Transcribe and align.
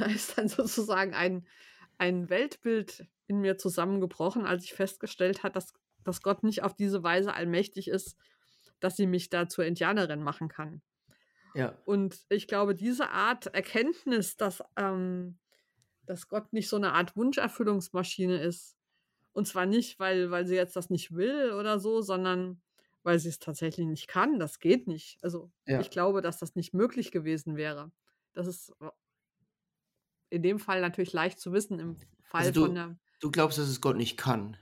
da 0.00 0.06
ist 0.06 0.38
dann 0.38 0.48
sozusagen 0.48 1.14
ein, 1.14 1.46
ein 1.98 2.30
Weltbild 2.30 3.06
in 3.26 3.40
mir 3.40 3.58
zusammengebrochen, 3.58 4.46
als 4.46 4.64
ich 4.64 4.74
festgestellt 4.74 5.42
habe, 5.42 5.52
dass, 5.54 5.72
dass 6.04 6.22
Gott 6.22 6.42
nicht 6.42 6.62
auf 6.62 6.74
diese 6.74 7.02
Weise 7.02 7.34
allmächtig 7.34 7.88
ist, 7.88 8.16
dass 8.80 8.96
sie 8.96 9.06
mich 9.06 9.28
da 9.30 9.48
zur 9.48 9.64
Indianerin 9.64 10.22
machen 10.22 10.48
kann. 10.48 10.82
Ja. 11.54 11.76
Und 11.84 12.24
ich 12.28 12.46
glaube, 12.46 12.74
diese 12.74 13.10
Art 13.10 13.46
Erkenntnis, 13.48 14.36
dass, 14.36 14.62
ähm, 14.76 15.38
dass 16.06 16.28
Gott 16.28 16.52
nicht 16.52 16.68
so 16.68 16.76
eine 16.76 16.92
Art 16.92 17.16
Wunscherfüllungsmaschine 17.16 18.40
ist, 18.42 18.76
und 19.32 19.46
zwar 19.46 19.66
nicht, 19.66 19.98
weil, 20.00 20.30
weil 20.30 20.46
sie 20.46 20.56
jetzt 20.56 20.76
das 20.76 20.90
nicht 20.90 21.14
will 21.14 21.52
oder 21.52 21.78
so, 21.78 22.00
sondern 22.02 22.62
weil 23.02 23.18
sie 23.18 23.28
es 23.28 23.38
tatsächlich 23.38 23.86
nicht 23.86 24.08
kann. 24.08 24.38
Das 24.38 24.58
geht 24.58 24.88
nicht. 24.88 25.18
Also 25.22 25.52
Ja. 25.66 25.80
ich 25.80 25.90
glaube, 25.90 26.20
dass 26.20 26.38
das 26.38 26.56
nicht 26.56 26.74
möglich 26.74 27.12
gewesen 27.12 27.56
wäre. 27.56 27.92
Das 28.32 28.46
ist 28.46 28.72
in 30.30 30.42
dem 30.42 30.58
Fall 30.58 30.80
natürlich 30.80 31.12
leicht 31.12 31.38
zu 31.38 31.52
wissen, 31.52 31.78
im 31.78 31.96
Fall 32.22 32.46
Also 32.46 32.62
von 32.62 32.70
du, 32.70 32.74
der 32.74 32.96
du 33.20 33.30
glaubst, 33.30 33.58
dass 33.58 33.68
es 33.68 33.80
Gott 33.80 33.96
nicht 33.96 34.16
kann. 34.16 34.56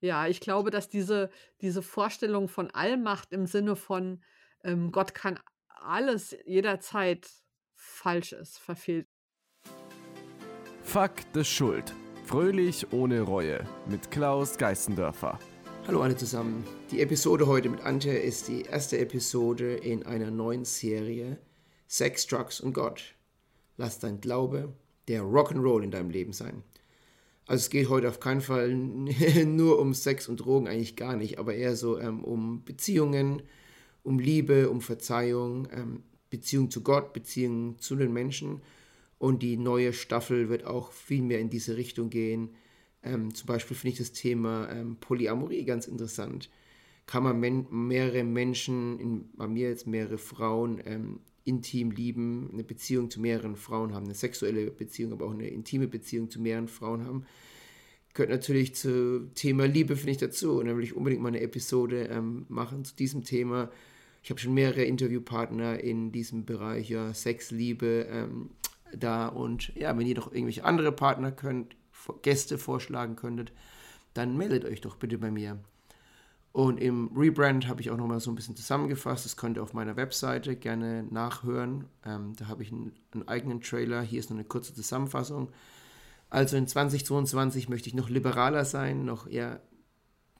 Ja, 0.00 0.26
ich 0.26 0.40
glaube, 0.40 0.70
dass 0.70 0.88
diese 0.88 1.30
diese 1.60 1.82
Vorstellung 1.82 2.48
von 2.48 2.70
Allmacht 2.70 3.32
im 3.32 3.46
Sinne 3.46 3.76
von, 3.76 4.22
ähm, 4.64 4.92
Gott 4.92 5.14
kann 5.14 5.38
alles 5.68 6.36
jederzeit 6.44 7.28
falsch 7.74 8.32
ist, 8.32 8.58
verfehlt. 8.58 9.06
Fuck 10.82 11.12
the 11.34 11.44
Schuld. 11.44 11.92
Fröhlich 12.24 12.92
ohne 12.92 13.20
Reue 13.20 13.66
mit 13.88 14.10
Klaus 14.10 14.56
Geißendörfer. 14.58 15.38
Hallo 15.86 16.02
alle 16.02 16.16
zusammen. 16.16 16.64
Die 16.90 17.00
Episode 17.00 17.46
heute 17.46 17.68
mit 17.68 17.80
Antje 17.80 18.16
ist 18.16 18.48
die 18.48 18.62
erste 18.62 18.98
Episode 18.98 19.74
in 19.74 20.04
einer 20.06 20.30
neuen 20.30 20.64
Serie 20.64 21.38
Sex, 21.88 22.26
Drugs 22.26 22.60
und 22.60 22.72
Gott. 22.72 23.16
Lass 23.76 23.98
dein 23.98 24.20
Glaube 24.20 24.72
der 25.08 25.22
Rock'n'Roll 25.22 25.82
in 25.82 25.90
deinem 25.90 26.10
Leben 26.10 26.32
sein. 26.32 26.62
Also 27.46 27.62
es 27.62 27.70
geht 27.70 27.88
heute 27.88 28.08
auf 28.08 28.20
keinen 28.20 28.40
Fall 28.40 28.74
nur 29.46 29.78
um 29.78 29.94
Sex 29.94 30.28
und 30.28 30.38
Drogen, 30.38 30.68
eigentlich 30.68 30.96
gar 30.96 31.16
nicht, 31.16 31.38
aber 31.38 31.54
eher 31.54 31.76
so 31.76 31.98
ähm, 31.98 32.24
um 32.24 32.64
Beziehungen, 32.64 33.42
um 34.02 34.18
Liebe, 34.18 34.70
um 34.70 34.80
Verzeihung, 34.80 35.68
ähm, 35.72 36.02
Beziehung 36.30 36.70
zu 36.70 36.82
Gott, 36.82 37.12
Beziehung 37.12 37.78
zu 37.78 37.96
den 37.96 38.12
Menschen. 38.12 38.62
Und 39.18 39.42
die 39.42 39.56
neue 39.56 39.92
Staffel 39.92 40.48
wird 40.48 40.64
auch 40.64 40.92
viel 40.92 41.22
mehr 41.22 41.40
in 41.40 41.50
diese 41.50 41.76
Richtung 41.76 42.10
gehen. 42.10 42.50
Ähm, 43.02 43.34
zum 43.34 43.46
Beispiel 43.46 43.76
finde 43.76 43.92
ich 43.92 43.98
das 43.98 44.12
Thema 44.12 44.68
ähm, 44.70 44.96
Polyamorie 44.96 45.64
ganz 45.64 45.86
interessant. 45.86 46.48
Kann 47.06 47.24
man 47.24 47.38
men 47.38 47.66
mehrere 47.70 48.24
Menschen, 48.24 48.98
in, 48.98 49.30
bei 49.34 49.46
mir 49.46 49.68
jetzt 49.68 49.86
mehrere 49.86 50.18
Frauen, 50.18 50.80
ähm, 50.84 51.20
intim 51.44 51.90
lieben, 51.90 52.50
eine 52.52 52.64
Beziehung 52.64 53.10
zu 53.10 53.20
mehreren 53.20 53.56
Frauen 53.56 53.94
haben, 53.94 54.04
eine 54.04 54.14
sexuelle 54.14 54.70
Beziehung, 54.70 55.12
aber 55.12 55.26
auch 55.26 55.32
eine 55.32 55.48
intime 55.48 55.88
Beziehung 55.88 56.30
zu 56.30 56.40
mehreren 56.40 56.68
Frauen 56.68 57.04
haben. 57.04 57.24
Gehört 58.14 58.30
natürlich 58.30 58.74
zu 58.74 59.30
Thema 59.34 59.66
Liebe, 59.66 59.96
finde 59.96 60.12
ich, 60.12 60.18
dazu. 60.18 60.58
Und 60.58 60.66
da 60.66 60.76
will 60.76 60.84
ich 60.84 60.94
unbedingt 60.94 61.22
mal 61.22 61.28
eine 61.28 61.40
Episode 61.40 62.08
ähm, 62.08 62.44
machen 62.48 62.84
zu 62.84 62.94
diesem 62.94 63.24
Thema. 63.24 63.70
Ich 64.22 64.30
habe 64.30 64.38
schon 64.38 64.54
mehrere 64.54 64.84
Interviewpartner 64.84 65.80
in 65.80 66.12
diesem 66.12 66.44
Bereich, 66.44 66.90
ja, 66.90 67.14
Sex, 67.14 67.50
Liebe, 67.50 68.06
ähm, 68.10 68.50
da. 68.94 69.28
Und 69.28 69.74
ja, 69.74 69.96
wenn 69.96 70.06
ihr 70.06 70.14
doch 70.14 70.30
irgendwelche 70.30 70.64
andere 70.64 70.92
Partner 70.92 71.32
könnt, 71.32 71.74
Gäste 72.20 72.58
vorschlagen 72.58 73.16
könntet, 73.16 73.52
dann 74.14 74.36
meldet 74.36 74.64
euch 74.64 74.80
doch 74.80 74.96
bitte 74.96 75.18
bei 75.18 75.30
mir. 75.30 75.58
Und 76.52 76.78
im 76.78 77.10
Rebrand 77.16 77.66
habe 77.66 77.80
ich 77.80 77.90
auch 77.90 77.96
nochmal 77.96 78.20
so 78.20 78.30
ein 78.30 78.34
bisschen 78.34 78.56
zusammengefasst. 78.56 79.24
Das 79.24 79.38
könnt 79.38 79.56
ihr 79.56 79.62
auf 79.62 79.72
meiner 79.72 79.96
Webseite 79.96 80.54
gerne 80.54 81.02
nachhören. 81.04 81.86
Ähm, 82.04 82.34
da 82.36 82.48
habe 82.48 82.62
ich 82.62 82.70
einen, 82.70 82.92
einen, 83.12 83.26
eigenen 83.26 83.62
Trailer. 83.62 84.02
Hier 84.02 84.20
ist 84.20 84.28
noch 84.28 84.36
eine 84.36 84.44
kurze 84.44 84.74
Zusammenfassung. 84.74 85.50
Also 86.28 86.56
in 86.58 86.66
2022 86.66 87.70
möchte 87.70 87.88
ich 87.88 87.94
noch 87.94 88.10
liberaler 88.10 88.66
sein, 88.66 89.04
noch 89.04 89.26
eher 89.26 89.60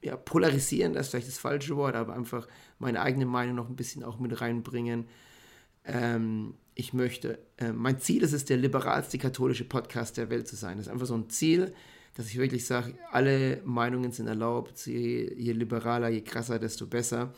ja, 0.03 0.17
polarisieren, 0.17 0.95
das 0.95 1.07
ist 1.07 1.11
vielleicht 1.11 1.29
das 1.29 1.39
falsche 1.39 1.77
Wort, 1.77 1.95
aber 1.95 2.15
einfach 2.15 2.49
meine 2.79 3.01
eigene 3.01 3.27
Meinung 3.27 3.55
noch 3.55 3.69
ein 3.69 3.77
bisschen 3.77 4.03
auch 4.03 4.19
mit 4.19 4.41
reinbringen. 4.41 5.07
Ähm, 5.85 6.55
ich 6.75 6.93
möchte, 6.93 7.39
äh, 7.59 7.73
mein 7.73 8.01
Ziel 8.01 8.23
ist 8.23 8.33
es, 8.33 8.45
der 8.45 8.57
liberalste 8.57 9.19
katholische 9.19 9.65
Podcast 9.65 10.17
der 10.17 10.31
Welt 10.31 10.49
zu 10.49 10.57
sein. 10.57 10.77
Das 10.77 10.87
ist 10.87 10.93
einfach 10.93 11.07
so 11.07 11.15
ein 11.15 11.31
Ziel, 11.31 11.73
dass 12.15 12.27
ich 12.27 12.39
wirklich 12.39 12.67
sage, 12.67 12.95
alle 13.11 13.61
Meinungen 13.65 14.13
sind 14.13 14.27
erlaubt, 14.27 14.87
je, 14.87 15.33
je, 15.35 15.53
liberaler, 15.53 16.09
je 16.09 16.21
krasser, 16.21 16.59
desto 16.59 16.87
besser. 16.87 17.33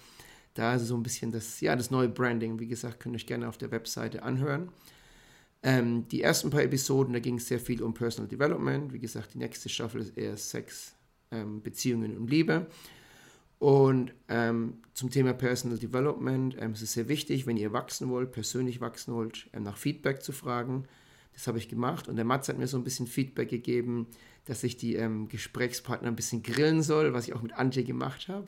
Da 0.54 0.74
ist 0.74 0.86
so 0.86 0.96
ein 0.96 1.02
bisschen 1.02 1.32
das, 1.32 1.60
ja, 1.60 1.76
das 1.76 1.90
neue 1.90 2.08
Branding. 2.08 2.58
Wie 2.58 2.66
gesagt, 2.66 3.00
könnt 3.00 3.14
ihr 3.14 3.18
euch 3.18 3.26
gerne 3.26 3.48
auf 3.48 3.58
der 3.58 3.70
Webseite 3.70 4.22
anhören. 4.22 4.70
Ähm, 5.62 6.06
die 6.08 6.22
ersten 6.22 6.50
paar 6.50 6.62
Episoden, 6.62 7.12
da 7.12 7.20
ging 7.20 7.36
es 7.36 7.48
sehr 7.48 7.58
viel 7.58 7.82
um 7.82 7.94
Personal 7.94 8.28
Development. 8.28 8.92
Wie 8.92 8.98
gesagt, 8.98 9.34
die 9.34 9.38
nächste 9.38 9.68
Staffel 9.68 10.02
ist 10.02 10.16
eher 10.16 10.36
Sex, 10.36 10.94
ähm, 11.30 11.62
Beziehungen 11.62 12.16
und 12.16 12.30
Liebe. 12.30 12.66
Und 13.58 14.12
ähm, 14.28 14.82
zum 14.92 15.10
Thema 15.10 15.32
Personal 15.32 15.78
Development 15.78 16.54
ähm, 16.58 16.72
es 16.72 16.82
ist 16.82 16.90
es 16.90 16.92
sehr 16.92 17.08
wichtig, 17.08 17.46
wenn 17.46 17.56
ihr 17.56 17.72
wachsen 17.72 18.10
wollt, 18.10 18.30
persönlich 18.32 18.80
wachsen 18.80 19.14
wollt, 19.14 19.48
ähm, 19.54 19.62
nach 19.62 19.78
Feedback 19.78 20.22
zu 20.22 20.32
fragen. 20.32 20.84
Das 21.32 21.46
habe 21.46 21.58
ich 21.58 21.68
gemacht 21.68 22.08
und 22.08 22.16
der 22.16 22.26
Mats 22.26 22.48
hat 22.48 22.58
mir 22.58 22.66
so 22.66 22.76
ein 22.76 22.84
bisschen 22.84 23.06
Feedback 23.06 23.48
gegeben, 23.48 24.06
dass 24.44 24.64
ich 24.64 24.76
die 24.76 24.94
ähm, 24.96 25.28
Gesprächspartner 25.28 26.08
ein 26.08 26.16
bisschen 26.16 26.42
grillen 26.42 26.82
soll, 26.82 27.12
was 27.12 27.26
ich 27.26 27.34
auch 27.34 27.42
mit 27.42 27.52
Antje 27.54 27.84
gemacht 27.84 28.28
habe. 28.28 28.46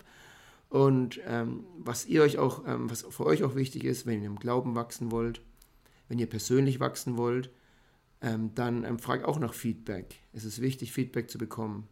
Und 0.68 1.20
ähm, 1.26 1.64
was 1.78 2.06
ihr 2.06 2.22
euch 2.22 2.38
auch, 2.38 2.66
ähm, 2.66 2.90
was 2.90 3.02
für 3.02 3.24
euch 3.24 3.44
auch 3.44 3.54
wichtig 3.54 3.84
ist, 3.84 4.06
wenn 4.06 4.20
ihr 4.20 4.26
im 4.26 4.38
Glauben 4.38 4.74
wachsen 4.74 5.10
wollt, 5.10 5.40
wenn 6.08 6.18
ihr 6.18 6.28
persönlich 6.28 6.80
wachsen 6.80 7.16
wollt, 7.16 7.50
dann 8.18 8.98
fragt 8.98 9.26
auch 9.26 9.38
nach 9.38 9.52
Feedback. 9.52 10.16
Es 10.32 10.44
ist 10.44 10.62
wichtig, 10.62 10.90
Feedback 10.90 11.30
zu 11.30 11.36
bekommen. 11.36 11.86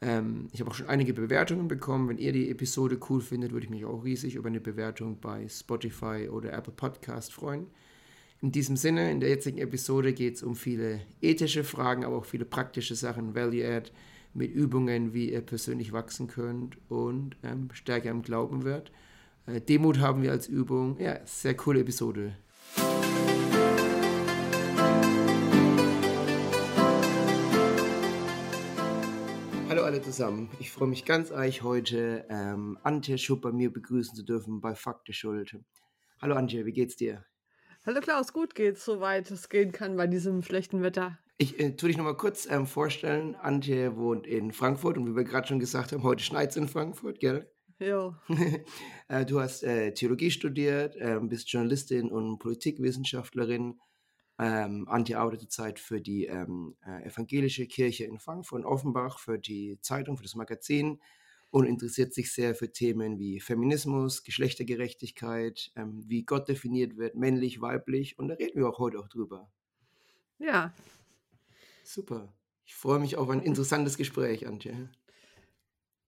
Ähm, 0.00 0.48
ich 0.52 0.60
habe 0.60 0.70
auch 0.70 0.74
schon 0.74 0.88
einige 0.88 1.14
Bewertungen 1.14 1.68
bekommen. 1.68 2.08
Wenn 2.08 2.18
ihr 2.18 2.32
die 2.32 2.50
Episode 2.50 2.98
cool 3.08 3.20
findet, 3.20 3.52
würde 3.52 3.64
ich 3.64 3.70
mich 3.70 3.84
auch 3.84 4.04
riesig 4.04 4.34
über 4.34 4.48
eine 4.48 4.60
Bewertung 4.60 5.18
bei 5.20 5.48
Spotify 5.48 6.28
oder 6.30 6.52
Apple 6.52 6.72
Podcast 6.72 7.32
freuen. 7.32 7.66
In 8.42 8.52
diesem 8.52 8.76
Sinne, 8.76 9.10
in 9.10 9.20
der 9.20 9.30
jetzigen 9.30 9.56
Episode 9.56 10.12
geht 10.12 10.34
es 10.34 10.42
um 10.42 10.56
viele 10.56 11.00
ethische 11.22 11.64
Fragen, 11.64 12.04
aber 12.04 12.18
auch 12.18 12.26
viele 12.26 12.44
praktische 12.44 12.94
Sachen, 12.94 13.34
Value-Add, 13.34 13.90
mit 14.34 14.52
Übungen, 14.52 15.14
wie 15.14 15.32
ihr 15.32 15.40
persönlich 15.40 15.94
wachsen 15.94 16.26
könnt 16.26 16.76
und 16.90 17.38
ähm, 17.42 17.70
stärker 17.72 18.10
im 18.10 18.20
Glauben 18.20 18.64
wird. 18.64 18.92
Äh, 19.46 19.62
Demut 19.62 20.00
haben 20.00 20.22
wir 20.22 20.32
als 20.32 20.48
Übung. 20.48 21.00
Ja, 21.00 21.18
sehr 21.24 21.56
coole 21.56 21.80
Episode. 21.80 22.36
Hallo 29.70 29.82
alle 29.82 30.02
zusammen. 30.02 30.50
Ich 30.60 30.70
freue 30.70 30.88
mich 30.88 31.06
ganz 31.06 31.32
euch 31.32 31.62
heute 31.62 32.26
ähm, 32.28 32.76
Antje 32.82 33.16
Schupp 33.16 33.40
bei 33.40 33.52
mir 33.52 33.72
begrüßen 33.72 34.14
zu 34.14 34.22
dürfen 34.22 34.60
bei 34.60 34.74
Fakte 34.74 35.14
Schuld. 35.14 35.56
Hallo 36.20 36.34
Antje, 36.34 36.66
wie 36.66 36.72
geht's 36.72 36.96
dir? 36.96 37.24
Hallo 37.86 38.00
Klaus, 38.00 38.32
gut 38.32 38.56
geht's, 38.56 38.84
soweit 38.84 39.30
es 39.30 39.48
gehen 39.48 39.70
kann 39.70 39.96
bei 39.96 40.08
diesem 40.08 40.42
schlechten 40.42 40.82
Wetter. 40.82 41.20
Ich 41.38 41.60
äh, 41.60 41.76
tue 41.76 41.88
dich 41.88 41.96
nochmal 41.96 42.16
kurz 42.16 42.44
ähm, 42.50 42.66
vorstellen. 42.66 43.36
Antje 43.36 43.96
wohnt 43.96 44.26
in 44.26 44.50
Frankfurt 44.50 44.98
und 44.98 45.06
wie 45.06 45.14
wir 45.14 45.22
gerade 45.22 45.46
schon 45.46 45.60
gesagt 45.60 45.92
haben, 45.92 46.02
heute 46.02 46.24
schneit 46.24 46.50
es 46.50 46.56
in 46.56 46.66
Frankfurt, 46.66 47.20
gell? 47.20 47.48
Ja. 47.78 48.20
äh, 49.08 49.24
du 49.24 49.38
hast 49.38 49.62
äh, 49.62 49.94
Theologie 49.94 50.32
studiert, 50.32 50.96
ähm, 50.98 51.28
bist 51.28 51.48
Journalistin 51.48 52.10
und 52.10 52.40
Politikwissenschaftlerin. 52.40 53.78
Ähm, 54.40 54.88
Antje 54.88 55.16
arbeitet 55.16 55.52
zurzeit 55.52 55.78
für 55.78 56.00
die 56.00 56.26
ähm, 56.26 56.74
äh, 56.84 57.06
evangelische 57.06 57.68
Kirche 57.68 58.02
in 58.02 58.18
Frankfurt 58.18 58.64
und 58.64 58.66
Offenbach, 58.66 59.20
für 59.20 59.38
die 59.38 59.78
Zeitung, 59.80 60.16
für 60.16 60.24
das 60.24 60.34
Magazin 60.34 61.00
und 61.50 61.66
interessiert 61.66 62.12
sich 62.12 62.32
sehr 62.32 62.54
für 62.54 62.72
Themen 62.72 63.18
wie 63.18 63.40
Feminismus, 63.40 64.24
Geschlechtergerechtigkeit, 64.24 65.70
ähm, 65.76 66.02
wie 66.06 66.24
Gott 66.24 66.48
definiert 66.48 66.96
wird, 66.96 67.14
männlich, 67.14 67.60
weiblich. 67.60 68.18
Und 68.18 68.28
da 68.28 68.34
reden 68.34 68.60
wir 68.60 68.68
auch 68.68 68.78
heute 68.78 68.98
auch 68.98 69.08
drüber. 69.08 69.50
Ja. 70.38 70.74
Super. 71.84 72.34
Ich 72.64 72.74
freue 72.74 72.98
mich 72.98 73.16
auf 73.16 73.30
ein 73.30 73.42
interessantes 73.42 73.96
Gespräch, 73.96 74.46
Antje. 74.46 74.90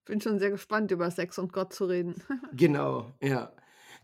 Bin 0.05 0.21
schon 0.21 0.39
sehr 0.39 0.51
gespannt, 0.51 0.91
über 0.91 1.11
Sex 1.11 1.39
und 1.39 1.53
Gott 1.53 1.73
zu 1.73 1.85
reden. 1.85 2.23
genau, 2.53 3.13
ja. 3.21 3.53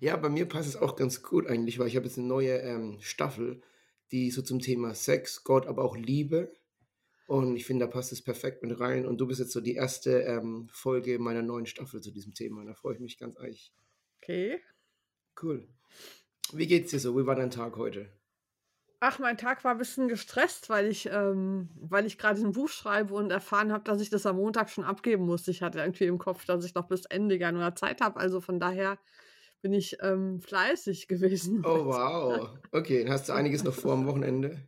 Ja, 0.01 0.17
bei 0.17 0.29
mir 0.29 0.47
passt 0.47 0.69
es 0.69 0.77
auch 0.77 0.97
ganz 0.97 1.23
gut 1.23 1.47
eigentlich, 1.47 1.79
weil 1.79 1.89
ich 1.89 1.97
habe 1.97 2.07
jetzt 2.07 2.19
eine 2.19 2.27
neue 2.27 2.59
ähm, 2.59 2.99
Staffel 3.01 3.63
die 4.15 4.31
so 4.31 4.43
zum 4.43 4.61
Thema 4.61 4.95
Sex, 4.95 5.43
Gott, 5.45 5.67
aber 5.67 5.85
auch 5.85 5.97
Liebe. 5.97 6.53
Und 7.27 7.57
ich 7.57 7.65
finde, 7.65 7.87
da 7.87 7.91
passt 7.91 8.13
es 8.13 8.23
perfekt 8.23 8.63
mit 8.63 8.79
rein. 8.81 9.07
Und 9.07 9.19
du 9.19 9.27
bist 9.27 9.41
jetzt 9.41 9.53
so 9.53 9.61
die 9.61 9.75
erste 9.75 10.21
ähm, 10.23 10.69
Folge 10.71 11.19
meiner 11.19 11.43
neuen 11.43 11.67
Staffel 11.67 12.01
zu 12.01 12.11
diesem 12.11 12.35
Thema. 12.35 12.65
Da 12.65 12.75
freue 12.75 12.95
ich 12.95 13.01
mich 13.01 13.19
ganz 13.19 13.39
eich. 13.39 13.73
Okay. 14.23 14.61
Cool. 15.43 15.67
Wie 16.53 16.67
geht's 16.67 16.91
dir 16.91 16.99
so? 16.99 17.17
Wie 17.17 17.27
war 17.27 17.35
dein 17.35 17.51
Tag 17.51 17.77
heute? 17.77 18.11
Ach, 19.01 19.19
mein 19.19 19.37
Tag 19.37 19.65
war 19.65 19.73
ein 19.73 19.79
bisschen 19.79 20.09
gestresst, 20.09 20.71
weil 20.71 20.87
ich, 20.87 21.11
ähm, 21.13 21.69
weil 21.77 22.07
ich 22.07 22.17
gerade 22.17 22.41
ein 22.41 22.53
Buch 22.53 22.69
schreibe 22.69 23.15
und 23.15 23.31
erfahren 23.31 23.73
habe, 23.73 23.85
dass 23.85 24.01
ich 24.01 24.09
das 24.09 24.25
am 24.25 24.37
Montag 24.37 24.71
schon 24.71 24.85
abgeben 24.85 25.27
muss. 25.27 25.47
Ich 25.49 25.63
hatte 25.63 25.81
irgendwie 25.81 26.05
im 26.05 26.19
Kopf, 26.19 26.45
dass 26.47 26.65
ich 26.65 26.75
noch 26.75 26.89
bis 26.89 27.05
Ende 27.07 27.37
Januar 27.37 27.75
Zeit 27.75 28.01
habe. 28.01 28.19
Also 28.19 28.41
von 28.41 28.61
daher 28.61 28.99
bin 29.61 29.73
ich 29.73 29.99
ähm, 30.01 30.41
fleißig 30.41 31.09
gewesen. 31.09 31.63
Oh, 31.67 31.87
wow. 31.87 32.51
Okay, 32.73 33.05
dann 33.05 33.13
hast 33.13 33.29
du 33.29 33.35
einiges 33.35 33.65
noch 33.65 33.75
vor 33.75 33.93
am 33.93 34.07
Wochenende. 34.07 34.67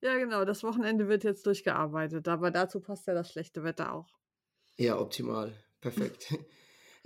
Ja, 0.00 0.16
genau. 0.18 0.44
Das 0.44 0.62
Wochenende 0.62 1.08
wird 1.08 1.24
jetzt 1.24 1.46
durchgearbeitet, 1.46 2.28
aber 2.28 2.50
dazu 2.50 2.80
passt 2.80 3.06
ja 3.06 3.14
das 3.14 3.30
schlechte 3.32 3.62
Wetter 3.64 3.92
auch. 3.92 4.08
Ja, 4.78 4.98
optimal. 5.00 5.64
Perfekt. 5.80 6.28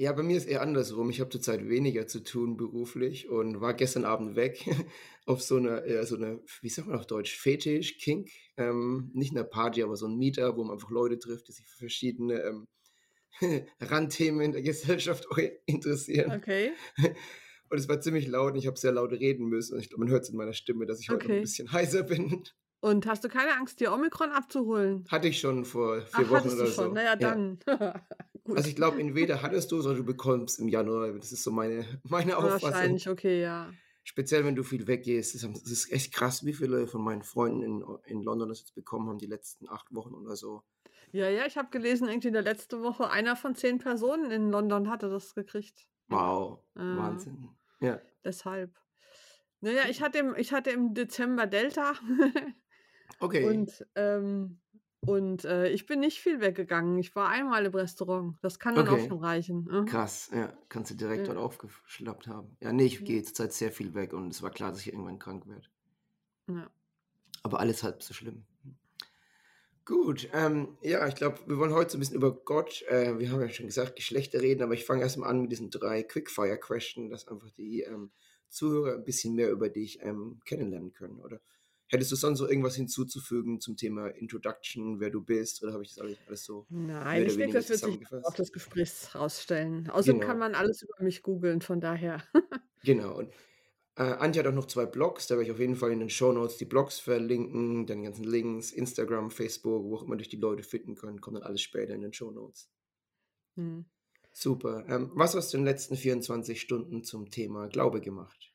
Ja, 0.00 0.12
bei 0.12 0.22
mir 0.22 0.36
ist 0.36 0.46
eher 0.46 0.62
andersrum. 0.62 1.10
Ich 1.10 1.20
habe 1.20 1.30
zurzeit 1.30 1.69
weniger 1.69 2.06
zu 2.06 2.22
tun 2.22 2.56
beruflich 2.56 3.28
und 3.28 3.60
war 3.60 3.75
gestern 3.75 4.04
Abend 4.04 4.36
weg 4.36 4.64
auf 5.26 5.42
so 5.42 5.56
einer, 5.56 5.84
äh, 5.84 6.06
so 6.06 6.14
eine, 6.14 6.40
wie 6.62 6.69
sagt 6.69 6.86
man 6.86 6.96
auf 6.98 7.06
Deutsch, 7.08 7.36
Fetisch, 7.36 7.98
Kink. 7.98 8.30
Ähm, 8.56 9.10
nicht 9.12 9.32
eine 9.36 9.44
Party, 9.44 9.82
aber 9.82 9.96
so 9.96 10.06
ein 10.06 10.16
Mieter, 10.16 10.56
wo 10.56 10.62
man 10.62 10.75
einfach 10.75 10.90
Leute 10.90 11.19
trifft, 11.19 11.48
die 11.48 11.52
sich 11.52 11.66
für 11.66 11.78
verschiedene 11.78 12.40
ähm, 12.42 12.69
Randthemen 13.80 14.40
in 14.42 14.52
der 14.52 14.62
Gesellschaft 14.62 15.26
interessieren. 15.66 16.36
Okay. 16.36 16.72
Und 17.70 17.78
es 17.78 17.88
war 17.88 18.00
ziemlich 18.00 18.26
laut 18.28 18.52
und 18.52 18.58
ich 18.58 18.66
habe 18.66 18.78
sehr 18.78 18.92
laut 18.92 19.12
reden 19.12 19.46
müssen. 19.48 19.75
Und 19.75 19.80
ich 19.80 19.88
glaube, 19.90 20.04
man 20.04 20.12
hört 20.12 20.25
es 20.25 20.30
in 20.30 20.36
meiner 20.36 20.54
Stimme, 20.54 20.86
dass 20.86 21.00
ich 21.00 21.10
heute 21.10 21.26
noch 21.26 21.34
ein 21.34 21.34
Okay. 21.34 21.40
bisschen 21.40 21.72
heiser 21.72 22.02
bin. 22.02 22.44
Und 22.80 23.06
hast 23.06 23.25
du 23.25 23.28
keine 23.28 23.54
Angst, 23.56 23.80
dir 23.80 23.92
Omikron 23.92 24.30
abzuholen? 24.30 25.04
Hatte 25.10 25.28
ich 25.28 25.40
schon 25.40 25.64
vor 25.64 26.00
vier 26.02 26.25
Ach, 26.26 26.30
Wochen 26.30 26.48
oder 26.48 26.64
du 26.64 26.72
schon? 26.72 26.86
so. 26.88 26.92
Na 26.94 27.02
ja, 27.02 27.10
Ja. 27.10 27.16
dann. 27.16 27.58
Gut. 28.44 28.56
Also 28.56 28.69
ich 28.70 28.76
glaube, 28.76 29.00
entweder 29.00 29.42
hattest 29.42 29.70
du 29.72 29.78
es 29.78 29.84
oder 29.86 29.96
du 29.96 30.04
bekommst 30.04 30.58
im 30.58 30.69
Januar. 30.69 31.12
Das 31.12 31.32
ist 31.32 31.42
so 31.42 31.50
meine, 31.50 31.84
meine 32.04 32.36
Auffassung. 32.36 32.70
Wahrscheinlich, 32.70 33.08
okay, 33.08 33.42
ja. 33.42 33.70
Speziell, 34.04 34.44
wenn 34.46 34.54
du 34.56 34.62
viel 34.62 34.86
weggehst. 34.86 35.34
Es 35.34 35.42
ist, 35.42 35.56
es 35.64 35.70
ist 35.70 35.92
echt 35.92 36.14
krass, 36.14 36.46
wie 36.46 36.54
viele 36.54 36.86
von 36.86 37.02
meinen 37.02 37.22
Freunden 37.22 37.62
in, 37.62 37.84
in 38.06 38.22
London 38.22 38.48
das 38.48 38.60
jetzt 38.60 38.75
bekommen 38.75 39.08
haben, 39.08 39.19
die 39.19 39.26
letzten 39.26 39.69
acht 39.69 39.94
Wochen 39.94 40.14
oder 40.14 40.34
so. 40.34 40.62
Ja, 41.12 41.28
ja, 41.28 41.46
ich 41.46 41.58
habe 41.58 41.69
gelesen, 41.70 42.08
irgendwie 42.08 42.28
in 42.28 42.34
der 42.34 42.42
letzten 42.42 42.82
Woche 42.82 43.10
einer 43.10 43.36
von 43.36 43.54
zehn 43.54 43.78
Personen 43.78 44.30
in 44.30 44.50
London 44.50 44.88
hatte 44.88 45.10
das 45.10 45.34
gekriegt. 45.34 45.86
Wow, 46.08 46.60
Äh, 46.75 46.80
Wahnsinn. 46.80 47.50
Ja, 47.80 48.00
deshalb. 48.25 48.75
Naja, 49.60 49.82
ich 49.90 50.00
hatte 50.00 50.19
im, 50.19 50.34
ich 50.36 50.52
hatte 50.52 50.70
im 50.70 50.94
Dezember 50.94 51.46
Delta 51.46 51.92
okay. 53.20 53.44
und, 53.44 53.86
ähm, 53.94 54.58
und 55.00 55.44
äh, 55.44 55.68
ich 55.70 55.86
bin 55.86 56.00
nicht 56.00 56.20
viel 56.20 56.40
weggegangen. 56.40 56.98
Ich 56.98 57.14
war 57.14 57.28
einmal 57.28 57.64
im 57.66 57.74
Restaurant. 57.74 58.36
Das 58.42 58.58
kann 58.58 58.74
dann 58.74 58.88
auch 58.88 58.92
Okay. 58.94 59.08
schon 59.08 59.18
reichen. 59.24 59.64
ne? 59.64 59.84
Krass, 59.84 60.30
ja. 60.34 60.52
Kannst 60.68 60.90
du 60.90 60.94
direkt 60.96 61.26
Ja. 61.28 61.34
dort 61.34 61.38
aufgeschnappt 61.38 62.26
haben. 62.26 62.56
Ja, 62.60 62.72
nee, 62.72 62.86
ich 62.86 63.04
gehe 63.04 63.22
zurzeit 63.22 63.52
sehr 63.52 63.70
viel 63.70 63.94
weg 63.94 64.12
und 64.12 64.28
es 64.28 64.42
war 64.42 64.50
klar, 64.50 64.70
dass 64.72 64.80
ich 64.80 64.92
irgendwann 64.92 65.18
krank 65.18 65.46
werde. 65.46 65.68
Ja. 66.48 66.68
Aber 67.42 67.60
alles 67.60 67.82
halb 67.84 68.02
so 68.02 68.12
schlimm. 68.12 68.44
Gut, 69.84 70.28
ähm, 70.34 70.76
ja, 70.82 71.06
ich 71.08 71.14
glaube, 71.14 71.38
wir 71.46 71.56
wollen 71.56 71.72
heute 71.72 71.92
so 71.92 71.96
ein 71.96 72.00
bisschen 72.00 72.16
über 72.16 72.32
Gott, 72.32 72.82
äh, 72.88 73.18
wir 73.18 73.30
haben 73.30 73.40
ja 73.40 73.48
schon 73.48 73.64
gesagt, 73.66 73.96
Geschlechter 73.96 74.42
reden, 74.42 74.62
aber 74.62 74.74
ich 74.74 74.84
fange 74.84 75.00
erstmal 75.00 75.30
an 75.30 75.40
mit 75.40 75.50
diesen 75.52 75.70
drei 75.70 76.02
Quickfire-Questions, 76.02 77.10
dass 77.10 77.26
einfach 77.26 77.48
die 77.52 77.82
ähm, 77.82 78.10
Zuhörer 78.50 78.96
ein 78.96 79.04
bisschen 79.04 79.34
mehr 79.34 79.50
über 79.50 79.70
dich 79.70 80.02
ähm, 80.02 80.40
kennenlernen 80.44 80.92
können, 80.92 81.20
oder? 81.20 81.40
Hättest 81.88 82.12
du 82.12 82.17
sonst 82.17 82.38
so 82.38 82.49
irgendwas 82.49 82.76
hinzuzufügen 82.76 83.61
zum 83.61 83.76
Thema 83.76 84.08
Introduction, 84.08 85.00
wer 85.00 85.11
du 85.11 85.23
bist, 85.23 85.62
oder 85.62 85.73
habe 85.73 85.82
ich 85.82 85.90
das 85.90 85.99
alles, 85.99 86.19
alles 86.26 86.44
so 86.44 86.69
Nein, 86.70 87.25
ich 87.25 87.37
denke, 87.37 87.56
das 87.56 87.69
wird 87.70 87.81
sich 87.81 87.99
auf 88.23 88.35
das 88.35 88.52
Gespräch 88.52 89.14
rausstellen. 89.14 89.88
Außerdem 89.88 90.20
kann 90.20 90.38
Genau, 90.38 90.38
man 90.38 90.55
alles 90.55 90.82
über 90.82 91.02
mich 91.02 91.23
googeln, 91.23 91.62
von 91.62 91.81
daher. 91.81 92.23
genau. 92.82 93.17
Und 93.19 93.32
äh, 93.96 94.02
Antje 94.02 94.40
hat 94.43 94.49
auch 94.49 94.55
noch 94.55 94.67
zwei 94.67 94.87
Blogs, 94.87 95.26
da 95.29 95.37
werde 95.37 95.46
ich 95.46 95.52
auf 95.52 95.61
jeden 95.61 95.76
Fall 95.76 95.93
in 95.93 96.00
den 96.00 96.11
Shownotes 96.11 96.58
die 96.58 96.67
Blogs 96.67 97.00
verlinken, 97.00 97.87
dann 97.87 97.99
die 98.00 98.05
ganzen 98.05 98.25
Links, 98.25 98.73
Instagram, 98.73 99.31
Facebook, 99.31 99.85
wo 99.85 99.96
auch 99.96 100.02
immer 100.05 100.17
dich 100.17 100.29
die 100.29 100.37
Leute 100.37 100.62
finden 100.64 100.94
können, 100.96 101.20
kommt 101.20 101.37
dann 101.37 101.44
alles 101.44 101.62
später 101.62 101.94
in 101.94 102.02
den 102.02 102.12
Shownotes. 102.12 102.70
Hm. 103.56 103.85
Super. 104.32 104.87
Ähm, 104.88 105.11
was 105.14 105.35
hast 105.35 105.52
du 105.52 105.58
in 105.58 105.64
den 105.64 105.70
letzten 105.70 105.94
24 105.96 106.61
Stunden 106.61 107.05
zum 107.05 107.31
Thema 107.31 107.69
Glaube 107.69 108.00
gemacht? 108.00 108.47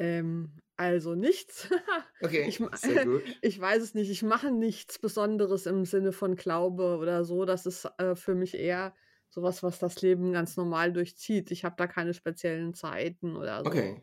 Ähm, 0.00 0.56
also 0.76 1.14
nichts. 1.14 1.68
Okay, 2.22 2.48
Ich, 2.48 2.58
sehr 2.72 3.04
gut. 3.04 3.22
ich 3.42 3.60
weiß 3.60 3.82
es 3.82 3.94
nicht. 3.94 4.10
Ich 4.10 4.22
mache 4.22 4.50
nichts 4.50 4.98
Besonderes 4.98 5.66
im 5.66 5.84
Sinne 5.84 6.12
von 6.12 6.36
Glaube 6.36 6.96
oder 6.98 7.24
so. 7.24 7.44
Das 7.44 7.66
ist 7.66 7.86
äh, 7.98 8.16
für 8.16 8.34
mich 8.34 8.54
eher 8.54 8.94
sowas, 9.28 9.62
was 9.62 9.78
das 9.78 10.02
Leben 10.02 10.32
ganz 10.32 10.56
normal 10.56 10.92
durchzieht. 10.92 11.50
Ich 11.50 11.64
habe 11.64 11.76
da 11.78 11.86
keine 11.86 12.14
speziellen 12.14 12.74
Zeiten 12.74 13.36
oder 13.36 13.64
so. 13.64 13.70
Okay, 13.70 14.02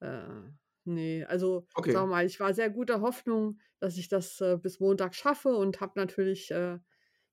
Äh, 0.00 0.52
nee, 0.84 1.24
also 1.24 1.66
sag 1.86 2.06
okay. 2.06 2.08
mal, 2.08 2.26
ich 2.26 2.40
war 2.40 2.54
sehr 2.54 2.70
guter 2.70 3.00
Hoffnung, 3.00 3.60
dass 3.80 3.96
ich 3.96 4.08
das 4.08 4.40
äh, 4.40 4.56
bis 4.60 4.80
Montag 4.80 5.14
schaffe 5.14 5.50
und 5.56 5.80
habe 5.80 5.92
natürlich, 5.96 6.50
äh, 6.50 6.78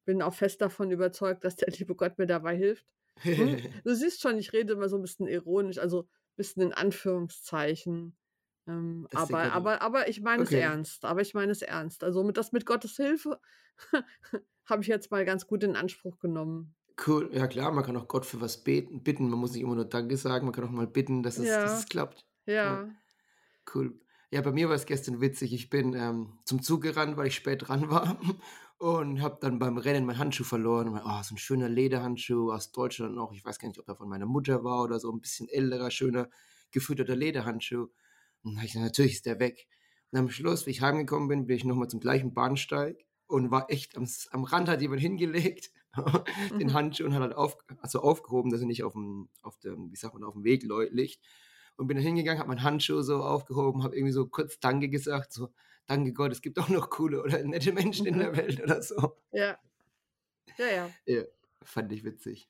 bin 0.05 0.21
auch 0.21 0.33
fest 0.35 0.61
davon 0.61 0.91
überzeugt, 0.91 1.43
dass 1.45 1.55
der 1.57 1.69
liebe 1.77 1.95
Gott 1.95 2.17
mir 2.19 2.27
dabei 2.27 2.55
hilft. 2.57 2.87
Hm? 3.37 3.63
Du 3.83 3.95
siehst 3.95 4.21
schon, 4.21 4.37
ich 4.37 4.53
rede 4.53 4.73
immer 4.73 4.89
so 4.89 4.97
ein 4.97 5.01
bisschen 5.01 5.27
ironisch, 5.27 5.77
also 5.79 6.07
bisschen 6.35 6.61
in 6.63 6.73
Anführungszeichen. 6.73 8.17
Ähm, 8.67 9.07
aber, 9.13 9.43
Gott. 9.43 9.51
aber, 9.53 9.81
aber 9.81 10.07
ich 10.09 10.21
meine 10.21 10.43
es 10.43 10.49
Okay, 10.49 10.59
ernst. 10.61 11.05
Aber 11.05 11.21
ich 11.21 11.33
meine 11.33 11.51
es 11.51 11.61
ernst. 11.61 12.03
Also 12.03 12.23
mit 12.23 12.37
das 12.37 12.51
mit 12.51 12.65
Gottes 12.65 12.95
Hilfe 12.97 13.39
habe 14.65 14.81
ich 14.81 14.87
jetzt 14.87 15.11
mal 15.11 15.25
ganz 15.25 15.47
gut 15.47 15.63
in 15.63 15.75
Anspruch 15.75 16.19
genommen. 16.19 16.75
cool. 17.07 17.29
Ja 17.33 17.47
klar, 17.47 17.71
man 17.71 17.83
kann 17.83 17.97
auch 17.97 18.07
Gott 18.07 18.25
für 18.25 18.41
was 18.41 18.63
beten, 18.63 19.03
bitten. 19.03 19.29
Man 19.29 19.39
muss 19.39 19.53
nicht 19.53 19.61
immer 19.61 19.75
nur 19.75 19.85
Danke 19.85 20.17
sagen, 20.17 20.45
man 20.45 20.53
kann 20.53 20.63
auch 20.65 20.69
mal 20.71 20.87
bitten, 20.87 21.23
dass 21.23 21.37
es, 21.39 21.57
dass 21.57 21.73
es 21.73 21.85
Ja, 21.85 21.85
klappt. 21.85 22.25
Ja, 22.63 22.77
ja. 22.77 22.95
cool. 23.73 23.99
Ja, 24.31 24.41
bei 24.41 24.51
mir 24.51 24.69
war 24.69 24.75
es 24.75 24.85
gestern 24.85 25.21
witzig. 25.21 25.53
Ich 25.53 25.69
bin 25.69 25.93
ähm, 25.93 26.39
zum 26.45 26.61
Zug 26.61 26.81
gerannt, 26.83 27.17
weil 27.17 27.27
ich 27.27 27.35
spät 27.35 27.67
dran 27.67 27.89
war 27.89 28.19
und 28.85 29.19
habe 29.23 29.37
dann 29.41 29.57
beim 29.57 29.79
Rennen 29.79 30.05
meinen 30.05 30.19
Handschuh 30.19 30.43
verloren. 30.43 30.91
Mein, 30.91 31.01
oh, 31.03 31.23
so 31.23 31.33
ein 31.33 31.39
schöner 31.39 31.67
Lederhandschuh 31.69 32.51
aus 32.51 32.71
Deutschland 32.71 33.15
noch. 33.15 33.33
Ich 33.33 33.43
weiß 33.43 33.57
gar 33.57 33.67
nicht, 33.67 33.79
ob 33.79 33.87
er 33.87 33.95
von 33.95 34.07
meiner 34.07 34.27
Mutter 34.27 34.63
war 34.63 34.83
oder 34.83 34.99
so. 34.99 35.11
Ein 35.11 35.21
bisschen 35.21 35.49
älterer, 35.49 35.89
schöner, 35.89 36.29
gefütterter 36.71 37.15
Lederhandschuh. 37.15 37.83
Und 37.83 37.89
dann 38.43 38.57
habe 38.57 38.67
ich 38.67 38.73
gesagt, 38.73 38.85
natürlich 38.85 39.13
ist 39.13 39.25
der 39.25 39.39
weg. 39.39 39.67
Und 40.11 40.19
am 40.19 40.29
Schluss, 40.29 40.67
wie 40.67 40.69
ich 40.69 40.81
heimgekommen 40.81 41.27
bin, 41.27 41.47
bin 41.47 41.55
ich 41.55 41.65
nochmal 41.65 41.87
zum 41.87 41.99
gleichen 41.99 42.35
Bahnsteig 42.35 43.05
und 43.25 43.49
war 43.49 43.71
echt 43.71 43.97
am, 43.97 44.07
am 44.29 44.43
Rand, 44.43 44.69
hat 44.69 44.81
jemand 44.81 45.01
hingelegt, 45.01 45.71
den 46.59 46.67
Mhm. 46.67 46.73
Handschuh 46.73 47.05
und 47.05 47.15
hat 47.15 47.21
halt 47.23 47.33
auf, 47.33 47.57
also 47.81 48.01
aufgehoben, 48.01 48.51
dass 48.51 48.61
er 48.61 48.67
nicht 48.67 48.83
auf 48.83 48.93
dem, 48.93 49.29
auf 49.41 49.57
dem, 49.57 49.91
wie 49.91 49.95
sagt 49.95 50.13
man, 50.13 50.23
auf 50.23 50.33
dem 50.33 50.43
Weg 50.43 50.63
liegt. 50.91 51.19
Und 51.77 51.87
bin 51.87 51.97
dann 51.97 52.05
hingegangen, 52.05 52.39
habe 52.39 52.49
meinen 52.49 52.63
Handschuh 52.63 53.01
so 53.01 53.23
aufgehoben, 53.23 53.83
habe 53.83 53.95
irgendwie 53.95 54.13
so 54.13 54.27
kurz 54.27 54.59
Danke 54.59 54.89
gesagt, 54.89 55.33
so, 55.33 55.49
danke 55.87 56.13
Gott, 56.13 56.31
es 56.31 56.41
gibt 56.41 56.59
auch 56.59 56.69
noch 56.69 56.89
coole 56.89 57.21
oder 57.23 57.43
nette 57.43 57.71
Menschen 57.73 58.05
in 58.05 58.19
der 58.19 58.35
Welt 58.35 58.61
oder 58.61 58.81
so. 58.81 59.17
Ja, 59.31 59.59
ja, 60.57 60.67
ja. 60.67 60.95
Ja, 61.05 61.23
fand 61.63 61.91
ich 61.91 62.03
witzig. 62.03 62.49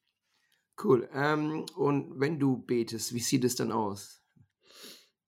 Cool. 0.83 1.09
Ähm, 1.13 1.65
und 1.75 2.19
wenn 2.19 2.39
du 2.39 2.57
betest, 2.59 3.13
wie 3.13 3.19
sieht 3.21 3.45
es 3.45 3.55
dann 3.55 3.71
aus? 3.71 4.23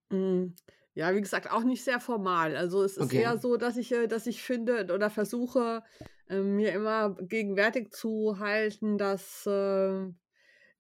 Mm, 0.09 0.56
Ja, 0.94 1.13
wie 1.15 1.21
gesagt, 1.21 1.51
auch 1.51 1.63
nicht 1.63 1.83
sehr 1.83 2.00
formal. 2.00 2.56
Also 2.56 2.83
es 2.83 2.98
ist 2.98 3.12
eher 3.12 3.38
Okay. 3.38 3.38
so, 3.38 3.57
dass 3.57 3.77
ich, 3.77 3.92
äh, 3.92 4.07
dass 4.07 4.25
ich 4.27 4.42
finde 4.42 4.92
oder 4.94 5.09
versuche, 5.12 5.83
äh, 6.28 6.40
mir 6.42 6.71
immer 6.73 7.16
gegenwärtig 7.21 7.92
zu 7.92 8.40
halten, 8.40 8.97
dass, 8.97 9.45
äh, 9.45 10.07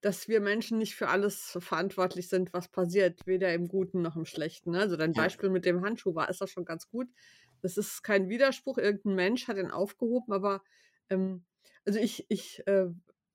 dass 0.01 0.27
wir 0.27 0.41
Menschen 0.41 0.77
nicht 0.77 0.95
für 0.95 1.09
alles 1.09 1.57
verantwortlich 1.59 2.29
sind, 2.29 2.53
was 2.53 2.67
passiert, 2.69 3.25
weder 3.25 3.53
im 3.53 3.67
Guten 3.67 4.01
noch 4.01 4.15
im 4.15 4.25
Schlechten. 4.25 4.71
ne? 4.71 4.79
Also 4.81 4.97
dein 4.97 5.13
Ja. 5.13 5.23
Beispiel 5.23 5.49
mit 5.49 5.65
dem 5.65 5.81
Handschuh 5.83 6.15
war, 6.15 6.29
ist 6.29 6.41
das 6.41 6.51
schon 6.51 6.65
ganz 6.65 6.89
gut. 6.89 7.07
Das 7.61 7.77
ist 7.77 8.03
kein 8.03 8.29
Widerspruch, 8.29 8.77
irgendein 8.77 9.15
Mensch 9.15 9.47
hat 9.47 9.57
ihn 9.57 9.71
aufgehoben, 9.71 10.33
aber 10.33 10.63
ähm, 11.09 11.45
also 11.85 11.99
ich, 11.99 12.25
ich 12.29 12.65
äh, 12.67 12.87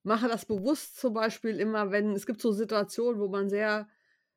mache 0.03 0.29
das 0.29 0.47
bewusst 0.47 0.97
zum 0.97 1.15
Beispiel 1.15 1.59
immer, 1.59 1.91
wenn 1.91 2.13
es 2.13 2.27
gibt 2.27 2.41
so 2.41 2.53
Situationen, 2.53 3.21
wo 3.21 3.29
man 3.29 3.49
sehr 3.51 3.89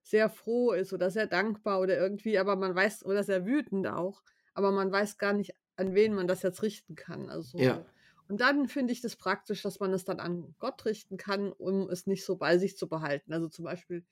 sehr 0.02 0.30
froh 0.30 0.72
ist 0.72 0.94
oder 0.94 1.10
sehr 1.10 1.26
dankbar 1.28 1.80
oder 1.82 1.98
irgendwie, 1.98 2.38
aber 2.38 2.56
man 2.56 2.76
weiß, 2.76 3.06
oder 3.06 3.24
sehr 3.24 3.46
wütend 3.46 3.88
auch, 3.88 4.22
aber 4.54 4.72
man 4.72 4.92
weiß 4.92 5.18
gar 5.18 5.34
nicht, 5.34 5.56
an 5.78 5.96
wen 5.96 6.14
man 6.14 6.28
das 6.28 6.44
jetzt 6.44 6.62
richten 6.62 6.94
kann. 6.96 7.30
Also 7.30 7.66
Ja. 7.66 7.86
Und 8.28 8.42
dann 8.42 8.68
finde 8.68 8.94
ich 8.94 9.02
das 9.02 9.16
praktisch, 9.18 9.62
dass 9.62 9.80
man 9.80 9.94
es 9.94 10.06
dann 10.06 10.20
an 10.20 10.56
Gott 10.60 10.86
richten 10.86 11.18
kann, 11.18 11.52
um 11.52 11.90
es 11.90 12.08
nicht 12.08 12.26
so 12.26 12.38
bei 12.38 12.58
sich 12.58 12.78
zu 12.78 12.88
behalten. 12.90 13.34
Also 13.34 13.50
zum 13.50 13.66
Beispiel, 13.66 14.06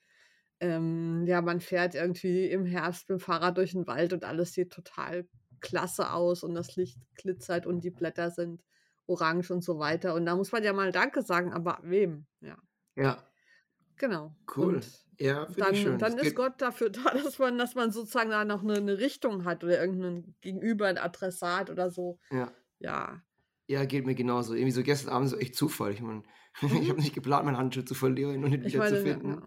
ähm, 0.60 1.24
ja, 1.26 1.42
man 1.42 1.60
fährt 1.60 1.94
irgendwie 1.94 2.46
im 2.50 2.64
Herbst 2.66 3.08
mit 3.08 3.20
dem 3.20 3.22
Fahrrad 3.22 3.58
durch 3.58 3.72
den 3.72 3.86
Wald 3.86 4.12
und 4.12 4.24
alles 4.24 4.52
sieht 4.54 4.72
total 4.72 5.28
klasse 5.60 6.12
aus 6.12 6.42
und 6.44 6.54
das 6.54 6.76
Licht 6.76 6.98
glitzert 7.16 7.66
und 7.66 7.82
die 7.84 7.90
Blätter 7.90 8.30
sind 8.30 8.64
orange 9.06 9.50
und 9.52 9.64
so 9.64 9.78
weiter. 9.78 10.14
Und 10.14 10.26
da 10.26 10.36
muss 10.36 10.52
man 10.52 10.64
ja 10.64 10.72
mal 10.72 10.92
Danke 10.92 11.22
sagen, 11.22 11.52
aber 11.52 11.80
wem? 11.82 12.26
Ja, 12.40 12.58
Ja, 12.96 13.24
genau. 13.96 14.36
cool. 14.46 14.80
Und 14.80 15.04
Ja, 15.20 15.46
finde 15.46 15.72
ich 15.72 15.80
dann, 15.80 15.82
schön. 15.82 15.98
dann 15.98 16.18
ist 16.18 16.34
Gott 16.34 16.60
dafür 16.62 16.90
da, 16.90 17.10
dass 17.12 17.38
man, 17.38 17.58
dass 17.58 17.74
man 17.74 17.92
sozusagen 17.92 18.30
da 18.30 18.44
noch 18.44 18.62
eine, 18.62 18.74
eine 18.76 18.98
Richtung 18.98 19.44
hat 19.44 19.64
oder 19.64 19.80
irgendeinen 19.80 20.36
Gegenüber, 20.40 20.86
ein 20.86 20.98
Adressat 20.98 21.70
oder 21.70 21.90
so. 21.90 22.18
ja. 22.30 22.52
Ja. 22.78 23.22
Ja, 23.68 23.84
geht 23.86 24.04
mir 24.06 24.14
genauso. 24.14 24.54
Irgendwie 24.54 24.72
so 24.72 24.82
gestern 24.82 25.10
Abend 25.14 25.30
so 25.30 25.36
echt 25.38 25.54
Zufall. 25.54 25.92
Ich 25.92 26.00
meine, 26.02 26.22
ich 26.82 26.88
Mhm. 26.88 26.90
habe 26.90 27.00
nicht 27.00 27.14
geplant, 27.14 27.46
meinen 27.46 27.56
Handschuh 27.56 27.82
zu 27.82 27.94
verlieren 27.94 28.44
und 28.44 28.50
nicht 28.50 28.64
Ich 28.64 28.74
wieder 28.74 28.84
zu 28.84 28.96
meine, 28.96 29.06
ja, 29.06 29.18
finden. 29.18 29.36
genau. 29.36 29.46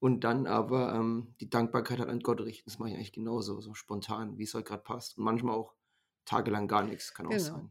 Und 0.00 0.22
dann 0.24 0.46
aber 0.46 0.94
ähm, 0.94 1.34
die 1.40 1.50
Dankbarkeit 1.50 1.98
halt 1.98 2.08
an 2.08 2.20
Gott 2.20 2.40
richten. 2.40 2.64
Das 2.70 2.78
mache 2.78 2.90
ich 2.90 2.94
eigentlich 2.96 3.12
genauso, 3.12 3.60
so 3.60 3.74
spontan, 3.74 4.38
wie 4.38 4.44
es 4.44 4.54
halt 4.54 4.66
gerade 4.66 4.82
passt. 4.84 5.18
Und 5.18 5.24
manchmal 5.24 5.56
auch 5.56 5.74
tagelang 6.24 6.68
gar 6.68 6.84
nichts, 6.84 7.14
kann 7.14 7.26
auch 7.26 7.38
Genau. 7.38 7.40
sein. 7.40 7.70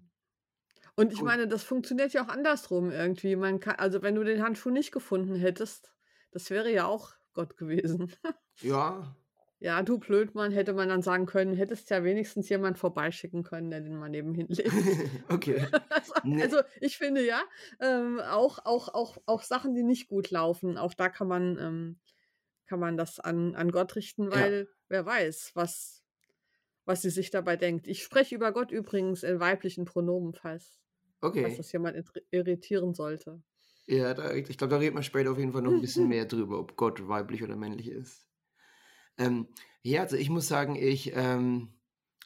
Und 0.96 1.13
ich 1.13 1.22
meine, 1.22 1.48
das 1.48 1.63
funktioniert 1.63 2.13
ja 2.13 2.24
auch 2.25 2.29
andersrum 2.29 2.91
irgendwie. 2.91 3.36
Man 3.36 3.60
kann, 3.60 3.75
also 3.75 4.01
wenn 4.01 4.15
du 4.15 4.24
den 4.24 4.41
Handschuh 4.44 4.70
nicht 4.70 4.91
gefunden 4.91 5.36
hättest, 5.36 5.94
das 6.32 6.50
wäre 6.50 6.72
ja 6.72 6.86
auch 6.86 7.13
Gott 7.34 7.58
gewesen. 7.58 8.13
Ja, 8.62 9.15
Ja, 9.62 9.82
du 9.82 9.98
Blödmann, 9.98 10.52
hätte 10.52 10.74
man 10.74 10.90
dann 10.90 11.02
sagen 11.02 11.26
können, 11.26 11.56
hättest 11.56 11.90
ja 11.90 12.04
wenigstens 12.04 12.48
jemand 12.50 12.78
vorbeischicken 12.78 13.44
können, 13.44 13.72
der 13.72 13.82
den 13.82 13.96
mal 13.98 14.10
nebenhin 14.10 14.48
lebt. 14.50 15.00
Okay. 15.30 15.68
Also 15.90 16.14
Ne 16.24 16.44
also, 16.44 16.62
ich 16.82 16.98
finde 16.98 17.26
ja, 17.26 17.42
ähm, 17.80 18.20
auch 18.20 18.60
auch 18.66 18.90
auch 18.94 19.18
auch 19.26 19.44
Sachen, 19.44 19.74
die 19.76 19.84
nicht 19.84 20.08
gut 20.08 20.30
laufen, 20.32 20.78
auch 20.78 20.94
da 20.94 21.10
kann 21.10 21.28
man 21.28 21.58
ähm, 21.60 22.00
kann 22.68 22.80
man 22.80 22.98
das 22.98 23.20
an 23.20 23.56
an 23.56 23.72
Gott 23.72 23.96
richten, 23.96 24.32
Ja. 24.32 24.52
weil 24.52 24.70
wer 24.90 25.06
weiß, 25.06 25.52
was 25.56 26.04
was 26.86 27.02
sie 27.04 27.12
sich 27.12 27.32
dabei 27.32 27.58
denkt. 27.58 27.88
Ich 27.88 28.04
spreche 28.04 28.36
über 28.36 28.54
Gott 28.54 28.72
übrigens 28.72 29.24
in 29.24 29.40
weiblichen 29.42 29.86
Pronomen, 29.86 30.34
falls 30.36 30.80
falls 31.42 31.56
Okay. 31.56 31.58
das 31.58 31.72
jemand 31.74 31.98
irritieren 32.32 32.94
sollte. 32.96 33.44
Ja, 33.90 34.14
da 34.14 34.34
ich 34.34 34.58
glaube, 34.58 34.72
da 34.72 34.78
reden 34.78 34.96
wir 34.98 35.04
später 35.04 35.32
auf 35.32 35.38
jeden 35.40 35.52
Fall 35.54 35.62
noch 35.62 35.72
'n 35.72 35.80
bisschen 35.82 36.08
mehr 36.10 36.26
drüber, 36.26 36.58
ob 36.60 36.76
Gott 36.78 37.08
weiblich 37.08 37.44
oder 37.44 37.56
männlich 37.58 37.88
ist. 37.90 38.27
Ähm, 39.18 39.48
ja, 39.84 40.02
also, 40.02 40.16
ich 40.18 40.30
muss 40.30 40.48
sagen, 40.48 40.76
ich 40.76 41.12
ähm, 41.16 41.74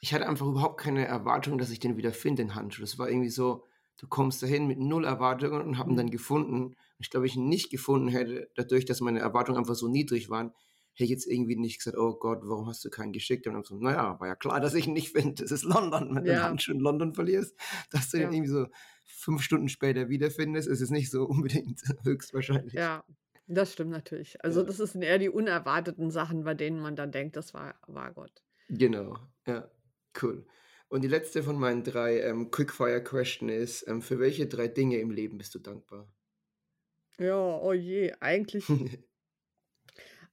ich 0.02 0.14
hatte 0.14 0.28
einfach 0.28 0.48
überhaupt 0.48 0.80
keine 0.82 1.06
Erwartung, 1.06 1.58
dass 1.60 1.70
ich 1.70 1.80
den 1.80 1.96
wieder 1.98 2.12
finde, 2.14 2.44
den 2.44 2.56
Handschuh. 2.56 2.82
Das 2.82 2.98
war 2.98 3.10
irgendwie 3.10 3.30
so, 3.30 3.66
du 3.98 4.08
kommst 4.08 4.42
dahin 4.42 4.66
mit 4.68 4.80
0 4.80 5.06
Erwartungen 5.06 5.62
und 5.62 5.78
habe 5.78 5.92
ihn 5.94 5.96
dann 5.96 6.10
Mhm. 6.10 6.12
gefunden. 6.12 6.76
Ich 6.98 7.10
glaube, 7.12 7.28
ich 7.28 7.36
ihn 7.36 7.48
nicht 7.50 7.70
gefunden 7.70 8.08
hätte, 8.08 8.50
dadurch, 8.56 8.86
dass 8.86 9.00
meine 9.02 9.20
Erwartungen 9.20 9.60
einfach 9.60 9.76
so 9.76 9.88
niedrig 9.88 10.30
waren, 10.30 10.54
hätte 10.94 11.04
ich 11.06 11.10
jetzt 11.12 11.28
irgendwie 11.28 11.56
nicht 11.56 11.78
gesagt: 11.78 11.98
„Oh 11.98 12.16
Gott, 12.18 12.40
warum 12.44 12.68
hast 12.68 12.84
du 12.84 12.90
keinen 12.90 13.14
geschickt?“ 13.14 13.46
Und 13.48 13.54
dann 13.54 13.64
so: 13.64 13.78
„Na 13.80 13.92
ja, 13.94 14.20
war 14.20 14.28
ja 14.28 14.36
klar, 14.36 14.60
dass 14.60 14.74
ich 14.74 14.88
ihn 14.88 14.94
nicht 14.94 15.12
finde. 15.12 15.44
Das 15.44 15.52
ist 15.52 15.64
London. 15.64 16.16
Wenn 16.16 16.26
du 16.26 16.42
Ja. 16.42 16.42
Handschuh 16.42 16.72
in 16.74 16.80
London 16.80 17.14
verlierst, 17.14 17.56
dass 17.92 18.10
du 18.10 18.18
Ja. 18.18 18.32
irgendwie 18.32 18.48
so 18.50 18.66
5 19.06 19.42
Stunden 19.44 19.70
später 19.70 20.10
wiederfindest, 20.10 20.68
ist 20.68 20.80
jetzt 20.82 20.92
nicht 20.92 21.12
so 21.12 21.26
unbedingt 21.28 21.82
höchstwahrscheinlich.“ 22.04 22.74
Ja, 22.74 23.04
das 23.48 23.74
stimmt 23.74 23.92
natürlich. 23.92 24.44
Also, 24.44 24.62
Ja. 24.62 24.66
das 24.66 24.78
sind 24.78 25.02
eher 25.04 25.20
die 25.20 25.30
unerwarteten 25.30 26.10
Sachen, 26.12 26.44
bei 26.44 26.54
denen 26.56 26.80
man 26.80 26.96
dann 26.96 27.12
denkt, 27.12 27.36
das 27.36 27.54
war 27.54 27.80
war 27.88 28.14
Gott. 28.14 28.44
Genau, 28.70 29.18
ja, 29.46 29.70
cool. 30.22 30.48
Und 30.90 31.04
die 31.04 31.08
letzte 31.08 31.44
von 31.44 31.60
meinen 31.60 31.84
3, 31.84 32.22
ähm, 32.22 32.50
Quickfire 32.52 33.04
Question 33.04 33.50
ist, 33.50 33.88
ähm, 33.88 34.02
für 34.02 34.20
welche 34.20 34.48
3 34.48 34.68
Dinge 34.68 34.98
im 35.00 35.12
Leben 35.12 35.38
bist 35.38 35.54
du 35.56 35.60
dankbar? 35.60 36.12
Ja, 37.20 37.36
oh 37.62 37.72
je, 37.74 38.12
eigentlich 38.20 38.78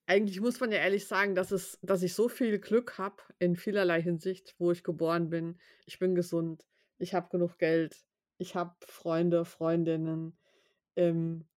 eigentlich 0.06 0.40
muss 0.40 0.60
man 0.60 0.72
ja 0.72 0.78
ehrlich 0.78 1.06
sagen, 1.06 1.34
dass 1.34 1.50
es 1.52 1.78
dass 1.82 2.02
ich 2.02 2.14
so 2.14 2.28
viel 2.28 2.58
Glück 2.58 2.98
habe 2.98 3.22
in 3.38 3.56
vielerlei 3.56 4.00
Hinsicht, 4.02 4.54
wo 4.58 4.70
ich 4.72 4.82
geboren 4.84 5.30
bin. 5.30 5.58
Ich 5.86 5.98
bin 5.98 6.14
gesund, 6.14 6.66
ich 6.98 7.14
habe 7.14 7.28
genug 7.30 7.58
Geld, 7.58 7.96
ich 8.38 8.54
habe 8.54 8.74
Freunde, 8.86 9.44
Freundinnen. 9.44 10.38
Ähm, 10.96 11.48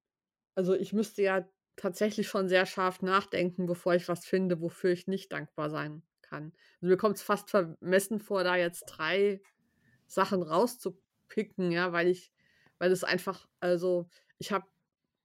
also, 0.56 0.74
ich 0.76 0.94
müsste 0.94 1.22
ja 1.24 1.48
tatsächlich 1.76 2.28
schon 2.28 2.50
sehr 2.50 2.66
scharf 2.66 3.02
nachdenken, 3.02 3.66
bevor 3.66 3.96
ich 3.96 4.08
was 4.10 4.26
finde, 4.26 4.62
wofür 4.62 4.92
ich 4.92 5.08
nicht 5.08 5.32
dankbar 5.32 5.70
sein 5.70 6.04
kann. 6.22 6.54
Also, 6.82 6.92
mir 6.92 6.98
kommt's 6.98 7.22
fast 7.24 7.50
vermessen 7.52 8.20
vor, 8.20 8.44
da 8.44 8.56
jetzt 8.58 8.86
3 8.86 9.42
Sachen 10.08 10.44
rauszupicken, 10.44 11.72
ja, 11.72 11.92
weil 11.94 12.08
ich 12.08 12.34
weil 12.80 12.92
es 12.92 13.04
einfach 13.04 13.48
also, 13.60 14.10
ich 14.40 14.52
habe 14.52 14.68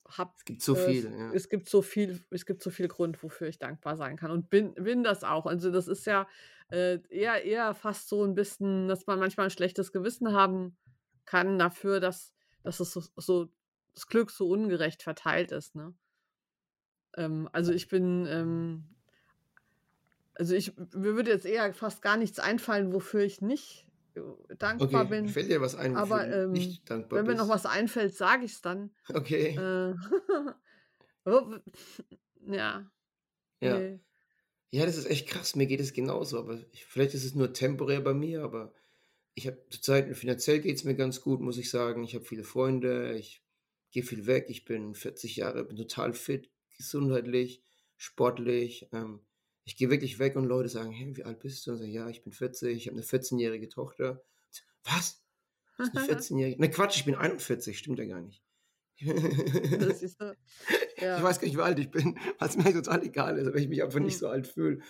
habe 0.08 0.34
Es 0.38 0.44
gibt 0.44 0.62
so 0.62 0.74
äh, 0.74 0.76
viel, 0.76 1.12
ja. 1.12 1.36
es 1.36 1.48
gibt 1.48 1.68
so 1.68 1.82
viel 1.82 2.24
es 2.30 2.46
gibt 2.46 2.62
so 2.62 2.70
viel 2.70 2.88
Grund, 2.88 3.22
wofür 3.22 3.48
ich 3.48 3.58
dankbar 3.58 3.96
sein 3.96 4.16
kann 4.16 4.30
und 4.30 4.50
bin 4.50 4.74
bin 4.74 5.02
das 5.04 5.24
auch. 5.24 5.46
Also, 5.46 5.70
das 5.72 5.88
ist 5.88 6.06
ja, 6.06 6.28
äh, 6.70 7.00
eher 7.10 7.44
eher 7.44 7.74
fast 7.74 8.08
so 8.08 8.24
'n 8.24 8.34
bisschen, 8.34 8.88
dass 8.88 9.06
man 9.06 9.18
manchmal 9.18 9.46
'n 9.48 9.50
schlechtes 9.50 9.92
Gewissen 9.92 10.32
haben 10.32 10.78
kann 11.24 11.58
dafür, 11.58 12.00
dass 12.00 12.34
dass 12.64 12.80
es 12.80 12.92
so 12.92 13.02
so 13.16 13.52
das 13.96 14.08
Glück 14.08 14.30
so 14.32 14.48
ungerecht 14.50 15.02
verteilt 15.04 15.52
ist, 15.52 15.74
ne? 15.76 15.96
Ähm, 17.16 17.48
also, 17.52 17.72
ich 17.72 17.88
bin, 17.88 18.26
ähm 18.28 18.96
also, 20.34 20.54
ich 20.54 20.76
mir 20.76 21.16
würde 21.16 21.30
jetzt 21.30 21.46
eher 21.46 21.72
fast 21.74 22.02
gar 22.02 22.16
nichts 22.16 22.38
einfallen, 22.38 22.92
wofür 22.92 23.20
ich 23.22 23.40
nicht, 23.40 23.86
äh, 24.14 24.20
dankbar 24.58 25.06
Okay, 25.06 25.08
bin. 25.08 25.38
fällt 25.38 25.50
dir 25.50 25.60
was 25.60 25.74
ein, 25.74 25.96
wofür 25.98 26.18
Aber, 26.18 26.30
ähm, 26.30 26.48
nicht 26.50 26.88
dankbar 26.88 27.18
wenn 27.18 27.26
mir 27.26 27.34
noch 27.36 27.48
bist? 27.48 27.50
was 27.50 27.66
einfällt, 27.66 28.14
sage 28.16 28.44
ich's 28.46 28.62
dann. 28.62 28.94
Okay. 29.14 29.56
Äh, 29.56 29.94
w 31.26 31.60
ja, 32.46 32.90
Ja. 33.60 33.82
ne. 33.82 34.00
Ja, 34.72 34.86
das 34.86 34.96
ist 34.98 35.06
echt 35.06 35.28
krass. 35.28 35.56
Mir 35.56 35.66
geht 35.66 35.80
es 35.80 35.94
genauso, 35.94 36.38
aber 36.40 36.60
ich 36.72 36.86
vielleicht 36.86 37.14
ist 37.14 37.24
es 37.24 37.34
nur 37.36 37.54
temporär 37.54 38.00
bei 38.02 38.14
mir, 38.14 38.42
aber 38.44 38.74
ich 39.34 39.46
habe 39.48 39.64
zurzeit 39.70 40.16
finanziell 40.16 40.60
geht's 40.60 40.84
mir 40.84 40.96
ganz 40.96 41.22
gut, 41.22 41.40
muss 41.42 41.58
ich 41.58 41.70
sagen. 41.70 42.04
Ich 42.04 42.14
habe 42.16 42.24
viele 42.26 42.44
Freunde, 42.44 43.16
ich 43.18 43.45
gehe 43.96 44.04
viel 44.04 44.26
weg. 44.28 44.46
Ich 44.50 44.66
bin 44.66 44.94
40 44.96 45.36
Jahre, 45.38 45.64
bin 45.66 45.76
total 45.78 46.14
fit, 46.14 46.50
gesundheitlich, 46.78 47.64
sportlich. 47.98 48.88
Ähm, 48.92 49.22
ich 49.64 49.76
gehe 49.76 49.90
wirklich 49.90 50.20
weg 50.20 50.36
und 50.36 50.46
Leute 50.46 50.68
sagen: 50.70 50.92
„Hey, 50.92 51.16
wie 51.16 51.24
alt 51.24 51.40
bist 51.40 51.66
du?“ 51.66 51.72
Und 51.72 51.78
sage: 51.78 51.90
„Ja, 51.92 52.08
ich 52.10 52.22
bin 52.24 52.32
40, 52.34 52.78
ich 52.78 52.88
habe 52.88 52.96
'ne 52.98 53.04
14-jährige 53.04 53.68
Tochter.“ 53.70 54.22
So: 54.52 54.62
„Was? 54.84 55.24
Du 55.76 55.84
hast 55.84 55.94
'ne 55.94 56.00
14-jährige“ 56.00 56.60
„Ne, 56.62 56.70
Quatsch, 56.70 56.98
ich 56.98 57.06
bin 57.06 57.16
41“, 57.16 57.78
stimmt 57.78 57.98
ja 58.00 58.06
gar 58.06 58.22
nicht. 58.22 58.42
Siehst 59.98 60.20
du? 60.20 60.36
Ich 61.14 61.22
Ja. 61.22 61.24
weiß 61.24 61.40
gar 61.40 61.46
nicht, 61.48 61.56
wie 61.56 61.62
alt 61.62 61.78
ich 61.80 61.90
bin, 61.90 62.18
weil's 62.40 62.56
mir 62.56 62.72
total 62.72 63.02
egal 63.04 63.38
ist, 63.38 63.46
aber 63.48 63.56
ich 63.58 63.68
mich 63.68 63.82
einfach 63.82 64.00
nicht 64.00 64.18
Mhm. 64.18 64.20
so 64.20 64.28
alt 64.28 64.46
fühle. 64.48 64.80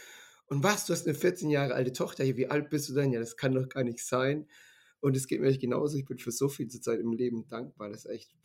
„Und 0.49 0.63
was, 0.65 0.87
du 0.87 0.93
hast 0.95 1.07
'ne 1.07 1.15
14 1.15 1.51
Jahre 1.51 1.75
alte 1.75 1.93
Tochter. 1.93 2.25
Ja, 2.25 2.37
wie 2.37 2.49
alt 2.49 2.71
bist 2.71 2.89
du 2.91 2.95
denn?“ 2.95 3.13
„Ja, 3.13 3.21
das 3.21 3.37
kann 3.37 3.55
doch 3.55 3.69
gar 3.69 3.85
nicht 3.85 4.05
sein.“ 4.05 4.49
Und 5.01 5.17
es 5.17 5.27
geht 5.29 5.41
mir 5.41 5.49
echt 5.49 5.61
genauso. 5.63 5.97
Ich 5.99 6.07
bin 6.07 6.19
für 6.19 6.33
so 6.33 6.49
viel 6.49 6.69
zurzeit 6.69 7.01
im 7.01 7.13
Leben 7.13 7.49
dankbar. 7.49 7.91
Das 7.91 8.07
ist 8.07 8.11
echt 8.13 8.37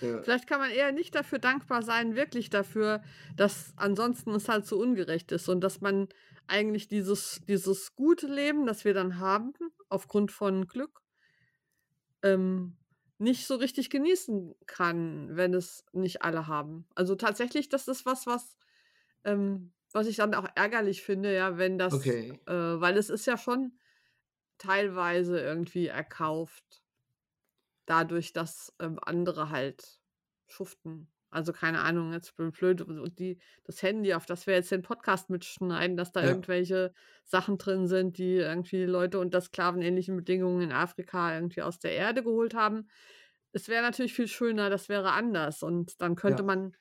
ja. 0.00 0.22
Vielleicht 0.22 0.46
kann 0.46 0.60
man 0.60 0.70
eher 0.70 0.92
nicht 0.92 1.14
dafür 1.14 1.38
dankbar 1.38 1.82
sein, 1.82 2.16
wirklich 2.16 2.50
dafür, 2.50 3.02
dass 3.36 3.72
ansonsten 3.76 4.30
es 4.34 4.48
halt 4.48 4.66
so 4.66 4.78
ungerecht 4.78 5.32
ist 5.32 5.48
und 5.48 5.60
dass 5.60 5.80
man 5.80 6.08
eigentlich 6.48 6.88
dieses 6.88 7.40
dieses 7.48 7.94
gute 7.96 8.26
Leben, 8.26 8.66
das 8.66 8.84
wir 8.84 8.94
dann 8.94 9.18
haben, 9.18 9.52
aufgrund 9.88 10.32
von 10.32 10.66
Glück 10.66 11.00
ähm, 12.22 12.76
nicht 13.18 13.46
so 13.46 13.56
richtig 13.56 13.90
genießen 13.90 14.54
kann, 14.66 15.36
wenn 15.36 15.54
es 15.54 15.84
nicht 15.92 16.22
alle 16.22 16.46
haben. 16.46 16.86
Also, 16.94 17.14
tatsächlich, 17.14 17.68
das 17.68 17.88
ist 17.88 18.04
was, 18.06 18.26
was 18.26 18.56
ähm, 19.24 19.72
was 19.92 20.06
ich 20.08 20.16
dann 20.16 20.34
auch 20.34 20.48
ärgerlich 20.56 21.02
finde, 21.02 21.34
ja, 21.34 21.58
wenn 21.58 21.78
das 21.78 21.94
Okay. 21.94 22.38
äh, 22.46 22.52
weil 22.52 22.96
es 22.98 23.10
ist 23.10 23.26
ja 23.26 23.38
schon 23.38 23.78
teilweise 24.58 25.40
irgendwie 25.40 25.86
erkauft 25.86 26.82
dadurch, 27.86 28.32
dass, 28.32 28.72
ähm, 28.80 28.98
andere 29.02 29.50
halt 29.50 29.98
schuften. 30.48 31.10
Also, 31.30 31.52
keine 31.52 31.80
Ahnung, 31.82 32.12
jetzt 32.12 32.36
blö 32.36 32.50
blöd 32.52 32.80
und 32.82 33.18
die 33.18 33.40
das 33.64 33.82
Handy, 33.82 34.14
auf 34.14 34.26
das 34.26 34.46
wir 34.46 34.54
jetzt 34.54 34.70
den 34.70 34.82
Podcast 34.82 35.28
mitschneiden, 35.30 35.96
dass 35.96 36.12
da 36.12 36.22
Ja. 36.22 36.26
irgendwelche 36.26 36.92
Sachen 37.24 37.58
drin 37.58 37.88
sind, 37.88 38.18
die 38.18 38.36
irgendwie 38.36 38.84
Leute 38.84 39.18
unter 39.18 39.40
sklavenähnlichen 39.40 40.16
Bedingungen 40.16 40.62
in 40.62 40.72
Afrika 40.72 41.34
irgendwie 41.34 41.62
aus 41.62 41.78
der 41.80 41.92
Erde 41.92 42.22
geholt 42.22 42.54
haben. 42.54 42.88
Es 43.52 43.68
wäre 43.68 43.82
natürlich 43.82 44.14
viel 44.14 44.28
schöner, 44.28 44.70
das 44.70 44.88
wäre 44.88 45.12
anders 45.12 45.62
und 45.62 46.00
dann 46.00 46.14
könnte 46.16 46.42
Ja. 46.42 46.44
man 46.44 46.76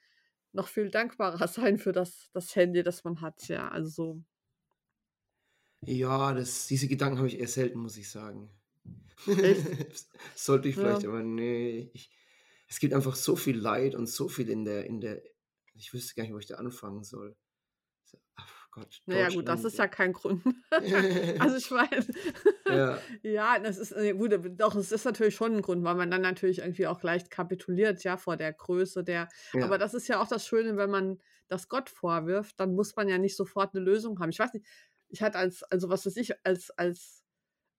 noch 0.53 0.67
viel 0.67 0.89
dankbarer 0.91 1.47
sein 1.47 1.77
für 1.79 1.91
das 1.93 2.29
das 2.33 2.55
Handy, 2.55 2.83
das 2.83 3.03
man 3.03 3.21
hat, 3.21 3.47
ja, 3.50 3.69
also 3.69 3.89
so. 3.89 4.24
Ja, 5.88 6.33
das 6.33 6.67
diese 6.67 6.88
Gedanken 6.89 7.17
habe 7.19 7.27
ich 7.27 7.39
eher 7.39 7.47
selten, 7.47 7.79
muss 7.79 7.95
ich 7.97 8.09
sagen. 8.09 8.50
Sollte 10.36 10.70
ich 10.70 10.77
vielleicht, 10.77 11.04
Ja. 11.04 11.06
aber 11.06 11.24
ne, 11.24 11.89
ich 11.94 12.12
es 12.68 12.80
gibt 12.80 12.94
einfach 12.94 13.15
so 13.15 13.36
viel 13.36 13.58
Leid 13.58 13.96
und 13.96 14.08
so 14.08 14.27
viel 14.27 14.50
in 14.50 14.65
der 14.65 14.86
in 14.86 15.01
der 15.01 15.22
ich 15.74 15.94
wüsste 15.94 16.15
gar 16.15 16.24
nicht, 16.24 16.34
wo 16.34 16.39
ich 16.39 16.48
da 16.48 16.56
anfangen 16.56 17.04
soll. 17.04 17.36
So, 18.06 18.20
ach 18.36 18.72
Gott, 18.72 19.04
Na 19.08 19.15
ja, 19.18 19.30
gut, 19.30 19.48
das 19.50 19.63
ist 19.63 19.77
ja 19.77 19.88
kein 19.88 20.13
Grund. 20.13 20.44
Also, 21.38 21.58
ich 21.58 21.70
meine 21.70 22.06
Ja. 22.68 23.08
ja, 23.24 23.60
das 23.60 23.77
ist 23.77 23.92
äh, 23.92 24.13
gut, 24.13 24.34
aber 24.34 24.48
doch, 24.50 24.74
es 24.75 24.94
ist 24.94 25.04
natürlich 25.06 25.36
schon 25.36 25.54
'n 25.58 25.62
Grund, 25.62 25.84
weil 25.84 25.96
man 25.96 26.10
dann 26.10 26.22
natürlich 26.22 26.60
irgendwie 26.60 26.88
auch 26.88 27.04
leicht 27.04 27.30
kapituliert, 27.30 28.04
ja, 28.06 28.15
vor 28.18 28.38
der 28.38 28.54
Größe 28.54 29.04
der 29.04 29.27
aber 29.60 29.77
Ja. 29.77 29.80
das 29.80 29.94
ist 29.94 30.08
ja 30.08 30.22
auch 30.22 30.27
das 30.30 30.48
Schöne, 30.48 30.77
wenn 30.77 30.89
man 30.89 31.20
das 31.50 31.68
Gott 31.68 31.89
vorwirft, 31.89 32.58
dann 32.60 32.74
muss 32.74 32.96
man 32.96 33.10
ja 33.10 33.18
nicht 33.18 33.36
sofort 33.36 33.74
'ne 33.74 33.82
Lösung 33.82 34.18
haben. 34.20 34.30
Ich 34.30 34.39
weiß 34.39 34.54
nicht, 34.54 34.65
ich 35.10 35.22
hatte 35.22 35.38
als 35.38 35.62
also, 35.63 35.89
was 35.89 36.06
weiß 36.06 36.15
ich, 36.18 36.34
als 36.46 36.72
als 36.72 37.25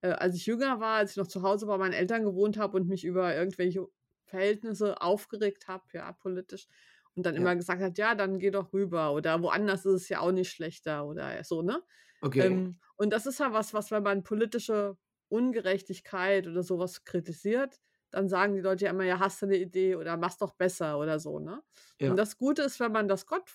äh, 0.03 0.11
als 0.11 0.37
ich 0.37 0.47
jünger 0.47 0.81
war, 0.81 0.97
als 0.99 1.12
ich 1.12 1.17
noch 1.19 1.26
zu 1.29 1.43
Hause 1.43 1.67
bei 1.67 1.79
meinen 1.79 1.93
Eltern 1.95 2.25
gewohnt 2.25 2.59
habe 2.59 2.76
und 2.79 2.88
mich 2.88 3.05
über 3.05 3.35
irgendwelche 3.37 3.87
Verhältnisse 4.26 5.00
aufgeregt 5.03 5.69
habe, 5.69 5.85
ja, 5.95 6.12
politisch 6.12 6.69
und 7.15 7.26
dann 7.26 7.37
immer 7.37 7.55
Ja. 7.55 7.57
gesagt 7.57 7.83
hat: 7.83 7.99
„Ja, 7.99 8.15
dann 8.15 8.38
geh 8.38 8.50
doch 8.50 8.73
rüber“ 8.73 9.12
oder 9.15 9.43
„woanders 9.43 9.85
ist 9.87 9.95
es 10.05 10.09
ja 10.09 10.21
auch 10.21 10.33
nicht 10.33 10.50
schlechter“ 10.53 11.07
oder 11.07 11.43
so, 11.45 11.62
ne? 11.62 11.83
Okay. 12.23 12.57
Ähm, 12.57 12.81
und 12.97 13.12
das 13.12 13.26
ist 13.26 13.41
ja 13.41 13.53
was, 13.53 13.75
was 13.75 13.91
wenn 13.93 14.03
man 14.05 14.25
politische 14.25 14.99
Ungerechtigkeit 15.29 16.47
oder 16.49 16.62
so 16.65 16.79
was 16.79 17.05
kritisiert, 17.05 17.81
dann 18.11 18.29
sagen 18.29 18.55
die 18.55 18.61
Leute 18.62 18.87
ja 18.87 18.91
immer: 18.93 19.05
„Ja, 19.05 19.21
hast 19.21 19.43
du 19.43 19.47
'ne 19.47 19.57
Idee 19.59 19.97
oder 19.97 20.17
mach's 20.19 20.38
doch 20.38 20.55
besser“ 20.55 20.99
oder 21.00 21.21
so, 21.21 21.38
ne? 21.41 21.62
Und 22.07 22.17
Ja. 22.17 22.19
das 22.19 22.38
Gute 22.38 22.62
ist, 22.62 22.81
wenn 22.81 22.93
man 22.93 23.09
das 23.09 23.26
Gott 23.26 23.50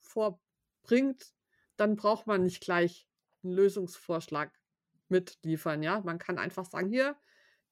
vorbringt, 0.00 1.34
dann 1.76 1.96
braucht 1.96 2.26
man 2.28 2.44
nicht 2.44 2.62
gleich 2.62 3.08
'n 3.44 3.52
Lösungsvorschlag 3.52 4.52
mitliefern, 5.12 5.82
ja? 5.84 6.00
Man 6.02 6.18
kann 6.18 6.38
einfach 6.38 6.66
sagen: 6.66 6.90
„Hier, 6.90 7.16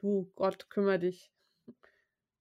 du 0.01 0.33
Gott, 0.37 0.71
kümmere 0.71 1.01
dich. 1.01 1.33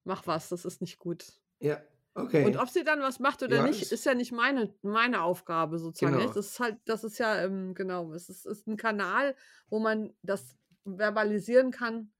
Mach 0.04 0.26
was, 0.26 0.50
das 0.50 0.66
ist 0.66 0.82
nicht 0.82 0.98
gut.“ 0.98 1.40
Ja. 1.60 1.82
Okay. 2.14 2.42
Und 2.42 2.56
ob 2.56 2.70
sie 2.70 2.84
dann 2.84 3.00
was 3.00 3.18
macht 3.20 3.42
oder 3.42 3.60
Ja, 3.60 3.60
nicht, 3.60 3.82
ist 3.82 4.06
ja 4.06 4.14
nicht 4.14 4.32
meine, 4.32 4.74
meine 4.82 5.22
Aufgabe 5.22 5.78
sozusagen. 5.78 6.16
Genau. 6.16 6.32
Das 6.32 6.34
ist 6.36 6.58
halt, 6.60 6.78
das 6.86 7.04
ist 7.04 7.18
ja, 7.18 7.42
ähm, 7.44 7.74
genau, 7.74 8.12
es 8.14 8.30
ist, 8.30 8.46
ist 8.46 8.66
ein 8.66 8.78
Kanal, 8.78 9.36
wo 9.68 9.78
man 9.78 10.14
das 10.22 10.56
verbalisieren 10.86 11.70
kann, 11.70 12.12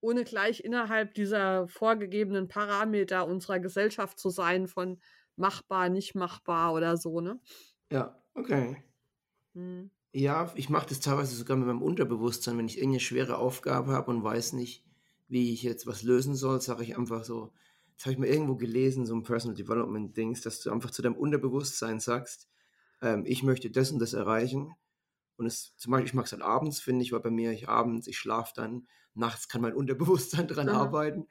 ohne 0.00 0.24
gleich 0.24 0.60
innerhalb 0.64 1.14
dieser 1.14 1.68
vorgegebenen 1.68 2.48
Parameter 2.48 3.26
unserer 3.26 3.60
Gesellschaft 3.60 4.18
zu 4.18 4.30
sein 4.30 4.68
von 4.68 5.00
machbar, 5.36 5.88
nicht 5.88 6.14
machbar 6.14 6.74
oder 6.74 6.96
so, 6.98 7.20
ne? 7.22 7.40
Ja, 7.90 8.22
okay. 8.34 8.84
Hm. 9.54 9.86
Ja, 10.16 10.52
ich 10.54 10.68
mache 10.70 10.88
das 10.88 11.00
teilweise 11.00 11.34
sogar 11.34 11.56
mit 11.56 11.66
meinem 11.66 11.82
Unterbewusstsein, 11.82 12.56
wenn 12.56 12.66
ich 12.66 12.76
irgendeine 12.78 13.00
schwere 13.00 13.36
Aufgabe 13.38 13.92
habe 13.92 14.10
und 14.12 14.22
weiß 14.22 14.52
nicht, 14.52 14.84
wie 15.26 15.52
ich 15.52 15.62
jetzt 15.64 15.86
was 15.88 16.02
lösen 16.04 16.36
soll, 16.36 16.60
sage 16.60 16.84
ich 16.84 16.96
einfach 16.96 17.24
so, 17.24 17.52
das 17.96 18.06
habe 18.06 18.12
ich 18.12 18.18
mal 18.18 18.28
irgendwo 18.28 18.54
gelesen, 18.56 19.06
so 19.06 19.14
ein 19.14 19.24
Personal 19.24 19.56
Development 19.56 20.16
Dings, 20.16 20.40
dass 20.40 20.60
du 20.60 20.70
einfach 20.70 20.90
zu 20.92 21.02
deinem 21.02 21.16
Unterbewusstsein 21.16 21.98
sagst, 21.98 22.48
ähm, 23.02 23.24
ich 23.26 23.42
möchte 23.42 23.70
das 23.70 23.90
und 23.90 23.98
das 23.98 24.12
erreichen. 24.14 24.72
Und 25.36 25.46
es, 25.46 25.76
zum 25.76 25.92
Beispiel, 25.92 26.08
ich 26.08 26.14
mag 26.14 26.26
es 26.26 26.32
dann 26.32 26.42
abends, 26.42 26.80
finde 26.80 27.02
ich, 27.04 27.12
weil 27.12 27.20
bei 27.20 27.30
mir 27.30 27.52
ich 27.52 27.68
abends, 27.68 28.06
ich 28.08 28.18
schlafe 28.18 28.52
dann, 28.56 28.88
nachts 29.14 29.48
kann 29.48 29.62
mein 29.62 29.74
Unterbewusstsein 29.74 30.48
dran 30.48 30.70
Aha. 30.70 30.70
arbeiten. 30.70 31.28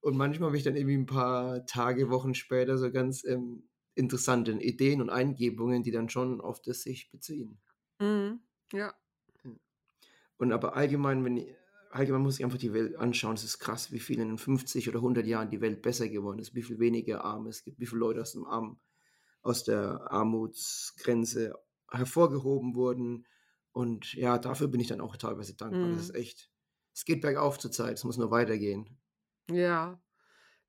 Und 0.00 0.16
manchmal 0.16 0.48
habe 0.48 0.58
ich 0.58 0.64
dann 0.64 0.76
irgendwie 0.76 0.98
ein 0.98 1.06
paar 1.06 1.66
Tage, 1.66 2.10
Wochen 2.10 2.34
später 2.34 2.78
so 2.78 2.90
ganz 2.92 3.24
ähm, 3.24 3.68
interessante 3.94 4.52
Ideen 4.52 5.00
und 5.02 5.10
Eingebungen, 5.10 5.82
die 5.82 5.92
dann 5.92 6.08
schon 6.10 6.40
auf 6.42 6.62
das 6.62 6.82
sich 6.82 7.10
beziehen. 7.10 7.60
Mhm. 8.00 8.40
Ja. 8.72 8.98
Und 10.36 10.52
aber 10.52 10.76
allgemein, 10.76 11.24
wenn 11.24 11.36
ich, 11.38 11.54
allgemein 11.90 12.22
muss 12.22 12.38
ich 12.38 12.44
einfach 12.44 12.58
die 12.58 12.72
Welt 12.72 12.96
anschauen. 12.96 13.34
Es 13.34 13.44
ist 13.44 13.58
krass, 13.58 13.92
wie 13.92 14.00
viel 14.00 14.20
in 14.20 14.28
den 14.28 14.38
50 14.38 14.88
oder 14.88 15.00
100 15.00 15.26
Jahren 15.26 15.50
die 15.50 15.60
Welt 15.60 15.82
besser 15.82 16.08
geworden 16.08 16.38
ist, 16.38 16.54
wie 16.54 16.62
viel 16.62 16.78
weniger 16.78 17.24
Arme 17.24 17.50
es 17.50 17.64
gibt, 17.64 17.80
wie 17.80 17.86
viele 17.86 18.00
Leute 18.00 18.20
aus 18.22 18.32
dem 18.32 18.44
Arm, 18.46 18.80
aus 19.42 19.64
der 19.64 20.10
Armutsgrenze 20.12 21.54
hervorgehoben 21.90 22.74
wurden. 22.74 23.26
Und 23.72 24.14
ja, 24.14 24.38
dafür 24.38 24.68
bin 24.68 24.80
ich 24.80 24.88
dann 24.88 25.00
auch 25.00 25.16
teilweise 25.16 25.56
dankbar. 25.56 25.90
Das 25.90 26.00
ist 26.00 26.10
Mhm. 26.10 26.14
echt, 26.14 26.50
es 26.94 27.04
geht 27.04 27.22
bergauf 27.22 27.58
zur 27.58 27.72
Zeit, 27.72 27.94
es 27.98 28.04
muss 28.04 28.18
nur 28.18 28.30
weitergehen. 28.30 28.98
Ja. 29.50 30.00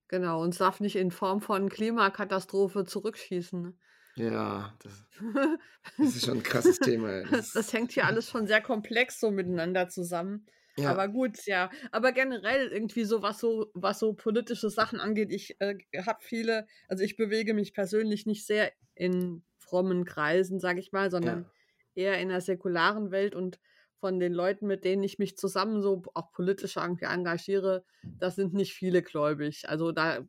Genau. 0.09 0.43
Und 0.43 0.51
es 0.51 0.59
darf 0.59 0.79
nicht 0.81 0.95
in 0.97 1.11
Form 1.11 1.41
von 1.41 1.69
Klimakatastrophe 1.69 2.85
zurückschießen. 2.85 3.79
Ja, 4.19 4.73
das, 4.83 5.05
das 5.97 6.15
ist 6.15 6.25
schon 6.25 6.39
ein 6.39 6.43
krasses 6.43 6.77
Thema. 6.79 7.23
Das, 7.31 7.53
das 7.53 7.71
hängt 7.71 7.93
hier 7.93 8.05
alles 8.05 8.29
schon 8.29 8.47
sehr 8.47 8.61
komplex 8.61 9.19
so 9.19 9.31
miteinander 9.31 9.87
zusammen. 9.87 10.45
ja, 10.77 10.91
Aber 10.91 11.07
gut, 11.07 11.45
ja. 11.45 11.69
Aber 11.91 12.11
generell 12.11 12.67
irgendwie 12.67 13.05
so, 13.05 13.21
was 13.21 13.39
so, 13.39 13.71
was 13.73 13.99
so 13.99 14.13
politische 14.13 14.69
Sachen 14.69 14.99
angeht, 14.99 15.31
ich 15.31 15.55
äh, 15.59 15.77
habe 16.05 16.19
viele, 16.21 16.67
also 16.89 17.03
ich 17.03 17.15
bewege 17.15 17.53
mich 17.53 17.73
persönlich 17.73 18.25
nicht 18.25 18.45
sehr 18.45 18.73
in 18.93 19.43
frommen 19.57 20.03
Kreisen, 20.03 20.59
sage 20.59 20.81
ich 20.81 20.91
mal, 20.91 21.09
sondern 21.09 21.49
ja, 21.95 22.11
eher 22.11 22.19
in 22.19 22.27
der 22.27 22.41
säkularen 22.41 23.11
Welt 23.11 23.35
und 23.35 23.57
von 23.99 24.19
den 24.19 24.33
Leuten, 24.33 24.67
mit 24.67 24.83
denen 24.83 25.03
ich 25.03 25.17
mich 25.17 25.37
zusammen 25.37 25.81
so 25.81 26.03
auch 26.13 26.31
politisch 26.33 26.75
irgendwie 26.75 27.05
engagiere, 27.05 27.85
das 28.03 28.35
sind 28.35 28.53
nicht 28.53 28.73
viele 28.73 29.01
gläubig. 29.01 29.67
Also 29.69 29.93
da 29.93 30.19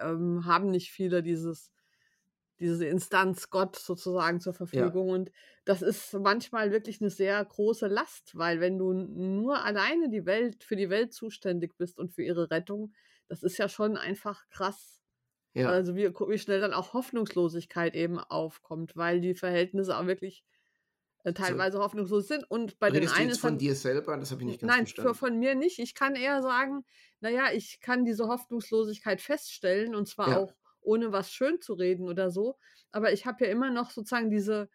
ähm, 0.00 0.44
haben 0.44 0.70
nicht 0.70 0.90
viele 0.90 1.22
dieses, 1.22 1.70
diese 2.60 2.86
Instanz 2.86 3.50
Gott 3.50 3.76
sozusagen 3.76 4.40
zur 4.40 4.54
Verfügung. 4.54 5.10
Und 5.10 5.30
das 5.64 5.82
ist 5.82 6.12
manchmal 6.14 6.70
wirklich 6.72 7.00
eine 7.00 7.10
sehr 7.10 7.44
große 7.44 7.86
Last, 7.88 8.36
weil 8.36 8.60
wenn 8.60 8.78
du 8.78 8.92
nur 8.92 9.62
alleine 9.64 10.08
die 10.10 10.26
Welt, 10.26 10.64
für 10.64 10.76
die 10.76 10.90
Welt 10.90 11.12
zuständig 11.12 11.76
bist 11.76 11.98
und 11.98 12.12
für 12.12 12.22
ihre 12.22 12.50
Rettung, 12.50 12.94
das 13.28 13.42
ist 13.42 13.58
ja 13.58 13.68
schon 13.68 13.96
einfach 13.96 14.48
krass. 14.50 15.00
ja, 15.54 15.68
Also 15.70 15.96
wie, 15.96 16.08
wie 16.08 16.38
schnell 16.38 16.60
dann 16.60 16.74
auch 16.74 16.92
Hoffnungslosigkeit 16.94 17.94
eben 17.94 18.18
aufkommt, 18.18 18.96
weil 18.96 19.20
die 19.20 19.34
Verhältnisse 19.34 19.96
auch 19.98 20.06
wirklich 20.06 20.44
äh, 21.24 21.32
teilweise 21.32 21.78
hoffnungslos 21.78 22.28
sind. 22.28 22.44
Und 22.50 22.78
bei 22.78 22.90
den 22.90 23.02
Redest 23.02 23.14
du 23.14 23.20
einen 23.20 23.28
jetzt 23.28 23.36
ist 23.38 23.40
von 23.40 23.58
dir 23.58 23.74
selber? 23.74 24.16
Das 24.16 24.30
habe 24.30 24.42
ich 24.42 24.46
nicht 24.46 24.60
ganz 24.60 24.72
nein, 24.72 24.84
verstanden. 24.86 25.14
von 25.14 25.38
mir 25.38 25.54
nicht. 25.54 25.78
Ich 25.78 25.94
kann 25.94 26.14
eher 26.14 26.42
sagen, 26.42 26.84
naja, 27.20 27.52
ich 27.52 27.80
kann 27.80 28.04
diese 28.04 28.28
Hoffnungslosigkeit 28.28 29.20
feststellen 29.20 29.94
und 29.94 30.06
zwar 30.08 30.30
Ja. 30.30 30.36
auch 30.38 30.52
ohne 30.86 31.12
was 31.12 31.32
schön 31.32 31.60
zu 31.60 31.74
reden 31.74 32.08
oder 32.08 32.30
so. 32.30 32.56
Aber 32.92 33.12
ich 33.12 33.26
habe 33.26 33.44
ja 33.44 33.50
immer 33.50 33.70
noch 33.70 33.90
sozusagen 33.90 34.30
diese, 34.30 34.70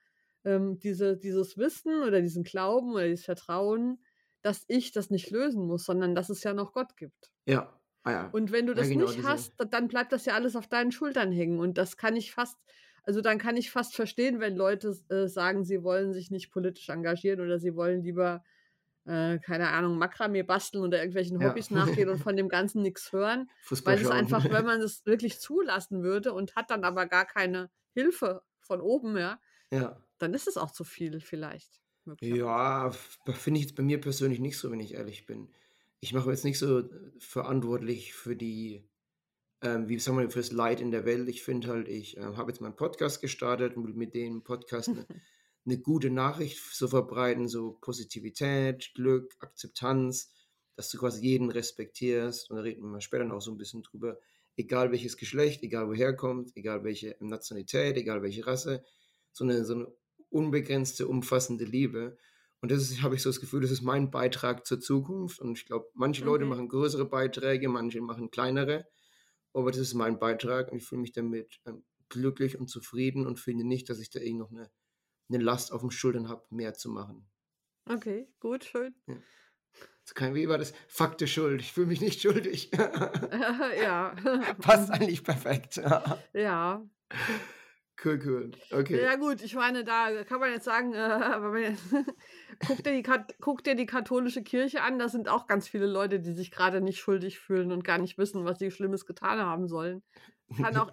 ähm, 0.46 0.80
diese, 0.80 1.18
dieses 1.18 1.58
Wissen 1.58 2.04
oder 2.04 2.22
diesen 2.22 2.44
Glauben 2.44 2.94
oder 2.94 3.08
dieses 3.08 3.26
Vertrauen, 3.26 4.04
dass 4.42 4.66
ich 4.68 4.92
das 4.92 5.10
nicht 5.12 5.30
lösen 5.32 5.66
muss, 5.68 5.86
sondern 5.86 6.16
dass 6.16 6.30
es 6.30 6.44
ja 6.44 6.54
noch 6.54 6.74
Gott 6.74 6.98
gibt. 6.98 7.32
Ja, 7.46 7.82
ah 8.04 8.12
ja. 8.12 8.26
Und 8.32 8.52
wenn 8.52 8.66
du 8.68 8.74
Ja, 8.76 8.82
das 8.82 8.88
genau, 8.88 9.06
nicht 9.06 9.18
diese- 9.18 9.28
hast, 9.28 9.54
da- 9.58 9.66
dann 9.66 9.88
bleibt 9.88 10.12
das 10.12 10.26
ja 10.26 10.34
alles 10.36 10.56
auf 10.56 10.68
deinen 10.68 10.92
Schultern 10.92 11.32
hängen. 11.32 11.60
Und 11.60 11.78
das 11.78 11.98
kann 11.98 12.16
ich 12.16 12.32
fast, 12.34 12.58
also 13.04 13.22
dann 13.22 13.38
kann 13.40 13.58
ich 13.58 13.72
fast 13.72 13.96
verstehen, 13.96 14.40
wenn 14.40 14.56
Leute 14.56 14.96
äh, 15.10 15.28
sagen, 15.28 15.64
sie 15.66 15.84
wollen 15.84 16.14
sich 16.14 16.32
nicht 16.32 16.52
politisch 16.52 16.90
engagieren 16.90 17.42
oder 17.42 17.60
sie 17.60 17.76
wollen 17.76 18.04
lieber, 18.04 18.44
äh, 19.06 19.40
keine 19.40 19.70
Ahnung, 19.70 19.98
Makramee 19.98 20.44
basteln 20.44 20.84
oder 20.84 21.00
irgendwelchen 21.00 21.42
Ja. 21.42 21.50
Hobbys 21.50 21.72
nachgehen 21.72 22.10
und 22.10 22.20
von 22.20 22.36
dem 22.36 22.50
Ganzen 22.50 22.82
nichts 22.82 23.12
hören. 23.12 23.50
Fußball 23.64 23.96
Weil 23.96 24.04
es 24.04 24.10
einfach, 24.10 24.44
wenn 24.46 24.66
man 24.66 24.82
es 24.82 25.06
wirklich 25.06 25.40
zulassen 25.40 26.04
würde 26.04 26.34
und 26.34 26.56
hat 26.56 26.70
dann 26.70 26.84
aber 26.84 27.08
gar 27.08 27.26
keine 27.26 27.70
Hilfe 27.94 28.44
von 28.60 28.82
oben, 28.82 29.18
ja, 29.18 29.40
ja. 29.72 30.02
dann 30.18 30.34
ist 30.34 30.48
es 30.48 30.58
auch 30.58 30.72
zu 30.72 30.84
viel 30.84 31.20
vielleicht. 31.20 31.82
Ja, 32.20 32.92
finde 32.92 33.60
ich 33.60 33.68
jetzt 33.68 33.76
bei 33.76 33.84
mir 33.84 34.02
persönlich 34.02 34.40
nicht 34.40 34.58
so, 34.58 34.72
wenn 34.72 34.80
ich 34.80 34.96
ehrlich 34.96 35.26
bin. 35.26 35.50
Ich 36.00 36.14
mache 36.14 36.32
jetzt 36.32 36.44
nicht 36.44 36.58
so 36.58 36.80
äh, 36.80 36.90
verantwortlich 37.20 38.14
für 38.14 38.36
die, 38.36 38.84
ähm, 39.62 39.88
wie 39.88 40.00
sagen 40.00 40.18
wir, 40.18 40.30
für 40.32 40.40
das 40.40 40.52
Leid 40.52 40.82
in 40.82 40.92
der 40.92 41.06
Welt. 41.06 41.30
Ich 41.30 41.44
finde 41.44 41.68
halt, 41.68 41.88
ich 41.88 42.18
äh, 42.18 42.22
habe 42.22 42.52
jetzt 42.52 42.60
meinen 42.60 42.76
Podcast 42.76 43.22
gestartet 43.22 43.78
und 43.78 43.96
mit 43.96 44.16
dem 44.16 44.44
Podcast 44.44 44.90
eine, 44.90 45.06
eine 45.66 45.80
gute 45.80 46.10
Nachricht 46.10 46.60
so 46.74 46.88
verbreiten, 46.88 47.48
so 47.48 47.78
Positivität, 47.82 48.92
Glück, 48.96 49.36
Akzeptanz, 49.40 50.32
dass 50.76 50.90
du 50.90 50.98
quasi 50.98 51.22
jeden 51.22 51.52
respektierst. 51.52 52.50
Und 52.50 52.58
da 52.58 52.64
reden 52.64 52.82
wir 52.84 52.90
mal 52.90 53.02
später 53.02 53.26
noch 53.26 53.42
so 53.42 53.52
ein 53.52 53.58
bisschen 53.58 53.84
drüber. 53.84 54.18
Egal 54.58 54.92
welches 54.92 55.18
Geschlecht, 55.18 55.64
egal 55.64 55.88
woher 55.88 56.16
kommt, 56.16 56.52
egal 56.56 56.84
welche 56.84 57.16
Nationalität, 57.20 57.98
egal 57.98 58.22
welche 58.22 58.46
Rasse, 58.46 58.84
so 59.32 59.44
eine, 59.44 59.64
so 59.66 59.76
eine 59.76 59.88
unbegrenzte, 60.30 61.08
umfassende 61.08 61.66
Liebe. 61.66 62.18
Und 62.62 62.72
das 62.72 62.82
ist, 62.82 63.02
habe 63.02 63.16
ich 63.16 63.22
so 63.22 63.30
das 63.30 63.40
Gefühl, 63.40 63.62
das 63.62 63.72
ist 63.72 63.82
mein 63.82 64.12
Beitrag 64.12 64.66
zur 64.66 64.80
Zukunft. 64.80 65.40
Und 65.40 65.58
ich 65.58 65.66
glaube, 65.66 65.88
manche 65.94 66.24
Leute 66.24 66.46
Okay. 66.46 66.46
machen 66.46 66.68
größere 66.70 67.06
Beiträge, 67.06 67.70
manche 67.70 68.02
machen 68.02 68.32
kleinere. 68.32 68.88
Aber 69.54 69.72
das 69.72 69.80
ist 69.80 69.94
mein 69.94 70.20
Beitrag 70.20 70.72
und 70.72 70.78
ich 70.80 70.86
fühle 70.86 71.02
mich 71.02 71.12
damit 71.14 71.60
ähm, 71.66 71.84
glücklich 72.10 72.58
und 72.60 72.70
zufrieden 72.70 73.26
und 73.28 73.40
finde 73.40 73.66
nicht, 73.66 73.90
dass 73.90 74.00
ich 74.00 74.10
da 74.10 74.20
irgendwie 74.20 74.40
noch 74.40 74.52
eine, 74.52 74.72
eine 75.34 75.44
Last 75.44 75.72
auf 75.72 75.82
den 75.82 75.92
Schultern 75.92 76.30
habe, 76.30 76.44
mehr 76.50 76.74
zu 76.74 76.90
machen. 76.90 77.28
Okay, 77.90 78.28
gut, 78.40 78.64
schön. 78.64 78.96
So 80.04 80.14
kein, 80.14 80.36
wie 80.36 80.48
war 80.48 80.58
das? 80.58 80.74
Fakte 80.88 81.28
schuld. 81.28 81.62
Ich 81.62 81.74
fühle 81.74 81.88
mich 81.88 82.02
nicht 82.02 82.22
schuldig. 82.22 82.72
ja. 83.82 84.16
Passt 84.62 84.92
eigentlich 84.92 85.24
perfekt. 85.24 85.82
ja. 86.34 86.86
Cool, 88.04 88.20
cool. 88.26 88.52
Okay. 88.72 89.04
Ja 89.04 89.16
gut, 89.16 89.42
ich 89.42 89.56
meine, 89.56 89.84
da 89.84 90.24
kann 90.24 90.40
man 90.40 90.52
jetzt 90.52 90.66
sagen, 90.66 90.94
äh, 90.96 91.76
guck, 92.68 92.84
dir 92.84 92.94
die, 92.94 93.04
guck 93.40 93.64
dir 93.64 93.76
die 93.76 93.86
katholische 93.86 94.44
Kirche 94.44 94.82
an, 94.82 95.00
da 95.00 95.10
sind 95.10 95.30
auch 95.30 95.48
ganz 95.48 95.68
viele 95.68 95.88
Leute, 95.88 96.20
die 96.20 96.34
sich 96.34 96.52
gerade 96.52 96.82
nicht 96.82 97.00
schuldig 97.00 97.40
fühlen 97.40 97.72
und 97.72 97.84
gar 97.84 97.98
nicht 97.98 98.18
wissen, 98.18 98.46
was 98.46 98.60
sie 98.60 98.72
Schlimmes 98.72 99.06
getan 99.06 99.40
haben 99.40 99.68
sollen. 99.68 100.04
Kann 100.62 100.76
auch 100.78 100.92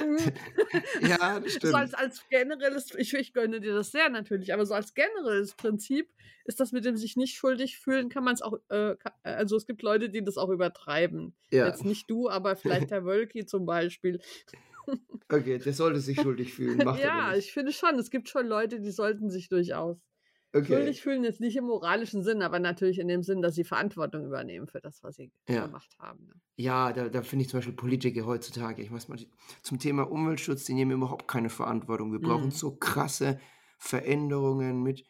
ja, 1.00 1.40
das 1.40 1.52
so 1.52 1.58
stimmt. 1.58 1.74
als, 1.74 1.94
als 1.94 2.28
generelles, 2.28 2.94
ich, 2.96 3.14
ich 3.14 3.32
gönne 3.32 3.60
dir 3.60 3.74
das 3.74 3.90
sehr 3.90 4.08
natürlich, 4.08 4.52
aber 4.52 4.66
so 4.66 4.74
als 4.74 4.94
generelles 4.94 5.54
Prinzip 5.54 6.10
ist 6.44 6.60
das 6.60 6.72
mit 6.72 6.84
dem 6.84 6.96
sich 6.96 7.16
nicht 7.16 7.36
schuldig 7.36 7.78
fühlen, 7.78 8.08
kann 8.08 8.24
man 8.24 8.34
es 8.34 8.42
auch, 8.42 8.54
äh, 8.68 8.96
ka- 8.96 9.14
also 9.22 9.56
es 9.56 9.66
gibt 9.66 9.82
Leute, 9.82 10.08
die 10.10 10.24
das 10.24 10.36
auch 10.38 10.48
übertreiben. 10.48 11.34
Ja, 11.50 11.66
Jetzt 11.66 11.84
nicht 11.84 12.10
du, 12.10 12.28
aber 12.28 12.56
vielleicht 12.56 12.90
der 12.90 13.04
Wölki 13.04 13.46
zum 13.46 13.66
Beispiel. 13.66 14.20
Okay, 15.30 15.58
der 15.58 15.72
sollte 15.72 16.00
sich 16.00 16.20
schuldig 16.20 16.52
fühlen. 16.54 16.82
Macht 16.82 17.02
ja, 17.02 17.34
ich 17.36 17.52
finde 17.52 17.72
schon, 17.72 17.98
es 17.98 18.10
gibt 18.10 18.28
schon 18.28 18.46
Leute, 18.46 18.80
die 18.80 18.90
sollten 18.90 19.30
sich 19.30 19.48
durchaus 19.48 19.98
Okay. 20.54 20.92
schuldig 20.92 21.02
fühlen, 21.02 21.24
jetzt 21.24 21.40
nicht 21.40 21.56
im 21.56 21.64
moralischen 21.66 22.22
Sinn, 22.22 22.42
aber 22.42 22.58
natürlich 22.60 22.98
in 22.98 23.08
dem 23.08 23.22
Sinn, 23.22 23.42
dass 23.42 23.54
sie 23.56 23.64
Verantwortung 23.64 24.24
übernehmen 24.26 24.68
für 24.68 24.80
das, 24.80 25.02
was 25.02 25.16
sie 25.16 25.32
Ja. 25.48 25.70
gemacht 25.70 25.96
haben. 25.98 26.26
ne? 26.26 26.34
Ja, 26.56 26.92
da, 26.92 27.08
da 27.08 27.22
finde 27.22 27.44
ich 27.44 27.50
zum 27.50 27.58
Beispiel 27.58 27.74
Politiker 27.74 28.26
heutzutage, 28.26 28.82
ich 28.82 28.92
weiß 28.92 29.08
mal, 29.08 29.18
zum 29.62 29.78
Thema 29.78 30.04
Umweltschutz, 30.10 30.64
die 30.64 30.74
nehmen 30.74 30.92
überhaupt 30.92 31.28
keine 31.28 31.50
Verantwortung. 31.50 32.12
Wir 32.12 32.20
brauchen 32.22 32.50
Mhm. 32.50 32.52
so 32.52 32.76
krasse 32.76 33.40
Veränderungen 33.78 34.82
mit, 34.82 35.04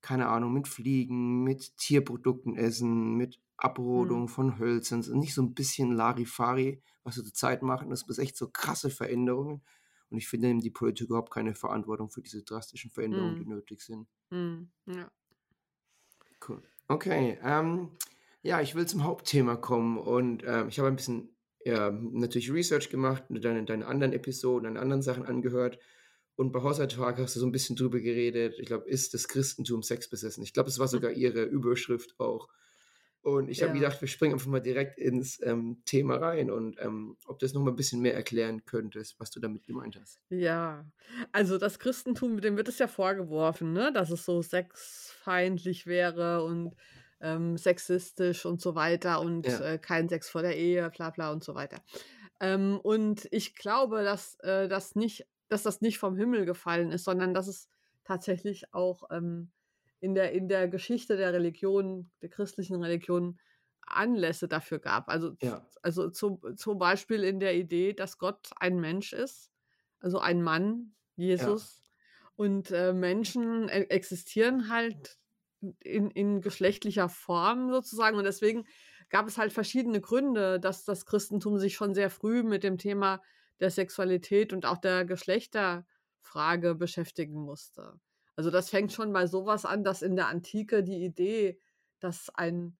keine 0.00 0.28
Ahnung, 0.28 0.52
mit 0.54 0.68
Fliegen, 0.68 1.44
mit 1.44 1.76
Tierprodukten 1.78 2.56
essen, 2.56 3.16
mit 3.16 3.40
Abrodung 3.58 4.28
Mhm. 4.28 4.28
von 4.28 4.58
Hölzern, 4.58 5.00
nicht 5.18 5.34
so 5.34 5.42
ein 5.42 5.54
bisschen 5.54 5.92
Larifari, 5.92 6.82
was 7.04 7.16
wir 7.16 7.24
zurzeit 7.24 7.62
machen. 7.62 7.90
Das 7.90 8.02
ist 8.02 8.18
echt 8.18 8.36
so 8.36 8.48
krasse 8.48 8.90
Veränderungen. 8.90 9.62
Und 10.10 10.18
ich 10.18 10.28
finde, 10.28 10.48
nehmen 10.48 10.60
die 10.60 10.70
Politiker 10.70 11.08
überhaupt 11.10 11.32
keine 11.32 11.54
Verantwortung 11.54 12.10
für 12.10 12.22
diese 12.22 12.42
drastischen 12.42 12.90
Veränderungen, 12.90 13.36
die 13.36 13.44
Mhm. 13.44 13.50
nötig 13.50 13.80
sind. 13.82 14.08
Mhm. 14.30 14.70
Ja. 14.86 15.10
Cool. 16.46 16.62
Okay, 16.88 17.38
ähm, 17.42 17.90
ja, 18.42 18.60
ich 18.60 18.74
will 18.74 18.86
zum 18.86 19.04
Hauptthema 19.04 19.56
kommen 19.56 19.96
und 19.98 20.42
ähm, 20.44 20.68
ich 20.68 20.78
habe 20.78 20.88
ein 20.88 20.96
bisschen 20.96 21.34
ja, 21.64 21.90
natürlich 21.90 22.52
Research 22.52 22.90
gemacht, 22.90 23.24
deine, 23.30 23.64
deine 23.64 23.86
anderen 23.86 24.12
Episoden, 24.12 24.64
deine 24.64 24.80
anderen 24.80 25.00
Sachen 25.00 25.24
angehört. 25.24 25.78
Und 26.36 26.52
bei 26.52 26.60
Haushaltag 26.62 27.18
hast 27.18 27.36
du 27.36 27.40
so 27.40 27.46
ein 27.46 27.52
bisschen 27.52 27.76
drüber 27.76 28.00
geredet. 28.00 28.56
Ich 28.58 28.66
glaube, 28.66 28.86
ist 28.88 29.14
das 29.14 29.28
Christentum 29.28 29.82
sexbesessen? 29.82 30.42
Ich 30.42 30.52
glaube, 30.52 30.68
es 30.68 30.78
war 30.78 30.88
sogar 30.88 31.12
ihre 31.12 31.44
Überschrift 31.44 32.20
auch. 32.20 32.48
Und 33.24 33.48
ich 33.48 33.62
habe 33.62 33.72
Ja. 33.72 33.74
gedacht, 33.74 34.00
wir 34.00 34.08
springen 34.08 34.34
einfach 34.34 34.48
mal 34.48 34.60
direkt 34.60 34.98
ins 34.98 35.40
ähm, 35.42 35.82
Thema 35.86 36.16
rein 36.16 36.50
und 36.50 36.76
ähm, 36.80 37.16
ob 37.26 37.38
du 37.38 37.46
das 37.46 37.54
noch 37.54 37.62
mal 37.62 37.70
ein 37.70 37.76
bisschen 37.76 38.00
mehr 38.02 38.14
erklären 38.14 38.64
könntest, 38.66 39.18
was 39.20 39.30
du 39.30 39.40
damit 39.40 39.66
gemeint 39.66 39.98
hast. 40.00 40.20
Ja, 40.30 40.86
also 41.32 41.58
das 41.58 41.78
Christentum, 41.78 42.40
dem 42.40 42.56
wird 42.56 42.68
es 42.68 42.78
ja 42.78 42.88
vorgeworfen, 42.88 43.72
ne, 43.72 43.92
dass 43.92 44.10
es 44.10 44.24
so 44.24 44.40
sexfeindlich 44.42 45.86
wäre 45.86 46.42
und 46.44 46.74
ähm, 47.20 47.56
sexistisch 47.58 48.44
und 48.46 48.60
so 48.60 48.74
weiter 48.74 49.20
und 49.20 49.58
Ja. 49.58 49.60
äh, 49.60 49.78
kein 49.78 50.08
Sex 50.08 50.28
vor 50.30 50.42
der 50.42 50.56
Ehe, 50.56 50.90
bla 50.90 51.10
bla 51.10 51.30
und 51.30 51.44
so 51.44 51.54
weiter. 51.54 51.84
Ähm, 52.40 52.80
und 52.82 53.28
ich 53.32 53.56
glaube, 53.56 54.04
dass, 54.04 54.36
äh, 54.40 54.68
das 54.68 54.94
nicht, 54.96 55.26
dass 55.48 55.64
das 55.64 55.80
nicht 55.82 55.98
vom 55.98 56.16
Himmel 56.16 56.46
gefallen 56.46 56.92
ist, 56.92 57.04
sondern 57.04 57.34
dass 57.34 57.48
es 57.48 57.68
tatsächlich 58.04 58.74
auch 58.74 59.04
ähm, 59.10 59.52
in 60.04 60.14
der, 60.14 60.32
in 60.32 60.48
der 60.48 60.68
Geschichte 60.68 61.16
der 61.16 61.32
Religion, 61.32 62.10
der 62.20 62.28
christlichen 62.28 62.76
Religion, 62.82 63.38
Anlässe 63.86 64.48
dafür 64.48 64.78
gab. 64.78 65.08
Also, 65.08 65.32
Ja. 65.40 65.66
also 65.82 66.10
zum, 66.10 66.40
zum 66.56 66.78
Beispiel 66.78 67.24
in 67.24 67.40
der 67.40 67.54
Idee, 67.56 67.94
dass 67.94 68.18
Gott 68.18 68.50
ein 68.56 68.80
Mensch 68.80 69.14
ist, 69.14 69.50
also 70.00 70.18
ein 70.18 70.42
Mann, 70.42 70.94
Jesus. 71.16 71.82
Und 72.36 72.70
äh, 72.70 72.92
Menschen 72.92 73.68
e 73.70 73.84
existieren 73.84 74.68
halt 74.68 75.18
in, 75.80 76.10
in 76.10 76.40
geschlechtlicher 76.42 77.08
Form 77.08 77.70
sozusagen. 77.70 78.18
Und 78.18 78.24
deswegen 78.24 78.66
gab 79.08 79.26
es 79.26 79.38
halt 79.38 79.52
verschiedene 79.52 80.00
Gründe, 80.00 80.60
dass 80.60 80.84
das 80.84 81.06
Christentum 81.06 81.58
sich 81.58 81.74
schon 81.76 81.94
sehr 81.94 82.10
früh 82.10 82.42
mit 82.42 82.62
dem 82.64 82.76
Thema 82.76 83.22
der 83.60 83.70
Sexualität 83.70 84.52
und 84.52 84.66
auch 84.66 84.78
der 84.78 85.04
Geschlechterfrage 85.06 86.74
beschäftigen 86.74 87.40
musste. 87.40 88.00
Also 88.36 88.50
das 88.50 88.70
fängt 88.70 88.92
schon 88.92 89.12
bei 89.12 89.26
sowas 89.26 89.64
an, 89.64 89.84
dass 89.84 90.02
in 90.02 90.16
der 90.16 90.28
Antike 90.28 90.82
die 90.82 91.04
Idee, 91.04 91.60
dass 92.00 92.30
ein 92.34 92.76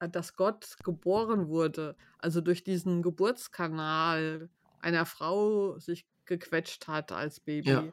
äh, 0.00 0.08
dass 0.08 0.36
Gott 0.36 0.76
geboren 0.84 1.48
wurde, 1.48 1.96
also 2.18 2.40
durch 2.40 2.64
diesen 2.64 3.02
Geburtskanal 3.02 4.50
einer 4.80 5.06
Frau 5.06 5.78
sich 5.78 6.06
gequetscht 6.26 6.88
hat 6.88 7.12
als 7.12 7.40
Baby, 7.40 7.92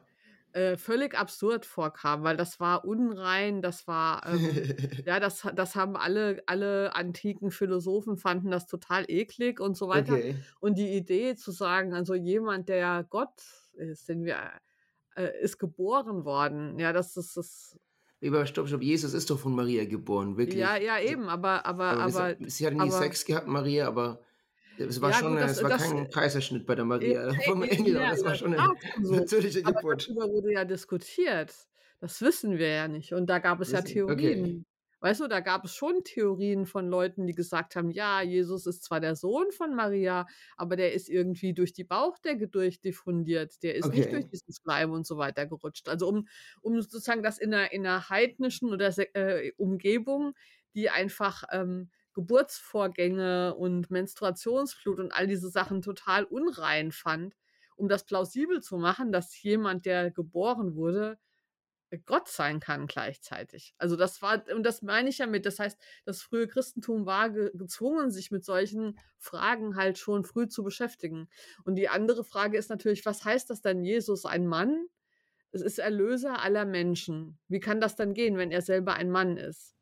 äh, 0.52 0.76
völlig 0.76 1.14
absurd 1.18 1.66
vorkam, 1.66 2.24
weil 2.24 2.36
das 2.36 2.60
war 2.60 2.84
unrein, 2.84 3.62
das 3.62 3.86
war, 3.86 4.26
ähm, 4.26 4.62
ja, 5.04 5.20
das, 5.20 5.46
das 5.54 5.74
haben 5.76 5.96
alle, 5.96 6.42
alle 6.46 6.94
antiken 6.94 7.50
Philosophen 7.50 8.16
fanden 8.18 8.50
das 8.50 8.66
total 8.66 9.04
eklig 9.08 9.60
und 9.60 9.76
so 9.76 9.88
weiter. 9.88 10.20
okay. 10.20 10.34
Und 10.60 10.78
die 10.78 10.94
Idee 10.96 11.34
zu 11.36 11.50
sagen, 11.52 11.94
also 11.94 12.14
jemand, 12.14 12.68
der 12.68 13.04
Gott 13.08 13.42
ist, 13.74 14.08
den 14.08 14.24
wir, 14.24 14.52
äh, 15.16 15.42
ist 15.42 15.58
geboren 15.58 16.24
worden, 16.24 16.78
ja, 16.78 16.92
das 16.92 17.16
ist 17.16 17.36
das, 17.36 17.78
Aber 18.24 18.46
stopp, 18.46 18.68
stopp, 18.68 18.82
Jesus 18.82 19.14
ist 19.14 19.30
doch 19.30 19.38
von 19.38 19.54
Maria 19.54 19.84
geboren, 19.84 20.36
wirklich. 20.36 20.60
ja, 20.60 20.76
ja, 20.76 21.00
eben, 21.00 21.28
aber, 21.28 21.66
aber, 21.66 21.90
aber 21.90 22.02
aber, 22.02 22.36
sie, 22.46 22.66
hat 22.66 22.74
nie 22.74 22.80
aber, 22.80 22.90
Sex 22.90 23.24
gehabt, 23.24 23.46
Maria, 23.46 23.88
aber 23.88 24.20
es 24.78 25.00
war 25.00 25.10
ja, 25.10 25.16
schon, 25.16 25.32
gut, 25.32 25.38
äh, 25.38 25.42
das, 25.42 25.56
es 25.58 25.62
war 25.62 25.70
das, 25.70 25.82
kein 25.82 26.10
Kaiserschnitt 26.10 26.66
bei 26.66 26.74
der 26.74 26.84
Maria 26.84 27.32
vom 27.44 27.62
ja, 27.62 27.70
Engel, 27.70 27.96
aber 27.96 28.04
ja, 28.04 28.10
das 28.10 28.24
war 28.24 28.34
schon 28.34 28.54
eine 28.54 28.74
schon 28.94 29.04
so. 29.04 29.14
natürliche 29.14 29.60
Aber 29.64 29.80
Geburt. 29.80 30.08
darüber 30.08 30.28
wurde 30.28 30.52
ja 30.52 30.64
diskutiert. 30.64 31.54
Das 32.00 32.20
wissen 32.20 32.58
wir 32.58 32.68
ja 32.68 32.88
nicht. 32.88 33.12
Und 33.12 33.26
da 33.26 33.38
gab 33.38 33.60
es 33.60 33.70
ja 33.70 33.84
Wissen, 33.84 34.10
okay. 34.10 34.64
Weißt 35.02 35.20
du, 35.20 35.26
da 35.28 35.40
gab 35.40 35.64
es 35.64 35.74
schon 35.74 36.04
Theorien 36.04 36.64
von 36.64 36.88
Leuten, 36.88 37.26
die 37.26 37.34
gesagt 37.34 37.76
haben, 37.76 37.90
ja, 37.90 38.22
Jesus 38.22 38.66
ist 38.66 38.84
zwar 38.84 39.00
der 39.00 39.16
Sohn 39.16 39.50
von 39.52 39.74
Maria, 39.74 40.26
aber 40.56 40.76
der 40.76 40.92
ist 40.92 41.08
irgendwie 41.08 41.52
durch 41.54 41.72
die 41.72 41.84
Bauchdecke 41.84 42.48
durchdiffundiert. 42.48 43.62
Der 43.64 43.74
ist 43.74 43.92
nicht 43.92 44.12
durch 44.12 44.24
Okay. 44.24 44.30
diesen 44.32 44.54
Schleim 44.54 44.92
und 44.92 45.06
so 45.06 45.18
weiter 45.18 45.46
gerutscht. 45.46 45.88
Also 45.88 46.08
um, 46.08 46.28
um 46.60 46.80
sozusagen 46.80 47.22
das 47.22 47.38
in 47.38 47.52
einer, 47.52 47.72
in 47.72 47.86
einer 47.86 48.08
heidnischen 48.10 48.72
oder 48.72 48.90
äh, 49.16 49.52
Umgebung, 49.56 50.34
die 50.74 50.88
einfach 50.90 51.44
ähm, 51.50 51.90
Geburtsvorgänge 52.14 53.54
und 53.54 53.90
Menstruationsblut 53.90 55.00
und 55.00 55.12
all 55.12 55.26
diese 55.26 55.48
Sachen 55.48 55.82
total 55.82 56.24
unrein 56.24 56.92
fand, 56.92 57.34
um 57.76 57.88
das 57.88 58.04
plausibel 58.04 58.60
zu 58.62 58.76
machen, 58.78 59.12
dass 59.12 59.40
jemand, 59.42 59.86
der 59.86 60.10
geboren 60.10 60.74
wurde, 60.76 61.18
Gott 61.98 62.28
sein 62.28 62.60
kann 62.60 62.86
gleichzeitig. 62.86 63.74
Also 63.78 63.96
das 63.96 64.22
war, 64.22 64.44
und 64.54 64.64
das 64.64 64.82
meine 64.82 65.08
ich 65.10 65.18
damit, 65.18 65.46
das 65.46 65.58
heißt, 65.58 65.78
das 66.04 66.22
frühe 66.22 66.48
Christentum 66.48 67.06
war 67.06 67.30
ge 67.30 67.50
gezwungen, 67.54 68.10
sich 68.10 68.30
mit 68.30 68.44
solchen 68.44 68.98
Fragen 69.18 69.76
halt 69.76 69.98
schon 69.98 70.24
früh 70.24 70.48
zu 70.48 70.62
beschäftigen. 70.64 71.28
Und 71.64 71.76
die 71.76 71.88
andere 71.88 72.24
Frage 72.24 72.58
ist 72.58 72.70
natürlich, 72.70 73.04
was 73.06 73.24
heißt 73.24 73.50
das 73.50 73.60
denn, 73.62 73.84
Jesus 73.84 74.24
ein 74.24 74.46
Mann? 74.46 74.86
Es 75.52 75.62
ist 75.62 75.78
Erlöser 75.78 76.40
aller 76.42 76.64
Menschen. 76.64 77.38
Wie 77.48 77.60
kann 77.60 77.80
das 77.80 77.96
dann 77.96 78.14
gehen, 78.14 78.36
wenn 78.38 78.50
er 78.52 78.62
selber 78.62 78.94
ein 78.94 79.10
Mann 79.10 79.36
ist? 79.36 79.76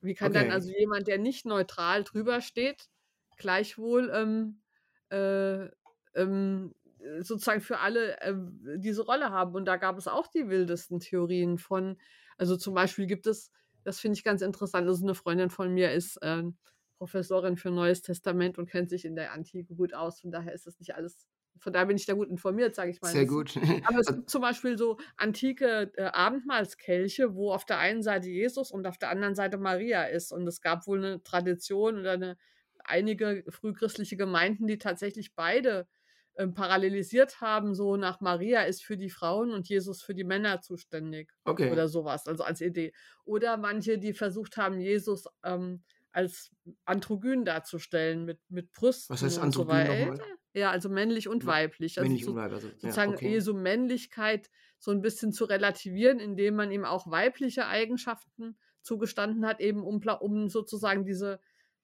Wie 0.00 0.14
kann 0.14 0.32
dann 0.34 0.50
Okay. 0.50 0.50
also 0.50 0.70
jemand, 0.70 1.08
der 1.08 1.18
nicht 1.18 1.44
neutral 1.46 2.04
drüber 2.04 2.40
steht, 2.40 2.88
gleichwohl 3.36 4.10
ähm, 4.14 4.62
äh, 5.10 5.66
ähm, 6.14 6.74
äh, 6.84 6.87
sozusagen 7.20 7.60
für 7.60 7.78
alle 7.78 8.20
ähm, 8.22 8.60
diese 8.78 9.02
Rolle 9.02 9.30
haben? 9.30 9.54
Und 9.54 9.64
da 9.66 9.76
gab 9.76 9.98
es 9.98 10.08
auch 10.08 10.26
die 10.26 10.48
wildesten 10.48 11.00
Theorien 11.00 11.58
von, 11.58 11.98
also 12.36 12.56
zum 12.56 12.74
Beispiel 12.74 13.06
gibt 13.06 13.26
es, 13.26 13.52
das 13.84 14.00
finde 14.00 14.16
ich 14.16 14.24
ganz 14.24 14.42
interessant, 14.42 14.86
also 14.86 15.04
eine 15.04 15.14
Freundin 15.14 15.50
von 15.50 15.72
mir 15.72 15.92
ist 15.92 16.18
ähm, 16.22 16.56
Professorin 16.98 17.56
für 17.56 17.70
Neues 17.70 18.02
Testament 18.02 18.58
und 18.58 18.68
kennt 18.68 18.90
sich 18.90 19.04
in 19.04 19.14
der 19.14 19.32
Antike 19.32 19.74
gut 19.74 19.94
aus, 19.94 20.20
von 20.20 20.30
daher 20.30 20.52
ist 20.52 20.66
das 20.66 20.78
nicht 20.78 20.94
alles, 20.94 21.28
von 21.60 21.72
daher 21.72 21.86
bin 21.86 21.96
ich 21.96 22.06
da 22.06 22.14
gut 22.14 22.28
informiert, 22.28 22.74
sage 22.74 22.90
ich 22.90 23.00
mal. 23.00 23.12
Sehr 23.12 23.26
gut. 23.26 23.56
aber 23.84 23.98
es 23.98 24.06
gibt 24.14 24.30
zum 24.30 24.42
Beispiel 24.42 24.76
so 24.76 24.98
antike 25.16 25.92
äh, 25.96 26.04
Abendmahlskelche, 26.04 27.34
wo 27.34 27.52
auf 27.52 27.64
der 27.64 27.78
einen 27.78 28.02
Seite 28.02 28.28
Jesus 28.28 28.70
und 28.70 28.86
auf 28.86 28.98
der 28.98 29.10
anderen 29.10 29.34
Seite 29.34 29.58
Maria 29.58 30.04
ist. 30.04 30.32
Und 30.32 30.46
es 30.46 30.60
gab 30.60 30.86
wohl 30.86 30.98
eine 30.98 31.22
Tradition 31.22 31.98
oder 31.98 32.12
eine, 32.12 32.36
einige 32.84 33.44
frühchristliche 33.48 34.16
Gemeinden, 34.16 34.66
die 34.66 34.78
tatsächlich 34.78 35.34
beide 35.34 35.88
ähm, 36.38 36.54
parallelisiert 36.54 37.40
haben, 37.40 37.74
so 37.74 37.96
nach 37.96 38.20
Maria 38.20 38.62
ist 38.62 38.84
für 38.84 38.96
die 38.96 39.10
Frauen 39.10 39.50
und 39.50 39.68
Jesus 39.68 40.02
für 40.02 40.14
die 40.14 40.24
Männer 40.24 40.60
zuständig 40.60 41.32
okay. 41.44 41.70
oder 41.70 41.88
sowas, 41.88 42.26
also 42.26 42.44
als 42.44 42.60
Idee. 42.60 42.92
Oder 43.24 43.56
manche, 43.56 43.98
die 43.98 44.12
versucht 44.12 44.56
haben, 44.56 44.80
Jesus 44.80 45.24
ähm, 45.42 45.82
als 46.12 46.50
androgyn 46.84 47.44
darzustellen, 47.44 48.24
mit, 48.24 48.40
mit 48.48 48.72
Brüsten 48.72 49.12
Was 49.12 49.22
heißt 49.22 49.34
so 49.34 49.40
androgyn 49.40 49.86
nochmal? 49.86 50.20
Ja, 50.54 50.70
also 50.70 50.88
männlich 50.88 51.28
und 51.28 51.44
weiblich. 51.44 51.98
Also 51.98 52.08
Männlich 52.08 52.24
so, 52.24 52.30
und 52.30 52.36
Weib, 52.36 52.52
also, 52.52 52.68
ja, 52.68 52.74
sozusagen 52.78 53.14
okay. 53.14 53.30
Jesu 53.30 53.54
Männlichkeit 53.54 54.50
so 54.78 54.90
ein 54.92 55.02
bisschen 55.02 55.32
zu 55.32 55.44
relativieren, 55.44 56.20
indem 56.20 56.56
man 56.56 56.70
ihm 56.70 56.84
auch 56.84 57.10
weibliche 57.10 57.66
Eigenschaften 57.66 58.56
zugestanden 58.82 59.44
hat, 59.44 59.60
eben 59.60 59.82
um, 59.82 60.00
um 60.20 60.48
sozusagen 60.48 61.04
diese 61.04 61.40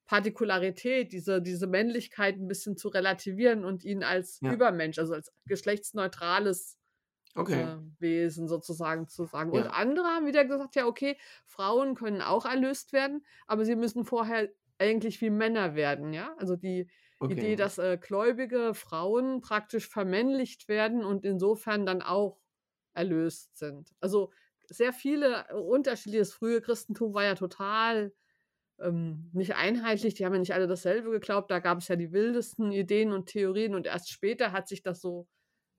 Partikularität, 0.07 1.13
diese, 1.13 1.41
diese 1.43 1.67
Männlichkeit 1.67 2.37
ein 2.37 2.49
bisschen 2.49 2.77
zu 2.77 2.89
relativieren 2.89 3.65
und 3.65 3.85
ihn 3.85 4.03
als 4.05 4.41
Ja. 4.41 4.55
Übermensch, 4.55 4.99
also 4.99 5.15
als 5.15 5.33
geschlechtsneutrales 5.47 6.79
Okay. 7.37 7.69
äh, 7.69 7.77
Wesen 7.99 8.49
sozusagen 8.49 9.09
zu 9.09 9.25
sagen. 9.27 9.53
Und 9.53 9.67
Ja. 9.67 9.71
andere 9.71 10.07
haben 10.07 10.27
wieder 10.27 10.45
gesagt, 10.45 10.77
ja, 10.77 10.87
okay, 10.87 11.19
Frauen 11.47 11.95
können 11.95 12.23
auch 12.23 12.47
erlöst 12.47 12.93
werden, 12.93 13.25
aber 13.47 13.65
sie 13.65 13.77
müssen 13.77 14.05
vorher 14.05 14.51
eigentlich 14.79 15.21
wie 15.21 15.31
Männer 15.31 15.75
werden, 15.75 16.13
ja. 16.13 16.35
Also 16.39 16.57
die 16.57 16.91
Idee, 17.27 17.57
Okay. 17.57 17.57
dass 17.57 17.79
äh, 17.79 17.99
gläubige 18.01 18.75
Frauen 18.75 19.41
praktisch 19.41 19.89
vermännlicht 19.89 20.69
werden 20.69 21.05
und 21.05 21.25
insofern 21.25 21.87
dann 21.87 22.03
auch 22.03 22.41
erlöst 22.95 23.57
sind. 23.57 23.91
Also 24.01 24.33
sehr 24.69 24.93
viele 24.93 25.47
äh, 25.49 25.55
unterschiedliche. 25.55 26.21
Das 26.21 26.33
frühe 26.33 26.61
Christentum 26.61 27.15
war 27.15 27.25
ja 27.25 27.35
total 27.35 28.15
ähm, 28.81 29.31
nicht 29.33 29.55
einheitlich, 29.57 30.15
die 30.15 30.25
haben 30.25 30.33
ja 30.35 30.39
nicht 30.41 30.55
alle 30.55 30.67
dasselbe 30.67 31.11
geglaubt. 31.11 31.51
Da 31.51 31.59
gab 31.61 31.79
es 31.79 31.89
ja 31.89 31.97
die 31.97 32.13
wildesten 32.13 32.73
Ideen 32.73 33.13
und 33.13 33.27
Theorien 33.27 33.75
und 33.75 33.87
erst 33.87 34.11
später 34.11 34.53
hat 34.53 34.69
sich 34.69 34.83
das 34.83 35.01
so 35.01 35.27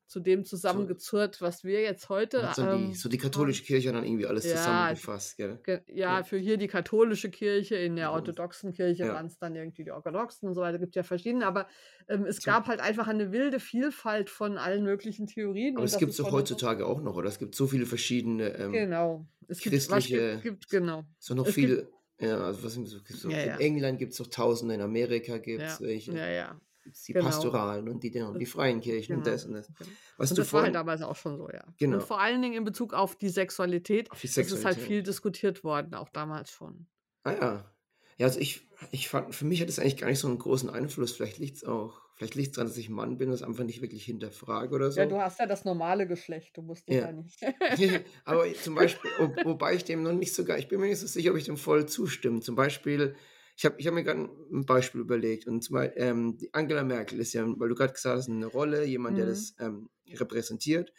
zu 0.08 0.20
dem 0.20 0.46
zusammengezurrt, 0.46 1.42
was 1.42 1.64
wir 1.64 1.82
jetzt 1.82 2.10
heute. 2.10 2.48
Dann 2.56 2.70
Ähm, 2.84 2.88
die, 2.92 2.94
so 2.96 3.10
die 3.10 3.18
katholische 3.18 3.64
Kirche 3.64 3.92
dann 3.92 4.04
irgendwie 4.04 4.28
alles 4.28 4.46
Ja, 4.46 4.52
zusammengefasst, 4.56 5.36
gell? 5.36 5.60
ge- 5.64 5.82
ja, 5.88 6.20
Ja. 6.20 6.24
für 6.24 6.38
hier 6.38 6.58
die 6.58 6.68
katholische 6.68 7.32
Kirche, 7.32 7.76
in 7.78 7.96
der 7.96 8.12
orthodoxen 8.12 8.72
Kirche 8.72 9.06
ja. 9.08 9.14
waren 9.16 9.26
es 9.26 9.40
dann 9.40 9.56
irgendwie 9.56 9.84
die 9.84 9.90
orthodoxen 9.92 10.48
und 10.48 10.54
so 10.54 10.62
weiter, 10.62 10.78
gibt 10.78 10.96
ja 10.96 11.02
verschiedene, 11.02 11.48
aber 11.48 11.68
ähm, 12.08 12.26
es 12.28 12.36
So. 12.38 12.44
gab 12.52 12.68
halt 12.68 12.82
einfach 12.82 13.08
eine 13.08 13.32
wilde 13.32 13.60
Vielfalt 13.60 14.30
von 14.30 14.60
allen 14.60 14.84
möglichen 14.84 15.26
Theorien. 15.26 15.74
Aber 15.76 15.82
und 15.82 15.86
es 15.86 15.94
das 15.94 16.00
gibt 16.00 16.12
es 16.12 16.18
doch 16.18 16.32
heutzutage 16.32 16.86
auch 16.86 17.02
noch, 17.02 17.16
oder? 17.16 17.28
Es 17.28 17.40
gibt 17.40 17.56
so 17.56 17.66
viele 17.66 17.88
verschiedene, 17.88 18.50
ähm, 18.60 18.74
Genau. 18.74 19.26
Es 19.48 19.60
gibt, 19.60 19.74
christliche- 19.76 20.34
gibt, 20.34 20.44
gibt, 20.44 20.70
genau. 20.70 21.04
so 21.18 21.34
noch 21.34 21.48
es 21.48 21.56
gibt- 21.56 21.68
viele, 21.68 21.90
ja, 22.20 22.38
also 22.38 22.64
was 22.64 22.74
so 22.74 23.30
Ja, 23.30 23.40
in 23.42 23.48
ja. 23.50 23.58
England 23.58 24.00
gibt 24.00 24.12
es 24.14 24.18
doch 24.18 24.28
Tausende, 24.28 24.76
in 24.76 24.82
Amerika 24.82 25.38
gibt 25.38 25.62
Ja, 25.62 25.68
es 25.74 25.82
welche, 25.82 26.14
ja, 26.18 26.28
ja. 26.30 26.62
gibt's 26.84 27.04
die 27.04 27.14
genau. 27.14 27.26
Pastoralen 27.26 27.90
und 27.90 28.04
die, 28.04 28.18
und 28.22 28.40
die 28.40 28.46
freien 28.46 28.80
Kirchen 28.82 29.18
und 29.18 29.24
Genau. 29.24 29.36
das 29.36 29.46
und 29.46 29.54
das. 29.54 29.68
genau. 29.78 29.90
Was 30.18 30.32
Und 30.32 30.38
das 30.40 30.46
war 30.48 30.60
vorhin, 30.62 30.66
halt 30.68 30.76
damals 30.76 31.02
auch 31.02 31.16
schon 31.16 31.38
so, 31.38 31.50
ja. 31.50 31.64
Genau. 31.78 31.96
Und 31.98 32.04
vor 32.04 32.22
allen 32.22 32.42
Dingen 32.42 32.56
in 32.56 32.64
Bezug 32.64 32.94
auf 32.94 33.16
die 33.16 33.30
Sexualität, 33.30 34.12
auf 34.12 34.22
die 34.22 34.28
das 34.28 34.38
ist 34.38 34.44
halt 34.52 34.56
Sexualität. 34.76 34.88
viel 34.88 35.04
diskutiert 35.04 35.64
worden, 35.64 35.94
auch 35.94 36.10
damals 36.10 36.52
schon. 36.52 36.88
Ah 37.24 37.34
ja. 37.34 37.75
Ja, 38.18 38.28
also 38.28 38.40
ich, 38.40 38.68
ich 38.92 39.10
fand, 39.10 39.36
für 39.36 39.46
mich 39.46 39.62
hat 39.62 39.70
es 39.70 39.80
eigentlich 39.80 39.98
gar 39.98 40.08
nicht 40.08 40.20
so 40.20 40.28
einen 40.28 40.38
großen 40.38 40.70
Einfluss. 40.70 41.14
Vielleicht 41.14 41.38
liegt 41.38 41.58
es 41.58 41.64
auch, 41.64 42.02
Vielleicht 42.16 42.36
liegt 42.36 42.48
es 42.48 42.54
daran, 42.54 42.68
dass 42.70 42.78
ich 42.78 42.90
Mann 42.90 43.18
bin 43.18 43.28
und 43.28 43.34
es 43.36 43.44
einfach 43.44 43.66
nicht 43.66 43.82
wirklich 43.82 44.06
hinterfrage 44.06 44.74
oder 44.74 44.90
so. 44.90 45.02
Ja, 45.02 45.06
du 45.06 45.20
hast 45.20 45.38
ja 45.38 45.46
das 45.48 45.66
normale 45.66 46.08
Geschlecht, 46.08 46.56
du 46.56 46.62
musst 46.62 46.88
dich 46.88 46.96
Ja. 46.96 47.08
ja 47.08 47.12
nicht. 47.12 47.38
Aber 48.24 48.46
zum 48.54 48.76
Beispiel, 48.76 49.12
wo, 49.18 49.36
wobei 49.44 49.76
ich 49.76 49.84
dem 49.84 50.02
noch 50.02 50.14
nicht 50.14 50.34
so 50.34 50.46
gar, 50.46 50.58
ich 50.58 50.70
bin 50.70 50.80
mir 50.80 50.88
nicht 50.88 51.00
so 51.00 51.08
sicher, 51.08 51.32
ob 51.32 51.38
ich 51.38 51.44
dem 51.44 51.58
voll 51.58 51.88
zustimme. 51.88 52.40
Zum 52.40 52.56
Beispiel, 52.56 53.16
ich 53.58 53.66
habe 53.66 53.76
ich 53.80 53.86
hab 53.88 53.94
mir 53.94 54.04
gerade 54.06 54.30
ein 54.50 54.66
Beispiel 54.66 55.02
überlegt. 55.02 55.46
Und 55.48 55.62
zwar, 55.62 55.96
ähm, 55.98 56.38
Angela 56.54 56.84
Merkel 56.86 57.20
ist 57.20 57.34
ja, 57.34 57.46
weil 57.46 57.68
du 57.68 57.76
gerade 57.76 57.92
gesagt 57.94 58.18
hast, 58.18 58.30
eine 58.30 58.46
Rolle, 58.46 58.86
jemand, 58.86 59.18
der 59.18 59.26
Mhm. 59.26 59.30
das 59.30 59.56
ähm, 59.60 59.90
repräsentiert. 60.14 60.94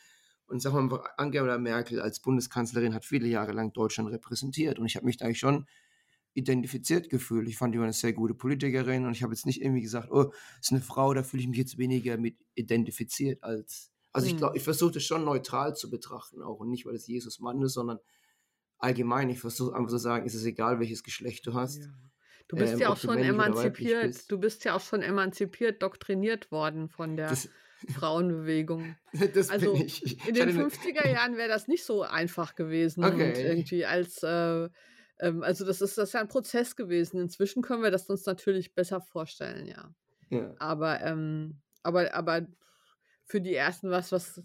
Und 0.49 0.61
sag 0.61 0.75
mal, 0.75 1.03
Angela 1.17 1.57
Merkel 1.57 1.99
als 2.01 2.21
Bundeskanzlerin 2.21 2.95
hat 2.95 3.07
viele 3.07 3.27
Jahre 3.27 3.53
lang 3.53 3.73
Deutschland 3.73 4.11
repräsentiert. 4.11 4.79
Und 4.79 4.85
ich 4.85 4.97
habe 4.97 5.07
mich 5.07 5.17
da 5.17 5.25
eigentlich 5.25 5.39
schon 5.39 5.67
identifiziert 6.37 7.09
gefühlt. 7.09 7.49
Ich 7.49 7.57
fand 7.57 7.75
die 7.75 7.79
war 7.79 7.85
eine 7.85 7.93
sehr 7.93 8.13
gute 8.13 8.35
Politikerin 8.35 9.07
und 9.07 9.13
ich 9.13 9.23
habe 9.23 9.33
jetzt 9.33 9.47
nicht 9.47 9.61
irgendwie 9.63 9.81
gesagt, 9.83 10.11
oh, 10.11 10.33
ist 10.61 10.71
eine 10.73 10.81
Frau, 10.81 11.15
da 11.15 11.23
fühle 11.23 11.43
ich 11.43 11.49
mich 11.49 11.59
jetzt 11.59 11.79
weniger 11.79 12.17
mit 12.19 12.37
identifiziert 12.55 13.43
als. 13.43 13.91
Also 14.13 14.27
ich 14.27 14.33
Hm. 14.33 14.39
glaube, 14.39 14.57
ich 14.57 14.63
versuche 14.63 14.93
das 14.93 15.03
schon 15.05 15.25
neutral 15.25 15.75
zu 15.77 15.91
betrachten 15.91 16.43
auch 16.43 16.61
und 16.61 16.71
nicht, 16.71 16.87
weil 16.87 16.95
es 16.95 17.07
Jesus 17.07 17.41
Mann 17.41 17.61
ist, 17.63 17.75
sondern 17.75 17.99
allgemein. 18.79 19.29
Ich 19.31 19.41
versuche 19.41 19.75
einfach 19.75 19.91
zu 19.91 19.99
sagen, 19.99 20.27
ist 20.27 20.35
es 20.35 20.45
egal, 20.45 20.81
welches 20.81 21.03
Geschlecht 21.03 21.47
du 21.47 21.55
hast. 21.55 21.79
Ja. 21.79 21.93
Du 22.49 22.57
bist 22.57 22.75
ähm, 22.75 22.79
ja 22.79 22.89
auch 22.91 22.97
schon 22.97 23.19
emanzipiert. 23.19 24.03
bist. 24.03 24.31
Du 24.31 24.39
bist 24.39 24.65
ja 24.65 24.75
auch 24.77 24.81
schon 24.81 25.03
emanzipiert, 25.03 25.83
doktriniert 25.83 26.51
worden 26.53 26.89
von 26.89 27.17
der 27.17 27.29
Das, 27.31 27.49
Frauenbewegung. 27.95 28.97
das 29.35 29.51
Also 29.51 29.73
bin 29.73 29.87
ich. 29.87 30.05
ich 30.05 30.29
in 30.29 30.35
den 30.35 30.49
hatte 30.49 30.59
eine- 30.61 30.69
50er 30.69 31.09
Jahren 31.09 31.37
wäre 31.37 31.49
das 31.49 31.67
nicht 31.69 31.85
so 31.85 32.03
einfach 32.03 32.55
gewesen 32.55 33.05
Okay. 33.05 33.33
irgendwie 33.47 33.85
als 33.85 34.23
äh, 34.23 34.69
ähm, 35.21 35.43
also 35.43 35.65
das 35.65 35.81
ist 35.81 35.99
das 35.99 36.09
ist 36.11 36.13
ja 36.15 36.21
ein 36.21 36.29
Prozess 36.29 36.77
gewesen. 36.77 37.21
Inzwischen 37.21 37.63
können 37.63 37.83
wir 37.83 37.91
das 37.91 38.09
uns 38.09 38.27
natürlich 38.27 38.75
besser 38.75 39.01
vorstellen, 39.01 39.67
ja. 39.67 39.95
Ja. 40.31 40.55
Aber 40.59 41.01
ähm, 41.03 41.61
aber 41.83 42.15
aber 42.15 42.47
für 43.25 43.41
die 43.41 43.55
ersten 43.55 43.91
was 43.91 44.13
was 44.13 44.43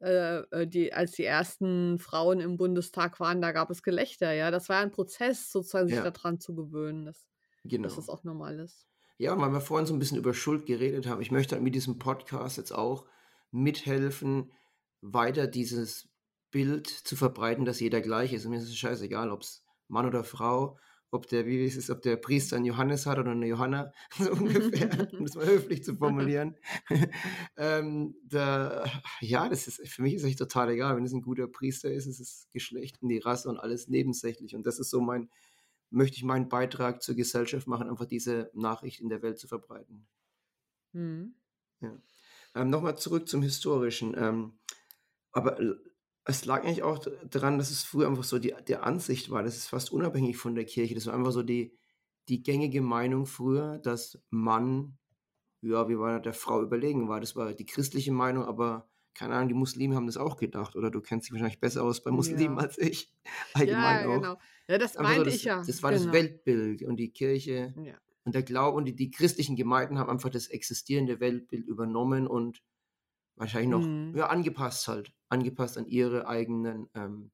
äh, 0.00 0.38
äh, 0.50 0.66
die 0.66 0.92
als 0.92 1.12
die 1.12 1.24
ersten 1.24 1.98
Frauen 1.98 2.40
im 2.40 2.56
Bundestag 2.56 3.20
waren, 3.20 3.40
da 3.40 3.52
gab 3.52 3.70
es 3.70 3.82
Gelächter, 3.82 4.32
ja. 4.32 4.50
Das 4.50 4.68
war 4.68 4.80
ein 4.80 4.90
Prozess, 4.92 5.50
sozusagen 5.50 5.88
sich 5.88 5.96
Ja. 5.98 6.10
daran 6.10 6.40
zu 6.40 6.54
gewöhnen, 6.54 7.06
dass, 7.06 7.28
Genau. 7.64 7.84
dass 7.88 7.98
es 7.98 8.08
auch 8.08 8.24
normal 8.24 8.58
ist. 8.60 8.86
Ja, 9.18 9.32
und 9.32 9.40
weil 9.40 9.52
wir 9.52 9.60
vorhin 9.60 9.86
so 9.86 9.94
ein 9.94 9.98
bisschen 10.00 10.18
über 10.18 10.34
Schuld 10.34 10.66
geredet 10.66 11.06
haben, 11.06 11.20
ich 11.22 11.30
möchte 11.30 11.58
mit 11.60 11.74
diesem 11.74 11.98
Podcast 11.98 12.56
jetzt 12.58 12.72
auch 12.72 13.06
mithelfen, 13.52 14.52
weiter 15.00 15.46
dieses 15.46 16.08
Bild 16.50 16.88
zu 16.88 17.16
verbreiten, 17.16 17.64
dass 17.64 17.80
jeder 17.80 18.00
gleich 18.00 18.32
ist. 18.32 18.44
Und 18.44 18.50
mir 18.52 18.58
ist 18.58 18.64
es 18.68 18.76
scheißegal, 18.76 19.30
ob 19.30 19.42
es 19.42 19.63
Mann 19.88 20.06
oder 20.06 20.24
Frau, 20.24 20.78
ob 21.10 21.28
der, 21.28 21.46
wie 21.46 21.64
ist 21.64 21.76
es, 21.76 21.90
ob 21.90 22.02
der 22.02 22.16
Priester 22.16 22.56
einen 22.56 22.64
Johannes 22.64 23.06
hat 23.06 23.18
oder 23.18 23.30
eine 23.30 23.46
Johanna, 23.46 23.92
so 24.18 24.32
ungefähr, 24.32 25.08
um 25.18 25.24
das 25.24 25.36
mal 25.36 25.46
höflich 25.46 25.84
zu 25.84 25.94
formulieren. 25.96 26.56
ähm, 27.56 28.16
da, 28.24 28.84
ja, 29.20 29.48
das 29.48 29.68
ist, 29.68 29.86
für 29.88 30.02
mich 30.02 30.14
ist 30.14 30.24
echt 30.24 30.38
total 30.38 30.70
egal. 30.70 30.96
Wenn 30.96 31.04
es 31.04 31.12
ein 31.12 31.22
guter 31.22 31.46
Priester 31.46 31.90
ist, 31.90 32.06
ist 32.06 32.20
das 32.20 32.48
Geschlecht 32.50 33.00
und 33.02 33.08
die 33.08 33.18
Rasse 33.18 33.48
und 33.48 33.58
alles 33.58 33.88
nebensächlich. 33.88 34.56
Und 34.56 34.66
das 34.66 34.78
ist 34.78 34.90
so 34.90 35.00
mein, 35.00 35.30
möchte 35.90 36.16
ich 36.16 36.24
meinen 36.24 36.48
Beitrag 36.48 37.02
zur 37.02 37.14
Gesellschaft 37.14 37.66
machen, 37.68 37.88
einfach 37.88 38.06
diese 38.06 38.50
Nachricht 38.54 39.00
in 39.00 39.08
der 39.08 39.22
Welt 39.22 39.38
zu 39.38 39.46
verbreiten. 39.48 40.06
Mhm. 41.80 42.02
Ähm, 42.54 42.70
Nochmal 42.70 42.98
zurück 42.98 43.28
zum 43.28 43.42
Historischen. 43.42 44.14
Ähm, 44.16 44.58
aber 45.32 45.58
l- 45.58 45.83
es 46.24 46.44
lag 46.46 46.64
eigentlich 46.64 46.82
auch 46.82 47.04
daran, 47.30 47.58
dass 47.58 47.70
es 47.70 47.82
früher 47.84 48.06
einfach 48.08 48.24
so 48.24 48.38
die, 48.38 48.54
die 48.66 48.76
Ansicht 48.76 49.30
war, 49.30 49.42
das 49.42 49.56
ist 49.56 49.68
fast 49.68 49.92
unabhängig 49.92 50.36
von 50.38 50.54
der 50.54 50.64
Kirche. 50.64 50.94
Das 50.94 51.06
war 51.06 51.14
einfach 51.14 51.32
so 51.32 51.42
die, 51.42 51.76
die 52.28 52.42
gängige 52.42 52.80
Meinung 52.80 53.26
früher, 53.26 53.78
dass 53.78 54.18
Mann, 54.30 54.96
ja, 55.60 55.88
wie 55.88 55.98
war 55.98 56.20
der 56.20 56.32
Frau 56.34 56.62
überlegen 56.62 57.08
war. 57.08 57.20
Das 57.20 57.36
war 57.36 57.52
die 57.52 57.66
christliche 57.66 58.12
Meinung, 58.12 58.44
aber 58.44 58.88
keine 59.14 59.34
Ahnung, 59.34 59.48
die 59.48 59.54
Muslime 59.54 59.94
haben 59.94 60.06
das 60.06 60.16
auch 60.16 60.36
gedacht. 60.36 60.76
Oder 60.76 60.90
du 60.90 61.00
kennst 61.00 61.26
dich 61.26 61.32
wahrscheinlich 61.32 61.60
besser 61.60 61.84
aus 61.84 62.02
bei 62.02 62.10
Muslimen 62.10 62.56
Ja. 62.56 62.62
als 62.64 62.78
ich. 62.78 63.12
Ja, 63.24 63.60
Allgemein 63.60 64.06
auch. 64.06 64.14
genau. 64.14 64.38
Ja, 64.66 64.78
das 64.78 64.96
Einfach 64.96 65.10
so, 65.12 65.16
meinte 65.18 65.24
das, 65.26 65.34
ich 65.34 65.44
ja. 65.44 65.62
das 65.64 65.82
war 65.82 65.92
genau. 65.92 66.04
das 66.04 66.12
Weltbild 66.12 66.82
und 66.84 66.96
die 66.96 67.10
Kirche 67.10 67.74
Ja. 67.82 67.94
und 68.24 68.34
der 68.34 68.42
Glaube 68.42 68.76
und 68.78 68.86
die, 68.86 68.96
die 68.96 69.10
christlichen 69.10 69.56
Gemeinden 69.56 69.98
haben 69.98 70.08
einfach 70.10 70.30
das 70.30 70.46
existierende 70.48 71.20
Weltbild 71.20 71.66
übernommen 71.66 72.26
und 72.26 72.62
wahrscheinlich 73.36 73.70
noch 73.70 73.86
Mhm. 73.86 74.14
ja, 74.16 74.28
angepasst 74.28 74.88
halt. 74.88 75.12
Angepasst 75.34 75.78
an 75.78 75.86
ihre 75.86 76.26
eigenen 76.28 76.88
ähm, 76.94 77.30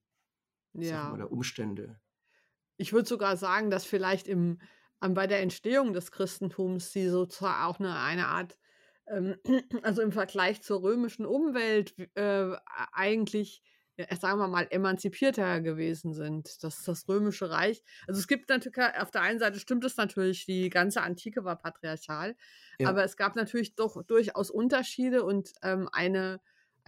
Ja. 0.74 1.18
mal, 1.18 1.26
Umstände. 1.26 2.00
Ich 2.76 2.92
würde 2.92 3.08
sogar 3.08 3.36
sagen, 3.36 3.70
dass 3.70 3.84
vielleicht 3.84 4.26
im, 4.28 4.60
am, 5.00 5.14
bei 5.14 5.26
der 5.26 5.40
Entstehung 5.40 5.92
des 5.92 6.10
Christentums 6.12 6.92
sie 6.92 7.08
sozusagen 7.08 7.64
auch 7.64 7.78
eine, 7.78 7.96
eine 7.98 8.28
Art, 8.28 8.58
ähm, 9.06 9.36
also 9.82 10.02
im 10.02 10.12
Vergleich 10.12 10.62
zur 10.62 10.82
römischen 10.82 11.26
Umwelt 11.26 11.94
äh, 12.16 12.52
eigentlich, 12.92 13.62
sagen 14.18 14.38
wir 14.38 14.48
mal, 14.48 14.66
emanzipierter 14.70 15.60
gewesen 15.60 16.14
sind. 16.14 16.62
Das 16.64 16.82
das 16.84 17.06
römische 17.08 17.50
Reich. 17.50 17.82
Also 18.06 18.18
es 18.18 18.28
gibt 18.28 18.48
natürlich, 18.48 18.78
auf 18.98 19.10
der 19.10 19.22
einen 19.22 19.38
Seite 19.38 19.58
stimmt 19.60 19.84
es 19.84 19.96
natürlich, 19.98 20.46
die 20.46 20.70
ganze 20.70 21.02
Antike 21.02 21.44
war 21.44 21.58
patriarchal, 21.58 22.34
Ja. 22.78 22.90
aber 22.92 23.04
es 23.04 23.16
gab 23.18 23.36
natürlich 23.36 23.74
doch 23.74 24.02
durchaus 24.04 24.50
Unterschiede 24.50 25.22
und 25.24 25.52
ähm, 25.62 25.88
eine, 25.92 26.40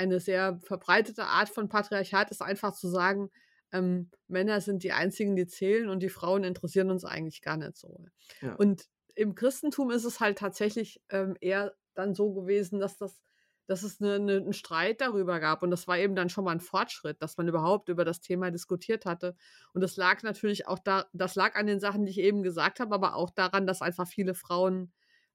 eine 0.02 0.20
sehr 0.20 0.58
verbreitete 0.62 1.24
Art 1.24 1.48
von 1.48 1.68
Patriarchat 1.68 2.30
ist 2.30 2.42
einfach 2.42 2.74
zu 2.74 2.88
sagen, 2.88 3.30
ähm, 3.72 4.10
Männer 4.28 4.60
sind 4.60 4.82
die 4.82 4.92
einzigen, 4.92 5.34
die 5.34 5.46
zählen 5.46 5.88
und 5.88 6.00
die 6.00 6.10
Frauen 6.10 6.44
interessieren 6.44 6.90
uns 6.90 7.04
eigentlich 7.04 7.42
gar 7.42 7.56
nicht 7.56 7.76
so. 7.76 8.04
Ja. 8.40 8.54
Und 8.54 8.84
im 9.14 9.34
Christentum 9.34 9.90
ist 9.90 10.04
es 10.04 10.20
halt 10.20 10.38
tatsächlich 10.38 11.00
ähm, 11.10 11.36
eher 11.40 11.74
dann 11.94 12.14
so 12.14 12.32
gewesen, 12.32 12.80
dass 12.80 12.96
das 12.96 13.22
dass 13.66 13.82
es 13.82 14.00
eine, 14.00 14.16
eine, 14.16 14.36
einen 14.36 14.52
Streit 14.52 15.00
darüber 15.00 15.40
gab. 15.40 15.62
Und 15.62 15.70
das 15.70 15.86
war 15.86 15.96
eben 15.98 16.14
dann 16.14 16.28
schon 16.28 16.44
mal 16.44 16.50
ein 16.50 16.60
Fortschritt, 16.60 17.22
dass 17.22 17.36
man 17.36 17.48
überhaupt 17.48 17.88
über 17.88 18.04
das 18.04 18.20
Thema 18.20 18.50
diskutiert 18.50 19.06
hatte. 19.06 19.36
Und 19.72 19.80
das 19.80 19.96
lag 19.96 20.22
natürlich 20.22 20.66
auch 20.66 20.78
da, 20.78 21.06
das 21.12 21.36
lag 21.36 21.54
an 21.54 21.66
den 21.66 21.80
Sachen, 21.80 22.04
die 22.04 22.10
ich 22.10 22.18
eben 22.18 22.42
gesagt 22.42 22.80
habe, 22.80 22.94
aber 22.94 23.14
auch 23.14 23.30
daran, 23.30 23.66
dass 23.66 23.80
einfach 23.82 24.06
viele 24.06 24.34
Frauen 24.34 24.92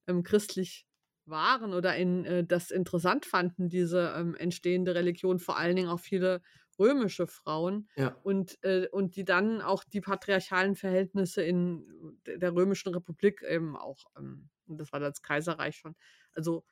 ähm, 0.08 0.24
christlich 0.24 0.86
waren 1.30 1.74
oder 1.74 1.96
in, 1.96 2.26
äh, 2.26 2.44
das 2.46 2.72
interessant 2.72 3.26
fanden, 3.26 3.70
diese 3.70 4.14
ähm, 4.18 4.36
entstehende 4.36 4.96
Religion, 4.96 5.40
vor 5.40 5.58
allen 5.58 5.76
Dingen 5.76 5.90
auch 5.90 6.00
viele 6.00 6.42
römische 6.80 7.28
Frauen 7.28 7.90
Ja. 7.96 8.18
und, 8.22 8.58
äh, 8.64 8.88
und 8.92 9.16
die 9.16 9.26
dann 9.26 9.62
auch 9.62 9.84
die 9.84 10.02
patriarchalen 10.02 10.76
Verhältnisse 10.76 11.42
in 11.44 12.20
der 12.26 12.54
römischen 12.54 12.94
Republik 12.94 13.42
eben 13.44 13.76
auch, 13.76 14.06
ähm, 14.18 14.50
das 14.68 14.92
war 14.92 15.00
das 15.00 15.22
Kaiserreich 15.22 15.78
schon, 15.78 15.96
also 16.34 16.64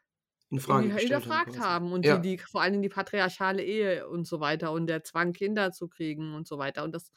In 0.50 0.60
Frage 0.60 0.91
gestellt 0.91 1.26
hinterfragt 1.28 1.58
haben 1.60 1.91
und 1.94 2.08
Ja. 2.08 2.10
die, 2.10 2.20
die 2.22 2.38
vor 2.38 2.62
allen 2.62 2.74
Dingen 2.74 2.84
die 2.84 2.89
patriarchale 2.89 3.63
Ehe 3.63 4.08
und 4.08 4.28
so 4.28 4.39
weiter 4.39 4.72
und 4.72 4.88
der 4.88 5.04
Zwang, 5.04 5.34
Kinder 5.34 5.72
zu 5.72 5.88
kriegen 5.88 6.34
und 6.36 6.48
so 6.48 6.58
weiter. 6.58 6.84
Und 6.84 6.94
das, 6.94 7.12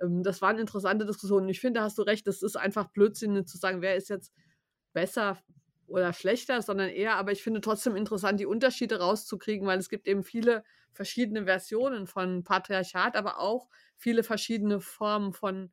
ähm, 0.00 0.22
das 0.22 0.42
waren 0.42 0.58
interessante 0.58 1.06
Diskussionen. 1.06 1.48
Ich 1.48 1.60
finde, 1.60 1.80
da 1.80 1.84
hast 1.84 1.98
du 1.98 2.02
recht, 2.02 2.26
das 2.26 2.42
ist 2.42 2.56
einfach 2.56 2.90
Blödsinn 2.92 3.46
zu 3.46 3.58
sagen, 3.58 3.82
wer 3.82 3.96
ist 3.96 4.08
jetzt 4.10 4.32
besser 4.92 5.38
oder 5.86 6.12
schlechter, 6.12 6.62
sondern 6.62 6.88
eher, 6.88 7.16
aber 7.16 7.32
ich 7.32 7.42
finde 7.42 7.60
trotzdem 7.60 7.96
interessant, 7.96 8.40
die 8.40 8.46
Unterschiede 8.46 9.00
rauszukriegen, 9.00 9.66
weil 9.66 9.78
es 9.78 9.88
gibt 9.88 10.06
eben 10.06 10.22
viele 10.24 10.64
verschiedene 10.92 11.44
Versionen 11.44 12.06
von 12.06 12.44
Patriarchat, 12.44 13.16
aber 13.16 13.38
auch 13.38 13.68
viele 13.96 14.22
verschiedene 14.22 14.80
Formen 14.80 15.32
von, 15.32 15.72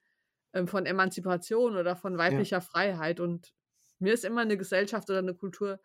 ähm, 0.53 0.67
von 0.67 0.85
Emanzipation 0.85 1.77
oder 1.77 1.95
von 1.95 2.17
weiblicher 2.17 2.61
Freiheit. 2.61 3.19
Und 3.19 3.53
mir 3.99 4.13
ist 4.13 4.25
immer 4.25 4.41
eine 4.41 4.57
Gesellschaft 4.57 5.09
oder 5.09 5.19
eine 5.19 5.35
Kultur 5.35 5.79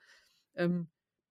ähm, 0.54 0.88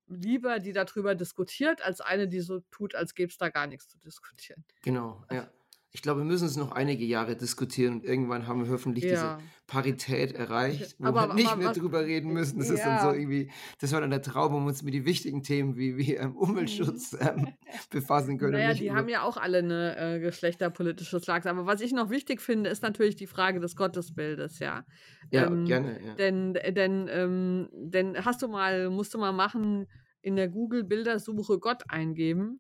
lieber, 0.08 0.60
die 0.60 0.72
darüber 0.72 1.16
diskutiert, 1.16 1.82
als 1.82 2.02
eine, 2.02 2.28
die 2.28 2.42
so 2.42 2.60
tut, 2.72 2.96
als 2.96 3.16
gäbe 3.16 3.32
es 3.32 3.38
da 3.38 3.50
gar 3.50 3.68
nichts 3.68 3.90
zu 3.90 3.98
diskutieren. 3.98 4.64
Genau, 4.84 5.24
ja. 5.32 5.50
Ich 5.96 6.02
glaube, 6.02 6.20
wir 6.20 6.26
müssen 6.26 6.46
es 6.46 6.58
noch 6.58 6.74
einige 6.74 7.06
Jahre 7.06 7.38
diskutieren 7.38 7.94
und 7.94 8.04
irgendwann 8.04 8.48
haben 8.48 8.66
wir 8.66 8.72
hoffentlich 8.74 9.06
Ja. 9.06 9.12
diese 9.12 9.38
Parität 9.66 10.34
erreicht, 10.34 10.96
wo 11.00 11.06
Aber 11.06 11.30
wir 11.30 11.34
nicht 11.36 11.50
wa- 11.50 11.56
mehr 11.56 11.70
was- 11.70 11.78
drüber 11.78 12.02
reden 12.06 12.34
müssen. 12.34 12.60
Das 12.60 12.70
ist 12.70 12.84
dann 12.84 13.00
so 13.00 13.08
Ja. 13.08 13.14
irgendwie, 13.14 13.50
das 13.80 13.94
war 13.94 14.02
dann 14.02 14.10
der 14.10 14.22
Traum, 14.22 14.54
um 14.56 14.66
uns 14.66 14.84
mit 14.84 14.94
den 14.94 15.06
wichtigen 15.06 15.42
Themen 15.42 15.78
wie, 15.78 15.96
wie 15.96 16.16
ähm, 16.16 16.36
Umweltschutz 16.36 17.16
ähm, 17.20 17.48
befassen 17.92 18.38
können. 18.38 18.52
Naja, 18.54 18.74
die 18.74 18.92
haben 18.92 19.08
ja 19.08 19.22
auch 19.24 19.38
alle 19.38 19.60
eine 19.60 19.96
äh, 19.98 20.20
geschlechterpolitische 20.20 21.22
Schlagseite. 21.22 21.56
Aber 21.56 21.66
was 21.66 21.80
ich 21.80 21.94
noch 21.94 22.10
wichtig 22.10 22.42
finde, 22.42 22.70
ist 22.70 22.84
natürlich 22.84 23.16
die 23.16 23.26
Frage 23.28 23.62
des 23.62 23.78
Gottesbildes, 23.78 24.60
ja. 24.60 24.86
ja, 25.32 25.48
ähm, 25.48 25.64
gerne, 25.66 25.98
ja. 26.06 26.16
Denn, 26.16 26.54
denn, 26.54 27.08
ähm, 27.10 27.70
denn 27.72 28.26
hast 28.26 28.42
du 28.42 28.50
mal, 28.50 28.90
musst 28.90 29.14
du 29.14 29.18
mal 29.18 29.32
machen, 29.32 29.88
in 30.22 30.36
der 30.36 30.50
Google-Bildersuche 30.50 31.58
Gott 31.60 31.84
eingeben 31.88 32.60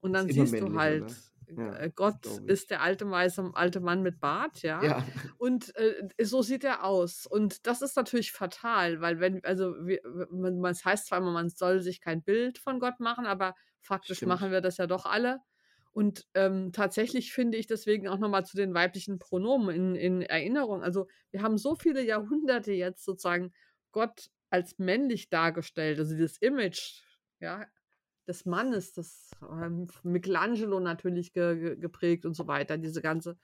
und 0.00 0.14
dann 0.14 0.28
siehst 0.28 0.52
du 0.60 0.74
halt, 0.76 1.04
oder? 1.04 1.12
Ja, 1.56 1.76
äh, 1.76 1.90
Gott 1.94 2.26
ist 2.46 2.70
der 2.70 2.80
alte 2.82 3.10
weiße 3.10 3.50
alte 3.54 3.80
Mann 3.80 4.02
mit 4.02 4.20
Bart, 4.20 4.62
ja. 4.62 4.82
ja, 4.82 5.04
Und 5.38 5.74
äh, 5.76 6.08
so 6.22 6.42
sieht 6.42 6.64
er 6.64 6.84
aus. 6.84 7.26
Und 7.26 7.66
das 7.66 7.82
ist 7.82 7.96
natürlich 7.96 8.32
fatal, 8.32 9.00
weil 9.00 9.20
wenn, 9.20 9.44
also 9.44 9.74
wir, 9.86 10.00
man, 10.30 10.58
man- 10.60 10.72
es 10.72 10.84
heißt 10.84 11.06
zwar 11.06 11.18
immer, 11.18 11.32
man 11.32 11.48
soll 11.50 11.80
sich 11.80 12.00
kein 12.00 12.22
Bild 12.22 12.58
von 12.58 12.80
Gott 12.80 13.00
machen, 13.00 13.26
aber 13.26 13.54
faktisch 13.80 14.18
Stimmt. 14.18 14.30
machen 14.30 14.50
wir 14.50 14.60
das 14.60 14.76
ja 14.78 14.86
doch 14.86 15.04
alle. 15.06 15.40
Und 15.92 16.26
ähm, 16.34 16.72
tatsächlich 16.72 17.32
finde 17.32 17.58
ich 17.58 17.66
deswegen 17.66 18.08
auch 18.08 18.18
nochmal 18.18 18.46
zu 18.46 18.56
den 18.56 18.72
weiblichen 18.72 19.18
Pronomen 19.18 19.74
in, 19.74 19.94
in 19.94 20.22
Erinnerung. 20.22 20.82
Also 20.82 21.06
wir 21.30 21.42
haben 21.42 21.58
so 21.58 21.74
viele 21.76 22.02
Jahrhunderte 22.02 22.72
jetzt 22.72 23.04
sozusagen 23.04 23.52
Gott 23.92 24.28
als 24.48 24.78
männlich 24.78 25.28
dargestellt. 25.28 25.98
Also 25.98 26.14
dieses 26.14 26.38
Image, 26.38 27.02
ja, 27.40 27.66
des 28.26 28.44
Mannes, 28.46 28.92
das 28.92 29.30
ähm, 29.42 29.88
Michelangelo 30.02 30.80
natürlich 30.80 31.32
ge 31.32 31.56
ge 31.58 31.76
geprägt 31.76 32.24
und 32.26 32.34
so 32.34 32.46
weiter, 32.48 32.78
diese 32.78 33.02
ganze 33.02 33.38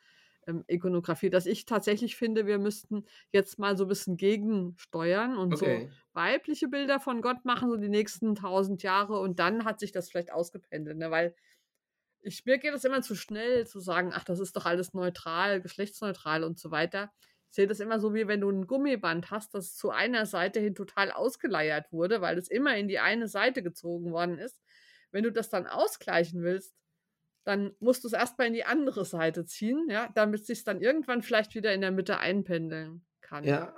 ähm, 0.47 0.65
Ikonografie, 0.69 1.31
dass 1.31 1.47
ich 1.47 1.67
tatsächlich 1.67 2.17
finde, 2.17 2.47
wir 2.47 2.59
müssten 2.59 3.05
jetzt 3.33 3.59
mal 3.59 3.77
so 3.77 3.85
ein 3.85 3.89
bisschen 3.89 4.17
gegensteuern 4.17 5.37
und 5.37 5.55
Okay. 5.55 5.59
so 5.59 5.91
weibliche 6.13 6.69
Bilder 6.69 7.01
von 7.01 7.23
Gott 7.23 7.45
machen, 7.45 7.71
so 7.71 7.77
die 7.77 7.89
nächsten 7.89 8.35
tausend 8.35 8.83
Jahre 8.83 9.19
und 9.21 9.39
dann 9.39 9.65
hat 9.65 9.81
sich 9.81 9.93
das 9.93 10.11
vielleicht 10.11 10.33
ausgependelt, 10.33 10.97
ne? 10.99 11.11
Weil 11.11 11.35
ich, 12.21 12.45
mir 12.45 12.59
geht 12.59 12.75
es 12.75 12.85
immer 12.85 13.03
zu 13.03 13.15
schnell 13.15 13.67
zu 13.67 13.81
sagen, 13.81 14.13
ach, 14.15 14.25
das 14.25 14.41
ist 14.41 14.57
doch 14.57 14.67
alles 14.67 14.93
neutral, 14.95 15.61
geschlechtsneutral 15.61 16.45
und 16.45 16.59
so 16.59 16.71
weiter. 16.71 17.13
Ich 17.51 17.55
sehe 17.57 17.67
das 17.67 17.81
immer 17.81 18.01
so, 18.01 18.13
wie 18.15 18.29
wenn 18.29 18.41
du 18.41 18.51
ein 18.51 18.67
Gummiband 18.67 19.31
hast, 19.31 19.55
das 19.55 19.75
zu 19.77 19.91
einer 19.91 20.27
Seite 20.27 20.61
hin 20.61 20.75
total 20.75 21.11
ausgeleiert 21.13 21.93
wurde, 21.93 22.21
weil 22.21 22.37
es 22.39 22.49
immer 22.49 22.77
in 22.77 22.89
die 22.89 22.99
eine 22.99 23.29
Seite 23.29 23.63
gezogen 23.63 24.13
worden 24.13 24.39
ist. 24.39 24.61
Wenn 25.13 25.25
du 25.25 25.33
das 25.33 25.51
dann 25.51 25.67
ausgleichen 25.67 26.43
willst, 26.43 26.75
dann 27.45 27.75
musst 27.81 28.05
du 28.05 28.09
es 28.09 28.15
erstmal 28.15 28.49
in 28.49 28.55
die 28.55 28.65
andere 28.65 29.05
Seite 29.05 29.47
ziehen, 29.47 29.89
ja, 29.91 30.11
damit 30.15 30.47
sich 30.47 30.65
dann 30.65 30.81
irgendwann 30.83 31.23
vielleicht 31.23 31.55
wieder 31.55 31.73
in 31.75 31.81
der 31.81 31.93
Mitte 31.93 32.19
einpendeln 32.19 33.07
kann. 33.21 33.45
Ja. 33.45 33.75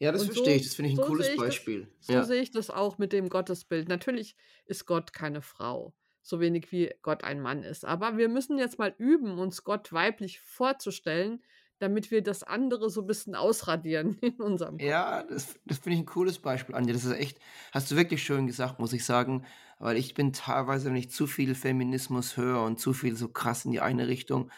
Ja, 0.00 0.12
das 0.12 0.22
Und 0.22 0.26
verstehe 0.26 0.56
ich. 0.56 0.62
so, 0.62 0.64
Das 0.64 0.74
finde 0.76 0.90
ich 0.90 0.96
ein 0.96 1.00
so 1.02 1.06
cooles 1.06 1.26
sehe 1.26 1.34
ich 1.34 1.44
das, 1.44 1.54
Beispiel. 1.54 1.88
so 2.00 2.14
Ja. 2.14 2.24
sehe 2.24 2.42
ich 2.42 2.50
das 2.50 2.70
auch 2.70 2.98
mit 2.98 3.12
dem 3.12 3.28
Gottesbild. 3.28 3.88
Natürlich 3.88 4.36
ist 4.66 4.86
Gott 4.86 5.12
keine 5.12 5.42
Frau, 5.42 5.94
so 6.22 6.40
wenig 6.40 6.72
wie 6.72 6.94
Gott 7.02 7.24
ein 7.24 7.40
Mann 7.40 7.62
ist. 7.62 7.84
Aber 7.84 8.16
wir 8.16 8.28
müssen 8.28 8.58
jetzt 8.58 8.78
mal 8.78 8.94
üben, 8.98 9.38
uns 9.38 9.64
Gott 9.64 9.92
weiblich 9.92 10.40
vorzustellen, 10.40 11.42
damit 11.78 12.10
wir 12.10 12.22
das 12.22 12.42
andere 12.42 12.90
so 12.90 13.02
ein 13.02 13.06
bisschen 13.06 13.34
ausradieren 13.34 14.18
in 14.20 14.34
unserem 14.34 14.78
Kopf. 14.78 14.86
Ja, 14.86 15.22
das, 15.22 15.58
das 15.64 15.78
finde 15.78 15.96
ich 15.96 16.02
ein 16.02 16.06
cooles 16.06 16.38
Beispiel, 16.38 16.74
Anja. 16.74 16.92
Das 16.92 17.04
ist 17.04 17.12
echt, 17.12 17.38
hast 17.72 17.90
du 17.90 17.96
wirklich 17.96 18.22
schön 18.22 18.46
gesagt, 18.46 18.78
muss 18.78 18.92
ich 18.92 19.04
sagen. 19.04 19.44
Weil 19.78 19.96
ich 19.96 20.14
bin 20.14 20.32
teilweise, 20.32 20.86
wenn 20.86 20.96
ich 20.96 21.10
zu 21.10 21.28
viel 21.28 21.54
Feminismus 21.54 22.36
höre 22.36 22.64
und 22.64 22.80
zu 22.80 22.92
viel 22.92 23.16
so 23.16 23.28
krass 23.28 23.64
in 23.64 23.70
die 23.70 23.80
eine 23.80 24.08
Richtung, 24.08 24.50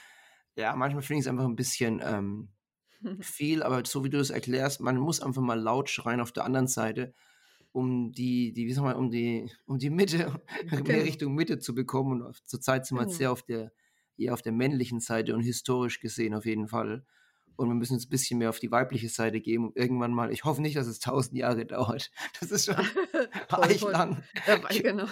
ja, 0.57 0.75
manchmal 0.75 1.03
finde 1.03 1.21
ich 1.21 1.27
es 1.27 1.31
einfach 1.31 1.45
ein 1.45 1.57
bisschen 1.57 2.01
ähm, 2.03 2.49
viel, 3.21 3.63
aber 3.63 3.85
so 3.85 4.05
wie 4.05 4.11
du 4.11 4.19
das 4.19 4.31
erklärst, 4.31 4.81
man 4.81 4.97
muss 4.97 5.21
einfach 5.21 5.43
mal 5.43 5.61
laut 5.61 5.91
schreien 5.91 6.21
auf 6.21 6.33
der 6.33 6.45
anderen 6.45 6.69
Seite, 6.69 7.15
um 7.73 8.13
die, 8.13 8.53
die, 8.53 8.67
wie 8.67 8.73
sag 8.73 8.83
mal, 8.83 8.97
um 8.97 9.11
die, 9.11 9.51
um 9.67 9.79
die 9.79 9.91
Mitte, 9.91 10.41
mehr 10.71 10.83
Genau, 10.83 11.03
Richtung 11.03 11.35
Mitte 11.35 11.59
zu 11.59 11.75
bekommen. 11.75 12.23
Und 12.23 12.37
zurzeit 12.49 12.87
sind 12.87 12.97
wir 12.97 13.05
genau. 13.05 13.17
sehr 13.17 13.33
auf 13.33 13.43
der, 13.43 13.73
eher 14.21 14.35
auf 14.35 14.43
der 14.43 14.53
männlichen 14.53 15.01
Seite 15.01 15.35
und 15.35 15.41
historisch 15.43 16.01
gesehen 16.01 16.35
auf 16.35 16.45
jeden 16.47 16.69
Fall. 16.69 17.05
Und 17.57 17.69
wir 17.69 17.75
müssen 17.75 17.93
jetzt 17.95 18.07
ein 18.07 18.11
bisschen 18.11 18.39
mehr 18.39 18.49
auf 18.49 18.59
die 18.59 18.71
weibliche 18.71 19.09
Seite 19.11 19.41
gehen. 19.41 19.65
Und 19.67 19.77
irgendwann 19.77 20.13
mal, 20.15 20.33
ich 20.33 20.45
hoffe 20.45 20.63
nicht, 20.63 20.77
dass 20.77 20.87
es 20.87 20.99
tausend 20.99 21.37
Jahre 21.37 21.67
dauert. 21.67 22.11
Das 22.41 22.51
ist 22.51 22.67
schon 22.67 22.77
voll. 23.81 23.93
lang. 23.93 24.23
Ja, 24.47 24.59
Ich, 24.71 24.83
genau. 24.83 25.05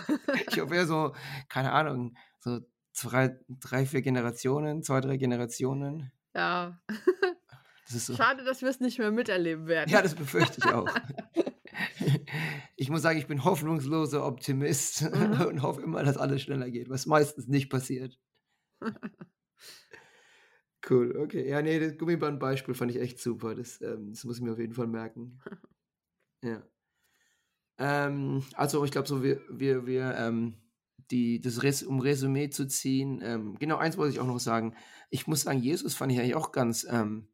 ich 0.51 0.59
hoffe 0.61 0.75
eher 0.75 0.87
so, 0.87 1.13
keine 1.51 1.73
Ahnung, 1.73 2.15
so 2.41 2.61
drei, 3.03 3.39
drei, 3.49 3.85
vier 3.85 4.01
Generationen, 4.03 4.83
zwei, 4.83 5.01
drei 5.01 5.17
Generationen. 5.19 6.11
Ja. 6.35 6.81
Das 7.93 8.07
so. 8.07 8.15
Schade, 8.17 8.45
dass 8.45 8.63
wir 8.63 8.69
es 8.71 8.81
nicht 8.81 8.99
mehr 8.99 9.11
miterleben 9.11 9.65
Ja, 9.65 9.69
werden. 9.69 9.91
das 10.03 10.15
befürchte 10.15 10.59
ich 10.59 10.73
auch. 10.73 10.89
Ich 12.77 12.91
muss 12.91 13.03
sagen, 13.03 13.19
ich 13.19 13.27
bin 13.27 13.45
hoffnungsloser 13.45 14.25
Optimist 14.25 15.03
Mhm. 15.03 15.41
und 15.47 15.63
hoffe 15.63 15.83
immer, 15.83 16.03
dass 16.03 16.17
alles 16.17 16.43
schneller 16.43 16.71
geht, 16.71 16.89
was 16.89 17.07
meistens 17.07 17.47
nicht 17.49 17.71
passiert. 17.71 18.19
Cool, 20.89 21.17
okay. 21.17 21.49
Ja, 21.49 21.61
nee, 21.63 21.79
das 21.79 21.99
Gummiband-Beispiel 21.99 22.75
fand 22.75 22.91
ich 22.91 23.01
echt 23.01 23.19
super. 23.21 23.55
Das, 23.55 23.81
ähm, 23.81 24.11
das 24.11 24.25
muss 24.25 24.37
ich 24.37 24.43
mir 24.43 24.53
auf 24.53 24.59
jeden 24.59 24.75
Fall 24.75 24.87
merken. 24.87 25.39
Ja. 26.43 26.63
Ähm, 27.79 28.43
also 28.55 28.85
ich 28.85 28.91
glaube 28.91 29.09
so, 29.09 29.23
wir, 29.23 29.41
wir, 29.51 29.87
wir, 29.87 30.15
ähm, 30.17 30.55
die, 31.11 31.41
das 31.41 31.63
Res 31.63 31.83
um 31.83 32.01
Resümee 32.01 32.51
zu 32.51 32.67
ziehen, 32.67 33.21
ähm, 33.23 33.57
genau, 33.59 33.77
eins 33.79 33.97
wollte 33.97 34.13
ich 34.13 34.21
auch 34.21 34.27
noch 34.27 34.41
sagen. 34.41 34.75
Ich 35.11 35.27
muss 35.27 35.43
sagen, 35.43 35.61
Jesus 35.61 35.95
fand 35.95 36.13
ich 36.13 36.19
eigentlich 36.21 36.35
auch 36.35 36.53
ganz, 36.53 36.87
ähm, 36.91 37.29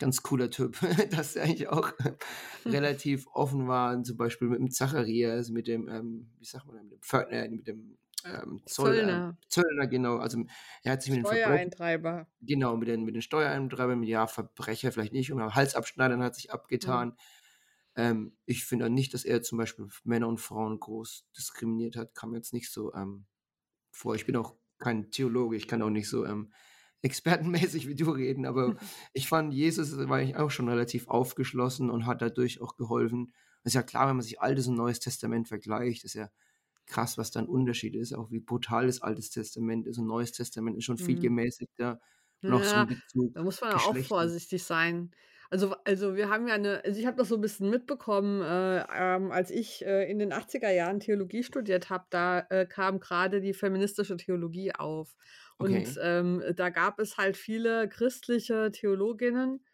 ganz 0.00 0.22
cooler 0.22 0.50
Typ, 0.50 0.78
dass 1.10 1.36
er 1.36 1.44
eigentlich 1.44 1.68
auch 1.68 1.92
relativ 2.64 3.26
offen 3.32 3.68
war, 3.68 4.02
zum 4.02 4.16
Beispiel 4.16 4.48
mit 4.48 4.58
dem 4.58 4.70
Zacharias, 4.70 5.50
mit 5.50 5.68
dem, 5.68 5.88
ähm, 5.88 6.30
wie 6.38 6.44
sagt 6.44 6.66
man, 6.66 6.76
mit 6.84 6.92
dem 6.92 7.02
Pförtner, 7.02 7.48
mit 7.48 7.66
dem 7.68 7.98
ähm, 8.24 8.62
Zoll, 8.66 8.98
ähm, 8.98 9.22
Zöllner, 9.22 9.38
Zöllner, 9.48 9.86
genau, 9.86 10.16
also 10.18 10.44
er 10.82 10.92
hat 10.92 11.02
sich 11.02 11.10
mit 11.12 11.20
den 11.20 11.26
Steuereintreiber. 11.26 12.28
genau, 12.40 12.76
mit 12.76 12.88
den, 12.88 13.04
mit 13.04 13.14
den 13.14 13.22
Steuereintreibern, 13.22 14.00
mit, 14.00 14.08
ja, 14.08 14.26
Verbrecher 14.26 14.92
vielleicht 14.92 15.12
nicht, 15.12 15.32
und 15.32 15.54
Halsabschneidern 15.54 16.22
hat 16.22 16.34
sich 16.34 16.52
Mhm. 16.82 17.04
abgetan. 17.04 17.16
Ähm, 17.96 18.36
ich 18.46 18.64
finde 18.64 18.90
nicht, 18.90 19.14
dass 19.14 19.24
er 19.24 19.42
zum 19.42 19.58
Beispiel 19.58 19.88
Männer 20.04 20.28
und 20.28 20.40
Frauen 20.40 20.80
groß 20.80 21.26
diskriminiert 21.36 21.96
hat, 21.96 22.14
kam 22.14 22.34
jetzt 22.34 22.52
nicht 22.52 22.70
so 22.72 22.92
ähm, 22.94 23.26
vor. 23.92 24.14
Ich 24.14 24.26
bin 24.26 24.36
auch 24.36 24.56
kein 24.78 25.10
Theologe, 25.10 25.56
ich 25.56 25.68
kann 25.68 25.82
auch 25.82 25.90
nicht 25.90 26.08
so 26.08 26.26
ähm, 26.26 26.52
expertenmäßig 27.02 27.88
wie 27.88 27.94
du 27.96 28.10
reden, 28.10 28.46
aber 28.46 28.76
ich 29.12 29.28
fand, 29.28 29.54
Jesus 29.54 29.96
war 30.08 30.18
eigentlich 30.18 30.36
auch 30.36 30.50
schon 30.50 30.68
relativ 30.68 31.08
aufgeschlossen 31.08 31.90
und 31.90 32.06
hat 32.06 32.22
dadurch 32.22 32.60
auch 32.60 32.76
geholfen. 32.76 33.32
Das 33.62 33.72
ist 33.72 33.74
ja 33.76 33.82
klar, 33.82 34.08
wenn 34.08 34.16
man 34.16 34.22
sich 34.24 34.40
Altes 34.40 34.66
und 34.68 34.76
Neues 34.76 35.00
Testament 35.00 35.48
vergleicht, 35.48 36.04
ist 36.04 36.14
ja 36.14 36.30
krass, 36.86 37.18
was 37.18 37.30
da 37.30 37.40
ein 37.40 37.48
Unterschied 37.48 37.94
ist, 37.96 38.12
auch 38.14 38.30
wie 38.30 38.40
brutal 38.40 38.86
das 38.86 39.02
Altes 39.02 39.30
Testament 39.30 39.86
ist 39.86 39.98
und 39.98 40.06
Neues 40.06 40.32
Testament 40.32 40.76
ist 40.78 40.84
schon 40.84 40.98
viel 40.98 41.18
Mhm. 41.18 41.18
gemäßigter 41.18 42.00
und 42.46 42.54
auch 42.54 42.64
so 42.64 42.82
Ja, 42.82 42.86
Bezug 42.86 43.32
da 43.32 43.42
muss 43.42 43.60
man 43.60 43.70
ja 43.70 43.80
auch 43.80 43.98
vorsichtig 43.98 44.62
sein. 44.64 45.10
Also, 45.50 45.74
also 45.84 46.14
wir 46.16 46.28
haben 46.30 46.46
ja 46.48 46.54
eine, 46.54 46.84
also 46.84 46.98
ich 47.00 47.06
habe 47.06 47.16
das 47.16 47.28
so 47.28 47.36
ein 47.36 47.40
bisschen 47.40 47.70
mitbekommen, 47.70 48.42
äh, 48.42 48.84
ähm, 48.92 49.30
als 49.32 49.50
ich 49.50 49.84
äh, 49.84 50.10
in 50.10 50.18
den 50.18 50.32
80er 50.32 50.70
Jahren 50.70 51.00
Theologie 51.00 51.42
studiert 51.42 51.90
habe, 51.90 52.06
da 52.10 52.40
äh, 52.50 52.66
kam 52.66 53.00
gerade 53.00 53.40
die 53.40 53.54
feministische 53.54 54.16
Theologie 54.16 54.74
auf. 54.74 55.14
Und 55.58 55.88
Okay. 55.88 55.98
ähm, 56.02 56.42
da 56.56 56.70
gab 56.70 56.98
es 56.98 57.16
halt 57.16 57.36
viele 57.36 57.88
christliche 57.88 58.70
Theologinnen, 58.72 59.64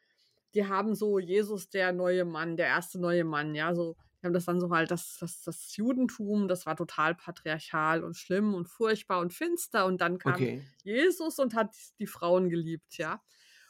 die 0.55 0.67
haben 0.67 0.95
so 0.95 1.19
Jesus 1.19 1.71
der 1.71 1.93
neue 1.93 2.25
Mann, 2.25 2.57
der 2.57 2.67
erste 2.69 3.01
neue 3.01 3.25
Mann, 3.25 3.55
ja, 3.55 3.75
so, 3.75 3.97
die 4.23 4.27
haben 4.27 4.35
das 4.35 4.45
dann 4.47 4.61
so 4.61 4.71
halt, 4.71 4.91
das, 4.91 5.17
das, 5.19 5.43
das 5.43 5.77
Judentum, 5.77 6.49
das 6.49 6.67
war 6.67 6.77
total 6.77 7.15
patriarchal 7.15 8.05
und 8.05 8.17
schlimm 8.17 8.55
und 8.55 8.69
furchtbar 8.69 9.21
und 9.21 9.33
finster. 9.33 9.87
Und 9.87 10.01
dann 10.01 10.19
kam 10.19 10.49
Okay. 10.49 10.65
Jesus 10.83 11.39
und 11.39 11.55
hat 11.55 11.75
die 11.99 12.07
Frauen 12.07 12.49
geliebt, 12.51 12.99
ja. 12.99 13.23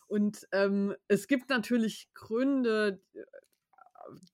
Und 0.06 0.48
ähm, 0.52 0.94
es 1.08 1.28
gibt 1.28 1.50
natürlich 1.50 2.10
Gründe, 2.14 3.00
äh, 3.14 3.20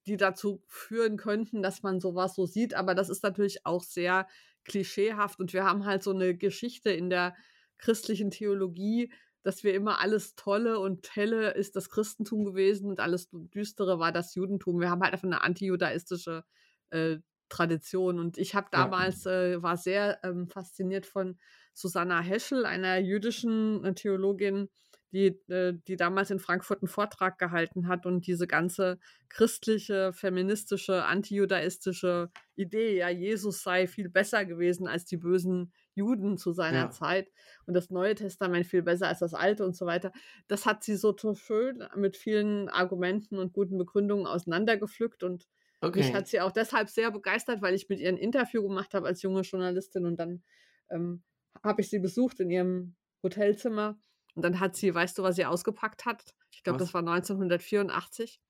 die 0.06 0.16
dazu 0.16 0.62
führen 0.68 1.16
könnten, 1.16 1.62
dass 1.62 1.82
man 1.82 2.00
sowas 2.00 2.34
so 2.34 2.46
sieht, 2.46 2.74
aber 2.74 2.94
das 2.94 3.08
ist 3.08 3.22
natürlich 3.22 3.66
auch 3.66 3.82
sehr 3.82 4.26
klischeehaft 4.64 5.38
und 5.38 5.52
wir 5.52 5.64
haben 5.64 5.84
halt 5.84 6.02
so 6.02 6.12
eine 6.12 6.36
Geschichte 6.36 6.90
in 6.90 7.10
der 7.10 7.34
christlichen 7.78 8.30
Theologie, 8.30 9.12
dass 9.46 9.62
wir 9.62 9.74
immer 9.74 10.00
alles 10.00 10.34
Tolle 10.34 10.80
und 10.80 11.14
Helle 11.14 11.52
ist 11.52 11.76
das 11.76 11.88
Christentum 11.88 12.44
gewesen 12.44 12.90
und 12.90 12.98
alles 12.98 13.28
Düstere 13.30 14.00
war 14.00 14.10
das 14.10 14.34
Judentum. 14.34 14.80
Wir 14.80 14.90
haben 14.90 15.02
halt 15.02 15.12
einfach 15.12 15.24
eine 15.28 15.42
antijudaistische 15.42 16.44
äh, 16.90 17.18
Tradition 17.48 18.18
und 18.18 18.38
ich 18.38 18.56
habe 18.56 18.66
Ja. 18.74 18.82
damals 18.82 19.24
äh, 19.24 19.62
war 19.62 19.76
sehr 19.76 20.18
ähm, 20.24 20.48
fasziniert 20.48 21.06
von 21.06 21.38
Susanna 21.74 22.20
Heschel, 22.20 22.66
einer 22.66 22.98
jüdischen 22.98 23.84
äh, 23.84 23.94
Theologin, 23.94 24.68
die, 25.12 25.26
äh, 25.48 25.74
die 25.86 25.94
damals 25.94 26.30
in 26.32 26.40
Frankfurt 26.40 26.82
einen 26.82 26.88
Vortrag 26.88 27.38
gehalten 27.38 27.86
hat 27.86 28.04
und 28.04 28.26
diese 28.26 28.48
ganze 28.48 28.98
christliche, 29.28 30.12
feministische, 30.12 31.04
antijudaistische 31.04 32.32
Idee, 32.56 32.96
ja, 32.98 33.10
Jesus 33.10 33.62
sei 33.62 33.86
viel 33.86 34.08
besser 34.08 34.44
gewesen 34.44 34.88
als 34.88 35.04
die 35.04 35.18
bösen 35.18 35.72
Juden 35.96 36.38
zu 36.38 36.52
seiner 36.52 36.88
Ja. 36.88 36.90
Zeit 36.90 37.30
und 37.66 37.74
das 37.74 37.90
Neue 37.90 38.14
Testament 38.14 38.66
viel 38.66 38.82
besser 38.82 39.08
als 39.08 39.18
das 39.20 39.34
Alte 39.34 39.64
und 39.64 39.76
so 39.76 39.86
weiter. 39.86 40.12
Das 40.48 40.66
hat 40.66 40.84
sie 40.84 40.96
so 40.96 41.14
schön 41.34 41.84
mit 41.96 42.16
vielen 42.16 42.68
Argumenten 42.68 43.38
und 43.38 43.52
guten 43.52 43.78
Begründungen 43.78 44.26
auseinandergepflückt 44.26 45.22
und 45.24 45.48
mich 45.92 46.12
Okay. 46.12 46.14
hat 46.14 46.28
sie 46.28 46.40
auch 46.40 46.52
deshalb 46.52 46.88
sehr 46.90 47.10
begeistert, 47.10 47.62
weil 47.62 47.74
ich 47.74 47.88
mit 47.88 48.00
ihr 48.00 48.08
ein 48.10 48.16
Interview 48.18 48.62
gemacht 48.62 48.94
habe 48.94 49.06
als 49.06 49.22
junge 49.22 49.40
Journalistin 49.42 50.04
und 50.06 50.16
dann 50.16 50.42
ähm, 50.90 51.22
habe 51.64 51.80
ich 51.80 51.88
sie 51.90 51.98
besucht 51.98 52.40
in 52.40 52.50
ihrem 52.50 52.96
Hotelzimmer 53.22 53.98
und 54.34 54.44
dann 54.44 54.60
hat 54.60 54.76
sie, 54.76 54.94
weißt 54.94 55.18
du, 55.18 55.22
was 55.22 55.36
sie 55.36 55.46
ausgepackt 55.46 56.04
hat? 56.04 56.34
Ich 56.50 56.62
glaube, 56.62 56.78
das 56.78 56.92
war 56.94 57.02
1984. 57.02 58.40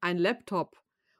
Ein 0.00 0.18
Laptop. 0.18 0.76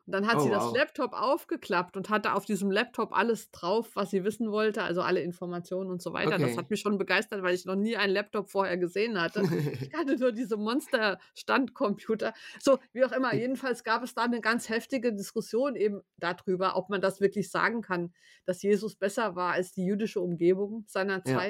Und 0.09 0.13
dann 0.15 0.27
hat 0.27 0.41
Oh, 0.41 0.41
sie 0.41 0.49
das 0.49 0.71
wow. 0.73 0.73
Laptop 0.73 1.13
aufgeklappt 1.13 1.95
und 1.97 2.09
hatte 2.09 2.33
auf 2.33 2.47
diesem 2.47 2.71
Laptop 2.71 3.13
alles 3.15 3.51
drauf, 3.51 3.91
was 3.95 4.11
sie 4.11 4.25
wissen 4.25 4.51
wollte, 4.51 4.83
also 4.83 5.03
alle 5.03 5.21
Informationen 5.21 5.91
und 5.91 6.01
so 6.01 6.15
weiter. 6.15 6.39
Das 6.39 6.57
Okay. 6.57 6.57
hat 6.57 6.71
mich 6.71 6.81
schon 6.81 6.97
begeistert, 6.97 7.43
weil 7.43 7.55
ich 7.55 7.67
noch 7.67 7.77
nie 7.77 7.97
einen 7.99 8.15
Laptop 8.15 8.49
vorher 8.51 8.79
gesehen 8.79 9.21
hatte. 9.21 9.47
Ich 9.81 9.91
kannte 9.91 10.17
nur 10.19 10.33
diese 10.33 10.57
Monster-Standcomputer. 10.57 12.33
So, 12.59 12.79
wie 12.95 13.05
auch 13.05 13.13
immer. 13.13 13.35
Jedenfalls 13.35 13.85
gab 13.85 14.03
es 14.03 14.15
da 14.15 14.23
eine 14.25 14.41
ganz 14.41 14.71
heftige 14.71 15.13
Diskussion 15.13 15.77
eben 15.77 16.01
darüber, 16.17 16.77
ob 16.77 16.89
man 16.89 17.03
das 17.03 17.21
wirklich 17.21 17.51
sagen 17.51 17.83
kann, 17.83 18.15
dass 18.47 18.63
Jesus 18.63 18.97
besser 18.97 19.37
war 19.37 19.53
als 19.53 19.73
die 19.73 19.85
jüdische 19.85 20.21
Umgebung 20.21 20.85
seiner 20.87 21.23
Ja. 21.25 21.49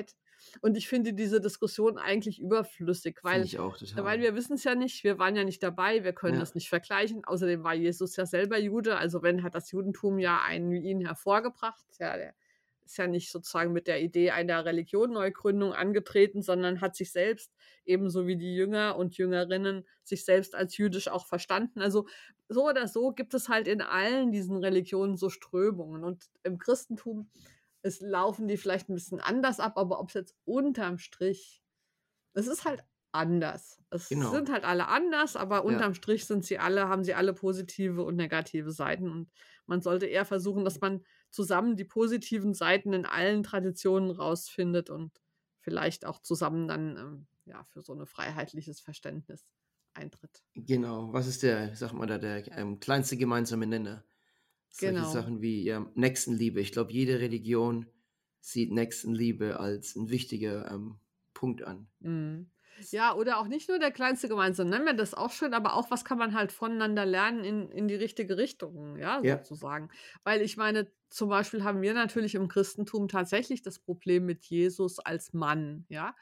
Und 0.60 0.76
ich 0.76 0.88
finde 0.88 1.12
diese 1.14 1.40
Diskussion 1.40 1.98
eigentlich 1.98 2.40
überflüssig, 2.40 3.18
weil, 3.22 3.44
weil 3.96 4.20
wir 4.20 4.34
wissen 4.34 4.54
es 4.54 4.64
ja 4.64 4.74
nicht, 4.74 5.04
wir 5.04 5.18
waren 5.18 5.36
ja 5.36 5.44
nicht 5.44 5.62
dabei, 5.62 6.04
wir 6.04 6.12
können 6.12 6.34
Ja. 6.34 6.40
das 6.40 6.54
nicht 6.54 6.68
vergleichen. 6.68 7.24
Außerdem 7.24 7.62
war 7.64 7.74
Jesus 7.74 8.16
ja 8.16 8.26
selber 8.26 8.58
Jude, 8.58 8.96
also 8.96 9.22
wenn 9.22 9.42
hat 9.42 9.54
das 9.54 9.70
Judentum 9.70 10.18
ja 10.18 10.42
einen 10.42 10.70
wie 10.70 10.80
ihn 10.80 11.00
hervorgebracht. 11.04 11.84
Ja, 11.98 12.16
der 12.16 12.34
ist 12.84 12.96
ja 12.96 13.06
nicht 13.06 13.30
sozusagen 13.30 13.72
mit 13.74 13.86
der 13.86 14.00
Idee 14.00 14.30
einer 14.30 14.64
Religionneugründung 14.64 15.74
angetreten, 15.74 16.40
sondern 16.40 16.80
hat 16.80 16.96
sich 16.96 17.12
selbst, 17.12 17.52
ebenso 17.84 18.26
wie 18.26 18.36
die 18.38 18.54
Jünger 18.54 18.96
und 18.96 19.18
Jüngerinnen, 19.18 19.86
sich 20.04 20.24
selbst 20.24 20.54
als 20.54 20.76
jüdisch 20.78 21.08
auch 21.08 21.26
verstanden. 21.26 21.82
Also 21.82 22.06
so 22.48 22.66
oder 22.66 22.88
so 22.88 23.12
gibt 23.12 23.34
es 23.34 23.50
halt 23.50 23.68
in 23.68 23.82
allen 23.82 24.32
diesen 24.32 24.56
Religionen 24.56 25.18
so 25.18 25.28
Strömungen. 25.28 26.02
Und 26.02 26.24
im 26.44 26.56
Christentum 26.56 27.28
es 27.88 28.00
laufen 28.00 28.48
die 28.48 28.56
vielleicht 28.58 28.88
ein 28.90 28.94
bisschen 28.94 29.20
anders 29.20 29.60
ab, 29.60 29.74
aber 29.78 30.00
ob 30.00 30.08
es 30.10 30.14
jetzt 30.14 30.36
unterm 30.44 30.98
Strich, 30.98 31.62
es 32.34 32.46
ist 32.46 32.64
halt 32.64 32.82
anders. 33.12 33.82
Es 33.90 34.10
Genau. 34.10 34.30
sind 34.30 34.50
halt 34.50 34.64
alle 34.64 34.88
anders, 34.88 35.36
aber 35.36 35.64
Ja. 35.64 35.82
unterm 35.82 35.94
Strich 35.94 36.26
sind 36.26 36.44
sie 36.44 36.58
alle, 36.58 36.88
haben 36.88 37.04
sie 37.04 37.14
alle 37.14 37.32
positive 37.34 38.02
und 38.04 38.16
negative 38.16 38.70
Seiten. 38.72 39.10
Und 39.10 39.30
man 39.66 39.80
sollte 39.82 40.06
eher 40.06 40.24
versuchen, 40.26 40.64
dass 40.64 40.80
man 40.80 41.04
zusammen 41.30 41.76
die 41.76 41.84
positiven 41.84 42.54
Seiten 42.54 42.92
in 42.92 43.06
allen 43.06 43.42
Traditionen 43.42 44.10
rausfindet 44.10 44.90
und 44.90 45.20
vielleicht 45.60 46.06
auch 46.06 46.20
zusammen 46.20 46.68
dann 46.68 46.96
ähm, 46.96 47.26
ja, 47.46 47.64
für 47.64 47.82
so 47.82 47.94
ein 47.94 48.06
freiheitliches 48.06 48.80
Verständnis 48.80 49.46
eintritt. 49.94 50.42
Genau. 50.54 51.12
Was 51.12 51.26
ist 51.26 51.42
der, 51.42 51.74
sag 51.76 51.92
mal 51.92 52.06
da, 52.06 52.18
der 52.18 52.46
ähm, 52.58 52.80
kleinste 52.80 53.16
gemeinsame 53.16 53.66
Nenner? 53.66 54.04
Solche 54.70 55.04
Genau. 55.04 55.04
Sachen 55.04 55.40
wie 55.42 55.62
ja, 55.64 55.90
Nächstenliebe. 55.94 56.60
Ich 56.60 56.72
glaube, 56.72 56.92
jede 56.92 57.20
Religion 57.20 57.86
sieht 58.40 58.72
Nächstenliebe 58.72 59.60
als 59.60 59.96
ein 59.96 60.10
wichtiger 60.10 60.70
ähm, 60.70 61.00
Punkt 61.34 61.62
an. 61.62 61.88
Mhm. 62.00 62.50
Ja, 62.92 63.14
oder 63.14 63.38
auch 63.38 63.48
nicht 63.48 63.68
nur 63.68 63.80
der 63.80 63.90
kleinste 63.90 64.28
gemeinsame 64.28 64.70
Nenner, 64.70 64.94
das 64.94 65.10
ist 65.10 65.14
auch 65.18 65.32
schön, 65.32 65.52
aber 65.52 65.74
auch, 65.74 65.90
was 65.90 66.04
kann 66.04 66.16
man 66.18 66.34
halt 66.34 66.52
voneinander 66.52 67.04
lernen 67.04 67.42
in, 67.44 67.70
in 67.72 67.88
die 67.88 67.96
richtige 67.96 68.36
Richtung, 68.36 68.96
ja, 68.96 69.22
Ja. 69.22 69.48
sozusagen. 69.48 69.90
Weil 70.22 70.42
ich 70.42 70.56
meine, 70.56 70.92
zum 71.10 71.28
Beispiel 71.28 71.64
haben 71.64 71.82
wir 71.82 71.92
natürlich 71.94 72.36
im 72.36 72.46
Christentum 72.48 73.08
tatsächlich 73.08 73.62
das 73.62 73.80
Problem 73.80 74.26
mit 74.26 74.44
Jesus 74.44 75.00
als 75.00 75.32
Mann, 75.32 75.86
ja. 75.88 76.14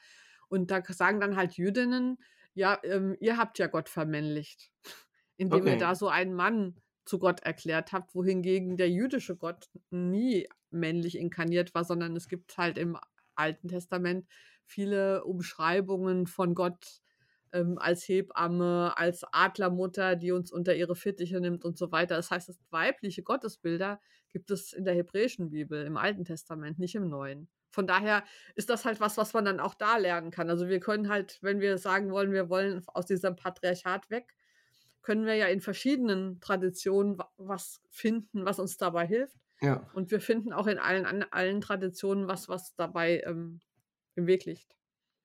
Und 0.49 0.71
da 0.71 0.81
sagen 0.83 1.19
dann 1.19 1.35
halt 1.35 1.53
Jüdinnen, 1.57 2.17
ja, 2.55 2.79
ähm, 2.83 3.15
ihr 3.19 3.37
habt 3.37 3.59
ja 3.59 3.67
Gott 3.67 3.87
vermännlicht, 3.89 4.71
indem 5.37 5.67
ihr 5.67 5.77
Okay. 5.77 5.77
da 5.77 5.93
so 5.95 6.07
einen 6.09 6.33
Mann 6.33 6.81
zu 7.07 7.19
Gott 7.19 7.41
erklärt 7.41 7.93
habt, 7.93 8.15
wohingegen 8.15 8.77
der 8.77 8.89
jüdische 8.89 9.35
Gott 9.35 9.69
nie 9.89 10.47
männlich 10.69 11.17
inkarniert 11.17 11.73
war, 11.73 11.83
sondern 11.83 12.15
es 12.15 12.27
gibt 12.27 12.57
halt 12.57 12.77
im 12.77 12.97
Alten 13.35 13.67
Testament 13.67 14.27
viele 14.65 15.23
Umschreibungen 15.23 16.27
von 16.27 16.55
Gott 16.55 17.01
ähm, 17.53 17.77
als 17.77 18.07
Hebamme, 18.07 18.93
als 18.97 19.23
Adlermutter, 19.31 20.15
die 20.15 20.31
uns 20.31 20.51
unter 20.51 20.75
ihre 20.75 20.95
Fittiche 20.95 21.39
nimmt 21.39 21.65
und 21.65 21.77
so 21.77 21.91
weiter. 21.91 22.15
Das 22.15 22.31
heißt, 22.31 22.53
weibliche 22.69 23.23
Gottesbilder 23.23 23.99
gibt 24.29 24.51
es 24.51 24.73
in 24.73 24.83
der 24.83 24.95
hebräischen 24.95 25.49
Bibel, 25.49 25.85
im 25.85 25.97
Alten 25.97 26.25
Testament, 26.25 26.79
nicht 26.79 26.95
im 26.95 27.09
Neuen. 27.09 27.47
Von 27.69 27.87
daher 27.87 28.23
ist 28.55 28.69
das 28.69 28.85
halt 28.85 28.99
was, 28.99 29.17
was 29.17 29.33
man 29.33 29.45
dann 29.45 29.59
auch 29.59 29.75
da 29.75 29.97
lernen 29.97 30.31
kann. 30.31 30.49
Also 30.49 30.67
wir 30.67 30.79
können 30.79 31.09
halt, 31.09 31.37
wenn 31.41 31.59
wir 31.59 31.77
sagen 31.77 32.11
wollen, 32.11 32.31
wir 32.31 32.49
wollen 32.49 32.83
aus 32.87 33.05
diesem 33.05 33.35
Patriarchat 33.35 34.09
weg, 34.09 34.33
können 35.01 35.25
wir 35.25 35.35
ja 35.35 35.47
in 35.47 35.61
verschiedenen 35.61 36.39
Traditionen 36.41 37.17
wa- 37.17 37.31
was 37.37 37.81
finden, 37.89 38.45
was 38.45 38.59
uns 38.59 38.77
dabei 38.77 39.07
hilft. 39.07 39.37
Ja. 39.61 39.89
Und 39.91 40.11
wir 40.11 40.21
finden 40.21 40.53
auch 40.53 40.67
in 40.67 40.79
allen, 40.79 41.05
an, 41.05 41.23
allen 41.31 41.61
Traditionen 41.61 42.27
was, 42.27 42.49
was 42.49 42.75
dabei 42.75 43.21
ähm, 43.25 43.61
im 44.15 44.27
Weg 44.27 44.45
liegt. 44.45 44.75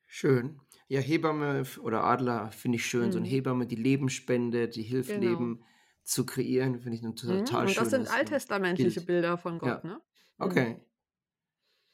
Schön. 0.06 0.60
Ja, 0.88 1.00
Hebamme 1.00 1.64
oder 1.80 2.04
Adler 2.04 2.52
finde 2.52 2.76
ich 2.76 2.86
schön. 2.86 3.10
So 3.12 3.18
eine 3.18 3.26
Mhm. 3.26 3.28
Hebamme, 3.28 3.66
die 3.66 3.76
Leben 3.76 4.08
spendet, 4.10 4.76
die 4.76 4.82
hilft, 4.82 5.16
Genau. 5.16 5.16
Leben 5.16 5.64
zu 6.04 6.26
kreieren, 6.26 6.80
finde 6.80 6.96
ich 6.98 7.02
ein 7.04 7.16
total, 7.16 7.42
Mhm. 7.42 7.68
Und 7.68 7.76
das 7.76 7.90
sind 7.90 8.06
ähm, 8.06 8.08
alttestamentliche 8.08 9.00
Bild. 9.00 9.06
Bilder 9.06 9.38
von 9.38 9.58
Ja. 9.62 9.80
Gott, 9.80 9.84
ne? 9.84 10.00
Mhm. 10.38 10.46
Okay. 10.46 10.84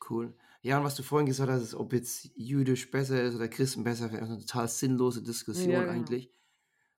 Cool. 0.09 0.37
Ja, 0.63 0.79
und 0.79 0.85
was 0.85 0.97
du 0.97 1.03
vorhin 1.03 1.27
gesagt 1.27 1.51
hast, 1.51 1.63
ist, 1.63 1.75
ob 1.75 1.93
jetzt 1.93 2.31
jüdisch 2.35 2.91
besser 2.91 3.23
ist 3.23 3.35
oder 3.35 3.49
Christen 3.49 3.85
besser, 3.85 4.07
ich 4.13 4.21
eine 4.21 4.39
total 4.41 4.69
sinnlose 4.69 5.23
Diskussion 5.23 5.75
Ja, 5.75 5.87
genau. 5.87 5.89
eigentlich. 5.89 6.33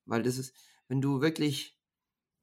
Weil 0.06 0.22
das 0.22 0.38
ist, 0.38 0.54
wenn 0.90 1.00
du 1.00 1.20
wirklich, 1.20 1.78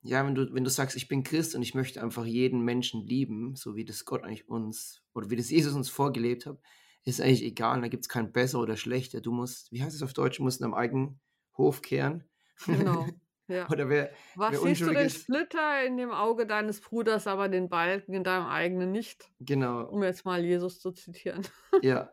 ja, 0.01 0.25
wenn 0.25 0.33
du, 0.35 0.53
wenn 0.53 0.63
du 0.63 0.69
sagst, 0.69 0.95
ich 0.95 1.07
bin 1.09 1.23
Christ 1.23 1.53
und 1.53 1.61
ich 1.61 1.75
möchte 1.75 2.01
einfach 2.01 2.25
jeden 2.25 2.61
Menschen 2.61 3.05
lieben, 3.05 3.55
so 3.55 3.75
wie 3.75 3.83
das 3.85 4.05
Gott 4.05 4.23
eigentlich 4.23 4.47
uns, 4.47 5.03
oder 5.13 5.29
wie 5.29 5.35
das 5.35 5.49
Jesus 5.49 5.73
uns 5.73 5.89
vorgelebt 5.89 6.45
hat, 6.45 6.59
ist 7.03 7.19
eigentlich 7.21 7.43
egal, 7.43 7.81
da 7.81 7.87
gibt 7.89 8.03
es 8.05 8.09
kein 8.09 8.31
besser 8.31 8.59
oder 8.59 8.77
schlechter. 8.77 9.21
Du 9.21 9.31
musst, 9.31 9.71
wie 9.71 9.83
heißt 9.83 9.95
es 9.95 10.01
auf 10.03 10.13
Deutsch, 10.13 10.37
du 10.37 10.43
musst 10.43 10.59
in 10.59 10.63
deinem 10.63 10.73
eigenen 10.75 11.19
Hof 11.57 11.81
kehren. 11.81 12.23
Genau. 12.65 13.05
Ja. 13.49 13.65
oder 13.69 13.87
wer, 13.87 14.11
Was 14.35 14.51
wer 14.51 14.59
siehst 14.59 14.81
du 14.81 14.87
den 14.87 15.05
ist- 15.05 15.21
Splitter 15.21 15.85
in 15.85 15.95
dem 15.95 16.11
Auge 16.11 16.45
deines 16.45 16.81
Bruders, 16.81 17.27
aber 17.27 17.47
den 17.47 17.69
Balken 17.69 18.13
in 18.13 18.25
deinem 18.25 18.45
eigenen 18.47 18.91
nicht? 18.91 19.31
genau, 19.39 19.85
Um 19.87 20.03
jetzt 20.03 20.25
mal 20.25 20.43
Jesus 20.43 20.81
zu 20.81 20.91
zitieren. 20.91 21.47
ja. 21.81 22.11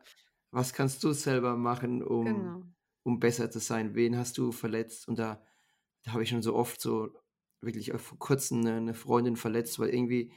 Was 0.52 0.72
kannst 0.72 1.02
du 1.02 1.12
selber 1.12 1.56
machen, 1.56 2.04
um, 2.04 2.24
Genau. 2.24 2.62
um 3.02 3.18
besser 3.18 3.50
zu 3.50 3.58
sein? 3.58 3.96
Wen 3.96 4.16
hast 4.16 4.38
du 4.38 4.52
verletzt? 4.52 5.08
Und 5.08 5.18
da, 5.18 5.42
da 6.04 6.12
habe 6.12 6.22
ich 6.24 6.28
schon 6.30 6.42
so 6.42 6.54
oft 6.56 6.80
so 6.80 7.10
wirklich 7.62 7.92
vor 7.96 8.18
kurzem 8.18 8.60
eine, 8.60 8.76
eine 8.76 8.94
Freundin 8.94 9.36
verletzt, 9.36 9.78
weil 9.78 9.90
irgendwie, 9.90 10.32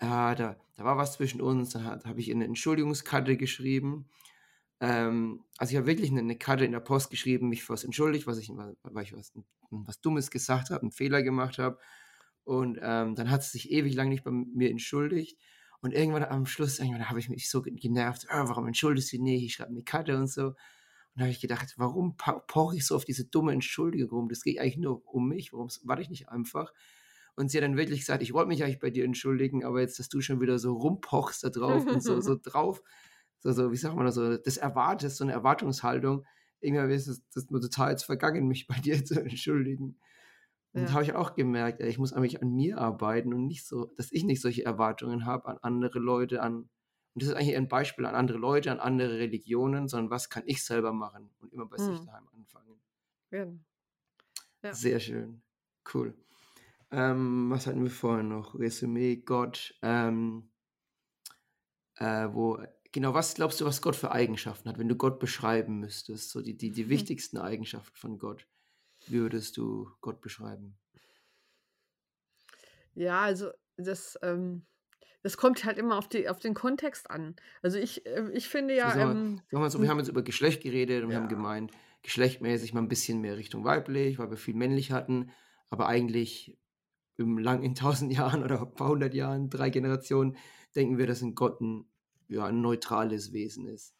ah, 0.00 0.34
da, 0.34 0.56
da 0.76 0.84
war 0.84 0.96
was 0.98 1.14
zwischen 1.14 1.40
uns. 1.42 1.74
Hat- 1.74 2.04
habe 2.06 2.20
ich 2.20 2.30
eine 2.32 2.44
Entschuldigungskarte 2.46 3.36
geschrieben. 3.36 4.08
Ähm, 4.80 5.44
also 5.58 5.72
ich 5.72 5.76
habe 5.76 5.86
wirklich 5.86 6.10
eine, 6.10 6.20
eine 6.20 6.36
Karte 6.38 6.64
in 6.64 6.72
der 6.72 6.80
Post 6.80 7.10
geschrieben, 7.10 7.48
mich 7.48 7.62
für 7.64 7.74
was 7.74 7.84
entschuldigt, 7.84 8.26
was 8.26 8.38
ich, 8.38 8.50
weil 8.50 9.04
ich 9.04 9.12
was, 9.14 9.32
was 9.70 10.00
Dummes 10.00 10.30
gesagt 10.30 10.70
habe, 10.70 10.82
einen 10.82 10.92
Fehler 10.92 11.22
gemacht 11.22 11.58
habe. 11.58 11.78
Und 12.44 12.78
ähm, 12.82 13.14
dann 13.14 13.30
hat 13.30 13.44
sie 13.44 13.50
sich 13.52 13.70
ewig 13.70 13.94
lang 13.94 14.08
nicht 14.08 14.24
bei 14.24 14.30
mir 14.30 14.70
entschuldigt. 14.70 15.38
Und 15.82 15.92
irgendwann 15.94 16.24
am 16.24 16.46
Schluss, 16.46 16.78
irgendwann 16.78 17.08
habe 17.08 17.20
ich 17.20 17.28
mich 17.28 17.50
so 17.50 17.62
ge- 17.62 17.74
genervt, 17.74 18.26
ah, 18.30 18.48
warum 18.48 18.66
entschuldigst 18.66 19.12
du 19.12 19.22
nicht? 19.22 19.44
Ich 19.44 19.54
schreibe 19.54 19.70
eine 19.70 19.82
Karte 19.84 20.16
und 20.16 20.28
so. 20.28 20.54
Und 21.14 21.20
da 21.20 21.24
habe 21.24 21.32
ich 21.32 21.40
gedacht, 21.40 21.74
warum 21.76 22.16
poche 22.16 22.76
ich 22.76 22.86
so 22.86 22.96
auf 22.96 23.04
diese 23.04 23.24
dumme 23.26 23.52
Entschuldigung 23.52 24.10
rum? 24.10 24.28
Das 24.28 24.42
geht 24.42 24.58
eigentlich 24.60 24.78
nur 24.78 25.06
um 25.12 25.28
mich. 25.28 25.52
Warum 25.52 25.68
warte 25.84 26.02
ich 26.02 26.10
nicht 26.10 26.28
einfach? 26.28 26.72
Und 27.36 27.50
sie 27.50 27.58
hat 27.58 27.64
dann 27.64 27.76
wirklich 27.76 28.00
gesagt, 28.00 28.22
ich 28.22 28.32
wollte 28.32 28.48
mich 28.48 28.62
eigentlich 28.62 28.80
bei 28.80 28.90
dir 28.90 29.04
entschuldigen, 29.04 29.64
aber 29.64 29.80
jetzt, 29.80 29.98
dass 29.98 30.08
du 30.08 30.20
schon 30.20 30.40
wieder 30.40 30.58
so 30.58 30.74
rumpochst 30.74 31.42
da 31.44 31.50
drauf 31.50 31.86
und 31.88 32.00
so, 32.02 32.20
so 32.20 32.36
drauf, 32.40 32.82
so, 33.38 33.52
so, 33.52 33.72
wie 33.72 33.76
sagt 33.76 33.96
man 33.96 34.04
das, 34.06 34.16
so, 34.16 34.36
das 34.36 34.56
erwartest, 34.58 35.16
so 35.16 35.24
eine 35.24 35.32
Erwartungshaltung. 35.32 36.26
Irgendwann 36.60 36.90
ist 36.90 37.06
es 37.08 37.22
das 37.34 37.48
mir 37.50 37.60
total 37.60 37.90
jetzt 37.92 38.04
vergangen, 38.04 38.46
mich 38.48 38.66
bei 38.66 38.74
dir 38.80 39.04
zu 39.04 39.20
entschuldigen. 39.20 39.98
Und 40.72 40.88
da 40.88 40.92
Ja. 40.92 40.94
habe 40.94 41.04
ich 41.04 41.14
auch 41.14 41.34
gemerkt, 41.34 41.80
ich 41.80 41.98
muss 41.98 42.12
eigentlich 42.12 42.42
an 42.42 42.50
mir 42.52 42.78
arbeiten 42.78 43.34
und 43.34 43.46
nicht 43.46 43.66
so, 43.66 43.86
dass 43.96 44.12
ich 44.12 44.24
nicht 44.24 44.40
solche 44.40 44.64
Erwartungen 44.64 45.26
habe 45.26 45.48
an 45.48 45.58
andere 45.62 45.98
Leute, 45.98 46.42
an, 46.42 46.68
und 47.20 47.22
das 47.22 47.28
ist 47.30 47.34
eigentlich 47.36 47.56
ein 47.56 47.68
Beispiel 47.68 48.06
an 48.06 48.14
andere 48.14 48.38
Leute, 48.38 48.70
an 48.72 48.80
andere 48.80 49.18
Religionen, 49.18 49.88
sondern 49.88 50.10
was 50.10 50.30
kann 50.30 50.44
ich 50.46 50.64
selber 50.64 50.92
machen 50.92 51.30
und 51.40 51.52
immer 51.52 51.66
bei 51.66 51.78
sich 51.78 52.00
Hm. 52.00 52.06
daheim 52.06 52.28
anfangen. 52.34 52.80
Genau. 53.30 53.60
Ja. 54.62 54.72
Sehr 54.72 55.00
schön. 55.00 55.42
Cool. 55.92 56.14
Ähm, 56.90 57.50
was 57.50 57.66
hatten 57.66 57.82
wir 57.84 57.90
vorhin 57.90 58.28
noch? 58.28 58.54
Resümee, 58.58 59.16
Gott. 59.16 59.74
Ähm, 59.82 60.50
äh, 61.96 62.28
wo, 62.32 62.58
genau, 62.92 63.14
was 63.14 63.34
glaubst 63.34 63.60
du, 63.60 63.64
was 63.64 63.82
Gott 63.82 63.96
für 63.96 64.12
Eigenschaften 64.12 64.68
hat, 64.68 64.78
wenn 64.78 64.88
du 64.88 64.96
Gott 64.96 65.18
beschreiben 65.20 65.78
müsstest? 65.80 66.30
So 66.30 66.40
die, 66.42 66.56
die, 66.56 66.70
die 66.72 66.88
Hm. 66.90 66.90
wichtigsten 66.90 67.38
Eigenschaften 67.38 67.96
von 67.96 68.18
Gott. 68.18 68.46
Wie 69.06 69.20
würdest 69.20 69.56
du 69.56 69.90
Gott 70.00 70.20
beschreiben? 70.20 70.78
Ja, 72.94 73.22
also 73.22 73.50
das, 73.76 74.18
ähm, 74.22 74.66
das 75.22 75.36
kommt 75.36 75.64
halt 75.64 75.78
immer 75.78 75.98
auf, 75.98 76.08
die, 76.08 76.28
auf 76.28 76.38
den 76.38 76.54
Kontext 76.54 77.10
an. 77.10 77.36
Also 77.62 77.78
ich, 77.78 78.06
äh, 78.06 78.30
ich 78.32 78.48
finde 78.48 78.74
ja, 78.76 78.94
mal, 78.94 79.12
ähm, 79.12 79.40
so, 79.50 79.78
wir 79.78 79.84
n- 79.84 79.90
haben 79.90 79.98
jetzt 79.98 80.08
über 80.08 80.22
Geschlecht 80.22 80.62
geredet 80.62 81.02
und 81.04 81.10
wir 81.10 81.16
haben 81.16 81.24
ja, 81.24 81.28
gemeint, 81.28 81.72
geschlechtmäßig 82.02 82.72
mal 82.72 82.80
ein 82.80 82.88
bisschen 82.88 83.20
mehr 83.20 83.36
Richtung 83.36 83.64
weiblich, 83.64 84.18
weil 84.18 84.30
wir 84.30 84.36
viel 84.36 84.54
männlich 84.54 84.92
hatten, 84.92 85.30
aber 85.68 85.86
eigentlich 85.86 86.56
im 87.16 87.36
lang 87.38 87.62
in 87.62 87.74
tausend 87.74 88.12
Jahren 88.16 88.42
oder 88.42 88.62
ein 88.62 88.74
paar 88.74 88.88
hundert 88.88 89.14
Jahren, 89.14 89.50
drei 89.50 89.70
Generationen, 89.70 90.36
denken 90.74 90.98
wir, 90.98 91.06
dass 91.06 91.20
ein 91.22 91.34
Gott 91.34 91.60
ein, 91.60 91.84
ja, 92.28 92.46
ein 92.46 92.60
neutrales 92.60 93.32
Wesen 93.32 93.66
ist. 93.66 93.94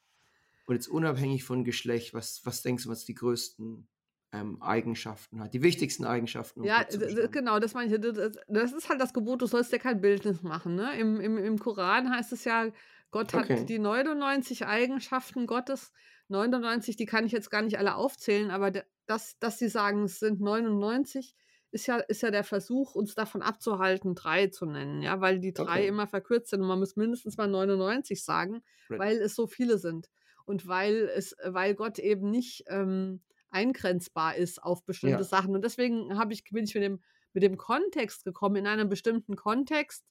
Und 0.67 0.77
jetzt 0.77 0.89
unabhängig 0.89 1.45
von 1.45 1.65
Geschlecht, 1.65 2.15
was, 2.15 2.41
was 2.45 2.63
denkst 2.63 2.85
du, 2.85 2.91
was 2.91 3.05
die 3.05 3.15
größten 3.15 3.89
ähm, 4.33 4.63
Eigenschaften 4.63 5.41
hat, 5.41 5.55
die 5.55 5.63
wichtigsten 5.63 6.05
Eigenschaften, 6.05 6.61
um 6.61 6.67
ja, 6.67 6.85
genau, 7.31 7.59
das 7.59 7.75
meine 7.75 7.95
ich. 7.95 8.01
Das, 8.01 8.39
das 8.49 8.73
ist 8.73 8.89
halt 8.89 9.01
das 9.01 9.13
Gebot, 9.13 9.43
du 9.43 9.47
sollst 9.47 9.73
dir 9.73 9.79
kein 9.79 10.01
Bildnis 10.01 10.43
machen. 10.43 10.77
Ne? 10.77 10.97
Im, 10.99 11.21
im, 11.21 11.37
Im 11.39 11.59
Koran 11.59 12.11
heißt 12.11 12.33
es 12.33 12.45
ja, 12.45 12.69
Gott 13.11 13.35
hat 13.35 13.45
Okay, 13.45 13.65
die 13.67 13.79
99 13.79 14.67
Eigenschaften 14.67 15.47
Gottes. 15.47 15.93
99, 16.29 16.95
die 16.97 17.07
kann 17.07 17.27
ich 17.27 17.33
jetzt 17.33 17.51
gar 17.51 17.63
nicht 17.63 17.79
alle 17.79 17.97
aufzählen, 17.97 18.53
aber 18.53 18.71
dass, 19.07 19.37
dass 19.41 19.59
sie 19.59 19.69
sagen, 19.69 20.05
es 20.05 20.21
sind 20.21 20.41
99, 20.41 21.35
ist 21.73 21.87
ja, 21.89 21.97
ist 21.97 22.23
ja 22.23 22.31
der 22.31 22.45
Versuch, 22.45 22.95
uns 22.95 23.17
davon 23.17 23.43
abzuhalten, 23.43 24.15
drei 24.15 24.47
zu 24.47 24.67
nennen, 24.67 25.03
ja, 25.03 25.21
weil 25.21 25.41
die 25.41 25.53
drei 25.53 25.81
okay. 25.81 25.89
immer 25.89 26.07
verkürzt 26.07 26.51
sind 26.51 26.63
und 26.63 26.69
man 26.69 26.79
muss 26.79 26.95
mindestens 26.97 27.37
mal 27.37 27.49
99 27.49 28.25
sagen, 28.25 28.63
Right. 28.89 29.01
weil 29.01 29.17
es 29.19 29.35
so 29.35 29.47
viele 29.47 29.79
sind. 29.79 30.09
und 30.47 30.67
weil 30.67 31.09
es, 31.15 31.37
weil 31.45 31.75
Gott 31.75 31.99
eben 32.01 32.29
nicht 32.31 32.65
ähm, 32.69 33.21
eingrenzbar 33.53 34.37
ist 34.37 34.63
auf 34.63 34.85
bestimmte 34.85 35.25
Ja. 35.25 35.25
Sachen. 35.25 35.55
Und 35.55 35.65
deswegen 35.65 36.19
habe 36.19 36.33
ich, 36.33 36.45
bin 36.45 36.65
ich 36.65 36.75
mit 36.75 36.85
dem, 36.85 37.01
mit 37.33 37.43
dem 37.43 37.57
Kontext 37.57 38.25
gekommen. 38.25 38.57
In 38.57 38.67
einem 38.67 38.89
bestimmten 38.89 39.37
Kontext 39.37 40.05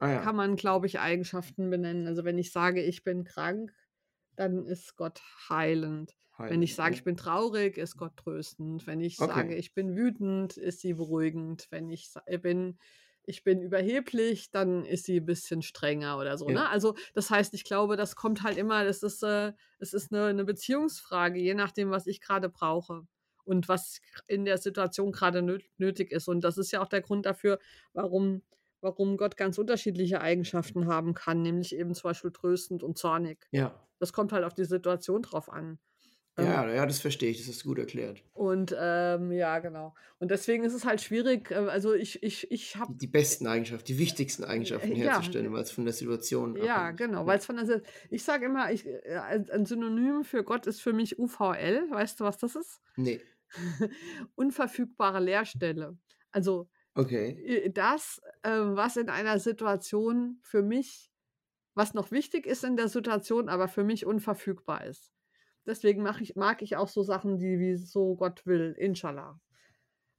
Ah 0.00 0.08
ja. 0.10 0.22
kann 0.22 0.36
man, 0.36 0.56
glaube 0.56 0.86
ich, 0.86 1.00
Eigenschaften 1.00 1.70
benennen. 1.70 2.06
Also 2.06 2.24
wenn 2.24 2.38
ich 2.38 2.52
sage, 2.52 2.82
ich 2.82 3.04
bin 3.04 3.24
krank, 3.24 3.72
dann 4.36 4.64
ist 4.66 4.96
Gott 4.96 5.20
heilend. 5.48 6.14
Wenn 6.46 6.62
ich 6.62 6.74
Heilend, 6.74 6.76
sage, 6.76 6.94
ich 6.94 7.04
bin 7.04 7.16
traurig, 7.16 7.78
ist 7.78 7.96
Gott 7.96 8.16
tröstend. 8.16 8.86
Wenn 8.86 9.00
ich 9.00 9.20
Okay. 9.20 9.24
sage, 9.24 9.54
ich 9.56 9.74
bin 9.74 9.96
wütend, 9.96 10.56
ist 10.56 10.80
sie 10.80 10.94
beruhigend. 10.94 11.66
Wenn 11.70 11.90
ich 11.90 12.10
äh, 12.26 12.38
bin, 12.38 12.78
ich 13.26 13.42
bin 13.44 13.62
überheblich, 13.62 14.50
dann 14.50 14.84
ist 14.84 15.04
sie 15.04 15.20
ein 15.20 15.26
bisschen 15.26 15.62
strenger 15.62 16.18
oder 16.18 16.36
so. 16.38 16.46
Ne? 16.46 16.54
Ja. 16.54 16.68
Also 16.68 16.94
das 17.14 17.30
heißt, 17.30 17.54
ich 17.54 17.64
glaube, 17.64 17.96
das 17.96 18.16
kommt 18.16 18.42
halt 18.42 18.56
immer, 18.56 18.84
das 18.84 19.02
ist, 19.02 19.22
äh, 19.22 19.52
es 19.78 19.94
ist 19.94 20.12
eine, 20.12 20.26
eine 20.26 20.44
Beziehungsfrage, 20.44 21.40
je 21.40 21.54
nachdem, 21.54 21.90
was 21.90 22.06
ich 22.06 22.20
gerade 22.20 22.48
brauche 22.48 23.06
und 23.44 23.68
was 23.68 24.00
in 24.26 24.44
der 24.44 24.58
Situation 24.58 25.12
gerade 25.12 25.40
nö- 25.40 25.62
nötig 25.76 26.12
ist. 26.12 26.28
Und 26.28 26.42
das 26.42 26.58
ist 26.58 26.70
ja 26.70 26.82
auch 26.82 26.88
der 26.88 27.02
Grund 27.02 27.26
dafür, 27.26 27.58
warum, 27.92 28.42
warum 28.80 29.16
Gott 29.16 29.36
ganz 29.36 29.58
unterschiedliche 29.58 30.20
Eigenschaften 30.20 30.86
haben 30.86 31.14
kann, 31.14 31.42
nämlich 31.42 31.74
eben 31.74 31.94
zum 31.94 32.10
Beispiel 32.10 32.32
tröstend 32.32 32.82
und 32.82 32.98
zornig. 32.98 33.46
Ja. 33.50 33.86
Das 33.98 34.12
kommt 34.12 34.32
halt 34.32 34.44
auf 34.44 34.54
die 34.54 34.64
Situation 34.64 35.22
drauf 35.22 35.50
an. 35.50 35.78
Ähm, 36.36 36.46
Ja, 36.46 36.68
ja, 36.68 36.84
das 36.86 36.98
verstehe 37.00 37.30
ich, 37.30 37.38
das 37.38 37.48
ist 37.48 37.62
gut 37.64 37.78
erklärt. 37.78 38.24
und 38.32 38.74
ähm, 38.76 39.30
ja, 39.30 39.58
genau. 39.60 39.94
Und 40.18 40.30
deswegen 40.30 40.64
ist 40.64 40.72
es 40.74 40.84
halt 40.84 41.00
schwierig. 41.00 41.50
äh, 41.50 41.54
Also 41.54 41.94
ich, 41.94 42.22
ich, 42.22 42.50
ich 42.50 42.76
habe 42.76 42.92
Die, 42.92 42.98
die 42.98 43.06
besten 43.06 43.46
Eigenschaften, 43.46 43.86
die 43.86 43.98
wichtigsten 43.98 44.42
Eigenschaften 44.44 44.92
Äh, 44.92 44.98
ja. 44.98 45.12
herzustellen, 45.12 45.52
weil 45.52 45.62
es 45.62 45.70
von 45.70 45.84
der 45.84 45.94
Situation 45.94 46.56
ja, 46.56 46.76
abhängt. 46.76 46.98
genau, 46.98 47.20
Ja. 47.20 47.26
weil 47.26 47.38
es 47.38 47.46
von 47.46 47.56
der 47.56 47.82
ich 48.10 48.24
sage 48.24 48.46
immer, 48.46 48.72
ich, 48.72 48.84
äh, 48.86 49.44
ein 49.52 49.64
Synonym 49.66 50.24
für 50.24 50.42
Gott 50.42 50.66
ist 50.66 50.80
für 50.80 50.92
mich 50.92 51.18
UVL. 51.18 51.86
Weißt 51.90 52.18
du, 52.18 52.24
was 52.24 52.38
das 52.38 52.56
ist? 52.56 52.80
Nee, 52.96 53.20
Unverfügbare 54.34 55.20
Leerstelle. 55.20 55.96
Also 56.32 56.68
okay. 56.94 57.30
äh, 57.46 57.70
das, 57.70 58.20
äh, 58.42 58.50
was 58.50 58.96
in 58.96 59.08
einer 59.08 59.38
Situation 59.38 60.38
für 60.42 60.62
mich, 60.62 61.12
was 61.74 61.94
noch 61.94 62.10
wichtig 62.10 62.46
ist 62.46 62.64
in 62.64 62.76
der 62.76 62.88
Situation, 62.88 63.48
aber 63.48 63.68
für 63.68 63.84
mich 63.84 64.06
unverfügbar 64.06 64.84
ist. 64.86 65.12
Deswegen 65.66 66.06
ich, 66.20 66.36
mag 66.36 66.62
ich 66.62 66.76
auch 66.76 66.88
so 66.88 67.02
Sachen, 67.02 67.38
die 67.38 67.58
wie 67.58 67.76
so 67.76 68.16
Gott 68.16 68.44
will, 68.46 68.74
inshallah. 68.78 69.40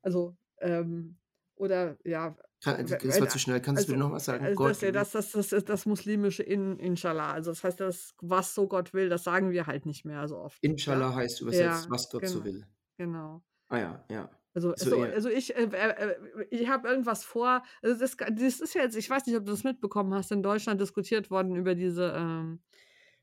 Also, 0.01 0.35
ähm, 0.59 1.17
oder 1.55 1.97
ja, 2.03 2.35
Kann, 2.63 2.77
we- 2.89 2.97
das 2.97 3.03
wenn- 3.15 3.21
war 3.21 3.29
zu 3.29 3.39
schnell. 3.39 3.61
Kannst 3.61 3.83
du 3.87 3.91
also- 3.91 3.93
mir 3.93 3.99
nochmal 3.99 4.19
sagen? 4.19 4.43
also 4.43 4.55
Gott, 4.55 4.81
das, 4.81 5.11
das, 5.11 5.11
das, 5.11 5.31
das 5.31 5.53
ist 5.53 5.69
das 5.69 5.85
muslimische 5.85 6.43
in, 6.43 6.79
Inshallah. 6.79 7.33
Also 7.33 7.51
das 7.51 7.63
heißt, 7.63 7.79
das, 7.79 8.13
was 8.21 8.53
so 8.55 8.67
Gott 8.67 8.93
will, 8.93 9.09
das 9.09 9.23
sagen 9.23 9.51
wir 9.51 9.67
halt 9.67 9.85
nicht 9.85 10.03
mehr 10.05 10.27
so 10.27 10.37
oft. 10.37 10.57
Inshallah 10.61 11.09
Ja, 11.11 11.15
heißt 11.15 11.41
übersetzt, 11.41 11.85
Ja, 11.85 11.91
was 11.91 12.09
Gott 12.09 12.27
so 12.27 12.41
genau. 12.41 12.45
will. 12.45 12.67
genau. 12.97 13.43
Ah 13.69 13.77
ja, 13.77 14.05
ja. 14.09 14.29
Also, 14.53 14.73
So 14.77 14.95
also, 14.97 15.01
also 15.13 15.29
ich, 15.29 15.55
äh, 15.55 15.63
äh, 15.65 15.89
äh, 16.11 16.15
ich 16.49 16.67
habe 16.69 16.87
irgendwas 16.87 17.25
vor. 17.25 17.61
Also 17.81 17.99
das, 17.99 18.15
das 18.15 18.59
ist 18.61 18.73
ja 18.73 18.83
jetzt, 18.83 18.95
ich 18.95 19.09
weiß 19.09 19.25
nicht, 19.25 19.35
ob 19.35 19.43
du 19.45 19.51
das 19.51 19.63
mitbekommen 19.65 20.13
hast, 20.13 20.31
in 20.31 20.41
Deutschland 20.43 20.79
diskutiert 20.79 21.29
worden 21.29 21.55
über 21.55 21.75
diese, 21.75 22.13
ähm, 22.15 22.61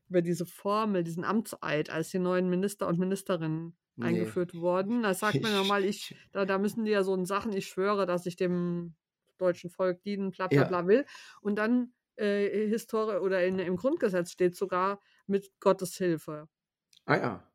über 0.09 0.21
diese 0.21 0.45
Formel, 0.45 1.03
diesen 1.03 1.23
Amtseid, 1.23 1.89
als 1.89 2.09
die 2.09 2.19
neuen 2.19 2.49
Minister 2.49 2.87
und 2.87 2.99
Ministerinnen 2.99 3.77
Nee. 3.95 4.33
eingeführt 4.33 4.53
wurden. 4.53 5.03
Da 5.03 5.13
sagt 5.13 5.41
man 5.41 5.53
nochmal, 5.53 5.85
ich, 5.85 6.15
da, 6.31 6.45
da 6.45 6.57
müssen 6.57 6.85
die 6.85 6.91
ja 6.91 7.03
so 7.03 7.13
in 7.15 7.25
Sachen, 7.25 7.53
ich 7.53 7.67
schwöre, 7.67 8.05
dass 8.05 8.25
ich 8.25 8.35
dem 8.35 8.95
deutschen 9.37 9.69
Volk 9.69 10.01
dienen, 10.03 10.31
bla 10.31 10.47
bla 10.47 10.63
Ja. 10.63 10.65
bla 10.65 10.87
will. 10.87 11.05
Und 11.41 11.55
dann 11.57 11.93
äh, 12.17 12.67
Historie 12.67 13.17
oder 13.19 13.45
in, 13.45 13.59
im 13.59 13.75
Grundgesetz 13.77 14.31
steht 14.31 14.55
sogar 14.55 14.99
mit 15.27 15.51
Gottes 15.59 15.95
Hilfe. 15.97 16.47
Ah 17.05 17.15
ja, 17.17 17.53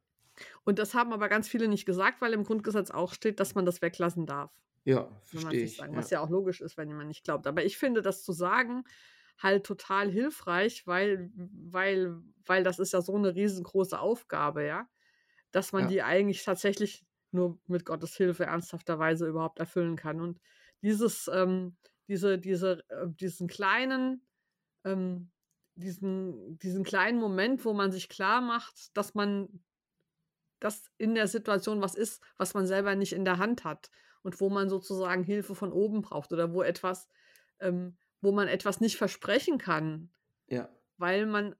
Und 0.65 0.79
das 0.79 0.95
haben 0.95 1.13
aber 1.13 1.29
ganz 1.29 1.49
viele 1.49 1.69
nicht 1.69 1.87
gesagt, 1.87 2.21
weil 2.21 2.33
im 2.33 2.45
Grundgesetz 2.45 2.91
auch 2.91 3.13
steht, 3.15 3.41
dass 3.41 3.55
man 3.55 3.65
das 3.67 3.83
weglassen 3.83 4.27
darf. 4.27 4.53
ja, 4.85 5.09
verstehe 5.25 5.65
ich. 5.67 5.77
sagen, 5.77 5.95
Ja. 5.95 5.97
was 5.97 6.11
ja 6.11 6.21
auch 6.21 6.31
logisch 6.31 6.61
ist, 6.61 6.77
wenn 6.77 6.89
jemand 6.89 7.09
nicht 7.09 7.25
glaubt. 7.25 7.47
Aber 7.47 7.65
ich 7.65 7.79
finde 7.79 8.03
das 8.03 8.25
zu 8.25 8.33
sagen 8.33 8.85
halt 9.39 9.65
total 9.67 10.11
hilfreich, 10.11 10.87
weil, 10.87 11.31
weil, 11.37 12.17
weil 12.47 12.65
das 12.65 12.79
ist 12.79 12.93
ja 12.93 13.03
so 13.03 13.15
eine 13.17 13.35
riesengroße 13.35 13.99
Aufgabe, 13.99 14.65
ja, 14.67 14.89
dass 15.53 15.73
man 15.73 15.87
Ja. 15.87 15.89
die 15.89 16.03
eigentlich 16.03 16.45
tatsächlich 16.45 17.07
nur 17.31 17.61
mit 17.67 17.85
Gottes 17.87 18.17
Hilfe 18.17 18.47
ernsthafterweise 18.47 19.27
überhaupt 19.29 19.59
erfüllen 19.59 19.97
kann. 19.97 20.21
Und 20.21 20.41
dieses, 20.83 21.29
ähm, 21.33 21.77
diese, 22.09 22.39
diese, 22.39 22.83
äh, 22.89 23.07
diesen 23.09 23.49
kleinen, 23.49 24.27
ähm, 24.85 25.33
diesen, 25.77 26.59
diesen 26.59 26.85
kleinen 26.85 27.21
Moment, 27.21 27.65
wo 27.65 27.75
man 27.75 27.93
sich 27.93 28.09
klar 28.09 28.41
macht, 28.41 28.97
dass 28.97 29.15
man 29.15 29.63
dass 30.61 30.91
in 30.99 31.15
der 31.15 31.29
Situation 31.29 31.81
was 31.83 31.95
ist, 31.95 32.23
was 32.37 32.55
man 32.55 32.67
selber 32.67 32.95
nicht 32.97 33.13
in 33.13 33.25
der 33.25 33.39
Hand 33.39 33.65
hat 33.65 33.91
und 34.23 34.41
wo 34.41 34.51
man 34.51 34.69
sozusagen 34.69 35.23
Hilfe 35.23 35.55
von 35.55 35.73
oben 35.73 36.03
braucht 36.03 36.33
oder 36.33 36.53
wo 36.53 36.63
etwas, 36.63 37.09
ähm, 37.61 37.97
wo 38.21 38.33
man 38.33 38.49
etwas 38.49 38.81
nicht 38.81 38.97
versprechen 38.97 39.59
kann, 39.59 40.11
ja, 40.49 40.69
weil 40.99 41.27
man, 41.27 41.55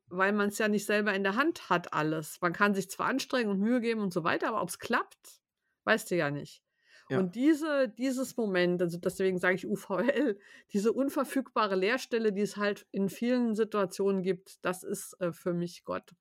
es 0.49 0.59
ja 0.59 0.69
nicht 0.69 0.85
selber 0.85 1.15
in 1.15 1.23
der 1.23 1.37
Hand 1.37 1.71
hat 1.71 1.93
alles. 1.95 2.41
Man 2.41 2.53
kann 2.53 2.75
sich 2.75 2.91
zwar 2.91 3.07
anstrengen 3.07 3.51
und 3.51 3.61
Mühe 3.61 3.81
geben 3.81 4.01
und 4.01 4.13
so 4.13 4.25
weiter, 4.25 4.49
aber 4.49 4.61
ob 4.61 4.69
es 4.69 4.81
klappt, 4.81 5.41
weißt 5.85 6.11
du 6.11 6.17
ja 6.17 6.31
nicht. 6.31 6.63
Ja. 7.09 7.21
Und 7.21 7.37
diese, 7.37 7.89
dieses 7.89 8.37
Moment, 8.37 8.83
also 8.83 8.99
deswegen 8.99 9.39
sage 9.39 9.55
ich 9.55 9.67
UVL, 9.67 10.39
diese 10.73 10.93
unverfügbare 10.93 11.77
Leerstelle, 11.77 12.33
die 12.33 12.43
es 12.43 12.57
halt 12.57 12.87
in 12.91 13.09
vielen 13.09 13.55
Situationen 13.55 14.23
gibt, 14.23 14.63
das 14.65 14.83
ist 14.83 15.15
äh, 15.21 15.33
für 15.33 15.55
mich 15.55 15.85
Gott. 15.85 16.15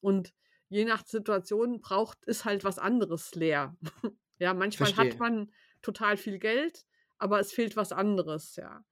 Und 0.00 0.32
je 0.68 0.84
nach 0.84 1.06
Situation 1.06 1.80
braucht 1.80 2.24
ist 2.24 2.44
halt 2.44 2.64
was 2.64 2.78
anderes 2.78 3.34
leer. 3.34 3.76
ja, 4.38 4.54
manchmal 4.54 4.92
Verstehe. 4.92 5.12
hat 5.12 5.20
man 5.20 5.52
total 5.82 6.16
viel 6.16 6.38
Geld, 6.38 6.86
aber 7.18 7.38
es 7.38 7.52
fehlt 7.52 7.76
was 7.76 7.92
anderes, 7.92 8.56
ja. 8.56 8.82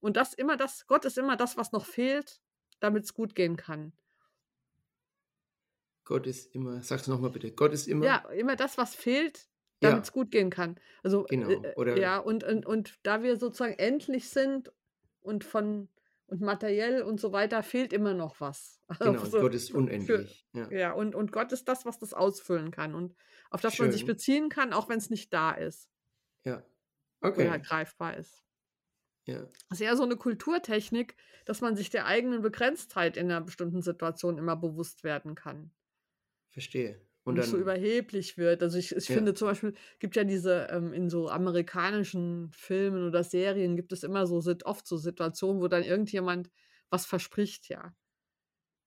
Und 0.00 0.16
das 0.16 0.34
immer 0.34 0.56
das, 0.56 0.86
Gott 0.86 1.04
ist 1.04 1.18
immer 1.18 1.36
das, 1.36 1.56
was 1.56 1.72
noch 1.72 1.86
fehlt, 1.86 2.40
damit 2.80 3.04
es 3.04 3.14
gut 3.14 3.34
gehen 3.34 3.56
kann. 3.56 3.92
Gott 6.04 6.26
ist 6.26 6.54
immer, 6.54 6.82
sag's 6.82 7.06
nochmal 7.06 7.30
bitte, 7.30 7.52
Gott 7.52 7.72
ist 7.72 7.86
immer, 7.86 8.04
Ja, 8.04 8.16
immer 8.30 8.56
das, 8.56 8.78
was 8.78 8.94
fehlt, 8.94 9.48
Ja. 9.82 9.90
damit 9.90 10.04
es 10.04 10.12
gut 10.12 10.30
gehen 10.30 10.50
kann. 10.50 10.80
Also, 11.02 11.24
Genau, 11.28 11.48
äh, 11.50 11.74
oder- 11.76 11.96
ja, 11.98 12.18
und, 12.18 12.42
und, 12.44 12.66
und 12.66 12.98
da 13.02 13.22
wir 13.22 13.36
sozusagen 13.36 13.74
endlich 13.78 14.28
sind 14.28 14.72
und 15.20 15.44
von 15.44 15.88
und 16.26 16.40
materiell 16.42 17.02
und 17.02 17.18
so 17.18 17.32
weiter, 17.32 17.60
fehlt 17.64 17.92
immer 17.92 18.14
noch 18.14 18.40
was. 18.40 18.80
genau, 19.00 19.24
So, 19.24 19.40
Gott 19.40 19.52
ist 19.52 19.72
unendlich. 19.72 20.46
ja. 20.54 20.66
Für, 20.66 20.74
ja, 20.78 20.92
und, 20.92 21.16
und 21.16 21.32
Gott 21.32 21.50
ist 21.50 21.66
das, 21.68 21.84
was 21.84 21.98
das 21.98 22.14
ausfüllen 22.14 22.70
kann 22.70 22.94
und 22.94 23.16
auf 23.50 23.60
das 23.60 23.76
man 23.80 23.90
sich 23.90 24.02
Schön. 24.02 24.06
beziehen 24.06 24.48
kann, 24.48 24.72
auch 24.72 24.88
wenn 24.88 24.98
es 24.98 25.10
nicht 25.10 25.32
da 25.32 25.50
ist 25.50 25.88
ja. 26.44 26.62
oder 27.20 27.32
Okay, 27.32 27.50
halt 27.50 27.66
greifbar 27.66 28.16
ist. 28.16 28.44
Ja. 29.30 29.50
Das 29.68 29.80
ist 29.80 29.86
eher 29.86 29.96
so 29.96 30.02
eine 30.04 30.16
Kulturtechnik, 30.16 31.16
dass 31.46 31.60
man 31.60 31.76
sich 31.76 31.90
der 31.90 32.06
eigenen 32.06 32.42
Begrenztheit 32.42 33.16
in 33.16 33.30
einer 33.30 33.40
bestimmten 33.40 33.82
Situation 33.82 34.38
immer 34.38 34.56
bewusst 34.56 35.04
werden 35.04 35.34
kann. 35.34 35.72
verstehe. 36.48 37.00
und 37.24 37.34
Und 37.34 37.36
nicht 37.36 37.48
so 37.48 37.58
dann, 37.58 37.58
überheblich 37.58 38.38
wird. 38.38 38.62
Also 38.62 38.78
ich, 38.78 38.92
ich 38.96 39.08
Ja. 39.08 39.10
finde 39.10 39.34
zum 39.34 39.48
Beispiel, 39.48 39.74
gibt 40.00 40.16
ja 40.16 40.24
diese, 40.24 40.68
ähm, 40.70 40.92
in 40.92 41.08
so 41.10 41.28
amerikanischen 41.28 42.50
Filmen 42.52 43.06
oder 43.06 43.22
Serien 43.24 43.76
gibt 43.76 43.92
es 43.92 44.02
immer 44.02 44.26
so, 44.26 44.42
oft 44.64 44.86
so 44.86 44.96
Situationen, 44.96 45.60
wo 45.62 45.68
dann 45.68 45.84
irgendjemand 45.84 46.50
was 46.90 47.06
verspricht, 47.06 47.68
ja. 47.68 47.94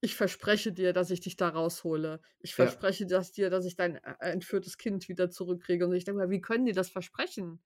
Ich 0.02 0.16
verspreche 0.16 0.72
dir, 0.72 0.92
dass 0.92 1.10
ich 1.10 1.20
dich 1.20 1.36
da 1.36 1.48
raushole. 1.50 2.20
Ich 2.40 2.54
Ja. 2.56 2.84
verspreche 2.84 3.06
das 3.06 3.32
dir, 3.32 3.50
dass 3.50 3.64
ich 3.66 3.76
dein 3.76 3.96
äh, 3.96 4.14
entführtes 4.20 4.78
Kind 4.78 5.08
wieder 5.08 5.30
zurückkriege. 5.30 5.86
Und 5.86 5.94
ich 5.94 6.04
denke 6.04 6.18
mal, 6.20 6.30
wie 6.30 6.40
können 6.42 6.66
die 6.66 6.72
das 6.72 6.90
versprechen? 6.90 7.62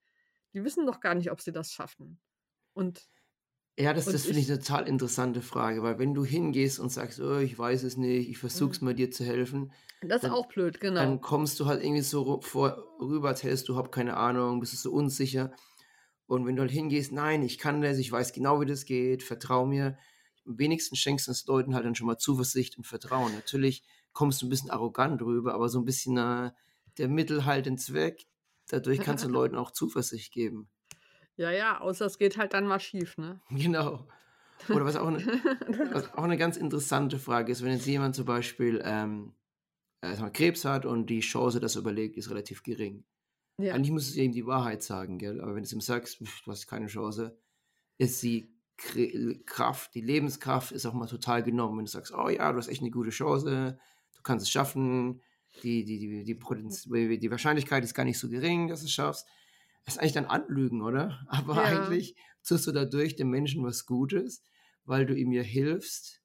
Die 0.55 0.65
wissen 0.65 0.87
doch 0.87 1.01
gar 1.01 1.15
nicht, 1.17 1.31
ob 1.33 1.41
sie 1.43 1.53
das 1.53 1.73
schaffen. 1.73 2.21
Und 2.79 3.09
ja, 3.79 3.93
das, 3.93 4.07
das 4.07 4.25
finde 4.25 4.41
ich 4.41 4.51
eine 4.51 4.59
total 4.61 4.89
interessante 4.89 5.41
Frage, 5.41 5.83
weil 5.83 5.99
wenn 5.99 6.15
du 6.15 6.25
hingehst 6.25 6.81
und 6.81 6.91
sagst, 6.91 7.21
oh, 7.21 7.39
ich 7.39 7.57
weiß 7.59 7.83
es 7.85 7.97
nicht, 7.97 8.29
ich 8.29 8.39
versuch's 8.39 8.81
mal 8.81 8.95
dir 8.95 9.11
zu 9.11 9.25
helfen, 9.25 9.73
das 10.01 10.17
ist 10.17 10.25
Dann- 10.25 10.33
auch 10.33 10.47
blöd, 10.47 10.81
genau. 10.81 11.01
dann 11.01 11.21
kommst 11.21 11.59
du 11.59 11.67
halt 11.67 11.83
irgendwie 11.83 12.03
so 12.03 12.41
vor, 12.41 12.85
rüber, 13.01 13.29
als 13.29 13.43
hättest 13.43 13.69
du 13.69 13.73
überhaupt 13.73 13.93
keine 13.93 14.17
Ahnung, 14.17 14.61
bist 14.61 14.73
du 14.73 14.77
so 14.77 14.93
unsicher. 14.93 15.53
Und 16.27 16.47
wenn 16.47 16.57
du 16.57 16.63
halt 16.63 16.71
hingehst, 16.71 17.11
nein, 17.13 17.43
ich 17.43 17.59
kann 17.59 17.81
das, 17.81 17.99
ich 17.99 18.11
weiß 18.13 18.33
genau, 18.33 18.61
wie 18.61 18.67
das 18.67 18.85
geht, 18.85 19.23
vertrau 19.23 19.65
mir. 19.67 19.97
Am 20.47 20.59
wenigsten 20.59 20.95
schenkst 20.95 21.27
du 21.27 21.31
es 21.33 21.47
Leuten 21.47 21.75
halt 21.75 21.85
dann 21.85 21.95
schon 21.95 22.07
mal 22.07 22.19
Zuversicht 22.19 22.77
und 22.79 22.87
Vertrauen. 22.87 23.33
Natürlich 23.35 23.83
kommst 24.13 24.43
du 24.43 24.47
ein 24.47 24.51
bisschen 24.51 24.71
arrogant 24.71 25.21
rüber, 25.23 25.55
aber 25.55 25.69
so 25.69 25.79
ein 25.79 25.85
bisschen 25.85 26.17
äh, 26.17 26.51
der 26.99 27.09
Mittel 27.09 27.45
halt 27.45 27.67
den 27.67 27.79
Zweck. 27.79 28.27
Dadurch 28.69 29.01
kannst 29.01 29.25
du 29.25 29.29
Leuten 29.31 29.57
auch 29.57 29.71
Zuversicht 29.71 30.33
geben. 30.33 30.69
Ja, 31.39 31.51
ja, 31.51 31.81
außer 31.81 32.05
es 32.07 32.19
geht 32.19 32.37
halt 32.37 32.53
dann 32.53 32.67
mal 32.67 32.81
schief, 32.81 33.17
ne? 33.17 33.41
Genau. 33.51 34.07
Oder 34.69 34.85
was 34.85 34.97
auch 34.97 35.07
eine, 35.07 35.19
was 35.93 36.13
auch 36.15 36.25
eine 36.25 36.37
ganz 36.37 36.57
interessante 36.57 37.19
Frage 37.19 37.53
ist, 37.53 37.63
wenn 37.65 37.73
jetzt 37.73 37.87
jemand 37.87 38.17
zum 38.17 38.27
Beispiel 38.27 38.83
ähm, 38.85 39.33
äh, 40.01 40.19
wir, 40.19 40.31
Krebs 40.31 40.65
hat 40.65 40.85
und 40.85 41.07
die 41.09 41.21
Chance, 41.21 41.61
dass 41.61 41.77
er 41.77 41.83
überlebt, 41.83 42.17
ist 42.17 42.29
relativ 42.29 42.63
gering. 42.63 43.05
ja. 43.59 43.73
Eigentlich 43.75 43.93
musst 43.93 44.15
du 44.15 44.21
ihm 44.21 44.33
die 44.33 44.47
Wahrheit 44.47 44.83
sagen, 44.83 45.19
gell? 45.19 45.41
Aber 45.41 45.55
wenn 45.55 45.63
du 45.63 45.71
ihm 45.71 45.81
sagst, 45.81 46.19
pff, 46.19 46.43
du 46.43 46.51
hast 46.51 46.67
keine 46.67 46.89
Chance, 46.89 47.39
ist 47.99 48.23
die 48.23 48.53
Kr- 48.79 49.45
Kraft, 49.45 49.95
die 49.95 50.01
Lebenskraft 50.01 50.73
ist 50.73 50.87
auch 50.87 50.95
mal 50.95 51.07
total 51.07 51.43
genommen. 51.43 51.79
Wenn 51.79 51.85
du 51.85 51.91
sagst, 51.91 52.13
oh 52.13 52.29
ja, 52.29 52.51
du 52.53 52.59
hast 52.59 52.69
echt 52.69 52.81
eine 52.83 52.91
gute 52.91 53.11
Chance, 53.11 53.79
du 54.17 54.23
kannst 54.23 54.45
es 54.45 54.51
schaffen, 54.51 55.23
die, 55.63 55.85
die, 55.85 55.99
die, 55.99 56.25
die, 56.25 57.19
die 57.19 57.31
Wahrscheinlichkeit 57.31 57.83
ist 57.85 57.95
gar 57.95 58.05
nicht 58.05 58.19
so 58.19 58.29
gering, 58.29 58.69
dass 58.69 58.81
du 58.81 58.87
es 58.87 58.93
schaffst. 58.93 59.27
Das 59.89 59.95
ist 59.95 60.03
eigentlich 60.03 60.13
dann 60.13 60.27
Anlügen, 60.27 60.83
oder? 60.83 61.19
Aber 61.29 61.55
Ja. 61.55 61.63
eigentlich 61.63 62.15
tust 62.47 62.67
du 62.67 62.73
dadurch 62.73 63.17
dem 63.17 63.31
Menschen 63.31 63.65
was 63.65 63.87
Gutes, 63.87 64.43
weil 64.85 65.07
du 65.07 65.15
ihm 65.15 65.33
ja 65.33 65.41
hilfst, 65.41 66.21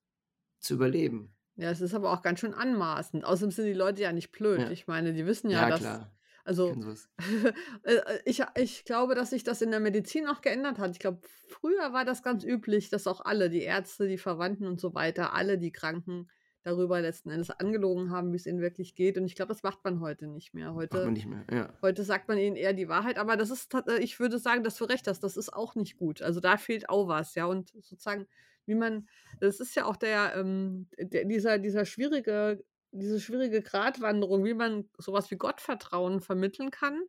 zu 0.60 0.74
überleben. 0.74 1.34
Ja, 1.56 1.70
es 1.70 1.80
ist 1.80 1.94
aber 1.94 2.12
auch 2.12 2.22
ganz 2.22 2.42
schön 2.42 2.54
anmaßend. 2.54 3.24
Außerdem 3.24 3.52
sind 3.52 3.66
die 3.68 3.74
Leute 3.74 4.02
ja 4.02 4.12
nicht 4.12 4.34
blöd. 4.34 4.60
Ja. 4.60 4.70
Ich 4.70 4.88
meine, 4.88 5.14
die 5.14 5.26
wissen 5.26 5.50
ja, 5.50 5.62
Ja, 5.62 5.70
dass. 5.70 5.80
klar. 5.80 6.14
Also, 6.44 6.74
sowas. 6.74 7.08
äh, 7.84 8.02
ich, 8.26 8.44
ich 8.56 8.84
glaube, 8.84 9.16
dass 9.16 9.30
sich 9.30 9.46
das 9.46 9.62
in 9.62 9.72
der 9.72 9.80
Medizin 9.80 10.28
auch 10.28 10.42
geändert 10.42 10.78
hat. 10.78 10.92
Ich 10.92 11.00
glaube, 11.00 11.22
früher 11.48 11.94
war 11.94 12.04
das 12.04 12.22
ganz 12.22 12.44
üblich, 12.44 12.90
dass 12.90 13.08
auch 13.08 13.22
alle, 13.22 13.50
die 13.50 13.62
Ärzte, 13.62 14.10
die 14.10 14.18
Verwandten 14.18 14.68
und 14.68 14.82
so 14.82 14.94
weiter, 14.94 15.34
alle 15.34 15.58
die 15.58 15.72
Kranken 15.72 16.28
darüber 16.64 17.02
letzten 17.02 17.30
Endes 17.30 17.50
angelogen 17.50 18.10
haben, 18.12 18.32
wie 18.32 18.38
es 18.38 18.46
ihnen 18.46 18.62
wirklich 18.62 18.96
geht. 18.96 19.18
Und 19.18 19.26
ich 19.26 19.36
glaube, 19.36 19.54
das 19.54 19.64
macht 19.64 19.84
man 19.84 20.00
heute 20.00 20.28
nicht 20.28 20.54
mehr. 20.54 20.72
Macht 20.72 20.78
Heute, 20.94 21.06
man 21.06 21.14
nicht 21.14 21.28
mehr. 21.28 21.46
Ja. 21.52 21.74
heute 21.82 22.04
sagt 22.04 22.28
man 22.30 22.38
ihnen 22.38 22.56
eher 22.56 22.74
die 22.74 22.88
Wahrheit. 22.88 23.18
Aber 23.18 23.36
das 23.38 23.52
ist, 23.52 23.74
äh, 23.74 24.00
ich 24.00 24.20
würde 24.20 24.40
sagen, 24.40 24.64
dass 24.64 24.78
du 24.78 24.86
recht 24.86 25.08
hast, 25.08 25.22
das 25.24 25.38
ist 25.38 25.54
auch 25.54 25.76
nicht 25.76 25.98
gut. 25.98 26.22
Also 26.22 26.40
da 26.40 26.58
fehlt 26.58 26.90
auch 26.90 27.08
was, 27.08 27.36
ja. 27.36 27.46
Und 27.46 27.70
sozusagen, 27.82 28.28
wie 28.66 28.76
man, 28.76 29.08
das 29.40 29.60
ist 29.60 29.76
ja 29.76 29.86
auch 29.86 29.98
der, 29.98 30.36
ähm, 30.36 30.88
der 30.98 31.26
dieser, 31.26 31.60
dieser 31.60 31.86
schwierige, 31.86 32.64
diese 32.92 33.20
schwierige 33.20 33.62
Gratwanderung, 33.62 34.46
wie 34.46 34.54
man 34.54 34.90
sowas 34.98 35.30
wie 35.32 35.38
Gottvertrauen 35.38 36.22
vermitteln 36.22 36.72
kann, 36.72 37.02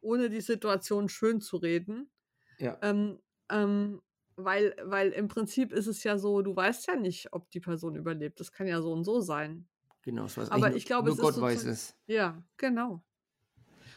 ohne 0.00 0.30
die 0.30 0.40
Situation 0.40 1.08
schön 1.08 1.40
zu 1.40 1.56
reden. 1.58 2.10
ja. 2.58 2.78
Ähm, 2.82 3.20
ähm, 3.50 4.02
weil, 4.36 4.76
weil 4.82 5.10
im 5.10 5.28
Prinzip 5.28 5.72
ist 5.72 5.86
es 5.86 6.04
ja 6.04 6.18
so, 6.18 6.42
du 6.42 6.54
weißt 6.54 6.86
ja 6.88 6.96
nicht, 6.96 7.32
ob 7.32 7.50
die 7.50 7.60
Person 7.60 7.96
überlebt. 7.96 8.38
Das 8.40 8.52
kann 8.52 8.66
ja 8.66 8.80
so 8.82 8.92
und 8.92 9.04
so 9.04 9.20
sein. 9.20 9.66
Genau, 10.02 10.24
das 10.24 10.36
weiß 10.36 10.50
Aber 10.50 10.74
ich 10.74 10.84
glaube, 10.84 11.08
nur, 11.08 11.14
es 11.14 11.20
nur 11.20 11.30
ist 11.30 11.36
Gott 11.36 11.42
weiß 11.42 11.64
es. 11.64 11.96
Ja, 12.06 12.42
genau. 12.56 13.02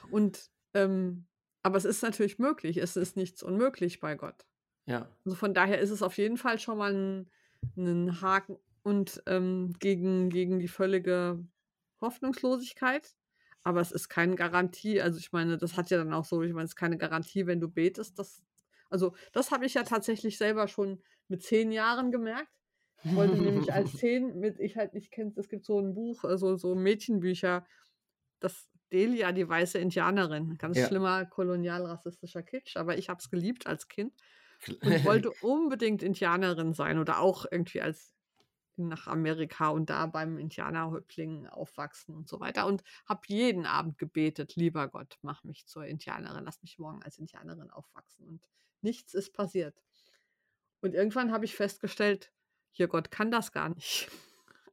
Und 0.10 0.50
ähm, 0.74 1.28
aber 1.62 1.78
es 1.78 1.86
ist 1.86 2.02
natürlich 2.02 2.40
möglich. 2.40 2.78
Es 2.78 2.96
ist 2.96 3.18
nichts 3.18 3.44
unmöglich 3.44 4.00
bei 4.00 4.16
Gott. 4.16 4.46
Ja. 4.86 5.08
Also 5.26 5.36
von 5.36 5.54
daher 5.54 5.80
ist 5.80 5.92
es 5.92 6.02
auf 6.02 6.18
jeden 6.18 6.38
Fall 6.38 6.58
schon 6.58 6.78
mal 6.78 6.94
ein, 6.94 7.30
ein 7.78 8.22
Haken 8.22 8.58
und 8.82 9.22
ähm, 9.28 9.74
gegen, 9.80 10.30
gegen 10.30 10.60
die 10.60 10.68
völlige 10.68 11.46
Hoffnungslosigkeit. 12.02 13.14
Aber 13.64 13.82
es 13.82 13.92
ist 13.92 14.08
keine 14.10 14.36
Garantie. 14.36 15.02
Also 15.02 15.20
ich 15.20 15.32
meine, 15.32 15.58
das 15.58 15.76
hat 15.76 15.90
ja 15.90 15.98
dann 15.98 16.14
auch 16.14 16.26
so, 16.26 16.42
ich 16.42 16.54
meine, 16.54 16.66
es 16.66 16.72
ist 16.72 16.78
keine 16.78 16.98
Garantie, 16.98 17.46
wenn 17.46 17.60
du 17.60 17.68
betest. 17.68 18.18
Dass, 18.18 18.42
also 18.90 19.16
das 19.34 19.52
habe 19.52 19.66
ich 19.66 19.74
ja 19.76 19.84
tatsächlich 19.84 20.38
selber 20.38 20.68
schon 20.68 21.04
mit 21.28 21.44
zehn 21.44 21.72
Jahren 21.72 22.12
gemerkt. 22.12 22.50
Ich 23.04 23.16
wollte 23.16 23.38
nämlich 23.38 23.74
als 23.74 23.96
zehn 23.98 24.40
mit, 24.40 24.60
ich 24.60 24.76
halt 24.78 24.94
nicht 24.94 25.12
kenne, 25.12 25.34
es 25.38 25.50
gibt 25.50 25.66
so 25.66 25.80
ein 25.80 25.94
Buch, 25.94 26.24
also 26.26 26.58
so 26.58 26.76
Mädchenbücher, 26.76 27.66
das 28.40 28.70
Delia, 28.92 29.32
die 29.32 29.48
weiße 29.48 29.78
Indianerin. 29.80 30.58
Ganz 30.58 30.80
Ja. 30.80 30.88
schlimmer 30.88 31.26
kolonialrassistischer 31.26 32.44
Kitsch, 32.44 32.78
aber 32.78 32.98
ich 32.98 33.10
habe 33.10 33.20
es 33.20 33.30
geliebt 33.30 33.68
als 33.68 33.88
Kind 33.88 34.14
und 34.82 35.04
wollte 35.04 35.32
unbedingt 35.34 36.04
Indianerin 36.04 36.74
sein 36.74 37.00
oder 37.00 37.20
auch 37.20 37.46
irgendwie 37.50 37.82
als 37.82 38.16
nach 38.78 39.08
Amerika 39.08 39.70
und 39.70 39.90
da 39.90 40.08
beim 40.08 40.38
Indianerhäuptling 40.38 41.48
aufwachsen 41.48 42.16
und 42.16 42.30
so 42.30 42.40
weiter 42.40 42.66
und 42.68 42.84
habe 43.08 43.22
jeden 43.28 43.66
Abend 43.66 43.98
gebetet, 43.98 44.56
lieber 44.56 44.88
Gott, 44.88 45.18
mach 45.22 45.44
mich 45.44 45.68
zur 45.68 45.86
Indianerin, 45.86 46.46
lass 46.46 46.62
mich 46.62 46.80
morgen 46.80 47.04
als 47.04 47.18
Indianerin 47.18 47.72
aufwachsen 47.72 48.28
und 48.28 48.48
nichts 48.84 49.14
ist 49.14 49.34
passiert. 49.34 49.76
Und 50.82 50.94
irgendwann 50.94 51.32
habe 51.32 51.46
ich 51.46 51.56
festgestellt, 51.56 52.32
hier 52.72 52.88
Gott 52.88 53.12
kann 53.12 53.32
das 53.32 53.52
gar 53.52 53.70
nicht. 53.70 54.10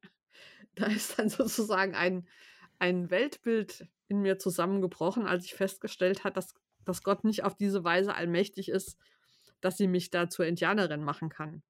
da 0.74 0.86
ist 0.86 1.18
dann 1.18 1.28
sozusagen 1.28 1.94
ein, 1.94 2.28
ein 2.78 3.10
Weltbild 3.10 3.88
in 4.08 4.20
mir 4.20 4.38
zusammengebrochen, 4.38 5.26
als 5.26 5.44
ich 5.44 5.54
festgestellt 5.54 6.24
habe, 6.24 6.34
dass, 6.34 6.54
dass 6.84 7.02
Gott 7.02 7.24
nicht 7.24 7.44
auf 7.44 7.56
diese 7.56 7.82
Weise 7.82 8.14
allmächtig 8.14 8.68
ist, 8.68 8.96
dass 9.60 9.76
sie 9.76 9.88
mich 9.88 10.10
da 10.10 10.28
zur 10.28 10.46
Indianerin 10.46 11.02
machen 11.02 11.28
kann. 11.28 11.62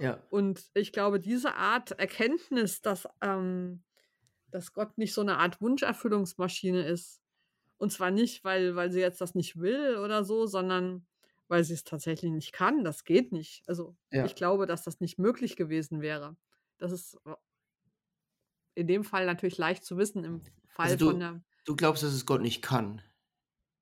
ja. 0.00 0.20
Und 0.30 0.70
ich 0.74 0.92
glaube, 0.92 1.20
diese 1.20 1.54
Art 1.54 1.92
Erkenntnis, 1.92 2.80
dass, 2.80 3.06
ähm, 3.20 3.84
dass 4.48 4.72
Gott 4.72 4.98
nicht 4.98 5.14
so 5.14 5.20
eine 5.20 5.38
Art 5.38 5.60
Wunscherfüllungsmaschine 5.60 6.86
ist, 6.86 7.20
und 7.76 7.92
zwar 7.92 8.10
nicht, 8.10 8.44
weil, 8.44 8.76
weil 8.76 8.90
sie 8.90 9.00
jetzt 9.00 9.20
das 9.20 9.34
nicht 9.34 9.58
will 9.58 9.96
oder 9.96 10.22
so, 10.24 10.46
sondern 10.46 11.06
weil 11.50 11.64
sie 11.64 11.74
es 11.74 11.84
tatsächlich 11.84 12.30
nicht 12.32 12.52
kann. 12.52 12.84
Das 12.84 13.04
geht 13.04 13.32
nicht. 13.32 13.62
Also 13.68 13.96
Ja. 14.12 14.24
ich 14.24 14.34
glaube, 14.36 14.66
dass 14.66 14.84
das 14.84 15.00
nicht 15.00 15.18
möglich 15.18 15.56
gewesen 15.56 16.00
wäre. 16.00 16.36
Das 16.78 16.92
ist 16.92 17.18
äh, 17.26 17.34
in 18.74 18.86
dem 18.86 19.04
Fall 19.04 19.26
natürlich 19.26 19.58
leicht 19.58 19.84
zu 19.84 19.96
wissen, 19.96 20.24
im 20.24 20.40
Fall 20.68 20.86
Also 20.86 20.96
du- 20.96 21.10
von 21.10 21.20
der. 21.20 21.42
Du 21.66 21.76
glaubst, 21.76 22.02
dass 22.02 22.12
es 22.12 22.24
Gott 22.26 22.40
nicht 22.40 22.62
kann. 22.62 23.02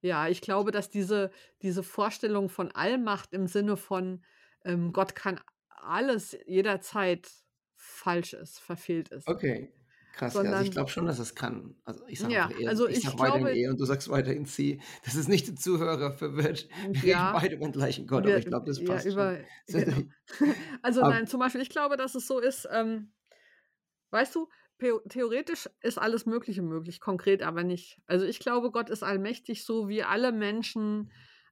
Ja, 0.01 0.29
ich 0.29 0.41
glaube, 0.41 0.73
dass 0.73 0.91
diese, 0.91 1.31
diese 1.62 1.83
Vorstellung 1.83 2.49
von 2.49 2.71
Allmacht 2.73 3.33
im 3.33 3.47
Sinne 3.47 3.77
von 3.77 4.25
ähm, 4.64 4.93
Gott 4.93 5.14
kann 5.14 5.41
alles 5.69 6.37
jederzeit 6.47 7.31
falsch 7.77 8.33
ist, 8.35 8.59
verfehlt 8.59 9.09
ist. 9.11 9.29
Okay. 9.29 9.73
Krass, 10.14 10.34
ja. 10.34 10.40
Also 10.40 10.48
ich 10.50 10.56
Sondern- 10.56 10.70
glaube 10.72 10.90
schon, 10.90 11.06
dass 11.06 11.18
es 11.20 11.34
kann. 11.34 11.76
Also 11.84 12.04
ich 12.09 12.18
sage 12.18 12.32
Ja, 12.34 12.50
eher, 12.50 12.68
also 12.70 12.88
ich 12.88 12.98
ich 12.98 13.04
sag 13.04 13.18
weiterhin 13.18 13.44
glaube- 13.44 13.56
eher 13.59 13.70
und 13.70 13.78
du 13.80 13.84
sagst 13.84 14.09
weiterhin 14.09 14.46
sie. 14.46 14.80
Das 15.04 15.14
ist 15.14 15.28
nicht 15.28 15.46
der 15.46 15.54
Zuhörer 15.56 16.12
verwirrt. 16.12 16.68
Wir 16.90 17.04
Ja. 17.14 17.30
reden 17.30 17.40
beide 17.40 17.54
über 17.56 17.66
den 17.66 17.72
gleichen 17.72 18.06
Gott, 18.06 18.24
aber 18.24 18.28
Wir- 18.32 18.38
ich 18.38 18.46
glaube, 18.46 18.66
das 18.66 18.80
ja, 18.80 18.86
passt 18.86 19.06
über, 19.06 19.36
schon. 19.70 19.84
genau. 19.84 19.96
Also 20.82 21.02
Aber- 21.02 21.11
nein, 21.11 21.26
zum 21.26 21.40
Beispiel, 21.40 21.61
ich 21.61 21.70
glaube, 21.70 21.96
dass 21.96 22.14
es 22.14 22.26
so 22.26 22.40
ist, 22.40 22.68
ähm, 22.72 23.12
weißt 24.11 24.34
du, 24.34 24.48
theo- 24.80 25.00
theoretisch 25.09 25.68
ist 25.82 25.98
alles 25.98 26.26
Mögliche 26.26 26.62
möglich, 26.62 27.00
konkret 27.00 27.42
aber 27.42 27.62
nicht. 27.62 28.00
Also 28.06 28.24
ich 28.26 28.38
glaube, 28.40 28.70
Gott 28.72 28.90
ist 28.90 29.02
allmächtig, 29.04 29.64
so 29.64 29.88
wie 29.88 30.02
alle 30.02 30.32
Menschen 30.32 31.11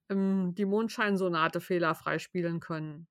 ähm, 0.08 0.54
die 0.56 0.64
Mondscheinsonate 0.64 1.60
fehlerfrei 1.60 2.18
spielen 2.18 2.60
können. 2.60 3.06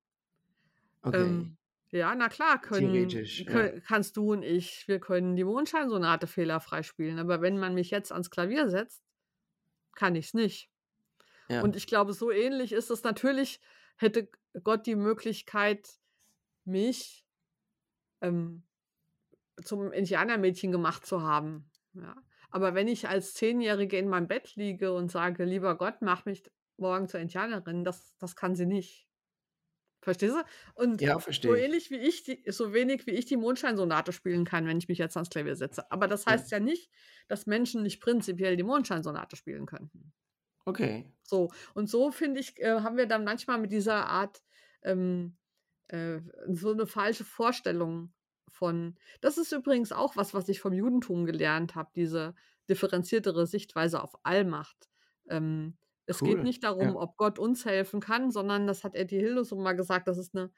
Okay. 1.02 1.22
Ähm, 1.22 1.58
ja, 1.92 2.14
na 2.16 2.28
klar, 2.30 2.60
können, 2.60 2.92
Theoretisch, 2.92 3.42
ja. 3.42 3.52
kö- 3.52 3.82
kannst 3.82 4.18
du 4.18 4.34
und 4.34 4.44
ich, 4.44 4.88
wir 4.88 5.00
können 5.00 5.36
die 5.36 5.44
Mondscheinsonate 5.44 6.28
fehlerfrei 6.28 6.84
spielen. 6.84 7.20
Aber 7.20 7.42
wenn 7.42 7.58
man 7.58 7.74
mich 7.74 7.90
jetzt 7.92 8.12
ans 8.12 8.30
Klavier 8.30 8.70
setzt, 8.70 9.04
kann 9.94 10.16
ich 10.16 10.28
es 10.28 10.34
nicht. 10.34 10.70
ja. 11.50 11.62
Und 11.62 11.76
ich 11.76 11.88
glaube, 11.88 12.14
so 12.14 12.32
ähnlich 12.32 12.74
ist 12.74 12.90
es. 12.90 13.04
Natürlich 13.04 13.62
hätte 13.98 14.30
Gott 14.64 14.86
die 14.88 14.96
Möglichkeit, 14.96 15.88
mich 16.66 17.26
ähm, 18.22 18.64
zum 19.64 19.92
Indianermädchen 19.94 20.72
gemacht 20.72 21.06
zu 21.06 21.22
haben. 21.22 21.70
Ja. 21.94 22.16
Aber 22.50 22.74
wenn 22.74 22.88
ich 22.88 23.08
als 23.08 23.34
Zehnjährige 23.36 23.98
in 23.98 24.10
meinem 24.10 24.28
Bett 24.28 24.56
liege 24.56 24.92
und 24.94 25.12
sage, 25.12 25.46
lieber 25.46 25.78
Gott, 25.78 26.02
mach 26.02 26.26
mich 26.26 26.44
morgen 26.78 27.08
zur 27.08 27.20
Indianerin, 27.22 27.84
das, 27.86 28.16
das 28.18 28.36
kann 28.36 28.56
sie 28.56 28.66
nicht. 28.66 29.05
Verstehst 30.06 30.36
du? 30.36 30.44
Und 30.76 31.02
ja, 31.02 31.18
so 31.42 31.54
ähnlich 31.56 31.92
wie 31.92 31.98
ich, 31.98 32.24
die, 32.24 32.44
so 32.52 32.74
wenig 32.74 33.08
wie 33.08 33.12
ich 33.12 33.26
die 33.26 33.38
Mondscheinsonate 33.38 34.14
spielen 34.14 34.46
kann, 34.46 34.68
wenn 34.68 34.78
ich 34.78 34.88
mich 34.88 34.98
jetzt 35.00 35.18
ans 35.18 35.30
Klavier 35.30 35.56
setze. 35.56 35.92
Aber 35.92 36.08
das 36.08 36.26
Ja. 36.28 36.34
heißt 36.34 36.52
ja 36.52 36.60
nicht, 36.60 36.92
dass 37.28 37.46
Menschen 37.48 37.84
nicht 37.84 38.00
prinzipiell 38.02 38.56
die 38.58 38.64
Mondscheinsonate 38.64 39.36
spielen 39.36 39.66
könnten. 39.66 40.14
Okay. 40.68 41.06
So, 41.24 41.52
und 41.74 41.90
so 41.90 42.12
finde 42.12 42.40
ich, 42.40 42.60
äh, 42.62 42.82
haben 42.82 42.98
wir 42.98 43.08
dann 43.08 43.24
manchmal 43.24 43.60
mit 43.60 43.72
dieser 43.72 44.08
Art 44.08 44.44
ähm, 44.84 45.38
äh, 45.88 46.20
so 46.50 46.72
eine 46.72 46.86
falsche 46.88 47.24
Vorstellung 47.24 48.14
von. 48.48 48.96
Das 49.22 49.38
ist 49.38 49.52
übrigens 49.52 49.92
auch 49.92 50.16
was, 50.16 50.34
was 50.34 50.48
ich 50.50 50.60
vom 50.62 50.74
Judentum 50.74 51.26
gelernt 51.26 51.76
habe, 51.76 51.92
diese 51.96 52.36
differenziertere 52.70 53.48
Sichtweise 53.48 54.02
auf 54.04 54.14
Allmacht. 54.24 54.90
Ähm, 55.30 55.78
es 56.08 56.22
Cool, 56.22 56.24
geht 56.24 56.44
nicht 56.44 56.64
darum, 56.64 56.96
ja. 56.96 56.98
ob 56.98 57.18
Gott 57.18 57.40
uns 57.40 57.66
helfen 57.66 58.00
kann, 58.00 58.32
sondern 58.32 58.68
das 58.68 58.84
hat 58.84 58.96
Etty 58.96 59.18
Hildesum 59.20 59.64
mal 59.64 59.74
gesagt, 59.74 60.08
das 60.08 60.18
ist 60.18 60.36
eine 60.36 60.52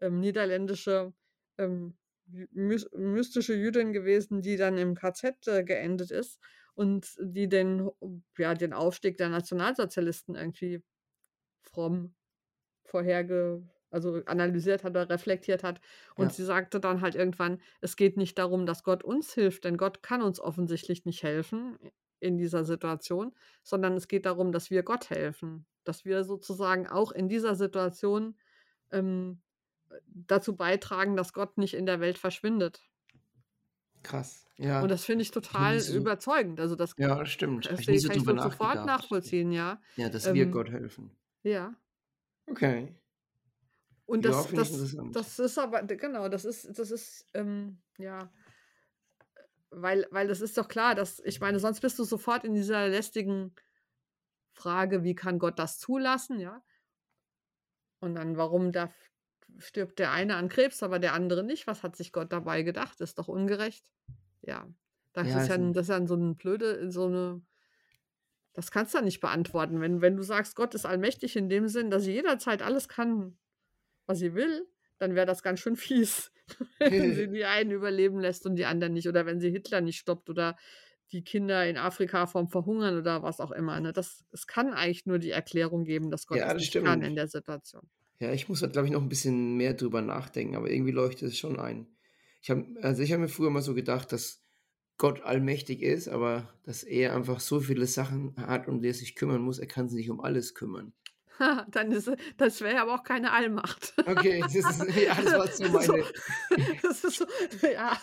ähm, 0.00 0.20
niederländische 0.20 1.12
ähm, 1.58 1.96
mys- 2.30 2.88
mystische 2.96 3.54
Jüdin 3.54 3.92
gewesen, 3.92 4.42
die 4.42 4.56
dann 4.56 4.78
im 4.78 4.94
KZ 4.94 5.46
äh, 5.48 5.64
geendet 5.64 6.10
ist 6.10 6.40
und 6.74 7.16
die 7.20 7.48
den, 7.48 7.90
ja, 8.38 8.54
den 8.54 8.72
Aufstieg 8.72 9.16
der 9.18 9.28
Nationalsozialisten 9.30 10.34
irgendwie 10.36 10.82
fromm 11.62 12.14
vorherge, 12.84 13.68
also 13.90 14.22
analysiert 14.26 14.84
hat 14.84 14.92
oder 14.92 15.10
reflektiert 15.10 15.64
hat. 15.64 15.80
Und 16.16 16.32
Ja. 16.32 16.34
sie 16.34 16.44
sagte 16.44 16.80
dann 16.80 17.00
halt 17.02 17.14
irgendwann, 17.14 17.60
es 17.80 17.96
geht 17.96 18.16
nicht 18.16 18.38
darum, 18.38 18.66
dass 18.66 18.84
Gott 18.84 19.04
uns 19.04 19.34
hilft, 19.34 19.64
denn 19.64 19.76
Gott 19.78 20.02
kann 20.02 20.22
uns 20.22 20.40
offensichtlich 20.40 21.04
nicht 21.06 21.22
helfen 21.22 21.78
in 22.20 22.36
dieser 22.36 22.64
Situation, 22.64 23.34
sondern 23.62 23.94
es 23.94 24.08
geht 24.08 24.26
darum, 24.26 24.52
dass 24.52 24.70
wir 24.70 24.82
Gott 24.82 25.10
helfen, 25.10 25.66
dass 25.84 26.04
wir 26.04 26.24
sozusagen 26.24 26.86
auch 26.86 27.12
in 27.12 27.28
dieser 27.28 27.54
Situation 27.54 28.36
ähm, 28.90 29.40
dazu 30.06 30.56
beitragen, 30.56 31.16
dass 31.16 31.32
Gott 31.32 31.58
nicht 31.58 31.74
in 31.74 31.86
der 31.86 32.00
Welt 32.00 32.18
verschwindet. 32.18 32.82
Krass. 34.02 34.46
Ja. 34.56 34.82
Und 34.82 34.90
das 34.90 35.04
finde 35.04 35.22
ich 35.22 35.30
total 35.30 35.78
so- 35.80 35.96
überzeugend. 35.96 36.60
Also 36.60 36.74
das, 36.76 36.92
ja, 36.96 37.24
stimmt. 37.26 37.66
Das 37.70 37.80
ich 37.80 38.02
so 38.02 38.08
kann 38.08 38.18
ich 38.18 38.42
sofort 38.42 38.86
nachvollziehen, 38.86 39.52
ja. 39.52 39.80
Ja, 39.96 40.08
dass 40.08 40.32
wir 40.32 40.42
Ähm, 40.44 40.52
Gott 40.52 40.70
helfen. 40.70 41.10
Ja. 41.42 41.74
Okay. 42.46 42.94
Und 44.06 44.24
Ja, 44.24 44.30
das, 44.30 44.50
ich 44.50 44.56
das, 44.56 44.96
das 45.12 45.38
ist 45.38 45.58
aber, 45.58 45.82
genau, 45.82 46.28
das 46.28 46.44
ist, 46.44 46.78
das 46.78 46.90
ist, 46.90 47.26
ähm, 47.34 47.78
ja, 47.98 48.32
weil, 49.70 50.06
weil 50.10 50.28
das 50.28 50.40
ist 50.40 50.56
doch 50.58 50.68
klar, 50.68 50.94
dass, 50.94 51.20
ich 51.20 51.40
meine, 51.40 51.58
sonst 51.58 51.80
bist 51.80 51.98
du 51.98 52.04
sofort 52.04 52.44
in 52.44 52.54
dieser 52.54 52.88
lästigen 52.88 53.54
Frage, 54.52 55.04
wie 55.04 55.14
kann 55.14 55.38
Gott 55.38 55.58
das 55.58 55.78
zulassen, 55.78 56.40
ja? 56.40 56.62
Und 58.00 58.14
dann, 58.14 58.36
warum 58.36 58.72
darf, 58.72 58.94
stirbt 59.58 59.98
der 59.98 60.12
eine 60.12 60.36
an 60.36 60.48
Krebs, 60.48 60.82
aber 60.82 60.98
der 60.98 61.14
andere 61.14 61.42
nicht? 61.42 61.66
Was 61.66 61.82
hat 61.82 61.96
sich 61.96 62.12
Gott 62.12 62.32
dabei 62.32 62.62
gedacht? 62.62 63.00
Ist 63.00 63.18
doch 63.18 63.28
ungerecht. 63.28 63.84
Ja. 64.42 64.68
Das 65.12 65.28
Ja, 65.28 65.42
ist 65.42 65.48
ja, 65.48 65.58
das 65.58 65.88
ist 65.88 65.88
ja 65.88 66.06
so 66.06 66.14
ein 66.14 66.36
blöde, 66.36 66.90
so 66.90 67.06
eine, 67.06 67.42
das 68.52 68.70
kannst 68.70 68.94
du 68.94 68.98
ja 68.98 69.04
nicht 69.04 69.20
beantworten. 69.20 69.80
Wenn, 69.80 70.00
wenn 70.00 70.16
du 70.16 70.22
sagst, 70.22 70.54
Gott 70.54 70.74
ist 70.74 70.86
allmächtig 70.86 71.36
in 71.36 71.48
dem 71.48 71.68
Sinn, 71.68 71.90
dass 71.90 72.04
sie 72.04 72.12
jederzeit 72.12 72.62
alles 72.62 72.88
kann, 72.88 73.38
was 74.06 74.18
sie 74.18 74.34
will, 74.34 74.66
dann 74.98 75.14
wäre 75.14 75.26
das 75.26 75.42
ganz 75.42 75.60
schön 75.60 75.76
fies, 75.76 76.32
wenn 76.78 77.14
sie 77.14 77.28
die 77.30 77.44
einen 77.44 77.70
überleben 77.70 78.20
lässt 78.20 78.46
und 78.46 78.56
die 78.56 78.64
anderen 78.64 78.92
nicht. 78.92 79.08
Oder 79.08 79.26
wenn 79.26 79.40
sie 79.40 79.50
Hitler 79.50 79.80
nicht 79.80 79.98
stoppt 79.98 80.30
oder 80.30 80.56
die 81.12 81.22
Kinder 81.24 81.66
in 81.66 81.78
Afrika 81.78 82.26
vom 82.26 82.48
Verhungern 82.48 82.98
oder 82.98 83.22
was 83.22 83.40
auch 83.40 83.50
immer. 83.50 83.80
Ne? 83.80 83.92
Das, 83.92 84.24
es 84.30 84.46
kann 84.46 84.74
eigentlich 84.74 85.06
nur 85.06 85.18
die 85.18 85.30
Erklärung 85.30 85.84
geben, 85.84 86.10
dass 86.10 86.26
Gott 86.26 86.38
Ja, 86.38 86.48
das 86.48 86.58
nicht 86.58 86.68
stimmt. 86.68 86.86
kann 86.86 87.02
in 87.02 87.14
der 87.14 87.28
Situation. 87.28 87.88
Ja, 88.20 88.32
ich 88.32 88.48
muss 88.48 88.62
halt, 88.62 88.72
glaube 88.72 88.88
ich, 88.88 88.92
noch 88.92 89.00
ein 89.02 89.08
bisschen 89.08 89.56
mehr 89.56 89.74
drüber 89.74 90.02
nachdenken, 90.02 90.56
aber 90.56 90.70
irgendwie 90.70 90.90
leuchtet 90.90 91.28
es 91.28 91.38
schon 91.38 91.58
ein. 91.58 91.86
Ich 92.42 92.50
habe, 92.50 92.66
also 92.82 93.02
ich 93.02 93.12
habe 93.12 93.22
mir 93.22 93.28
früher 93.28 93.50
mal 93.50 93.62
so 93.62 93.74
gedacht, 93.74 94.12
dass 94.12 94.44
Gott 94.98 95.22
allmächtig 95.22 95.82
ist, 95.82 96.08
aber 96.08 96.52
dass 96.64 96.82
er 96.82 97.14
einfach 97.14 97.40
so 97.40 97.60
viele 97.60 97.86
Sachen 97.86 98.34
hat, 98.36 98.66
um 98.66 98.82
die 98.82 98.88
er 98.88 98.94
sich 98.94 99.14
kümmern 99.14 99.40
muss. 99.40 99.58
Er 99.60 99.68
kann 99.68 99.88
sich 99.88 99.98
nicht 99.98 100.10
um 100.10 100.20
alles 100.20 100.54
kümmern. 100.54 100.92
dann 101.70 101.92
ist, 101.92 102.10
das 102.36 102.60
wäre 102.60 102.80
aber 102.80 102.94
auch 102.94 103.02
keine 103.02 103.32
Allmacht. 103.32 103.94
Okay, 104.06 104.40
das, 104.40 104.54
ist, 104.54 104.96
ja, 104.96 105.14
das 105.22 105.32
war 105.34 105.46
so 105.48 105.64
meine. 105.68 106.04
Das 106.82 107.04
ist 107.04 107.16
so, 107.18 107.26
ja. 107.72 107.96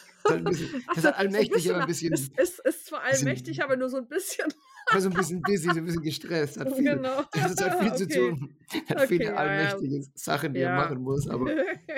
Bisschen, 0.43 0.83
das 0.88 0.97
Also, 0.97 1.07
hat 1.09 1.17
allmächtig, 1.19 1.69
aber 1.69 1.81
ein 1.81 1.88
bisschen, 1.88 2.11
Ist, 2.13 2.39
ist, 2.39 2.59
ist 2.59 2.86
zwar 2.88 3.03
bisschen- 3.03 3.27
allmächtig, 3.27 3.63
aber 3.63 3.75
nur 3.77 3.89
so 3.89 3.97
ein 3.97 4.07
bisschen. 4.07 4.51
war 4.91 4.99
so 5.01 5.09
ein 5.09 5.13
bisschen 5.15 5.41
busy, 5.43 5.69
so 5.71 5.77
ein 5.77 5.86
bisschen 5.86 6.01
gestresst. 6.01 6.59
Hat 6.59 6.73
viel, 6.75 6.83
Genau. 6.83 7.23
das 7.31 7.55
hat 7.63 7.79
viel 7.79 7.93
zu 7.93 8.03
Okay. 8.05 8.29
tun. 8.31 8.57
Hat 8.89 8.97
Okay, 8.97 9.07
viele 9.07 9.23
ja, 9.25 9.31
ja. 9.31 9.36
allmächtige 9.38 10.03
Sachen, 10.15 10.53
die 10.55 10.61
er 10.61 10.69
Ja. 10.71 10.75
machen 10.77 11.01
muss, 11.01 11.27
aber 11.29 11.51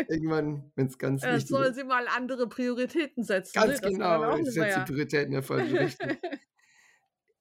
irgendwann, 0.09 0.71
wenn 0.75 0.88
es 0.88 0.97
ganz 0.97 1.23
Äh, 1.23 1.35
wichtig 1.35 1.47
soll 1.49 1.65
ist. 1.67 1.75
sie 1.75 1.83
mal 1.85 2.05
andere 2.09 2.47
Prioritäten 2.49 3.23
setzen. 3.23 3.53
Ganz 3.53 3.67
ne? 3.67 3.71
Das 3.73 3.81
kann 3.81 3.93
genau, 3.93 4.38
ich 4.38 4.51
setze 4.51 4.79
Prioritäten 4.85 5.33
Richtung. 5.77 6.17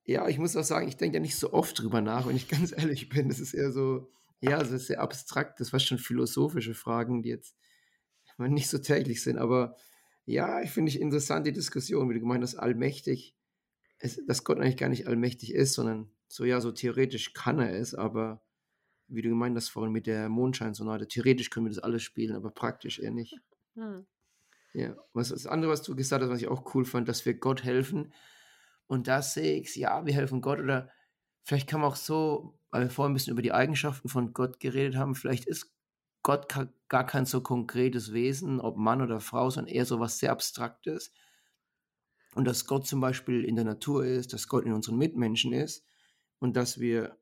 Ja, 0.07 0.29
ich 0.29 0.39
muss 0.39 0.57
auch 0.57 0.65
sagen, 0.65 0.87
ich 0.87 0.97
denke 0.97 1.17
ja 1.17 1.21
nicht 1.21 1.37
so 1.37 1.53
oft 1.53 1.81
drüber 1.81 2.01
nach, 2.01 2.27
wenn 2.27 2.37
ich 2.37 2.49
ganz 2.49 2.73
ehrlich 2.73 3.09
bin. 3.09 3.29
Das 3.29 3.41
ist 3.41 3.55
eher 3.55 3.73
so, 3.73 4.09
ja, 4.41 4.59
das 4.59 4.71
ist 4.71 4.87
sehr 4.87 5.01
abstrakt, 5.01 5.61
das 5.61 5.73
war 5.73 5.81
schon 5.81 5.99
philosophische 5.99 6.75
Fragen, 6.75 7.23
die 7.23 7.31
jetzt 7.31 7.57
nicht 8.39 8.69
so 8.69 8.79
täglich 8.79 9.23
sind. 9.23 9.39
Aber 9.39 9.77
ja, 10.25 10.63
ich 10.63 10.71
finde 10.71 10.91
ich 10.91 11.01
interessant 11.01 11.47
die 11.47 11.53
Diskussion, 11.53 12.09
wie 12.09 12.15
du 12.15 12.21
gemeint 12.21 12.43
hast, 12.43 12.57
allmächtig. 12.57 13.35
Es, 13.99 14.21
dass 14.27 14.45
Gott 14.45 14.59
eigentlich 14.59 14.77
gar 14.77 14.89
nicht 14.89 15.07
allmächtig 15.07 15.55
ist, 15.55 15.75
sondern 15.75 16.11
so, 16.29 16.45
ja, 16.45 16.61
so 16.61 16.71
theoretisch 16.71 17.33
kann 17.33 17.59
er 17.59 17.73
es, 17.79 17.95
aber 17.95 18.43
wie 19.09 19.23
du 19.23 19.29
gemeint 19.29 19.57
hast 19.57 19.69
vorhin 19.69 19.93
mit 19.93 20.07
der 20.07 20.29
Mondscheinsonate, 20.29 21.09
theoretisch 21.09 21.51
können 21.51 21.67
wir 21.67 21.71
das 21.71 21.83
alles 21.83 22.03
spielen, 22.03 22.37
aber 22.37 22.51
praktisch 22.51 22.99
eher 22.99 23.13
nicht. 23.13 23.39
Hm. 23.75 24.07
Ja, 24.75 24.97
was 25.15 25.31
das 25.31 25.47
andere, 25.47 25.71
was 25.71 25.83
du 25.83 25.97
gesagt 25.97 26.23
hast, 26.23 26.29
was 26.29 26.41
ich 26.41 26.49
auch 26.49 26.75
cool 26.75 26.85
fand, 26.85 27.09
dass 27.09 27.25
wir 27.25 27.35
Gott 27.35 27.65
helfen. 27.65 28.13
Und 28.87 29.09
da 29.09 29.22
sehe 29.22 29.61
ich, 29.61 29.74
ja, 29.76 30.07
wir 30.07 30.14
helfen 30.14 30.41
Gott 30.41 30.61
oder 30.61 30.91
vielleicht 31.43 31.68
kann 31.68 31.80
man 31.80 31.91
auch 31.91 31.97
so, 31.97 32.59
weil 32.70 32.82
wir 32.82 32.91
vorhin 32.91 33.12
ein 33.12 33.14
bisschen 33.14 33.32
über 33.32 33.43
die 33.43 33.53
Eigenschaften 33.53 34.09
von 34.09 34.32
Gott 34.32 34.61
geredet 34.61 34.97
haben, 34.97 35.14
vielleicht 35.14 35.47
ist 35.47 35.72
Gott 36.22 36.49
gar 36.89 37.07
kein 37.07 37.24
so 37.24 37.41
konkretes 37.41 38.12
Wesen, 38.12 38.61
ob 38.61 38.76
Mann 38.76 39.03
oder 39.03 39.20
Frau, 39.20 39.49
sondern 39.51 39.72
eher 39.72 39.84
so 39.84 40.01
was 40.01 40.18
sehr 40.18 40.32
Abstraktes. 40.32 41.12
Und 42.34 42.47
dass 42.47 42.66
Gott 42.66 42.87
zum 42.87 43.01
Beispiel 43.01 43.45
in 43.45 43.57
der 43.57 43.64
Natur 43.64 44.05
ist, 44.05 44.32
dass 44.32 44.49
Gott 44.49 44.64
in 44.64 44.72
unseren 44.72 44.97
Mitmenschen 44.97 45.53
ist 45.53 45.84
und 46.39 46.57
dass 46.57 46.78
wir 46.80 47.16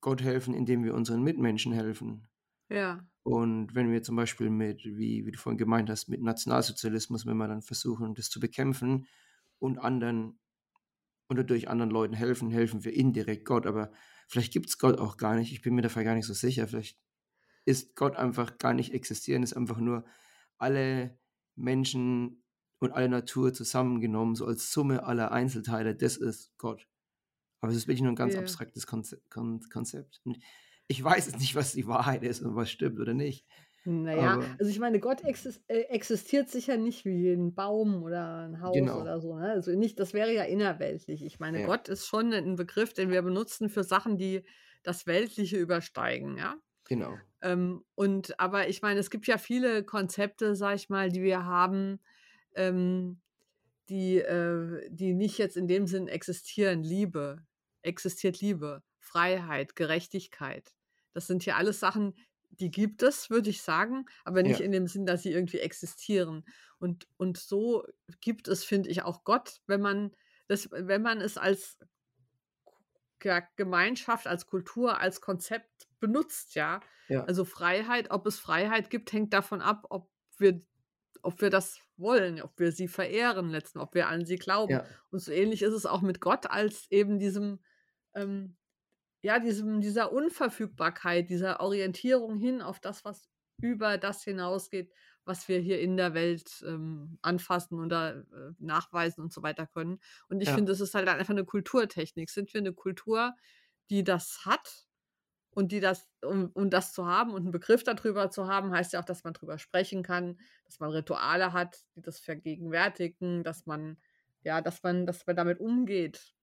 Gott 0.00 0.22
helfen, 0.22 0.54
indem 0.54 0.84
wir 0.84 0.94
unseren 0.94 1.22
Mitmenschen 1.22 1.72
helfen. 1.72 2.28
Ja. 2.68 3.06
Und 3.22 3.74
wenn 3.74 3.90
wir 3.90 4.02
zum 4.02 4.16
Beispiel 4.16 4.50
mit, 4.50 4.84
wie, 4.84 5.26
wie 5.26 5.32
du 5.32 5.38
vorhin 5.38 5.58
gemeint 5.58 5.90
hast, 5.90 6.08
mit 6.08 6.22
Nationalsozialismus, 6.22 7.26
wenn 7.26 7.36
wir 7.36 7.48
dann 7.48 7.62
versuchen, 7.62 8.14
das 8.14 8.30
zu 8.30 8.40
bekämpfen 8.40 9.06
und 9.58 9.78
anderen 9.78 10.39
oder 11.30 11.44
durch 11.44 11.68
anderen 11.68 11.90
Leuten 11.90 12.14
helfen, 12.14 12.50
helfen 12.50 12.84
wir 12.84 12.92
indirekt 12.94 13.44
Gott. 13.46 13.66
Aber 13.66 13.92
vielleicht 14.28 14.52
gibt 14.52 14.68
es 14.68 14.78
Gott 14.78 14.98
auch 14.98 15.16
gar 15.16 15.36
nicht. 15.36 15.52
Ich 15.52 15.62
bin 15.62 15.74
mir 15.74 15.82
dafür 15.82 16.04
gar 16.04 16.14
nicht 16.16 16.26
so 16.26 16.34
sicher. 16.34 16.68
Vielleicht 16.68 16.98
ist 17.64 17.96
Gott 17.96 18.16
einfach 18.16 18.58
gar 18.58 18.74
nicht 18.74 18.92
existieren, 18.94 19.42
ist 19.42 19.54
einfach 19.56 19.78
nur 19.78 20.04
alle 20.58 21.18
Menschen 21.56 22.42
und 22.80 22.92
alle 22.92 23.08
Natur 23.08 23.52
zusammengenommen, 23.54 24.34
so 24.34 24.46
als 24.46 24.72
Summe 24.72 25.04
aller 25.04 25.32
Einzelteile. 25.32 25.94
Das 25.94 26.16
ist 26.16 26.56
Gott. 26.58 26.86
Aber 27.60 27.72
es 27.72 27.78
ist 27.78 27.88
wirklich 27.88 28.02
nur 28.02 28.12
ein 28.12 28.16
ganz 28.16 28.34
Ja. 28.34 28.40
abstraktes 28.40 28.86
Konze 28.86 29.22
Kon 29.30 29.60
Konzept. 29.70 30.20
Und 30.24 30.38
ich 30.88 31.02
weiß 31.02 31.26
jetzt 31.26 31.40
nicht, 31.40 31.54
was 31.54 31.72
die 31.72 31.86
Wahrheit 31.86 32.22
ist 32.24 32.40
und 32.40 32.56
was 32.56 32.70
stimmt 32.70 32.98
oder 33.00 33.14
nicht. 33.14 33.46
Naja, 33.84 34.34
Aber- 34.34 34.46
also 34.58 34.70
ich 34.70 34.78
meine, 34.78 35.00
Gott 35.00 35.22
äh, 35.24 35.80
existiert 35.88 36.50
sicher 36.50 36.76
nicht 36.76 37.04
wie 37.06 37.30
ein 37.32 37.54
Baum 37.54 38.02
oder 38.02 38.46
ein 38.48 38.60
Haus 38.60 38.74
Genau. 38.76 39.00
oder 39.00 39.20
so. 39.20 39.34
Ne? 39.38 39.50
Also 39.50 39.70
nicht, 39.72 39.98
das 39.98 40.12
wäre 40.12 40.32
ja 40.32 40.44
innerweltlich. 40.44 41.24
Ich 41.24 41.40
meine, 41.40 41.60
Ja. 41.62 41.66
Gott 41.66 41.88
ist 41.88 42.06
schon 42.06 42.32
ein 42.32 42.56
Begriff, 42.56 42.92
den 42.92 43.10
wir 43.10 43.22
benutzen 43.22 43.70
für 43.70 43.82
Sachen, 43.82 44.18
die 44.18 44.44
das 44.82 45.06
Weltliche 45.06 45.56
übersteigen, 45.56 46.36
ja. 46.36 46.56
Genau. 46.84 47.16
Ähm, 47.40 47.84
und 47.94 48.38
aber 48.38 48.68
ich 48.68 48.82
meine, 48.82 49.00
es 49.00 49.08
gibt 49.10 49.26
ja 49.26 49.38
viele 49.38 49.82
Konzepte, 49.84 50.54
sag 50.56 50.74
ich 50.76 50.88
mal, 50.90 51.10
die 51.10 51.22
wir 51.22 51.44
haben, 51.46 52.00
ähm, 52.54 53.20
die, 53.88 54.18
äh, 54.18 54.88
die 54.90 55.14
nicht 55.14 55.38
jetzt 55.38 55.56
in 55.56 55.68
dem 55.68 55.86
Sinn 55.86 56.06
existieren. 56.08 56.82
Liebe, 56.82 57.42
existiert 57.82 58.40
Liebe, 58.40 58.82
Freiheit, 58.98 59.74
Gerechtigkeit. 59.76 60.74
Das 61.12 61.26
sind 61.26 61.44
ja 61.46 61.56
alles 61.56 61.80
Sachen, 61.80 62.14
die 62.50 62.70
gibt 62.70 63.02
es, 63.02 63.30
würde 63.30 63.48
ich 63.50 63.62
sagen, 63.62 64.06
aber 64.24 64.42
nicht 64.42 64.60
Ja. 64.60 64.66
in 64.66 64.72
dem 64.72 64.86
Sinn, 64.86 65.06
dass 65.06 65.22
sie 65.22 65.32
irgendwie 65.32 65.60
existieren. 65.60 66.44
Und, 66.78 67.06
und 67.16 67.38
so 67.38 67.86
gibt 68.20 68.48
es, 68.48 68.64
finde 68.64 68.88
ich, 68.90 69.02
auch 69.02 69.24
Gott, 69.24 69.60
wenn 69.66 69.80
man 69.80 70.14
das, 70.48 70.68
wenn 70.72 71.02
man 71.02 71.20
es 71.20 71.38
als 71.38 71.78
Ge- 73.18 73.42
Gemeinschaft, 73.56 74.26
als 74.26 74.46
Kultur, 74.46 74.98
als 74.98 75.20
Konzept 75.20 75.88
benutzt, 76.00 76.54
ja. 76.54 76.80
Ja. 77.08 77.24
Also 77.24 77.44
Freiheit, 77.44 78.10
ob 78.10 78.26
es 78.26 78.38
Freiheit 78.38 78.88
gibt, 78.90 79.12
hängt 79.12 79.32
davon 79.34 79.60
ab, 79.60 79.86
ob 79.90 80.10
wir, 80.38 80.60
ob 81.22 81.40
wir 81.40 81.50
das 81.50 81.80
wollen, 81.96 82.40
ob 82.40 82.58
wir 82.58 82.72
sie 82.72 82.88
verehren 82.88 83.50
letzten, 83.50 83.78
ob 83.78 83.94
wir 83.94 84.08
an 84.08 84.24
sie 84.24 84.36
glauben. 84.36 84.72
Ja. 84.72 84.86
Und 85.10 85.18
so 85.18 85.32
ähnlich 85.32 85.62
ist 85.62 85.74
es 85.74 85.86
auch 85.86 86.00
mit 86.00 86.20
Gott 86.20 86.46
als 86.50 86.90
eben 86.90 87.18
diesem, 87.18 87.60
ähm, 88.14 88.56
ja, 89.22 89.38
diesem, 89.38 89.80
dieser 89.80 90.12
Unverfügbarkeit, 90.12 91.30
dieser 91.30 91.60
Orientierung 91.60 92.36
hin 92.38 92.62
auf 92.62 92.80
das, 92.80 93.04
was 93.04 93.28
über 93.60 93.98
das 93.98 94.24
hinausgeht, 94.24 94.92
was 95.24 95.46
wir 95.48 95.58
hier 95.60 95.80
in 95.80 95.96
der 95.98 96.14
Welt 96.14 96.64
ähm, 96.66 97.18
anfassen 97.22 97.78
oder 97.80 98.20
äh, 98.32 98.52
nachweisen 98.58 99.22
und 99.22 99.32
so 99.32 99.42
weiter 99.42 99.66
können. 99.66 100.00
Und 100.28 100.40
ich 100.40 100.52
Ja. 100.52 100.54
finde, 100.54 100.72
es 100.72 100.80
ist 100.80 100.94
halt 100.94 101.08
einfach 101.08 101.30
eine 101.30 101.44
Kulturtechnik. 101.44 102.30
Sind 102.30 102.54
wir 102.54 102.60
eine 102.60 102.72
Kultur, 102.72 103.34
die 103.90 104.02
das 104.04 104.46
hat 104.46 104.88
und 105.50 105.72
die 105.72 105.80
das, 105.80 106.08
um, 106.24 106.50
um 106.54 106.70
das 106.70 106.92
zu 106.92 107.06
haben 107.06 107.32
und 107.32 107.42
einen 107.42 107.50
Begriff 107.52 107.82
darüber 107.84 108.30
zu 108.30 108.46
haben, 108.48 108.72
heißt 108.72 108.92
ja 108.92 109.00
auch, 109.00 109.04
dass 109.04 109.24
man 109.24 109.32
drüber 109.34 109.58
sprechen 109.58 110.02
kann, 110.02 110.38
dass 110.64 110.78
man 110.80 110.90
Rituale 110.90 111.52
hat, 111.52 111.80
die 111.96 112.02
das 112.02 112.20
vergegenwärtigen, 112.20 113.42
dass 113.44 113.66
man, 113.66 113.98
ja, 114.42 114.60
dass 114.60 114.82
man, 114.82 115.06
dass 115.06 115.26
man 115.26 115.36
damit 115.36 115.58
umgeht, 115.60 116.34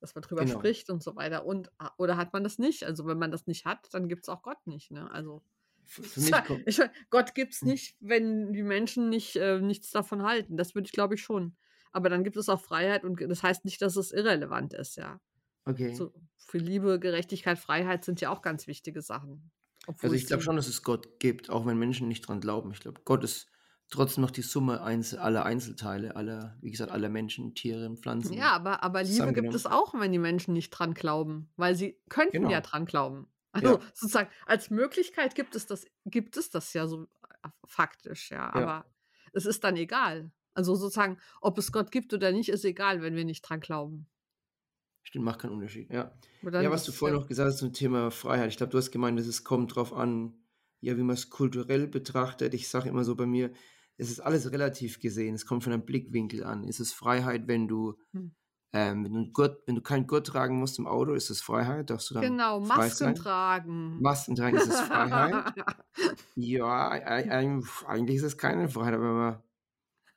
dass 0.00 0.14
man 0.14 0.22
drüber 0.22 0.44
Genau. 0.44 0.58
spricht 0.58 0.90
und 0.90 1.02
so 1.02 1.16
weiter. 1.16 1.44
Und 1.46 1.70
ah, 1.78 1.90
oder 1.98 2.16
hat 2.16 2.32
man 2.32 2.42
das 2.44 2.58
nicht? 2.58 2.84
Also 2.84 3.06
wenn 3.06 3.18
man 3.18 3.30
das 3.30 3.46
nicht 3.46 3.64
hat, 3.66 3.88
dann 3.92 4.08
gibt 4.08 4.24
es 4.24 4.28
auch 4.28 4.42
Gott 4.42 4.66
nicht. 4.66 4.90
Ne? 4.90 5.10
Also 5.10 5.42
Für, 5.84 6.02
für 6.04 6.20
mich 6.20 6.44
kommt, 6.44 6.62
ich, 6.66 6.78
mein, 6.78 6.90
Gott 7.10 7.34
gibt 7.34 7.54
es 7.54 7.60
Hm. 7.60 7.68
nicht, 7.68 7.96
wenn 8.00 8.52
die 8.52 8.62
Menschen 8.62 9.08
nicht, 9.08 9.36
äh, 9.36 9.60
nichts 9.60 9.90
davon 9.90 10.22
halten. 10.22 10.56
Das 10.56 10.74
würde 10.74 10.86
ich, 10.86 10.92
glaube 10.92 11.14
ich, 11.14 11.22
schon. 11.22 11.56
Aber 11.92 12.08
dann 12.08 12.24
gibt 12.24 12.36
es 12.36 12.48
auch 12.48 12.60
Freiheit 12.60 13.04
und 13.04 13.20
das 13.20 13.42
heißt 13.42 13.64
nicht, 13.64 13.82
dass 13.82 13.96
es 13.96 14.12
irrelevant 14.12 14.74
ist, 14.74 14.96
ja. 14.96 15.20
okay. 15.64 15.92
So, 15.94 16.12
für 16.36 16.58
Liebe, 16.58 16.98
Gerechtigkeit, 17.00 17.58
Freiheit 17.58 18.04
sind 18.04 18.20
ja 18.20 18.30
auch 18.30 18.42
ganz 18.42 18.66
wichtige 18.66 19.02
Sachen. 19.02 19.50
Also 20.02 20.14
ich 20.14 20.26
glaube 20.26 20.42
schon, 20.42 20.56
dass 20.56 20.68
es 20.68 20.82
Gott 20.82 21.18
gibt, 21.20 21.50
auch 21.50 21.66
wenn 21.66 21.78
Menschen 21.78 22.06
nicht 22.08 22.22
dran 22.22 22.40
glauben. 22.40 22.70
Ich 22.72 22.80
glaube, 22.80 23.00
Gott 23.04 23.24
ist 23.24 23.48
trotzdem 23.90 24.22
noch 24.22 24.30
die 24.30 24.42
Summe 24.42 24.82
einzel 24.82 25.18
aller 25.18 25.44
Einzelteile, 25.44 26.16
aller, 26.16 26.56
wie 26.60 26.70
gesagt, 26.70 26.92
aller 26.92 27.08
Menschen, 27.08 27.54
Tiere, 27.54 27.94
Pflanzen. 27.96 28.34
Ja, 28.34 28.52
aber, 28.52 28.82
aber 28.82 29.02
Liebe 29.02 29.32
gibt 29.32 29.54
es 29.54 29.66
auch, 29.66 29.94
wenn 29.94 30.12
die 30.12 30.18
Menschen 30.18 30.54
nicht 30.54 30.70
dran 30.70 30.94
glauben, 30.94 31.50
weil 31.56 31.74
sie 31.74 32.00
könnten 32.08 32.48
ja 32.48 32.58
Genau. 32.58 32.60
dran 32.60 32.86
glauben. 32.86 33.26
Also 33.52 33.66
Ja. 33.66 33.80
sozusagen 33.94 34.30
als 34.46 34.70
Möglichkeit 34.70 35.34
gibt 35.34 35.56
es 35.56 35.66
das, 35.66 35.86
gibt 36.04 36.36
es 36.36 36.50
das 36.50 36.72
ja 36.72 36.86
so 36.86 37.08
äh, 37.42 37.48
faktisch, 37.64 38.30
ja. 38.30 38.52
Aber 38.52 38.86
es 39.32 39.44
ist 39.44 39.64
dann 39.64 39.76
egal. 39.76 40.30
Also 40.54 40.74
sozusagen, 40.76 41.18
ob 41.40 41.58
es 41.58 41.72
Gott 41.72 41.90
gibt 41.90 42.12
oder 42.12 42.32
nicht, 42.32 42.48
ist 42.48 42.64
egal, 42.64 43.02
wenn 43.02 43.16
wir 43.16 43.24
nicht 43.24 43.42
dran 43.42 43.60
glauben. 43.60 44.08
Stimmt, 45.02 45.24
macht 45.24 45.40
keinen 45.40 45.54
Unterschied. 45.54 45.90
Ja, 45.90 46.12
ja 46.42 46.70
was 46.70 46.84
du 46.84 46.92
vorhin 46.92 47.18
noch 47.18 47.26
gesagt 47.26 47.48
hast 47.48 47.58
zum 47.58 47.72
Thema 47.72 48.10
Freiheit. 48.10 48.50
Ich 48.50 48.56
glaube, 48.56 48.70
du 48.70 48.78
hast 48.78 48.90
gemeint, 48.90 49.18
dass 49.18 49.26
es 49.26 49.42
kommt 49.42 49.74
drauf 49.74 49.92
an, 49.92 50.34
ja, 50.80 50.96
wie 50.96 51.02
man 51.02 51.14
es 51.14 51.30
kulturell 51.30 51.86
betrachtet. 51.88 52.54
Ich 52.54 52.68
sage 52.68 52.88
immer 52.88 53.04
so 53.04 53.16
bei 53.16 53.26
mir, 53.26 53.52
es 54.00 54.10
ist 54.10 54.20
alles 54.20 54.50
relativ 54.52 54.98
gesehen. 55.00 55.34
Es 55.34 55.46
kommt 55.46 55.62
von 55.64 55.72
einem 55.72 55.84
Blickwinkel 55.84 56.42
an. 56.44 56.64
Ist 56.64 56.80
es 56.80 56.92
Freiheit, 56.92 57.46
wenn 57.46 57.68
du, 57.68 57.94
Hm. 58.12 58.34
ähm, 58.72 59.04
wenn 59.04 59.12
du, 59.12 59.30
Gurt, 59.32 59.62
wenn 59.66 59.74
du 59.76 59.82
keinen 59.82 60.06
Gurt 60.06 60.26
tragen 60.28 60.58
musst 60.58 60.78
im 60.78 60.86
Auto, 60.86 61.12
ist 61.14 61.30
es 61.30 61.42
Freiheit? 61.42 61.90
Darfst 61.90 62.10
du 62.10 62.14
dann 62.14 62.22
Genau, 62.24 62.60
Masken 62.60 63.14
tragen. 63.14 64.00
Masken 64.00 64.34
tragen, 64.36 64.56
ist 64.56 64.68
es 64.68 64.80
Freiheit? 64.80 65.54
Ja, 66.36 66.90
ei- 66.90 67.06
ei- 67.06 67.30
ei- 67.30 67.60
eigentlich 67.86 68.16
ist 68.16 68.22
es 68.22 68.38
keine 68.38 68.68
Freiheit, 68.68 68.94
aber 68.94 69.12
man- 69.12 69.42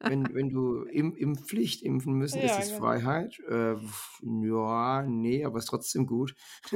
wenn, 0.06 0.34
wenn 0.36 0.50
du 0.50 0.84
im, 0.84 1.16
im 1.16 1.36
Pflicht 1.36 1.82
impfen 1.82 2.14
müssen, 2.14 2.40
ist 2.42 2.52
Ja, 2.52 2.60
es 2.60 2.68
genau. 2.70 2.80
Freiheit? 2.82 3.40
Äh, 3.48 3.76
ja, 4.22 5.02
nee, 5.08 5.46
aber 5.46 5.60
ist 5.60 5.66
trotzdem 5.68 6.06
gut. 6.06 6.36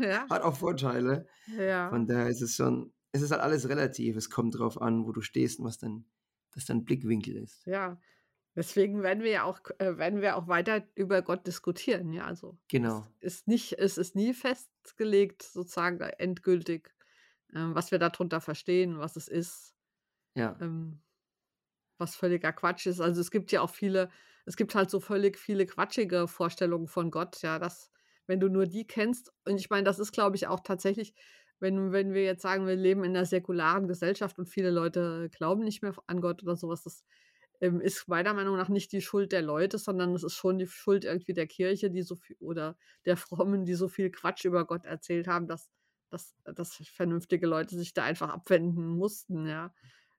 Ja, 0.00 0.26
Hat 0.30 0.42
auch 0.42 0.56
Vorteile. 0.56 1.26
ja. 1.46 1.88
Von 1.90 2.06
daher 2.06 2.28
ist 2.28 2.40
es 2.42 2.54
schon, 2.54 2.92
es 3.12 3.22
ist 3.22 3.30
halt 3.30 3.42
alles 3.42 3.68
relativ. 3.68 4.16
Es 4.16 4.30
kommt 4.30 4.58
drauf 4.58 4.80
an, 4.80 5.06
wo 5.06 5.12
du 5.12 5.20
stehst 5.22 5.58
und 5.60 5.66
was 5.66 5.78
dein, 5.78 6.06
was 6.54 6.64
dein 6.66 6.84
Blickwinkel 6.84 7.36
ist. 7.36 7.66
Ja, 7.66 8.00
deswegen 8.56 9.02
werden 9.02 9.22
wir 9.24 9.30
ja 9.30 9.44
auch, 9.44 9.60
äh, 9.78 9.98
werden 9.98 10.20
wir 10.22 10.36
auch 10.36 10.48
weiter 10.48 10.86
über 10.94 11.22
Gott 11.22 11.46
diskutieren. 11.46 12.12
Ja, 12.12 12.26
also 12.26 12.58
Genau. 12.68 13.08
es 13.20 13.36
ist 13.38 13.48
nicht, 13.48 13.74
es 13.78 13.98
ist 13.98 14.16
nie 14.16 14.34
festgelegt, 14.34 15.42
sozusagen 15.42 16.00
äh, 16.02 16.10
endgültig, 16.18 16.94
ähm, 17.54 17.74
was 17.74 17.92
wir 17.92 17.98
darunter 18.00 18.40
verstehen, 18.40 18.98
was 18.98 19.16
es 19.16 19.28
ist, 19.28 19.74
Ja. 20.34 20.60
ähm, 20.60 21.02
was 21.98 22.16
völliger 22.16 22.52
Quatsch 22.52 22.86
ist. 22.86 23.00
Also 23.00 23.20
es 23.20 23.30
gibt 23.30 23.52
ja 23.52 23.60
auch 23.62 23.70
viele, 23.70 24.10
es 24.46 24.56
gibt 24.56 24.74
halt 24.74 24.90
so 24.90 25.00
völlig 25.00 25.38
viele 25.38 25.66
quatschige 25.66 26.28
Vorstellungen 26.28 26.88
von 26.88 27.10
Gott, 27.10 27.42
ja, 27.42 27.58
dass, 27.58 27.90
wenn 28.26 28.40
du 28.40 28.48
nur 28.48 28.66
die 28.66 28.86
kennst, 28.86 29.32
und 29.46 29.58
ich 29.58 29.70
meine, 29.70 29.84
das 29.84 29.98
ist, 29.98 30.12
glaube 30.12 30.36
ich, 30.36 30.46
auch 30.46 30.60
tatsächlich, 30.60 31.14
wenn, 31.60 31.92
wenn 31.92 32.12
wir 32.14 32.24
jetzt 32.24 32.42
sagen, 32.42 32.66
wir 32.66 32.76
leben 32.76 33.04
in 33.04 33.16
einer 33.16 33.26
säkularen 33.26 33.88
Gesellschaft 33.88 34.38
und 34.38 34.46
viele 34.48 34.70
Leute 34.70 35.28
glauben 35.30 35.62
nicht 35.64 35.82
mehr 35.82 35.94
an 36.06 36.20
Gott 36.20 36.42
oder 36.42 36.56
sowas, 36.56 36.84
das 36.84 37.04
ähm, 37.60 37.80
ist 37.80 38.08
meiner 38.08 38.34
Meinung 38.34 38.56
nach 38.56 38.68
nicht 38.68 38.92
die 38.92 39.00
Schuld 39.02 39.32
der 39.32 39.42
Leute, 39.42 39.78
sondern 39.78 40.14
es 40.14 40.22
ist 40.24 40.34
schon 40.34 40.58
die 40.58 40.66
Schuld 40.66 41.04
irgendwie 41.04 41.34
der 41.34 41.46
Kirche, 41.46 41.90
die 41.90 42.02
so 42.02 42.16
viel, 42.16 42.36
oder 42.40 42.76
der 43.04 43.16
Frommen, 43.16 43.64
die 43.64 43.74
so 43.74 43.88
viel 43.88 44.10
Quatsch 44.10 44.44
über 44.44 44.66
Gott 44.66 44.84
erzählt 44.86 45.26
haben, 45.28 45.46
dass, 45.48 45.70
dass, 46.10 46.36
dass 46.44 46.74
vernünftige 46.76 47.46
Leute 47.46 47.76
sich 47.76 47.94
da 47.94 48.04
einfach 48.04 48.28
abwenden 48.30 48.86
mussten, 48.88 49.46
ja. 49.46 49.72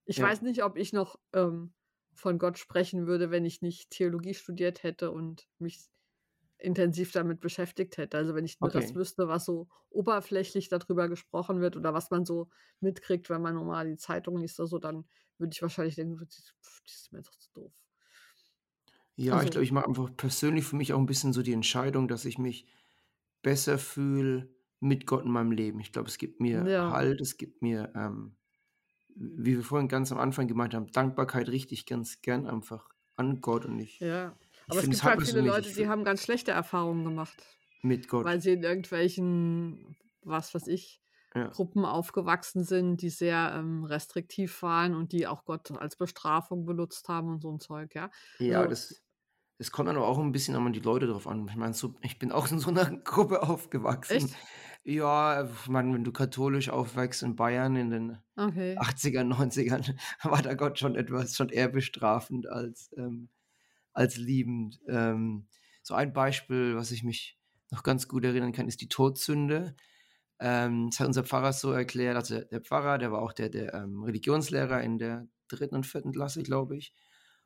Ich 0.05 0.19
Ja. 0.19 0.21
weiß 0.21 0.41
nicht, 0.41 0.63
ob 0.63 0.77
ich 0.77 0.93
noch 0.93 1.17
ähm, 1.33 1.73
von 2.13 2.39
Gott 2.39 2.57
sprechen 2.57 3.07
würde, 3.07 3.31
wenn 3.31 3.45
ich 3.45 3.61
nicht 3.61 3.91
Theologie 3.91 4.33
studiert 4.33 4.83
hätte 4.83 5.11
und 5.11 5.47
mich 5.59 5.79
intensiv 6.59 7.11
damit 7.13 7.39
beschäftigt 7.39 7.97
hätte. 7.97 8.17
Also 8.17 8.35
wenn 8.35 8.45
ich 8.45 8.59
nur 8.61 8.71
das 8.71 8.93
Okay. 8.93 8.95
wüsste, 8.95 9.27
was 9.27 9.45
so 9.45 9.69
oberflächlich 9.89 10.69
darüber 10.69 11.07
gesprochen 11.09 11.61
wird 11.61 11.77
oder 11.77 11.93
was 11.93 12.11
man 12.11 12.25
so 12.25 12.49
mitkriegt, 12.81 13.29
wenn 13.29 13.41
man 13.41 13.55
normal 13.55 13.87
die 13.89 13.97
Zeitung 13.97 14.37
liest 14.37 14.59
oder 14.59 14.67
so, 14.67 14.79
dann 14.79 15.07
würde 15.37 15.51
ich 15.53 15.61
wahrscheinlich 15.61 15.95
denken, 15.95 16.17
so, 16.17 16.25
das 16.25 16.53
das 16.85 16.93
ist 16.95 17.11
mir 17.13 17.21
doch 17.21 17.35
zu 17.37 17.49
doof. 17.53 17.73
Ja, 19.15 19.43
ich 19.43 19.49
Also, 19.49 19.51
glaube, 19.51 19.65
ich 19.65 19.71
mache 19.71 19.87
einfach 19.87 20.15
persönlich 20.15 20.65
für 20.65 20.75
mich 20.75 20.93
auch 20.93 20.99
ein 20.99 21.05
bisschen 21.05 21.33
so 21.33 21.41
die 21.41 21.53
Entscheidung, 21.53 22.07
dass 22.07 22.25
ich 22.25 22.37
mich 22.37 22.67
besser 23.41 23.77
fühle 23.77 24.55
mit 24.79 25.05
Gott 25.07 25.25
in 25.25 25.31
meinem 25.31 25.51
Leben. 25.51 25.79
Ich 25.79 25.91
glaube, 25.91 26.09
es 26.09 26.17
gibt 26.17 26.39
mir 26.41 26.71
ja, 26.71 26.85
Halt, 26.87 27.21
es 27.21 27.37
gibt 27.37 27.61
mir, 27.61 27.93
ähm, 27.95 28.37
wie 29.15 29.57
wir 29.57 29.63
vorhin 29.63 29.89
ganz 29.89 30.11
am 30.11 30.19
Anfang 30.19 30.47
gemeint 30.47 30.73
haben, 30.75 30.87
Dankbarkeit 30.91 31.49
richtig 31.49 31.85
ganz 31.87 32.21
gern 32.21 32.47
einfach 32.47 32.89
an 33.17 33.41
Gott. 33.41 33.65
Und 33.65 33.79
ich, 33.79 34.05
ja. 34.05 34.37
Aber 34.69 34.79
es 34.81 34.89
es 34.89 34.89
gibt 34.89 35.03
halt 35.03 35.21
viele. 35.21 35.41
Leute, 35.41 35.73
die 35.73 35.87
haben 35.87 36.03
ganz 36.03 36.23
schlechte 36.23 36.51
Erfahrungen 36.51 37.03
gemacht, 37.05 37.43
mit 37.81 38.07
Gott. 38.07 38.27
weil 38.27 38.41
sie 38.41 38.53
in 38.53 38.63
irgendwelchen, 38.63 39.97
was 40.23 40.53
weiß 40.53 40.67
ich, 40.67 41.01
Ja. 41.35 41.55
Gruppen 41.55 41.85
aufgewachsen 41.85 42.63
sind, 42.63 43.01
die 43.01 43.09
sehr 43.09 43.53
ähm, 43.55 43.83
restriktiv 43.85 44.61
waren 44.63 44.95
und 44.95 45.11
die 45.13 45.27
auch 45.27 45.45
Gott 45.45 45.71
als 45.71 45.95
Bestrafung 45.97 46.65
benutzt 46.65 47.09
haben 47.09 47.29
und 47.29 47.41
so 47.41 47.51
ein 47.51 47.59
Zeug, 47.59 47.95
ja. 47.95 48.11
Ja, 48.39 48.65
Also, 48.65 48.67
das, 48.67 49.03
das 49.59 49.71
kommt 49.71 49.89
dann 49.89 49.97
aber 49.97 50.07
auch 50.07 50.19
ein 50.19 50.31
bisschen 50.31 50.55
an 50.55 50.73
die 50.73 50.79
Leute 50.79 51.07
drauf 51.07 51.27
an. 51.27 51.47
Ich 51.49 51.55
meine, 51.55 51.73
so, 51.73 51.95
ich 52.01 52.19
bin 52.19 52.31
auch 52.31 52.49
in 52.51 52.59
so 52.59 52.69
einer 52.71 52.85
Gruppe 53.03 53.43
aufgewachsen. 53.43 54.31
echt? 54.31 54.39
Ja, 54.83 55.45
ich 55.45 55.67
meine, 55.69 55.93
wenn 55.93 56.03
du 56.03 56.11
katholisch 56.13 56.69
aufwächst 56.69 57.23
in 57.23 57.35
Bayern 57.35 57.75
in 57.75 57.89
den 57.91 58.19
Okay. 58.37 58.81
80ern, 58.81 59.29
90ern, 59.29 59.97
war 60.23 60.41
da 60.41 60.53
Gott 60.55 60.79
schon 60.79 60.95
etwas, 60.95 61.35
schon 61.35 61.49
eher 61.49 61.69
bestrafend 61.69 62.47
als, 62.47 62.91
ähm, 62.97 63.29
als 63.93 64.17
liebend. 64.17 64.79
Ähm, 64.87 65.47
so 65.81 65.93
ein 65.93 66.13
Beispiel, 66.13 66.75
was 66.75 66.91
ich 66.91 67.03
mich 67.03 67.39
noch 67.71 67.83
ganz 67.83 68.07
gut 68.07 68.23
erinnern 68.23 68.51
kann, 68.51 68.67
ist 68.67 68.81
die 68.81 68.89
Todsünde. 68.89 69.75
Ähm, 70.39 70.89
das 70.89 70.99
hat 70.99 71.07
unser 71.07 71.23
Pfarrer 71.23 71.53
so 71.53 71.71
erklärt, 71.71 72.15
also 72.15 72.39
der 72.39 72.61
Pfarrer, 72.61 72.97
der 72.97 73.11
war 73.11 73.21
auch 73.21 73.33
der, 73.33 73.49
der 73.49 73.73
ähm, 73.73 74.03
Religionslehrer 74.03 74.81
in 74.81 74.97
der 74.97 75.27
dritten 75.49 75.75
und 75.75 75.85
vierten 75.85 76.13
Klasse, 76.13 76.43
glaube 76.43 76.77
ich, 76.77 76.93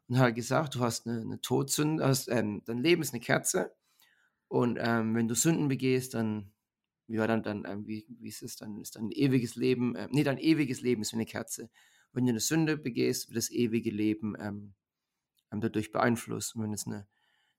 und 0.07 0.19
hat 0.19 0.35
gesagt, 0.35 0.75
du 0.75 0.81
hast 0.81 1.07
eine, 1.07 1.21
eine 1.21 1.41
Todsünde, 1.41 2.05
hast, 2.05 2.27
ähm, 2.29 2.61
dein 2.65 2.77
Leben 2.77 3.01
ist 3.01 3.13
eine 3.13 3.21
Kerze 3.21 3.73
und 4.47 4.77
ähm, 4.79 5.15
wenn 5.15 5.27
du 5.27 5.33
Sünden 5.33 5.67
begehst, 5.69 6.13
dann, 6.13 6.51
ja, 7.07 7.25
dann, 7.25 7.41
dann 7.41 7.65
ähm, 7.67 7.87
wie, 7.87 8.05
wie 8.19 8.29
ist 8.29 8.43
es, 8.43 8.57
dann 8.57 8.79
ist 8.79 8.95
dein 8.95 9.09
ewiges 9.09 9.55
Leben, 9.55 9.95
äh, 9.95 10.07
nee, 10.11 10.23
dein 10.23 10.37
ewiges 10.37 10.81
Leben 10.81 11.01
ist 11.01 11.13
wie 11.13 11.17
eine 11.17 11.25
Kerze. 11.25 11.71
Wenn 12.11 12.25
du 12.25 12.29
eine 12.29 12.39
Sünde 12.39 12.77
begehst, 12.77 13.29
wird 13.29 13.37
das 13.37 13.49
ewige 13.49 13.89
Leben 13.89 14.35
ähm, 14.39 14.75
dadurch 15.61 15.91
beeinflusst. 15.91 16.55
Und 16.55 16.61
wenn 16.63 16.69
du 16.71 16.75
jetzt 16.75 16.87
eine, 16.87 17.07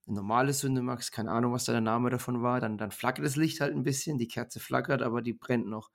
eine 0.07 0.17
normale 0.17 0.53
Sünde 0.53 0.83
machst, 0.83 1.13
keine 1.13 1.31
Ahnung, 1.31 1.53
was 1.53 1.65
da 1.65 1.73
der 1.73 1.81
Name 1.81 2.11
davon 2.11 2.43
war, 2.43 2.61
dann, 2.61 2.79
dann 2.79 2.91
flackert 2.91 3.25
das 3.25 3.37
Licht 3.37 3.61
halt 3.61 3.75
ein 3.75 3.85
bisschen, 3.85 4.19
die 4.19 4.29
Kerze 4.29 4.61
flackert, 4.61 5.03
aber 5.03 5.23
die 5.23 5.33
brennt 5.33 5.67
noch. 5.67 5.91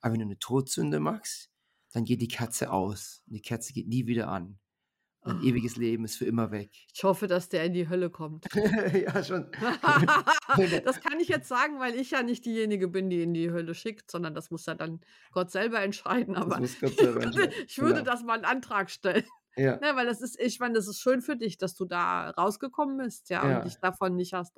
Aber 0.00 0.12
wenn 0.12 0.20
du 0.20 0.26
eine 0.26 0.38
Todsünde 0.38 0.98
machst, 1.00 1.50
dann 1.92 2.04
geht 2.04 2.20
die 2.22 2.28
Kerze 2.28 2.72
aus. 2.72 3.22
Und 3.26 3.34
die 3.34 3.42
Kerze 3.42 3.72
geht 3.72 3.86
nie 3.88 4.06
wieder 4.06 4.28
an. 4.28 4.58
Dein 5.24 5.38
Oh, 5.38 5.42
ewiges 5.44 5.76
Leben 5.76 6.04
ist 6.04 6.16
für 6.16 6.24
immer 6.24 6.50
weg. 6.50 6.72
ich 6.92 7.04
hoffe, 7.04 7.28
dass 7.28 7.48
der 7.48 7.64
in 7.64 7.74
die 7.74 7.88
Hölle 7.88 8.10
kommt. 8.10 8.46
ja, 8.92 9.22
schon. 9.22 9.46
Das 10.84 11.00
kann 11.00 11.20
ich 11.20 11.28
jetzt 11.28 11.48
sagen, 11.48 11.78
weil 11.78 11.94
ich 11.94 12.10
ja 12.10 12.22
nicht 12.24 12.44
diejenige 12.44 12.88
bin, 12.88 13.08
die 13.08 13.22
in 13.22 13.32
die 13.32 13.50
Hölle 13.52 13.74
schickt, 13.74 14.10
sondern 14.10 14.34
das 14.34 14.50
muss 14.50 14.66
ja 14.66 14.74
dann 14.74 15.00
Gott 15.30 15.50
selber 15.52 15.80
entscheiden. 15.80 16.34
Aber 16.34 16.56
Gott 16.56 16.64
ich 16.64 16.72
selber 16.78 17.14
würde, 17.14 17.22
entscheiden. 17.26 17.52
ich 17.68 17.78
würde 17.78 18.00
Genau. 18.00 18.10
das 18.10 18.22
mal 18.24 18.34
einen 18.34 18.44
Antrag 18.44 18.90
stellen. 18.90 19.24
Ja, 19.56 19.80
Ne, 19.80 19.96
weil 19.96 20.06
das 20.06 20.20
ist, 20.20 20.38
ich 20.40 20.60
meine, 20.60 20.74
das 20.74 20.86
ist 20.88 21.00
schön 21.00 21.22
für 21.22 21.36
dich, 21.36 21.58
dass 21.58 21.74
du 21.74 21.84
da 21.84 22.30
rausgekommen 22.30 22.98
bist, 22.98 23.30
ja, 23.30 23.48
und 23.48 23.64
ja, 23.64 23.64
dich 23.64 23.78
davon 23.80 24.16
nicht 24.16 24.32
hast 24.32 24.56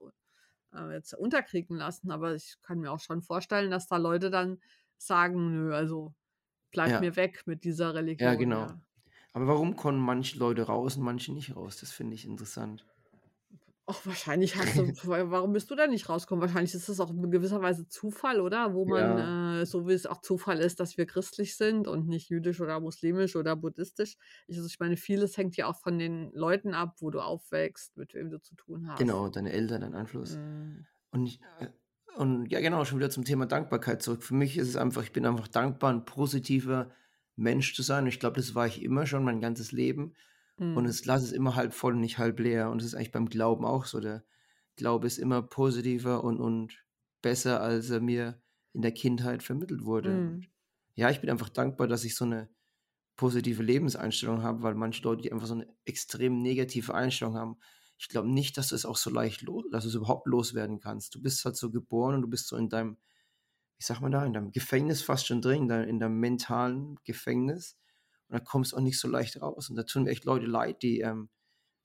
äh, 0.74 0.92
jetzt 0.92 1.14
unterkriegen 1.14 1.76
lassen. 1.76 2.10
Aber 2.10 2.34
ich 2.34 2.56
kann 2.62 2.80
mir 2.80 2.92
auch 2.92 3.00
schon 3.00 3.22
vorstellen, 3.22 3.70
dass 3.70 3.88
da 3.88 3.96
Leute 3.96 4.30
dann 4.30 4.60
sagen, 4.98 5.52
nö, 5.52 5.74
also 5.74 6.14
bleib 6.72 6.88
ja, 6.90 7.00
mir 7.00 7.16
weg 7.16 7.44
mit 7.46 7.64
dieser 7.64 7.94
ja, 8.18 8.32
Religion, 8.32 8.34
genau. 8.34 8.66
ja. 8.66 8.82
Aber 9.32 9.46
warum 9.48 9.76
kommen 9.76 9.98
manche 10.00 10.38
Leute 10.38 10.62
raus 10.64 10.96
und 10.96 11.04
manche 11.04 11.32
nicht 11.32 11.56
raus? 11.56 11.78
Das 11.80 11.92
finde 11.92 12.14
ich 12.14 12.26
interessant. 12.26 12.86
Ach, 13.86 14.06
wahrscheinlich 14.06 14.56
hast 14.56 14.78
du, 14.78 14.82
wa- 15.08 15.30
warum 15.30 15.52
bist 15.52 15.70
du 15.70 15.74
da 15.74 15.86
nicht 15.86 16.08
rausgekommen? 16.08 16.40
Wahrscheinlich 16.40 16.72
ist 16.74 16.88
das 16.88 17.00
auch 17.00 17.10
in 17.10 17.30
gewisser 17.30 17.60
Weise 17.60 17.86
Zufall, 17.86 18.40
oder? 18.40 18.72
Wo 18.72 18.86
man, 18.86 19.18
Ja, 19.18 19.60
äh, 19.60 19.66
so 19.66 19.86
wie 19.86 19.92
es 19.92 20.06
auch 20.06 20.22
Zufall 20.22 20.58
ist, 20.60 20.80
dass 20.80 20.96
wir 20.96 21.04
christlich 21.04 21.54
sind 21.56 21.86
und 21.86 22.08
nicht 22.08 22.30
jüdisch 22.30 22.60
oder 22.62 22.80
muslimisch 22.80 23.36
oder 23.36 23.56
buddhistisch. 23.56 24.16
Ich, 24.46 24.56
also 24.56 24.66
ich 24.66 24.80
meine, 24.80 24.96
vieles 24.96 25.36
hängt 25.36 25.56
ja 25.56 25.66
auch 25.66 25.76
von 25.76 25.98
den 25.98 26.32
Leuten 26.32 26.72
ab, 26.72 26.96
wo 27.00 27.10
du 27.10 27.20
aufwächst, 27.20 27.94
mit 27.98 28.14
wem 28.14 28.30
du 28.30 28.40
zu 28.40 28.54
tun 28.54 28.88
hast. 28.88 28.98
genau, 28.98 29.28
deine 29.28 29.52
Eltern, 29.52 29.82
dein 29.82 29.94
Einfluss. 29.94 30.36
Mm. 30.36 30.86
Und, 31.10 31.26
ich, 31.26 31.40
äh, 31.60 31.68
und 32.16 32.46
ja, 32.50 32.60
genau, 32.60 32.86
schon 32.86 32.98
wieder 32.98 33.10
zum 33.10 33.24
Thema 33.24 33.44
Dankbarkeit 33.44 34.02
zurück. 34.02 34.22
Für 34.22 34.34
mich 34.34 34.56
ist 34.56 34.68
es 34.68 34.76
einfach, 34.76 35.02
ich 35.02 35.12
bin 35.12 35.26
einfach 35.26 35.48
dankbar, 35.48 35.92
ein 35.92 36.06
positiver 36.06 36.90
Mensch 37.36 37.74
zu 37.74 37.82
sein. 37.82 38.04
Und 38.04 38.08
ich 38.08 38.18
glaube, 38.20 38.36
das 38.36 38.54
war 38.54 38.66
ich 38.66 38.82
immer 38.82 39.04
schon, 39.06 39.24
mein 39.24 39.40
ganzes 39.40 39.72
Leben. 39.72 40.14
Und 40.72 40.84
Mm. 40.84 40.86
das 40.86 41.02
Glas 41.02 41.22
ist 41.22 41.32
immer 41.32 41.54
halb 41.56 41.74
voll 41.74 41.94
und 41.94 42.00
nicht 42.00 42.18
halb 42.18 42.40
leer. 42.40 42.70
Und 42.70 42.78
das 42.80 42.86
ist 42.88 42.94
eigentlich 42.94 43.12
beim 43.12 43.28
Glauben 43.28 43.64
auch 43.64 43.86
so. 43.86 44.00
Der 44.00 44.24
Glaube 44.76 45.06
ist 45.06 45.18
immer 45.18 45.42
positiver 45.42 46.24
und, 46.24 46.40
und 46.40 46.84
besser, 47.22 47.60
als 47.60 47.90
er 47.90 48.00
mir 48.00 48.42
in 48.72 48.82
der 48.82 48.92
Kindheit 48.92 49.42
vermittelt 49.42 49.84
wurde. 49.84 50.22
Und 50.24 50.38
Mm. 50.38 50.46
ja, 50.94 51.10
ich 51.10 51.20
bin 51.20 51.30
einfach 51.30 51.48
dankbar, 51.50 51.88
dass 51.88 52.04
ich 52.04 52.16
so 52.16 52.24
eine 52.24 52.50
positive 53.16 53.62
Lebenseinstellung 53.62 54.42
habe, 54.42 54.62
weil 54.62 54.74
manche 54.74 55.02
Leute, 55.02 55.22
die 55.22 55.32
einfach 55.32 55.46
so 55.46 55.54
eine 55.54 55.68
extrem 55.84 56.42
negative 56.42 56.94
Einstellung 56.94 57.36
haben, 57.36 57.58
ich 57.98 58.08
glaube 58.08 58.28
nicht, 58.30 58.58
dass 58.58 58.68
du 58.68 58.74
es 58.74 58.84
auch 58.86 58.96
so 58.96 59.10
leicht 59.10 59.42
los, 59.42 59.64
dass 59.70 59.84
du 59.84 59.88
es 59.90 59.94
überhaupt 59.94 60.26
loswerden 60.26 60.80
kannst. 60.80 61.14
Du 61.14 61.22
bist 61.22 61.44
halt 61.44 61.56
so 61.56 61.70
geboren 61.70 62.16
und 62.16 62.22
du 62.22 62.28
bist 62.28 62.48
so 62.48 62.56
in 62.56 62.68
deinem, 62.68 62.98
wie 63.78 63.84
sagt 63.84 64.00
man 64.00 64.12
da, 64.12 64.24
in 64.24 64.32
deinem 64.32 64.52
Gefängnis 64.52 65.02
fast 65.02 65.26
schon 65.26 65.42
drin, 65.42 65.62
in 65.64 65.68
deinem, 65.68 65.88
in 65.88 65.98
deinem 66.00 66.20
mentalen 66.20 66.96
Gefängnis. 67.04 67.78
Und 68.28 68.38
da 68.38 68.40
kommst 68.40 68.72
du 68.72 68.76
auch 68.76 68.80
nicht 68.80 68.98
so 68.98 69.08
leicht 69.08 69.40
raus. 69.40 69.70
Und 69.70 69.76
da 69.76 69.82
tun 69.84 70.04
mir 70.04 70.10
echt 70.10 70.24
Leute 70.24 70.46
leid, 70.46 70.82
die, 70.82 71.00
ähm, 71.00 71.28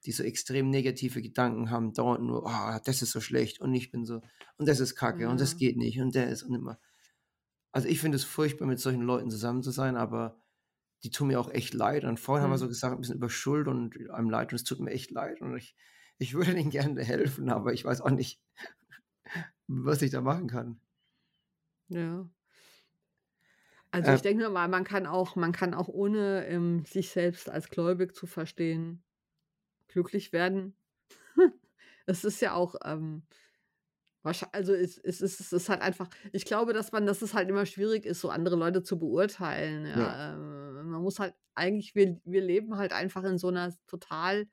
die 0.06 0.12
so 0.12 0.24
extrem 0.24 0.70
negative 0.70 1.22
Gedanken 1.22 1.70
haben, 1.72 1.94
dauernd 1.94 2.24
nur, 2.26 2.48
ah, 2.48 2.80
das 2.86 3.02
ist 3.02 3.12
so 3.12 3.22
schlecht 3.22 3.60
und 3.60 3.74
ich 3.74 3.92
bin 3.92 4.06
so, 4.06 4.22
und 4.58 4.68
das 4.68 4.80
ist 4.80 4.96
kacke 4.96 5.30
und 5.30 5.40
das 5.42 5.58
geht 5.58 5.78
nicht 5.78 6.00
und 6.00 6.16
der 6.16 6.30
ist 6.30 6.44
und 6.44 6.54
immer. 6.56 6.80
Also 7.72 7.88
ich 7.88 8.00
finde 8.00 8.16
es 8.18 8.24
furchtbar, 8.24 8.68
mit 8.68 8.80
solchen 8.80 9.02
Leuten 9.02 9.30
zusammen 9.30 9.64
zu 9.64 9.72
sein, 9.72 9.96
aber 9.98 10.42
die 11.04 11.12
tun 11.12 11.28
mir 11.28 11.40
auch 11.40 11.50
echt 11.52 11.74
leid. 11.74 12.04
Und 12.06 12.20
vorhin 12.20 12.44
haben 12.44 12.52
wir 12.52 12.58
so 12.58 12.66
Mm. 12.66 12.70
gesagt, 12.70 12.96
ein 12.96 13.02
bisschen 13.02 13.16
über 13.18 13.30
Schuld 13.30 13.68
und 13.68 13.96
einem 14.12 14.30
leid 14.30 14.52
und 14.52 14.56
es 14.58 14.64
tut 14.64 14.80
mir 14.80 14.92
echt 14.92 15.12
leid. 15.12 15.42
Und 15.42 15.56
ich, 15.58 15.76
ich 16.18 16.34
würde 16.34 16.54
denen 16.56 16.70
gerne 16.72 17.04
helfen, 17.04 17.50
aber 17.50 17.74
ich 17.74 17.86
weiß 17.86 18.02
auch 18.02 18.10
nicht, 18.12 18.42
was 19.68 20.02
ich 20.02 20.12
da 20.12 20.22
machen 20.22 20.48
kann. 20.48 20.82
Ja. 21.90 22.30
Also 23.92 24.14
ich 24.14 24.22
denke 24.22 24.50
mal, 24.50 24.68
man 24.68 24.84
kann 24.84 25.08
auch, 25.08 25.36
man 25.36 25.52
kann 25.52 25.74
auch 25.74 25.88
ohne 25.88 26.46
ähm, 26.48 26.86
sich 26.86 27.10
selbst 27.10 27.50
als 27.50 27.70
gläubig 27.70 28.16
zu 28.16 28.28
verstehen, 28.28 29.04
glücklich 29.88 30.32
werden. 30.32 30.76
es 32.06 32.24
ist 32.24 32.40
ja 32.42 32.54
auch, 32.54 32.76
ähm, 32.86 33.24
also 34.52 34.74
es, 34.74 34.98
es, 34.98 35.22
ist, 35.22 35.40
es 35.40 35.52
ist 35.52 35.70
halt 35.70 35.82
einfach, 35.82 36.08
ich 36.34 36.46
glaube, 36.46 36.74
dass 36.74 36.92
man, 36.92 37.06
dass 37.06 37.22
es 37.22 37.34
halt 37.34 37.50
immer 37.50 37.66
schwierig 37.66 38.06
ist, 38.06 38.22
so 38.22 38.30
andere 38.30 38.56
Leute 38.56 38.84
zu 38.84 39.00
beurteilen. 39.00 39.86
Ja. 39.86 39.98
ja. 39.98 40.34
Ähm, 40.34 40.92
man 40.92 41.02
muss 41.02 41.20
halt 41.20 41.34
eigentlich, 41.56 41.96
wir, 41.96 42.20
wir 42.26 42.42
leben 42.42 42.78
halt 42.78 42.94
einfach 42.94 43.24
in 43.24 43.38
so 43.38 43.48
einer 43.48 43.74
total 43.88 44.48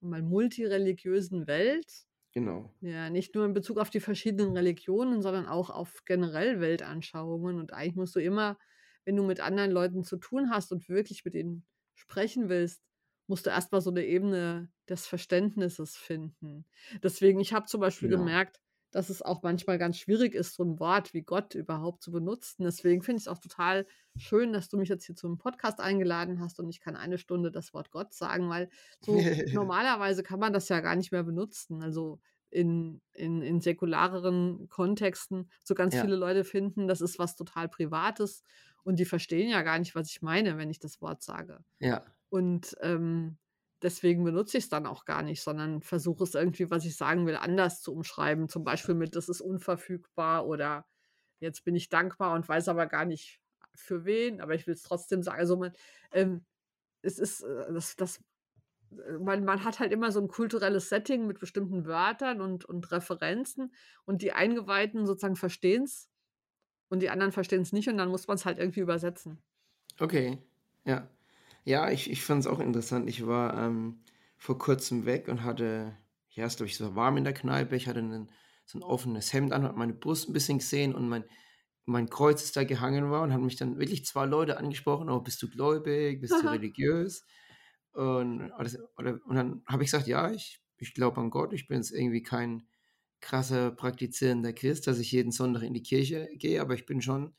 mal 0.00 0.22
multireligiösen 0.22 1.46
Welt. 1.46 2.06
Genau. 2.32 2.72
Ja, 2.80 3.10
nicht 3.10 3.34
nur 3.34 3.44
in 3.44 3.52
Bezug 3.52 3.78
auf 3.78 3.90
die 3.90 4.00
verschiedenen 4.00 4.56
Religionen, 4.56 5.22
sondern 5.22 5.46
auch 5.46 5.70
auf 5.70 6.04
generell 6.04 6.60
Weltanschauungen. 6.60 7.58
Und 7.58 7.72
eigentlich 7.72 7.96
musst 7.96 8.16
du 8.16 8.20
immer 8.20 8.58
wenn 9.04 9.16
du 9.16 9.22
mit 9.22 9.40
anderen 9.40 9.70
Leuten 9.70 10.04
zu 10.04 10.16
tun 10.16 10.50
hast 10.50 10.72
und 10.72 10.88
wirklich 10.88 11.24
mit 11.24 11.34
ihnen 11.34 11.64
sprechen 11.94 12.48
willst, 12.48 12.82
musst 13.26 13.46
du 13.46 13.50
erstmal 13.50 13.80
so 13.80 13.90
eine 13.90 14.04
Ebene 14.04 14.70
des 14.88 15.06
Verständnisses 15.06 15.96
finden. 15.96 16.66
Deswegen, 17.02 17.40
ich 17.40 17.52
habe 17.52 17.66
zum 17.66 17.80
Beispiel 17.80 18.10
ja. 18.10 18.18
gemerkt, 18.18 18.60
dass 18.90 19.08
es 19.08 19.22
auch 19.22 19.42
manchmal 19.42 19.78
ganz 19.78 19.96
schwierig 19.96 20.34
ist, 20.34 20.54
so 20.54 20.64
ein 20.64 20.78
Wort 20.78 21.14
wie 21.14 21.22
Gott 21.22 21.54
überhaupt 21.54 22.02
zu 22.02 22.12
benutzen. 22.12 22.64
Deswegen 22.64 23.02
finde 23.02 23.18
ich 23.18 23.24
es 23.24 23.28
auch 23.28 23.38
total 23.38 23.86
schön, 24.16 24.52
dass 24.52 24.68
du 24.68 24.76
mich 24.76 24.90
jetzt 24.90 25.06
hier 25.06 25.16
zum 25.16 25.38
Podcast 25.38 25.80
eingeladen 25.80 26.40
hast 26.40 26.60
und 26.60 26.68
ich 26.68 26.80
kann 26.80 26.94
eine 26.94 27.16
Stunde 27.16 27.50
das 27.50 27.72
Wort 27.72 27.90
Gott 27.90 28.12
sagen, 28.12 28.50
weil 28.50 28.68
so 29.00 29.12
normalerweise 29.52 30.22
kann 30.22 30.38
man 30.38 30.52
das 30.52 30.68
ja 30.68 30.80
gar 30.80 30.94
nicht 30.94 31.10
mehr 31.10 31.24
benutzen. 31.24 31.82
Also 31.82 32.20
in, 32.50 33.00
in, 33.14 33.40
in 33.40 33.62
säkulareren 33.62 34.68
Kontexten 34.68 35.50
so 35.64 35.74
ganz 35.74 35.94
ja. 35.94 36.02
viele 36.02 36.16
Leute 36.16 36.44
finden, 36.44 36.86
das 36.86 37.00
ist 37.00 37.18
was 37.18 37.34
total 37.34 37.70
Privates 37.70 38.44
und 38.84 38.98
die 38.98 39.04
verstehen 39.04 39.48
ja 39.48 39.62
gar 39.62 39.78
nicht, 39.78 39.94
was 39.94 40.10
ich 40.10 40.22
meine, 40.22 40.58
wenn 40.58 40.70
ich 40.70 40.78
das 40.78 41.00
Wort 41.00 41.22
sage. 41.22 41.64
Ja. 41.78 42.04
Und 42.28 42.76
ähm, 42.80 43.38
deswegen 43.82 44.24
benutze 44.24 44.58
ich 44.58 44.64
es 44.64 44.70
dann 44.70 44.86
auch 44.86 45.04
gar 45.04 45.22
nicht, 45.22 45.42
sondern 45.42 45.82
versuche 45.82 46.24
es 46.24 46.34
irgendwie, 46.34 46.70
was 46.70 46.84
ich 46.84 46.96
sagen 46.96 47.26
will, 47.26 47.36
anders 47.36 47.82
zu 47.82 47.92
umschreiben. 47.92 48.48
Zum 48.48 48.64
Beispiel 48.64 48.94
mit, 48.94 49.16
das 49.16 49.28
ist 49.28 49.40
unverfügbar 49.40 50.46
oder 50.46 50.86
jetzt 51.40 51.64
bin 51.64 51.74
ich 51.74 51.88
dankbar 51.88 52.34
und 52.34 52.48
weiß 52.48 52.68
aber 52.68 52.86
gar 52.86 53.04
nicht 53.04 53.40
für 53.74 54.04
wen, 54.04 54.40
aber 54.40 54.54
ich 54.54 54.66
will 54.66 54.74
es 54.74 54.82
trotzdem 54.82 55.22
sagen. 55.22 55.38
Also 55.38 55.56
man, 55.56 55.72
ähm, 56.12 56.44
es 57.02 57.18
ist, 57.18 57.42
äh, 57.42 57.72
das, 57.72 57.96
das, 57.96 58.20
äh, 58.90 59.18
man, 59.18 59.44
man 59.44 59.64
hat 59.64 59.80
halt 59.80 59.92
immer 59.92 60.12
so 60.12 60.20
ein 60.20 60.28
kulturelles 60.28 60.88
Setting 60.88 61.26
mit 61.26 61.38
bestimmten 61.38 61.86
Wörtern 61.86 62.40
und, 62.40 62.64
und 62.64 62.90
Referenzen 62.92 63.72
und 64.04 64.22
die 64.22 64.32
Eingeweihten 64.32 65.06
sozusagen 65.06 65.36
verstehen 65.36 65.84
es 65.84 66.11
und 66.92 67.00
die 67.00 67.08
anderen 67.08 67.32
verstehen 67.32 67.62
es 67.62 67.72
nicht 67.72 67.88
und 67.88 67.96
dann 67.96 68.10
muss 68.10 68.28
man 68.28 68.34
es 68.34 68.44
halt 68.44 68.58
irgendwie 68.58 68.80
übersetzen. 68.80 69.38
Okay, 69.98 70.36
ja. 70.84 71.08
Ja, 71.64 71.90
ich, 71.90 72.10
ich 72.10 72.22
fand 72.22 72.40
es 72.40 72.46
auch 72.46 72.60
interessant. 72.60 73.08
Ich 73.08 73.26
war 73.26 73.56
ähm, 73.56 74.00
vor 74.36 74.58
kurzem 74.58 75.06
weg 75.06 75.28
und 75.28 75.42
hatte, 75.42 75.96
ja, 76.28 76.44
es 76.44 76.56
glaube 76.56 76.68
ich, 76.68 76.76
so 76.76 76.94
warm 76.94 77.16
in 77.16 77.24
der 77.24 77.32
Kneipe. 77.32 77.76
Ich 77.76 77.88
hatte 77.88 78.00
einen, 78.00 78.30
so 78.66 78.78
ein 78.78 78.82
offenes 78.82 79.32
Hemd 79.32 79.54
an, 79.54 79.62
hat 79.62 79.74
meine 79.74 79.94
Brust 79.94 80.28
ein 80.28 80.34
bisschen 80.34 80.58
gesehen 80.58 80.94
und 80.94 81.08
mein, 81.08 81.24
mein 81.86 82.10
Kreuz 82.10 82.42
ist 82.42 82.56
da 82.56 82.64
gehangen 82.64 83.10
war 83.10 83.22
und 83.22 83.32
haben 83.32 83.46
mich 83.46 83.56
dann 83.56 83.78
wirklich 83.78 84.04
zwei 84.04 84.26
Leute 84.26 84.58
angesprochen, 84.58 85.08
oh, 85.08 85.20
bist 85.20 85.42
du 85.42 85.48
gläubig, 85.48 86.20
bist 86.20 86.34
du 86.34 86.46
religiös? 86.50 87.24
Und, 87.92 88.52
oder, 88.98 89.18
und 89.24 89.34
dann 89.34 89.62
habe 89.66 89.82
ich 89.82 89.90
gesagt, 89.90 90.08
ja, 90.08 90.30
ich, 90.30 90.60
ich 90.76 90.92
glaube 90.92 91.22
an 91.22 91.30
Gott, 91.30 91.54
ich 91.54 91.68
bin 91.68 91.78
jetzt 91.78 91.90
irgendwie 91.90 92.22
kein 92.22 92.64
krasser 93.22 93.70
praktizierender 93.70 94.52
Christ, 94.52 94.86
dass 94.86 94.98
ich 94.98 95.10
jeden 95.12 95.32
Sonntag 95.32 95.62
in 95.62 95.72
die 95.72 95.82
Kirche 95.82 96.28
gehe, 96.34 96.60
aber 96.60 96.74
ich 96.74 96.84
bin 96.84 97.00
schon 97.00 97.34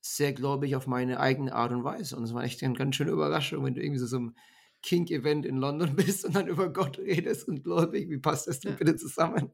sehr 0.00 0.34
gläubig 0.34 0.76
auf 0.76 0.86
meine 0.86 1.18
eigene 1.18 1.54
Art 1.54 1.72
und 1.72 1.82
Weise. 1.82 2.16
Und 2.16 2.24
es 2.24 2.34
war 2.34 2.44
echt 2.44 2.62
eine 2.62 2.74
ganz 2.74 2.94
schöne 2.94 3.10
Überraschung, 3.10 3.64
wenn 3.64 3.74
du 3.74 3.82
irgendwie 3.82 3.98
so, 3.98 4.06
so 4.06 4.18
einem 4.18 4.36
Kink-Event 4.82 5.46
in 5.46 5.56
London 5.56 5.96
bist 5.96 6.24
und 6.24 6.36
dann 6.36 6.46
über 6.46 6.72
Gott 6.72 6.98
redest 6.98 7.48
und 7.48 7.64
gläubig. 7.64 8.10
Wie 8.10 8.18
passt 8.18 8.46
das 8.46 8.60
denn 8.60 8.72
ja. 8.72 8.76
bitte 8.76 8.96
zusammen? 8.96 9.50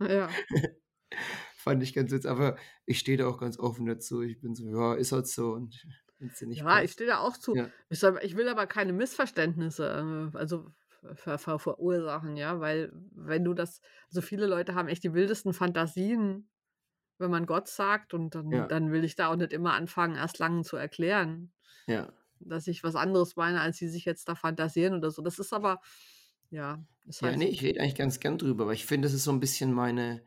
Ja. 0.00 0.28
Fand 1.56 1.82
ich 1.82 1.92
ganz 1.92 2.10
witzig. 2.10 2.30
Aber 2.30 2.56
ich 2.86 2.98
stehe 2.98 3.18
da 3.18 3.26
auch 3.26 3.38
ganz 3.38 3.58
offen 3.58 3.84
dazu. 3.84 4.22
Ich 4.22 4.40
bin 4.40 4.54
so, 4.54 4.66
ja, 4.66 4.94
ist 4.94 5.12
halt 5.12 5.26
so. 5.26 5.52
Und 5.52 5.86
ja, 6.18 6.64
passt. 6.64 6.84
ich 6.84 6.92
stehe 6.92 7.10
da 7.10 7.18
auch 7.18 7.36
zu. 7.36 7.54
Ja. 7.54 7.68
Ich, 7.90 8.02
will 8.02 8.48
aber 8.48 8.66
keine 8.66 8.94
Missverständnisse. 8.94 10.30
Äh, 10.34 10.36
also 10.38 10.72
ver 11.14 11.38
ver 11.38 11.58
verursachen, 11.58 12.36
ja, 12.36 12.60
weil 12.60 12.92
wenn 13.12 13.44
du 13.44 13.54
das, 13.54 13.80
also 14.08 14.20
viele 14.20 14.46
Leute 14.46 14.74
haben 14.74 14.88
echt 14.88 15.04
die 15.04 15.14
wildesten 15.14 15.52
Fantasien, 15.52 16.48
wenn 17.18 17.30
man 17.30 17.46
Gott 17.46 17.68
sagt 17.68 18.14
und 18.14 18.34
dann, 18.34 18.50
ja. 18.50 18.66
dann 18.66 18.92
will 18.92 19.04
ich 19.04 19.14
da 19.14 19.28
auch 19.28 19.36
nicht 19.36 19.52
immer 19.52 19.74
anfangen, 19.74 20.16
erst 20.16 20.38
lang 20.38 20.64
zu 20.64 20.76
erklären, 20.76 21.52
ja. 21.86 22.12
dass 22.40 22.66
ich 22.66 22.82
was 22.82 22.96
anderes 22.96 23.36
meine, 23.36 23.60
als 23.60 23.76
sie 23.76 23.88
sich 23.88 24.04
jetzt 24.04 24.28
da 24.28 24.34
fantasieren 24.34 24.94
oder 24.94 25.10
so. 25.10 25.22
Das 25.22 25.38
ist 25.38 25.52
aber, 25.52 25.80
ja. 26.50 26.82
Halt 27.04 27.32
ja, 27.32 27.36
nee, 27.36 27.48
ich 27.48 27.62
rede 27.62 27.80
eigentlich 27.80 27.94
ganz 27.94 28.20
gern 28.20 28.38
drüber, 28.38 28.64
aber 28.64 28.72
ich 28.72 28.86
finde, 28.86 29.06
das 29.06 29.14
ist 29.14 29.24
so 29.24 29.32
ein 29.32 29.40
bisschen 29.40 29.72
meine, 29.72 30.22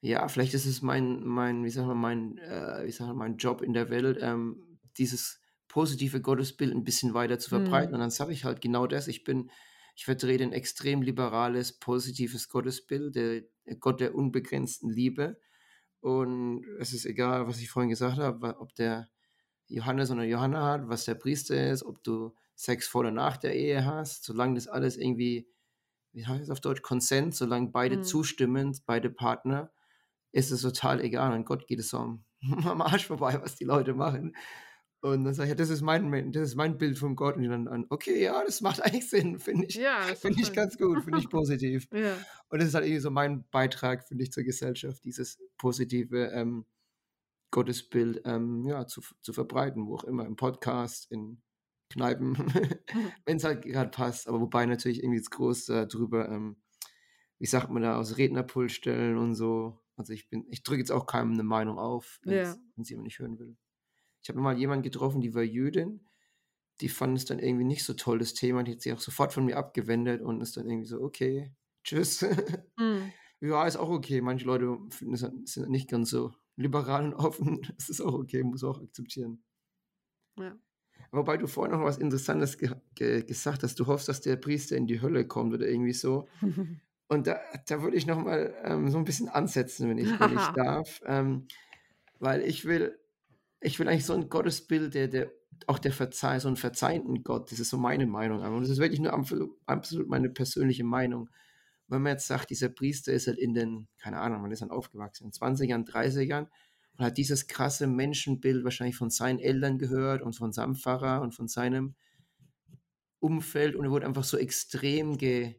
ja, 0.00 0.26
vielleicht 0.28 0.54
ist 0.54 0.66
es 0.66 0.82
mein, 0.82 1.24
mein, 1.24 1.64
wie 1.64 1.70
sagt 1.70 1.86
man, 1.86 1.98
mein, 1.98 2.38
äh, 2.38 2.84
wie 2.84 2.92
sagt 2.92 3.08
man, 3.08 3.16
mein 3.16 3.36
Job 3.36 3.62
in 3.62 3.72
der 3.72 3.88
Welt, 3.90 4.18
ähm, 4.20 4.78
dieses 4.98 5.40
positive 5.68 6.20
Gottesbild 6.20 6.74
ein 6.74 6.84
bisschen 6.84 7.14
weiter 7.14 7.38
zu 7.38 7.48
verbreiten. 7.48 7.90
Mhm. 7.90 7.94
Und 7.94 8.00
dann 8.00 8.10
sage 8.10 8.32
ich 8.32 8.44
halt 8.44 8.60
genau 8.60 8.86
das. 8.86 9.08
Ich 9.08 9.24
bin 9.24 9.50
ich 9.94 10.04
vertrete 10.04 10.44
ein 10.44 10.52
extrem 10.52 11.02
liberales, 11.02 11.78
positives 11.78 12.48
Gottesbild, 12.48 13.14
der 13.14 13.42
Gott 13.78 14.00
der 14.00 14.14
unbegrenzten 14.14 14.90
Liebe. 14.90 15.38
Und 16.00 16.64
es 16.78 16.92
ist 16.92 17.04
egal, 17.04 17.46
was 17.46 17.60
ich 17.60 17.70
vorhin 17.70 17.90
gesagt 17.90 18.18
habe, 18.18 18.58
ob 18.58 18.74
der 18.74 19.08
Johannes 19.68 20.10
oder 20.10 20.24
Johanna 20.24 20.64
hat, 20.64 20.88
was 20.88 21.04
der 21.04 21.14
Priester 21.14 21.70
ist, 21.70 21.84
ob 21.84 22.02
du 22.02 22.34
Sex 22.54 22.86
vor 22.86 23.00
oder 23.00 23.10
nach 23.10 23.36
der 23.36 23.54
Ehe 23.54 23.84
hast, 23.84 24.24
solange 24.24 24.54
das 24.54 24.68
alles 24.68 24.96
irgendwie, 24.96 25.48
wie 26.12 26.26
heißt 26.26 26.42
es 26.42 26.50
auf 26.50 26.60
Deutsch, 26.60 26.82
Konsent, 26.82 27.34
solange 27.34 27.68
beide 27.68 27.98
mhm. 27.98 28.02
zustimmen, 28.02 28.78
beide 28.86 29.10
Partner, 29.10 29.72
ist 30.32 30.50
es 30.50 30.62
total 30.62 31.00
egal. 31.00 31.32
Und 31.34 31.44
Gott 31.44 31.66
geht 31.66 31.78
es 31.78 31.90
so 31.90 31.98
am, 31.98 32.24
am 32.64 32.82
Arsch 32.82 33.06
vorbei, 33.06 33.38
was 33.42 33.56
die 33.56 33.64
Leute 33.64 33.94
machen. 33.94 34.34
Und 35.02 35.24
dann 35.24 35.34
sage 35.34 35.46
ich, 35.46 35.50
ja, 35.50 35.56
das 35.56 35.68
ist 35.68 35.82
mein, 35.82 36.30
das 36.30 36.50
ist 36.50 36.54
mein 36.54 36.78
Bild 36.78 36.96
von 36.96 37.16
Gott. 37.16 37.34
Und 37.34 37.42
die 37.42 37.48
dann 37.48 37.66
an, 37.66 37.86
okay, 37.90 38.22
ja, 38.22 38.40
das 38.44 38.60
macht 38.60 38.80
eigentlich 38.84 39.10
Sinn, 39.10 39.40
finde 39.40 39.66
ich. 39.66 39.74
Ja, 39.74 40.00
finde 40.14 40.40
ich 40.40 40.52
ganz 40.52 40.78
gut, 40.78 41.02
finde 41.02 41.18
ich 41.18 41.28
positiv. 41.28 41.88
ja. 41.92 42.16
Und 42.48 42.60
das 42.60 42.68
ist 42.68 42.74
halt 42.74 42.84
irgendwie 42.84 43.00
so 43.00 43.10
mein 43.10 43.44
Beitrag, 43.50 44.06
finde 44.06 44.22
ich, 44.22 44.30
zur 44.30 44.44
Gesellschaft, 44.44 45.02
dieses 45.04 45.38
positive 45.58 46.30
ähm, 46.32 46.66
Gottesbild 47.50 48.22
ähm, 48.24 48.64
ja, 48.64 48.86
zu, 48.86 49.02
zu 49.22 49.32
verbreiten, 49.32 49.88
wo 49.88 49.96
auch 49.96 50.04
immer, 50.04 50.24
im 50.24 50.36
Podcast, 50.36 51.10
in 51.10 51.42
Kneipen, 51.90 52.36
wenn 53.26 53.38
es 53.38 53.44
halt 53.44 53.62
gerade 53.62 53.90
passt. 53.90 54.28
Aber 54.28 54.40
wobei 54.40 54.66
natürlich 54.66 55.02
irgendwie 55.02 55.18
jetzt 55.18 55.32
groß 55.32 55.68
äh, 55.70 55.86
drüber, 55.88 56.28
ähm, 56.28 56.62
wie 57.40 57.46
sagt 57.46 57.70
man 57.70 57.82
da, 57.82 57.98
aus 57.98 58.18
Rednerpult 58.18 58.70
stellen 58.70 59.18
und 59.18 59.34
so. 59.34 59.80
Also 59.96 60.12
ich 60.12 60.28
bin, 60.28 60.46
ich 60.48 60.62
drücke 60.62 60.78
jetzt 60.78 60.92
auch 60.92 61.06
keinem 61.06 61.32
eine 61.32 61.42
Meinung 61.42 61.80
auf, 61.80 62.20
wenn 62.22 62.34
ja. 62.34 62.56
es 62.76 62.88
jemand 62.88 63.06
nicht 63.06 63.18
hören 63.18 63.40
will. 63.40 63.56
Ich 64.22 64.28
habe 64.28 64.40
mal 64.40 64.56
jemanden 64.56 64.84
getroffen, 64.84 65.20
die 65.20 65.34
war 65.34 65.42
Jüdin. 65.42 66.00
Die 66.80 66.88
fand 66.88 67.16
es 67.18 67.24
dann 67.24 67.38
irgendwie 67.38 67.64
nicht 67.64 67.84
so 67.84 67.94
toll, 67.94 68.18
das 68.18 68.34
Thema. 68.34 68.62
Die 68.62 68.72
hat 68.72 68.80
sich 68.80 68.92
auch 68.92 69.00
sofort 69.00 69.32
von 69.32 69.44
mir 69.44 69.56
abgewendet 69.56 70.22
und 70.22 70.40
ist 70.40 70.56
dann 70.56 70.68
irgendwie 70.68 70.86
so, 70.86 71.00
okay, 71.00 71.52
tschüss. 71.84 72.24
Mhm. 72.78 73.12
ja, 73.40 73.66
ist 73.66 73.76
auch 73.76 73.90
okay. 73.90 74.20
Manche 74.20 74.46
Leute 74.46 74.78
finden 74.90 75.16
sind 75.46 75.68
nicht 75.68 75.90
ganz 75.90 76.10
so 76.10 76.32
liberal 76.56 77.06
und 77.06 77.14
offen. 77.14 77.60
Das 77.76 77.88
ist 77.88 78.00
auch 78.00 78.14
okay, 78.14 78.42
muss 78.42 78.64
auch 78.64 78.80
akzeptieren. 78.80 79.42
Ja. 80.38 80.56
Wobei 81.10 81.36
du 81.36 81.46
vorhin 81.46 81.76
noch 81.76 81.84
was 81.84 81.98
Interessantes 81.98 82.56
ge 82.56 82.70
ge 82.94 83.22
gesagt 83.22 83.62
hast. 83.62 83.78
Du 83.78 83.86
hoffst, 83.86 84.08
dass 84.08 84.20
der 84.20 84.36
Priester 84.36 84.76
in 84.76 84.86
die 84.86 85.02
Hölle 85.02 85.26
kommt 85.26 85.52
oder 85.52 85.68
irgendwie 85.68 85.92
so. 85.92 86.28
Und 87.08 87.26
da, 87.26 87.40
da 87.66 87.82
würde 87.82 87.98
ich 87.98 88.06
noch 88.06 88.18
mal 88.18 88.54
ähm, 88.64 88.88
so 88.88 88.96
ein 88.96 89.04
bisschen 89.04 89.28
ansetzen, 89.28 89.86
wenn 89.90 89.98
ich, 89.98 90.18
wenn 90.18 90.32
ich 90.32 90.46
darf. 90.54 91.02
Ähm, 91.04 91.46
weil 92.18 92.40
ich 92.42 92.64
will, 92.64 92.98
ich 93.62 93.78
will 93.78 93.88
eigentlich 93.88 94.06
so 94.06 94.14
ein 94.14 94.28
Gottesbild, 94.28 94.94
der, 94.94 95.08
der 95.08 95.32
auch 95.66 95.78
der 95.78 95.92
Verzeih, 95.92 96.40
so 96.40 96.48
einen 96.48 96.56
verzeihenden 96.56 97.22
Gott, 97.22 97.52
das 97.52 97.60
ist 97.60 97.70
so 97.70 97.78
meine 97.78 98.06
Meinung. 98.06 98.40
Und 98.42 98.62
das 98.62 98.70
ist 98.70 98.78
wirklich 98.78 99.00
nur 99.00 99.12
absolut 99.66 100.08
meine 100.08 100.28
persönliche 100.28 100.84
Meinung. 100.84 101.30
Wenn 101.88 102.02
man 102.02 102.12
jetzt 102.12 102.26
sagt, 102.26 102.50
dieser 102.50 102.68
Priester 102.68 103.12
ist 103.12 103.26
halt 103.26 103.38
in 103.38 103.54
den, 103.54 103.88
keine 103.98 104.18
Ahnung, 104.18 104.42
man 104.42 104.50
ist 104.50 104.62
dann 104.62 104.70
aufgewachsen, 104.70 105.24
in 105.24 105.30
den 105.30 105.56
20ern, 105.56 105.88
30ern 105.88 106.48
und 106.98 107.04
hat 107.04 107.18
dieses 107.18 107.46
krasse 107.46 107.86
Menschenbild 107.86 108.64
wahrscheinlich 108.64 108.96
von 108.96 109.10
seinen 109.10 109.38
Eltern 109.38 109.78
gehört 109.78 110.22
und 110.22 110.34
von 110.34 110.52
seinem 110.52 110.74
Pfarrer 110.74 111.20
und 111.20 111.34
von 111.34 111.48
seinem 111.48 111.94
Umfeld 113.20 113.76
und 113.76 113.84
er 113.84 113.90
wurde 113.90 114.06
einfach 114.06 114.24
so 114.24 114.36
extrem 114.36 115.16
ge, 115.16 115.54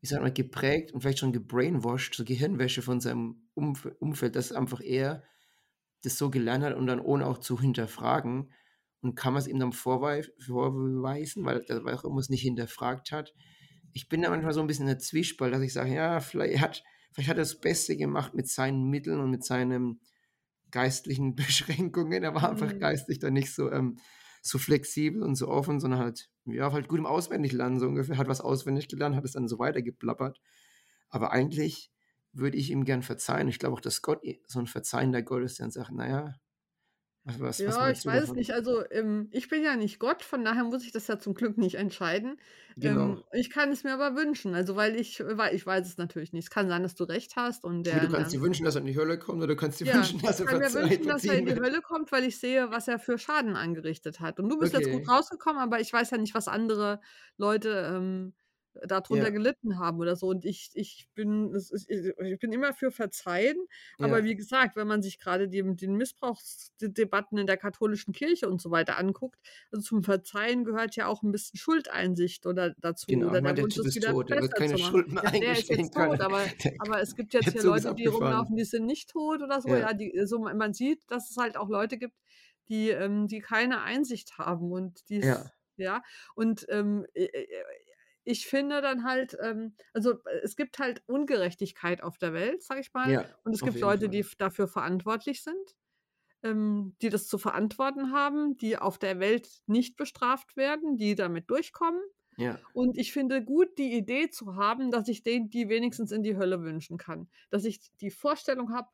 wie 0.00 0.06
sagt 0.06 0.22
man, 0.22 0.32
geprägt 0.32 0.92
und 0.92 1.02
vielleicht 1.02 1.18
schon 1.18 1.32
gebrainwashed, 1.32 2.14
so 2.14 2.24
Gehirnwäsche 2.24 2.80
von 2.80 3.00
seinem 3.00 3.48
Umf 3.54 3.86
Umfeld, 3.98 4.34
dass 4.34 4.52
einfach 4.52 4.80
er 4.80 5.22
das 6.06 6.18
so 6.18 6.30
gelernt 6.30 6.64
hat 6.64 6.74
und 6.74 6.86
dann 6.86 7.00
ohne 7.00 7.26
auch 7.26 7.38
zu 7.38 7.60
hinterfragen. 7.60 8.52
Und 9.02 9.14
kann 9.14 9.34
man 9.34 9.40
es 9.42 9.48
ihm 9.48 9.58
dann 9.60 9.72
vorweisen, 9.72 11.44
weil 11.44 11.64
er 11.68 12.18
es 12.18 12.28
nicht 12.28 12.42
hinterfragt 12.42 13.12
hat. 13.12 13.34
Ich 13.92 14.08
bin 14.08 14.22
da 14.22 14.30
manchmal 14.30 14.52
so 14.52 14.60
ein 14.60 14.66
bisschen 14.66 14.84
in 14.84 14.94
der 14.94 14.98
Zwiespalt, 14.98 15.54
dass 15.54 15.62
ich 15.62 15.72
sage, 15.72 15.94
ja, 15.94 16.20
vielleicht 16.20 16.60
hat, 16.60 16.82
vielleicht 17.12 17.28
hat 17.30 17.36
er 17.36 17.42
das 17.42 17.60
Beste 17.60 17.96
gemacht 17.96 18.34
mit 18.34 18.48
seinen 18.48 18.84
Mitteln 18.90 19.20
und 19.20 19.30
mit 19.30 19.44
seinem 19.44 20.00
geistlichen 20.70 21.34
Beschränkungen. 21.36 22.22
Er 22.22 22.34
war 22.34 22.50
einfach 22.50 22.76
Mhm. 22.76 22.78
geistlich 22.78 23.18
dann 23.18 23.34
nicht 23.34 23.54
so, 23.54 23.70
ähm, 23.70 23.98
so 24.42 24.58
flexibel 24.58 25.22
und 25.22 25.34
so 25.34 25.48
offen, 25.48 25.80
sondern 25.80 26.00
halt, 26.00 26.28
ja, 26.44 26.72
halt 26.72 26.88
gut 26.88 26.98
im 27.00 27.06
Auswendiglernen 27.06 27.80
so 27.80 27.86
ungefähr, 27.88 28.16
hat 28.18 28.28
was 28.28 28.40
auswendig 28.40 28.88
gelernt, 28.88 29.16
hat 29.16 29.24
es 29.24 29.32
dann 29.32 29.48
so 29.48 29.58
weitergeplappert. 29.58 30.40
Aber 31.08 31.32
eigentlich 31.32 31.90
würde 32.38 32.56
ich 32.58 32.70
ihm 32.70 32.84
gern 32.84 33.02
verzeihen. 33.02 33.48
Ich 33.48 33.58
glaube 33.58 33.76
auch, 33.76 33.80
dass 33.80 34.02
Gott 34.02 34.24
eh 34.24 34.42
so 34.46 34.58
ein 34.60 34.66
verzeihender 34.66 35.22
Gott 35.22 35.42
ist, 35.44 35.58
der 35.58 35.64
dann 35.66 35.70
sagt, 35.72 35.92
naja, 35.92 36.34
was, 37.24 37.40
was, 37.40 37.66
was 37.66 37.80
Ja, 37.80 37.80
meinst 37.80 38.04
ich 38.04 38.04
weiß 38.04 38.22
es 38.24 38.34
davon? 38.34 38.34
nicht. 38.34 38.52
Also, 38.52 38.84
ähm, 38.90 39.28
ich 39.32 39.48
bin 39.48 39.62
ja 39.62 39.76
nicht 39.76 39.98
Gott, 39.98 40.22
von 40.22 40.44
daher 40.44 40.64
muss 40.64 40.84
ich 40.84 40.92
das 40.92 41.06
ja 41.06 41.18
zum 41.18 41.32
Glück 41.34 41.56
nicht 41.56 41.76
entscheiden. 41.76 42.38
Genau. 42.76 43.20
Ähm, 43.20 43.24
ich 43.32 43.48
kann 43.50 43.70
es 43.72 43.82
mir 43.82 43.94
aber 43.94 44.14
wünschen. 44.14 44.54
Also, 44.54 44.76
weil 44.76 44.94
ich, 44.96 45.20
weil 45.24 45.54
ich 45.54 45.64
weiß 45.64 45.86
es 45.88 45.96
natürlich 45.96 46.32
nicht. 46.34 46.44
Es 46.44 46.50
kann 46.50 46.68
sein, 46.68 46.82
dass 46.82 46.94
du 46.96 47.04
recht 47.04 47.34
hast 47.36 47.64
und 47.64 47.84
Aber 47.88 48.00
du 48.00 48.06
der, 48.06 48.08
kannst 48.08 48.32
dir 48.32 48.40
der 48.40 48.42
wünschen, 48.42 48.64
dass 48.64 48.74
er 48.76 48.80
in 48.82 48.86
die 48.86 48.96
Hölle 48.96 49.18
kommt, 49.18 49.38
oder 49.38 49.48
du 49.48 49.56
kannst 49.56 49.80
dir 49.80 49.92
ja, 49.92 49.92
wünschen, 49.92 50.20
dass 50.20 50.38
ich 50.38 50.40
er 50.40 50.46
kann 50.46 50.58
mir 50.58 50.74
verzeiht, 50.74 50.74
wünschen, 50.74 51.06
dass 51.06 51.26
er 51.28 51.38
in 51.38 51.46
die. 51.46 51.60
Hölle 51.60 51.80
kommt, 51.82 52.10
weil 52.12 52.24
ich 52.24 52.38
sehe, 52.38 52.70
was 52.70 52.88
er 52.88 52.98
für 52.98 53.18
Schaden 53.18 53.56
angerichtet 53.56 54.20
hat. 54.20 54.40
Und 54.40 54.48
du 54.48 54.58
bist 54.58 54.72
jetzt 54.72 54.90
gut 54.90 55.02
Okay. 55.02 55.08
rausgekommen, 55.08 55.60
aber 55.62 55.80
ich 55.80 55.92
weiß 55.92 56.10
ja 56.10 56.18
nicht, 56.18 56.34
was 56.34 56.48
andere 56.48 57.00
Leute 57.36 57.92
ähm, 57.94 58.34
darunter 58.86 59.24
Ja, 59.24 59.30
gelitten 59.30 59.78
haben 59.78 59.98
oder 59.98 60.16
so. 60.16 60.28
Und 60.28 60.44
ich, 60.44 60.70
ich 60.74 61.08
bin, 61.14 61.52
ist, 61.54 61.88
ich 61.88 62.38
bin 62.38 62.52
immer 62.52 62.72
für 62.72 62.90
Verzeihen. 62.90 63.56
Aber 63.98 64.18
ja, 64.18 64.24
wie 64.24 64.36
gesagt, 64.36 64.76
wenn 64.76 64.86
man 64.86 65.02
sich 65.02 65.18
gerade 65.18 65.48
die, 65.48 65.62
den 65.62 65.94
Missbrauchsdebatten 65.96 67.38
in 67.38 67.46
der 67.46 67.56
katholischen 67.56 68.12
Kirche 68.12 68.48
und 68.48 68.60
so 68.60 68.70
weiter 68.70 68.98
anguckt, 68.98 69.40
also 69.70 69.82
zum 69.82 70.02
Verzeihen 70.02 70.64
gehört 70.64 70.96
ja 70.96 71.06
auch 71.06 71.22
ein 71.22 71.32
bisschen 71.32 71.58
Schuldeinsicht 71.58 72.46
oder 72.46 72.74
dazu 72.78 73.06
genau. 73.06 73.28
Oder 73.28 73.40
der 73.40 73.52
der 73.54 73.64
Wunsch, 73.64 73.76
ist 73.78 73.94
wieder 73.94 74.12
tot, 74.12 74.30
der 74.30 74.42
wird 74.42 74.52
besser 74.52 74.66
keine 74.66 74.76
zu 74.76 74.82
machen. 74.82 74.92
Schuld 74.92 75.12
mehr 75.12 75.22
Ja, 75.24 75.30
der 75.30 75.52
ist 75.52 75.68
jetzt 75.68 75.94
können. 75.94 76.10
tot, 76.10 76.20
aber, 76.20 76.44
aber 76.78 77.00
es 77.00 77.14
gibt 77.16 77.34
jetzt 77.34 77.52
hier 77.52 77.62
Leute, 77.62 77.94
die 77.94 78.06
rumlaufen, 78.06 78.56
die 78.56 78.64
sind 78.64 78.86
nicht 78.86 79.10
tot 79.10 79.42
oder 79.42 79.60
so. 79.60 79.68
Ja, 79.68 79.78
Ja, 79.78 79.92
die, 79.94 80.12
so, 80.24 80.38
man 80.38 80.74
sieht, 80.74 81.02
dass 81.10 81.30
es 81.30 81.36
halt 81.36 81.56
auch 81.56 81.68
Leute 81.68 81.98
gibt, 81.98 82.16
die, 82.68 82.90
ähm, 82.90 83.28
die 83.28 83.40
keine 83.40 83.82
Einsicht 83.82 84.38
haben 84.38 84.72
und 84.72 85.08
die 85.08 85.20
ja, 85.20 85.50
ja, 85.76 86.02
und 86.34 86.66
ähm, 86.70 87.06
äh, 87.12 87.24
äh, 87.24 87.46
ich 88.26 88.46
finde 88.46 88.82
dann 88.82 89.04
halt, 89.04 89.36
ähm, 89.42 89.76
also 89.94 90.12
äh, 90.26 90.40
es 90.44 90.56
gibt 90.56 90.78
halt 90.80 91.02
Ungerechtigkeit 91.06 92.02
auf 92.02 92.18
der 92.18 92.34
Welt, 92.34 92.62
sag 92.62 92.80
ich 92.80 92.92
mal, 92.94 93.18
ja, 93.18 93.38
und 93.44 93.54
es 93.54 93.64
gibt 93.64 93.80
Leute, 93.80 94.08
die 94.10 94.20
Fall. 94.20 94.20
f- 94.20 94.36
dafür 94.36 94.68
verantwortlich 94.68 95.42
sind, 95.42 95.76
ähm, 96.42 96.96
die 97.02 97.08
das 97.10 97.28
zu 97.28 97.38
verantworten 97.38 98.12
haben, 98.12 98.56
die 98.56 98.78
auf 98.78 98.98
der 98.98 99.20
Welt 99.20 99.62
nicht 99.66 99.96
bestraft 99.96 100.56
werden, 100.56 100.96
die 100.98 101.14
damit 101.14 101.50
durchkommen. 101.50 102.02
Ja, 102.36 102.60
Und 102.72 102.98
ich 102.98 103.12
finde 103.12 103.44
gut, 103.44 103.78
die 103.78 103.92
Idee 103.96 104.30
zu 104.30 104.56
haben, 104.56 104.90
dass 104.90 105.08
ich 105.08 105.22
denen 105.22 105.50
die 105.50 105.68
wenigstens 105.68 106.12
in 106.12 106.22
die 106.22 106.36
Hölle 106.36 106.62
wünschen 106.62 106.98
kann. 106.98 107.30
Dass 107.50 107.64
ich 107.64 107.80
die 107.96 108.10
Vorstellung 108.10 108.72
habe, 108.72 108.88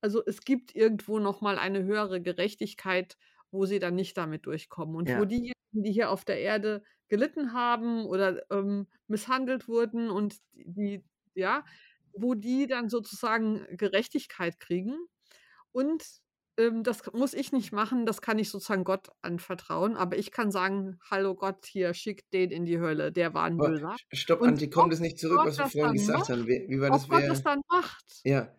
also 0.00 0.22
es 0.24 0.42
gibt 0.42 0.74
irgendwo 0.74 1.18
noch 1.18 1.40
mal 1.40 1.58
eine 1.58 1.82
höhere 1.84 2.20
Gerechtigkeit, 2.22 3.16
wo 3.50 3.66
sie 3.66 3.78
dann 3.80 3.94
nicht 3.96 4.16
damit 4.16 4.46
durchkommen. 4.46 4.96
Und 4.96 5.14
wo 5.14 5.24
ja, 5.24 5.24
diejenigen, 5.24 5.52
die 5.82 5.92
hier 5.92 6.10
auf 6.10 6.24
der 6.24 6.40
Erde 6.40 6.82
gelitten 7.08 7.52
haben 7.52 8.06
oder 8.06 8.42
ähm, 8.50 8.86
misshandelt 9.06 9.68
wurden 9.68 10.10
und 10.10 10.36
die, 10.52 11.04
ja, 11.34 11.64
wo 12.12 12.34
die 12.34 12.66
dann 12.66 12.88
sozusagen 12.88 13.66
Gerechtigkeit 13.76 14.58
kriegen. 14.58 14.96
Und 15.72 16.04
ähm, 16.56 16.82
das 16.84 17.02
muss 17.12 17.34
ich 17.34 17.52
nicht 17.52 17.72
machen, 17.72 18.06
das 18.06 18.22
kann 18.22 18.38
ich 18.38 18.50
sozusagen 18.50 18.84
Gott 18.84 19.08
anvertrauen. 19.22 19.96
Aber 19.96 20.16
ich 20.16 20.30
kann 20.30 20.50
sagen, 20.50 20.98
hallo 21.10 21.34
Gott, 21.34 21.66
hier, 21.66 21.94
schickt 21.94 22.32
den 22.32 22.50
in 22.50 22.64
die 22.64 22.78
Hölle, 22.78 23.12
der 23.12 23.34
war 23.34 23.44
ein 23.44 23.56
Böser. 23.56 23.96
stopp, 24.12 24.40
Und 24.40 24.50
Antje, 24.50 24.70
kommt 24.70 24.92
es 24.92 25.00
nicht 25.00 25.18
zurück, 25.18 25.38
Gott 25.38 25.46
was 25.48 25.58
wir 25.58 25.64
das 25.64 25.72
vorhin 25.72 25.92
gesagt 25.94 26.18
macht, 26.20 26.28
haben? 26.30 26.46
Wie, 26.46 26.66
wie 26.68 26.80
war 26.80 26.90
ob 26.90 26.94
das, 26.94 27.08
Gott 27.08 27.22
das 27.26 27.44
wer, 27.44 27.52
dann 27.52 27.60
macht, 27.68 28.20
ja, 28.24 28.54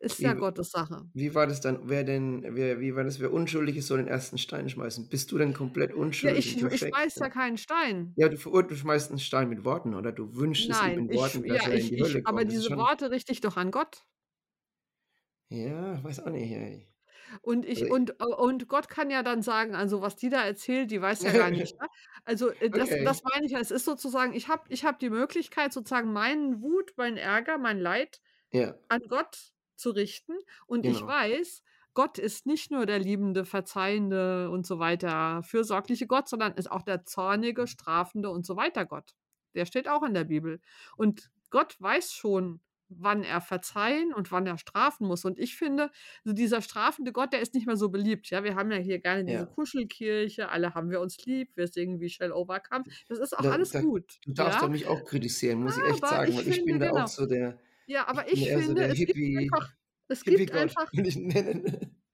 ist 0.00 0.22
ja 0.22 0.34
wie, 0.34 0.34
Gottes 0.34 0.70
Sache. 0.70 1.10
wie 1.14 1.34
war 1.34 1.46
das 1.46 1.60
dann, 1.60 1.88
wer 1.88 2.04
denn, 2.04 2.44
wer, 2.56 2.80
wie 2.80 2.94
war 2.96 3.04
das, 3.04 3.20
wer 3.20 3.32
unschuldig 3.32 3.76
ist, 3.76 3.88
soll 3.88 3.98
den 3.98 4.08
ersten 4.08 4.38
Stein 4.38 4.68
schmeißen? 4.70 5.08
Bist 5.08 5.32
du 5.32 5.38
denn 5.38 5.54
komplett 5.54 5.94
Ja, 6.20 6.32
unschuldig 6.32 6.34
ich, 6.34 6.56
und 6.62 6.72
ich 6.72 6.82
perfekt? 6.82 6.96
weiß 6.96 7.18
ja 7.18 7.28
Ja, 7.28 7.30
keinen 7.30 7.58
Stein. 7.58 8.16
ja 8.16 8.28
du, 8.30 8.62
du 8.62 8.76
schmeißt 8.76 9.10
einen 9.10 9.20
Stein 9.20 9.48
mit 9.50 9.64
Worten, 9.64 9.94
oder 9.94 10.12
du 10.12 10.36
wünschst 10.36 10.70
es 10.70 10.82
ihm 10.82 10.92
Nein, 10.92 11.08
ich, 11.10 11.40
Worten, 11.40 11.46
dass 11.48 11.66
ja, 11.66 11.68
er 11.68 11.78
in 11.78 11.88
ich, 11.88 11.90
die 11.90 12.00
Hölle 12.00 12.22
ich, 12.22 12.26
aber 12.26 12.44
kommt. 12.44 12.48
Das 12.48 12.56
ist 12.58 12.64
diese 12.64 12.68
schon, 12.68 12.88
Worte 12.88 13.10
richte 13.10 13.32
ich 13.32 13.40
doch 13.40 13.56
an 13.56 13.70
Gott. 13.70 14.04
ja, 15.50 16.02
weiß 16.04 16.20
auch 16.20 16.30
nicht, 16.30 16.50
ey. 16.52 16.88
Und 17.42 17.64
ich, 17.64 17.88
Also, 17.88 17.90
und, 17.90 18.20
und 18.22 18.68
Gott 18.68 18.88
kann 18.88 19.10
ja 19.10 19.22
dann 19.22 19.42
sagen, 19.42 19.74
also 19.74 20.00
was 20.02 20.16
die 20.16 20.28
da 20.30 20.44
erzählt, 20.44 20.90
die 20.90 21.00
weiß 21.00 21.22
ja 21.22 21.32
gar 21.32 21.50
nicht. 21.50 21.74
Ne? 21.80 21.86
Also 22.24 22.50
äh, 22.50 22.70
das, 22.70 22.96
okay, 22.96 23.02
das 23.02 23.22
meine 23.22 23.46
ich 23.46 23.52
ja. 23.52 23.60
Es 23.60 23.70
ist 23.70 23.84
sozusagen, 23.84 24.32
ich 24.34 24.48
habe 24.48 24.64
ich 24.68 24.84
hab 24.84 24.98
die 24.98 25.10
Möglichkeit, 25.10 25.72
sozusagen 25.72 26.12
meinen 26.12 26.62
Wut, 26.62 26.92
meinen 26.96 27.16
Ärger, 27.16 27.58
mein 27.58 27.78
Leid 27.80 28.20
ja, 28.52 28.78
an 28.88 29.02
Gott 29.08 29.52
zu 29.78 29.90
richten. 29.90 30.32
Und 30.66 30.84
ich 30.84 30.98
genau, 30.98 31.08
weiß, 31.08 31.62
Gott 31.94 32.18
ist 32.18 32.46
nicht 32.46 32.70
nur 32.70 32.86
der 32.86 32.98
liebende, 32.98 33.44
verzeihende 33.44 34.50
und 34.50 34.66
so 34.66 34.78
weiter, 34.78 35.42
fürsorgliche 35.42 36.06
Gott, 36.06 36.28
sondern 36.28 36.54
ist 36.54 36.70
auch 36.70 36.82
der 36.82 37.04
zornige, 37.04 37.66
strafende 37.66 38.30
und 38.30 38.46
so 38.46 38.56
weiter 38.56 38.86
Gott. 38.86 39.14
Der 39.54 39.66
steht 39.66 39.88
auch 39.88 40.02
in 40.02 40.14
der 40.14 40.24
Bibel. 40.24 40.60
Und 40.96 41.30
Gott 41.50 41.74
weiß 41.80 42.12
schon, 42.12 42.60
wann 42.88 43.22
er 43.22 43.40
verzeihen 43.40 44.14
und 44.14 44.32
wann 44.32 44.46
er 44.46 44.58
strafen 44.58 45.06
muss. 45.06 45.24
Und 45.24 45.38
ich 45.38 45.56
finde, 45.56 45.90
so 46.24 46.32
dieser 46.32 46.62
strafende 46.62 47.12
Gott, 47.12 47.32
der 47.32 47.40
ist 47.40 47.54
nicht 47.54 47.66
mehr 47.66 47.76
so 47.76 47.90
beliebt. 47.90 48.30
Ja, 48.30 48.44
wir 48.44 48.54
haben 48.54 48.70
ja 48.70 48.78
hier 48.78 48.98
gerne 48.98 49.24
diese 49.24 49.38
ja. 49.40 49.46
Kuschelkirche, 49.46 50.48
alle 50.48 50.74
haben 50.74 50.90
wir 50.90 51.00
uns 51.00 51.24
lieb, 51.26 51.50
wir 51.56 51.66
singen 51.66 52.00
wie 52.00 52.08
Shell 52.08 52.32
Overcome. 52.32 52.84
Das 53.08 53.18
ist 53.18 53.36
auch 53.36 53.42
Da, 53.42 53.50
alles 53.50 53.70
da, 53.70 53.80
gut. 53.80 54.18
du 54.24 54.32
darfst 54.32 54.60
Ja, 54.60 54.66
doch 54.66 54.70
mich 54.70 54.86
auch 54.86 55.04
kritisieren, 55.04 55.62
muss 55.62 55.76
ich 55.76 55.82
echt 55.84 56.02
aber 56.02 56.08
sagen, 56.08 56.30
ich 56.30 56.36
weil 56.38 56.48
ich 56.48 56.54
finde, 56.56 56.72
bin 56.72 56.80
da 56.80 56.90
auch 56.90 56.94
genau. 56.94 57.06
so 57.06 57.26
der, 57.26 57.58
Ja, 57.88 58.02
ich 58.02 58.08
aber 58.08 58.32
ich 58.32 58.40
so 58.40 58.58
finde, 58.58 58.74
der 58.74 58.90
es 58.90 58.98
gibt 58.98 59.08
Hippie, 59.16 59.38
einfach, 59.38 59.72
es 60.08 60.24
gibt 60.24 60.52
einfach 60.52 60.92
ich 60.92 61.18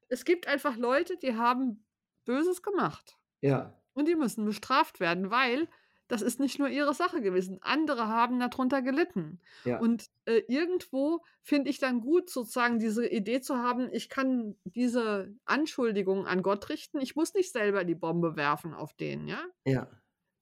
es 0.08 0.24
gibt 0.24 0.46
einfach 0.46 0.76
Leute, 0.76 1.16
die 1.18 1.34
haben 1.34 1.84
Böses 2.24 2.62
gemacht. 2.62 3.18
Ja, 3.40 3.78
Und 3.92 4.08
die 4.08 4.14
müssen 4.14 4.44
bestraft 4.44 5.00
werden, 5.00 5.30
weil 5.30 5.68
das 6.06 6.22
ist 6.22 6.38
nicht 6.38 6.58
nur 6.58 6.68
ihre 6.68 6.94
Sache 6.94 7.22
gewesen. 7.22 7.58
Andere 7.62 8.06
haben 8.06 8.38
darunter 8.38 8.82
gelitten. 8.82 9.40
ja, 9.64 9.78
Und 9.80 10.10
äh, 10.26 10.42
irgendwo 10.48 11.24
finde 11.42 11.70
ich 11.70 11.78
dann 11.78 12.00
gut, 12.00 12.30
sozusagen 12.30 12.78
diese 12.78 13.06
Idee 13.06 13.40
zu 13.40 13.56
haben, 13.56 13.88
ich 13.92 14.08
kann 14.08 14.56
diese 14.64 15.34
Anschuldigungen 15.44 16.26
an 16.26 16.42
Gott 16.42 16.68
richten. 16.68 17.00
Ich 17.00 17.16
muss 17.16 17.34
nicht 17.34 17.52
selber 17.52 17.84
die 17.84 17.94
Bombe 17.94 18.36
werfen 18.36 18.74
auf 18.74 18.92
den, 18.94 19.26
ja? 19.26 19.42
ja, 19.64 19.88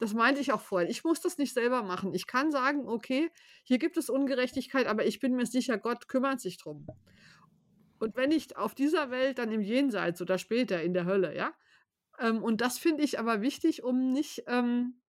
Das 0.03 0.15
meinte 0.15 0.41
ich 0.41 0.51
auch 0.53 0.61
vorhin. 0.61 0.91
Ich 0.91 1.05
muss 1.05 1.21
das 1.21 1.39
nicht 1.39 1.55
selber 1.55 1.85
machen. 1.85 2.13
Ich 2.13 2.27
kann 2.27 2.51
sagen, 2.51 2.89
okay, 2.89 3.31
hier 3.63 3.79
gibt 3.79 3.97
es 3.97 4.11
Ungerechtigkeit, 4.11 4.89
aber 4.89 5.07
ich 5.07 5.21
bin 5.21 5.37
mir 5.37 5.47
sicher, 5.47 5.79
Gott 5.79 6.09
kümmert 6.09 6.41
sich 6.41 6.59
drum. 6.59 6.91
Und 8.01 8.17
wenn 8.17 8.31
nicht 8.31 8.57
auf 8.57 8.75
dieser 8.75 9.11
Welt, 9.13 9.39
dann 9.39 9.53
im 9.53 9.61
Jenseits 9.61 10.21
oder 10.21 10.39
später 10.39 10.83
in 10.83 10.93
der 10.93 11.05
Hölle, 11.05 11.37
ja? 11.37 11.55
Ähm, 12.19 12.43
und 12.43 12.61
das 12.61 12.79
finde 12.79 13.05
ich 13.05 13.21
aber 13.21 13.43
wichtig, 13.43 13.85
um 13.85 14.11
nicht, 14.11 14.43
ähm, 14.49 15.01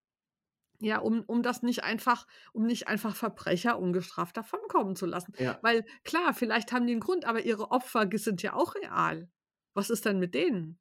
ja, 0.80 1.00
um, 1.00 1.24
um 1.26 1.42
das 1.42 1.64
nicht 1.64 1.84
einfach, 1.84 2.28
um 2.52 2.68
nicht 2.68 2.88
einfach 2.88 3.16
Verbrecher 3.16 3.80
ungestraft 3.80 4.38
davonkommen 4.38 4.96
zu 4.96 5.08
lassen. 5.08 5.34
ja. 5.40 5.58
Weil 5.64 5.86
klar, 6.04 6.36
vielleicht 6.36 6.72
haben 6.72 6.86
die 6.86 6.94
einen 6.94 7.02
Grund, 7.02 7.26
aber 7.26 7.44
ihre 7.44 7.72
Opfer 7.72 8.08
sind 8.14 8.44
ja 8.44 8.54
auch 8.54 8.76
real. 8.76 9.28
Was 9.74 9.90
ist 9.90 10.06
denn 10.06 10.20
mit 10.20 10.36
denen? 10.36 10.80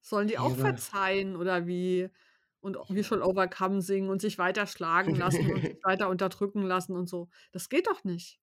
Sollen 0.00 0.26
die 0.28 0.34
Ja, 0.34 0.40
auch 0.40 0.52
aber, 0.54 0.56
verzeihen 0.56 1.36
oder 1.36 1.68
wie? 1.68 2.10
Und 2.60 2.76
wie 2.90 3.04
schon 3.04 3.22
Overcome 3.22 3.80
singen 3.82 4.10
und 4.10 4.20
sich 4.20 4.38
weiter 4.38 4.66
schlagen 4.66 5.14
lassen 5.14 5.50
und 5.50 5.62
sich 5.62 5.76
weiter 5.84 6.08
unterdrücken 6.08 6.62
lassen 6.62 6.94
und 6.96 7.08
so. 7.08 7.28
Das 7.52 7.68
geht 7.68 7.86
doch 7.86 8.04
nicht. 8.04 8.38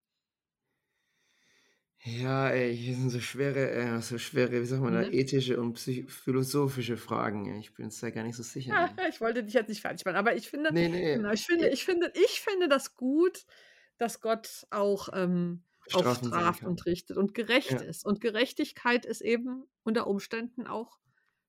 ja, 2.03 2.49
ey, 2.49 2.75
hier 2.77 2.95
sind 2.95 3.09
so 3.09 3.19
schwere, 3.19 3.71
äh, 3.71 4.01
so 4.01 4.17
schwere, 4.17 4.61
wie 4.61 4.65
sagt 4.65 4.81
man 4.81 4.93
da, 4.93 5.01
Ne? 5.01 5.11
ethische 5.11 5.59
und 5.59 5.77
philosophische 5.79 6.95
Fragen. 6.95 7.53
Ich 7.59 7.73
bin 7.73 7.85
jetzt 7.85 8.01
da 8.01 8.11
gar 8.11 8.23
nicht 8.23 8.35
so 8.35 8.43
sicher. 8.43 8.89
ey. 8.97 9.09
Ich 9.09 9.19
wollte 9.19 9.43
dich 9.43 9.53
jetzt 9.53 9.67
nicht 9.67 9.81
fertig 9.81 10.05
machen, 10.05 10.15
aber 10.15 10.35
ich 10.35 10.49
finde, 10.49 10.71
Nee, 10.73 10.87
nee, 10.89 11.15
genau, 11.15 11.31
ich 11.31 11.45
finde, 11.45 11.67
eh, 11.67 11.73
ich 11.73 11.83
finde, 11.85 12.11
ich 12.15 12.41
finde 12.41 12.69
das 12.69 12.95
gut, 12.95 13.45
dass 13.97 14.21
Gott 14.21 14.67
auch, 14.69 15.09
ähm, 15.13 15.63
auch 15.91 16.15
straft 16.15 16.63
und 16.63 16.85
richtet 16.85 17.17
und 17.17 17.33
gerecht 17.33 17.71
Ja, 17.71 17.79
ist. 17.81 18.05
Und 18.05 18.21
Gerechtigkeit 18.21 19.05
ist 19.05 19.21
eben 19.21 19.63
unter 19.83 20.07
Umständen 20.07 20.67
auch 20.67 20.99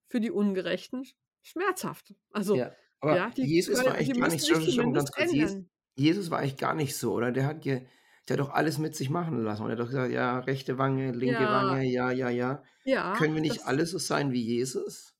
für 0.08 0.20
die 0.20 0.30
Ungerechten 0.30 1.06
schmerzhaft. 1.48 2.14
Also, 2.32 2.56
ja. 2.56 2.72
Aber 3.00 3.16
ja, 3.16 3.30
die, 3.30 3.44
Jesus 3.44 3.84
war 3.84 3.94
eigentlich 3.94 4.18
gar 4.18 4.28
nicht, 4.28 4.44
stopp, 4.44 4.62
stopp, 4.62 4.92
ganz 4.92 5.12
kurz, 5.12 5.32
Jesus. 5.32 5.64
Jesus 5.94 6.30
war 6.30 6.38
eigentlich 6.38 6.56
gar 6.56 6.74
nicht 6.74 6.96
so, 6.96 7.12
oder? 7.12 7.32
Der 7.32 7.46
hat, 7.46 7.60
ge, 7.60 7.86
der 8.28 8.36
hat 8.36 8.40
doch 8.40 8.50
alles 8.50 8.78
mit 8.78 8.94
sich 8.94 9.10
machen 9.10 9.42
lassen. 9.42 9.62
Und 9.62 9.70
er 9.70 9.72
hat 9.72 9.80
doch 9.80 9.88
gesagt, 9.88 10.12
ja, 10.12 10.38
rechte 10.40 10.78
Wange, 10.78 11.12
linke 11.12 11.42
Ja, 11.42 11.50
Wange, 11.50 11.84
ja, 11.84 12.10
ja, 12.10 12.28
ja. 12.28 12.62
ja, 12.84 13.14
Können 13.16 13.34
wir 13.34 13.40
nicht 13.40 13.58
das, 13.58 13.66
alle 13.66 13.86
so 13.86 13.98
sein 13.98 14.32
wie 14.32 14.42
Jesus? 14.42 15.14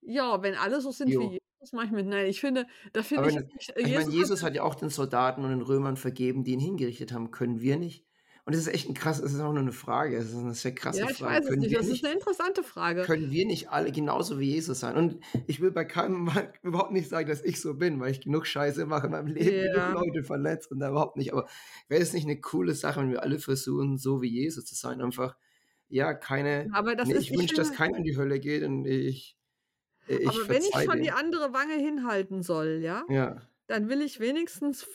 ja, 0.00 0.42
wenn 0.42 0.54
alle 0.54 0.80
so 0.80 0.90
sind 0.90 1.08
wie 1.08 1.14
Jo. 1.14 1.22
Jesus, 1.22 1.72
mache 1.72 1.86
ich 1.86 1.92
mit. 1.92 2.06
Nein, 2.06 2.26
ich 2.26 2.40
finde, 2.40 2.66
da 2.92 3.02
finde 3.02 3.28
ich, 3.28 3.34
nicht, 3.36 3.72
ich 3.76 3.84
meine, 3.84 3.96
Jesus 3.96 4.14
Jesus 4.14 4.42
hat, 4.42 4.50
hat 4.50 4.56
ja 4.56 4.62
auch 4.62 4.74
den 4.74 4.88
Soldaten 4.88 5.44
und 5.44 5.50
den 5.50 5.62
Römern 5.62 5.96
vergeben, 5.96 6.44
die 6.44 6.52
ihn 6.52 6.60
hingerichtet 6.60 7.12
haben. 7.12 7.30
Können 7.30 7.60
wir 7.60 7.76
nicht? 7.76 8.06
Und 8.48 8.54
das 8.54 8.62
ist 8.62 8.72
echt 8.72 8.88
ein 8.88 8.94
krass, 8.94 9.20
es 9.20 9.34
ist 9.34 9.40
auch 9.40 9.52
nur 9.52 9.60
eine 9.60 9.72
Frage. 9.72 10.16
Es 10.16 10.30
ist 10.30 10.36
eine 10.38 10.54
sehr 10.54 10.74
krasse 10.74 11.00
ja, 11.00 11.10
ich 11.10 11.18
Frage. 11.18 11.34
weiß 11.34 11.44
es 11.44 11.50
Können 11.50 11.60
nicht, 11.60 11.76
das 11.76 11.86
ist 11.86 12.02
eine 12.02 12.14
interessante 12.14 12.62
Frage. 12.62 13.02
können 13.02 13.30
wir 13.30 13.44
nicht 13.44 13.68
alle 13.68 13.92
genauso 13.92 14.40
wie 14.40 14.46
Jesus 14.54 14.80
sein? 14.80 14.96
Und 14.96 15.20
ich 15.46 15.60
will 15.60 15.70
bei 15.70 15.84
keinem 15.84 16.24
Mal 16.24 16.50
überhaupt 16.62 16.92
nicht 16.92 17.10
sagen, 17.10 17.28
dass 17.28 17.44
ich 17.44 17.60
so 17.60 17.74
bin, 17.74 18.00
weil 18.00 18.10
ich 18.10 18.22
genug 18.22 18.46
Scheiße 18.46 18.86
mache 18.86 19.04
in 19.04 19.12
meinem 19.12 19.26
Leben, 19.26 19.50
genug 19.50 19.76
Ja, 19.76 19.92
Leute 19.92 20.22
verletzt 20.24 20.70
und 20.72 20.80
da 20.80 20.88
überhaupt 20.88 21.18
nicht. 21.18 21.34
Aber 21.34 21.46
wäre 21.88 22.00
es 22.00 22.14
nicht 22.14 22.24
eine 22.24 22.40
coole 22.40 22.72
Sache, 22.72 23.02
wenn 23.02 23.10
wir 23.10 23.22
alle 23.22 23.38
versuchen, 23.38 23.98
so 23.98 24.22
wie 24.22 24.30
Jesus 24.30 24.64
zu 24.64 24.74
sein? 24.74 25.02
Einfach 25.02 25.36
ja, 25.90 26.14
keine, 26.14 26.70
Aber 26.72 26.96
das 26.96 27.08
nee, 27.08 27.16
ist, 27.16 27.24
ich 27.24 27.38
wünsche, 27.38 27.54
dass 27.54 27.74
keiner 27.74 27.98
in 27.98 28.04
die 28.04 28.16
Hölle 28.16 28.40
geht 28.40 28.62
und 28.62 28.86
ich, 28.86 29.36
ich 30.06 30.26
aber 30.26 30.48
wenn 30.48 30.62
ich 30.62 30.74
schon 30.74 31.02
die 31.02 31.10
andere 31.10 31.52
Wange 31.52 31.74
hinhalten 31.74 32.42
soll, 32.42 32.78
ja, 32.82 33.04
Ja, 33.10 33.42
dann 33.66 33.90
will 33.90 34.00
ich 34.00 34.20
wenigstens, 34.20 34.86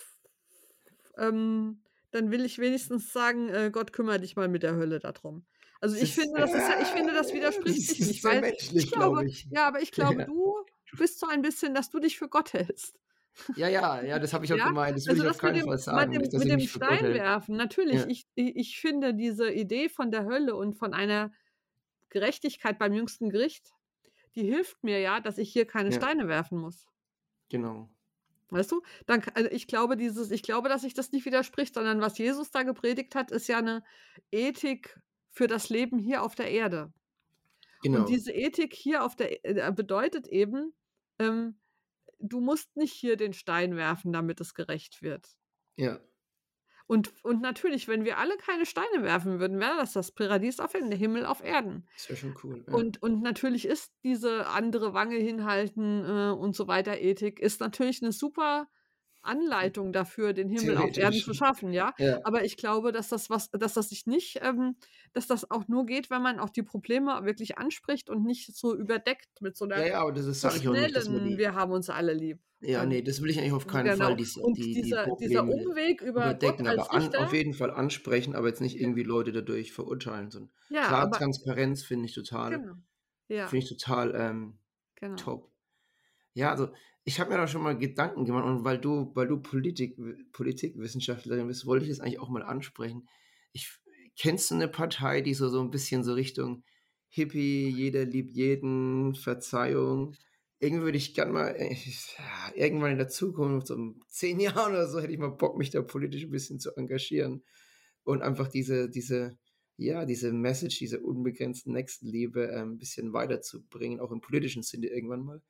ähm, 1.19 1.82
dann 2.13 2.31
will 2.31 2.45
ich 2.45 2.59
wenigstens 2.59 3.11
sagen, 3.13 3.49
äh, 3.49 3.69
Gott 3.71 3.93
kümmere 3.93 4.19
dich 4.21 4.35
mal 4.35 4.47
mit 4.49 4.63
der 4.63 4.75
Hölle 4.75 4.99
darum. 4.99 5.47
Also 5.81 5.95
das 5.99 6.09
ich 6.09 6.13
ist, 6.15 6.15
finde, 6.15 6.39
das 6.41 6.53
ist 6.53 6.69
ja, 6.69 6.75
ich 6.79 6.87
finde, 6.89 7.13
das 7.13 7.33
widerspricht 7.33 7.83
das 7.87 7.97
sich 7.97 8.05
nicht, 8.05 8.23
weil 8.23 8.43
ich 8.73 8.73
menschlich, 8.73 8.91
glaube, 8.91 9.23
glaube 9.23 9.27
ich. 9.27 9.47
ja, 9.49 9.67
aber 9.67 9.81
ich 9.81 9.91
glaube, 9.93 10.19
Ja. 10.19 10.27
du 10.27 10.65
bist 10.97 11.19
so 11.19 11.27
ein 11.27 11.41
bisschen, 11.41 11.73
dass 11.75 11.89
du 11.89 11.99
dich 11.99 12.17
für 12.17 12.29
Gott 12.29 12.53
hältst. 12.53 12.99
Ja, 13.55 13.67
ja, 13.67 14.01
ja, 14.03 14.19
das 14.19 14.33
habe 14.33 14.45
ich 14.45 14.53
auch 14.53 14.61
Ja, 14.61 14.63
gemeint. 14.63 14.97
Das 14.97 15.07
will 15.07 15.15
also 15.15 15.23
ich 15.23 15.27
auf 15.27 15.37
das 15.37 15.41
mit 15.41 15.53
keinen 15.53 15.55
dem, 15.55 15.65
Fall 15.65 15.77
mit 15.89 16.11
sagen, 16.11 16.11
dem, 16.13 16.31
mit 16.31 16.47
ich 16.47 16.49
dem 16.49 16.59
mich 16.59 16.71
für 16.71 16.81
Gott 16.81 17.01
hält. 17.01 17.27
Steinwerfen, 17.27 17.55
natürlich, 17.57 18.05
Ja, 18.05 18.07
ich, 18.07 18.27
ich, 18.35 18.55
ich 18.55 18.79
finde 18.79 19.13
diese 19.13 19.51
Idee 19.51 19.89
von 19.89 20.11
der 20.11 20.25
Hölle 20.25 20.55
und 20.55 20.75
von 20.75 20.93
einer 20.93 21.31
Gerechtigkeit 22.09 22.79
beim 22.79 22.93
jüngsten 22.93 23.29
Gericht, 23.29 23.71
die 24.35 24.45
hilft 24.45 24.83
mir 24.83 24.99
ja, 24.99 25.19
dass 25.21 25.37
ich 25.39 25.51
hier 25.53 25.67
keine 25.67 25.91
Steine 25.91 26.27
werfen 26.27 26.59
muss. 26.59 26.87
genau. 27.49 27.92
Weißt 28.53 28.71
du? 28.71 28.81
Dann, 29.07 29.23
also 29.35 29.49
ich 29.51 29.67
glaube, 29.67 29.97
dieses, 29.97 30.31
ich 30.31 30.43
glaube, 30.43 30.69
dass 30.69 30.81
sich 30.83 30.93
das 30.93 31.11
nicht 31.11 31.25
widerspricht, 31.25 31.73
sondern 31.75 32.01
was 32.01 32.17
Jesus 32.17 32.51
da 32.51 32.63
gepredigt 32.63 33.15
hat, 33.15 33.31
ist 33.31 33.47
ja 33.47 33.57
eine 33.59 33.83
Ethik 34.31 34.99
für 35.31 35.47
das 35.47 35.69
Leben 35.69 35.97
hier 35.99 36.23
auf 36.23 36.35
der 36.35 36.51
Erde. 36.51 36.93
Und 37.93 38.05
Genau. 38.05 38.07
diese 38.07 38.31
Ethik 38.33 38.73
hier 38.73 39.03
auf 39.03 39.15
der 39.15 39.31
E- 39.45 39.59
äh, 39.59 39.71
bedeutet 39.71 40.27
eben, 40.27 40.73
ähm, 41.19 41.59
du 42.19 42.41
musst 42.41 42.75
nicht 42.77 42.93
hier 42.93 43.17
den 43.17 43.33
Stein 43.33 43.75
werfen, 43.77 44.13
damit 44.13 44.41
es 44.41 44.53
gerecht 44.55 45.01
wird. 45.01 45.29
Ja, 45.77 45.99
Und, 46.93 47.11
und 47.23 47.41
natürlich, 47.41 47.87
wenn 47.87 48.05
wir 48.05 48.19
alle 48.19 48.37
keine 48.37 48.67
Steine 48.67 49.01
werfen 49.01 49.39
würden, 49.39 49.59
wäre 49.59 49.77
das 49.77 49.93
das 49.93 50.11
Paradies 50.11 50.59
auf 50.59 50.75
Erden, 50.75 50.91
der 50.91 50.99
Himmel 50.99 51.25
auf 51.25 51.43
Erden. 51.43 51.87
das 51.95 52.07
wäre 52.07 52.17
schon 52.19 52.35
cool. 52.43 52.63
Ja, 52.67 52.73
Und, 52.73 53.01
und 53.01 53.23
natürlich 53.23 53.65
ist 53.65 53.91
diese 54.03 54.45
andere 54.45 54.93
Wange 54.93 55.15
hinhalten 55.15 56.05
äh, 56.05 56.31
und 56.31 56.55
so 56.55 56.67
weiter 56.67 56.99
Ethik, 57.01 57.39
ist 57.39 57.61
natürlich 57.61 58.03
eine 58.03 58.11
super 58.11 58.67
Anleitung 59.23 59.93
dafür, 59.93 60.33
den 60.33 60.49
Himmel 60.49 60.77
auf 60.77 60.97
Erden 60.97 61.19
zu 61.19 61.33
schaffen, 61.33 61.71
ja. 61.71 61.93
Ja, 61.97 62.19
Aber 62.23 62.43
ich 62.43 62.57
glaube, 62.57 62.91
dass 62.91 63.09
das 63.09 63.29
was, 63.29 63.49
dass 63.51 63.73
das 63.73 63.89
sich 63.89 64.05
nicht, 64.05 64.39
ähm, 64.41 64.75
dass 65.13 65.27
das 65.27 65.49
auch 65.49 65.67
nur 65.67 65.85
geht, 65.85 66.09
wenn 66.09 66.21
man 66.21 66.39
auch 66.39 66.49
die 66.49 66.63
Probleme 66.63 67.23
wirklich 67.23 67.57
anspricht 67.57 68.09
und 68.09 68.23
nicht 68.23 68.55
so 68.55 68.75
überdeckt 68.75 69.41
mit 69.41 69.57
so 69.57 69.67
ja, 69.67 69.75
einer 69.75 69.87
ja, 69.87 70.01
aber 70.01 70.11
das 70.11 70.25
so 70.25 70.33
sage 70.33 70.57
ich 70.57 70.67
auch 70.67 70.73
nicht, 70.73 70.95
dass 70.95 71.07
man 71.07 71.19
schnellen, 71.19 71.31
die. 71.31 71.37
wir 71.37 71.55
haben 71.55 71.71
uns 71.71 71.89
alle 71.89 72.13
lieb. 72.13 72.39
Ja, 72.63 72.85
nee, 72.85 72.99
Ähm, 72.99 73.05
das 73.05 73.21
will 73.21 73.29
ich 73.29 73.39
eigentlich 73.39 73.53
auf 73.53 73.67
keinen 73.67 73.97
Fall, 73.97 74.07
genau. 74.07 74.15
diese, 74.15 74.41
Und 74.41 74.57
die, 74.57 74.73
die 74.73 74.81
dieser, 74.83 75.05
dieser 75.19 75.43
Probleme 75.43 75.69
Umweg 75.69 76.01
über 76.01 76.25
überdecken, 76.25 76.67
aber 76.67 76.91
an, 76.93 77.15
auf 77.15 77.33
jeden 77.33 77.53
Fall 77.53 77.71
ansprechen, 77.71 78.35
aber 78.35 78.47
jetzt 78.47 78.61
nicht 78.61 78.75
ja, 78.75 78.81
irgendwie 78.81 79.03
Leute 79.03 79.31
dadurch 79.31 79.73
verurteilen. 79.73 80.31
So 80.31 80.47
ja, 80.69 80.87
klar, 80.87 81.01
aber 81.03 81.17
Transparenz 81.17 81.83
finde 81.83 82.05
ich 82.05 82.13
total, 82.13 82.59
genau. 82.59 82.73
Ja, 83.27 83.47
finde 83.47 83.65
ich 83.65 83.69
total 83.69 84.15
ähm, 84.15 84.57
genau. 84.95 85.15
top. 85.15 85.51
Ja, 86.33 86.51
also 86.51 86.69
ich 87.05 87.19
habe 87.19 87.31
mir 87.31 87.37
da 87.37 87.47
schon 87.47 87.63
mal 87.63 87.77
Gedanken 87.77 88.25
gemacht 88.25 88.45
und 88.45 88.63
weil 88.63 88.79
du, 88.79 89.11
weil 89.13 89.27
du 89.27 89.41
Politik, 89.41 89.97
Politikwissenschaftlerin 90.31 91.47
bist, 91.47 91.65
wollte 91.65 91.85
ich 91.85 91.91
das 91.91 91.99
eigentlich 91.99 92.19
auch 92.19 92.29
mal 92.29 92.43
ansprechen. 92.43 93.07
Ich, 93.51 93.69
kennst 94.17 94.51
du 94.51 94.55
eine 94.55 94.67
Partei, 94.69 95.21
die 95.21 95.33
so, 95.33 95.49
so 95.49 95.61
ein 95.61 95.71
bisschen 95.71 96.03
so 96.03 96.13
Richtung 96.13 96.63
Hippie, 97.09 97.69
jeder 97.69 98.05
liebt 98.05 98.35
jeden, 98.35 99.15
Verzeihung? 99.15 100.15
Irgendwie 100.59 100.85
würde 100.85 100.97
ich 100.97 101.13
gern 101.13 101.33
mal, 101.33 101.49
äh, 101.57 101.75
irgendwann 102.55 102.93
in 102.93 102.97
der 102.97 103.09
Zukunft, 103.09 103.67
so 103.67 103.75
in 103.75 103.99
zehn 104.07 104.39
Jahren 104.39 104.71
oder 104.71 104.87
so, 104.87 105.01
hätte 105.01 105.11
ich 105.11 105.19
mal 105.19 105.29
Bock, 105.29 105.57
mich 105.57 105.71
da 105.71 105.81
politisch 105.81 106.23
ein 106.23 106.31
bisschen 106.31 106.59
zu 106.59 106.73
engagieren 106.77 107.43
und 108.03 108.21
einfach 108.21 108.47
diese, 108.47 108.89
diese, 108.89 109.37
ja, 109.77 110.05
diese 110.05 110.31
Message, 110.31 110.79
diese 110.79 111.01
unbegrenzten 111.01 111.73
Nächstenliebe 111.73 112.49
ein 112.55 112.77
bisschen 112.77 113.11
weiterzubringen, 113.11 113.99
auch 113.99 114.11
im 114.11 114.21
politischen 114.21 114.63
Sinne 114.63 114.87
irgendwann 114.87 115.25
mal. 115.25 115.41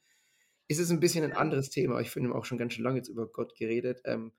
Ist 0.68 0.80
es 0.80 0.90
ein 0.90 0.99
bisschen 0.99 1.23
ein 1.23 1.34
anderes 1.34 1.69
Thema. 1.69 1.99
Ich 1.99 2.10
finde, 2.10 2.30
wir 2.30 2.35
auch 2.35 2.45
schon 2.45 2.57
ganz 2.57 2.73
schön 2.73 2.84
lange 2.84 2.98
jetzt 2.98 3.10
über 3.10 3.27
Gott 3.27 3.56
geredet. 3.56 4.02
Ähm, 4.06 4.31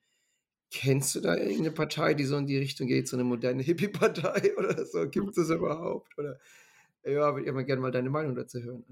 kennst 0.70 1.14
du 1.14 1.20
da 1.20 1.36
irgendeine 1.36 1.70
Partei, 1.70 2.14
die 2.14 2.24
so 2.24 2.36
in 2.36 2.46
die 2.46 2.58
Richtung 2.58 2.88
geht, 2.88 3.08
so 3.08 3.16
eine 3.16 3.24
moderne 3.24 3.62
Hippie-Partei 3.62 4.54
oder 4.58 4.84
so? 4.86 5.08
Gibt 5.08 5.30
es 5.30 5.36
das 5.36 5.50
überhaupt? 5.50 6.18
Oder 6.18 6.38
ja, 7.04 7.34
würde 7.34 7.46
ich 7.46 7.52
mal 7.52 7.64
gerne 7.64 7.82
mal 7.82 7.90
deine 7.90 8.10
Meinung 8.10 8.34
dazu 8.34 8.62
hören. 8.62 8.84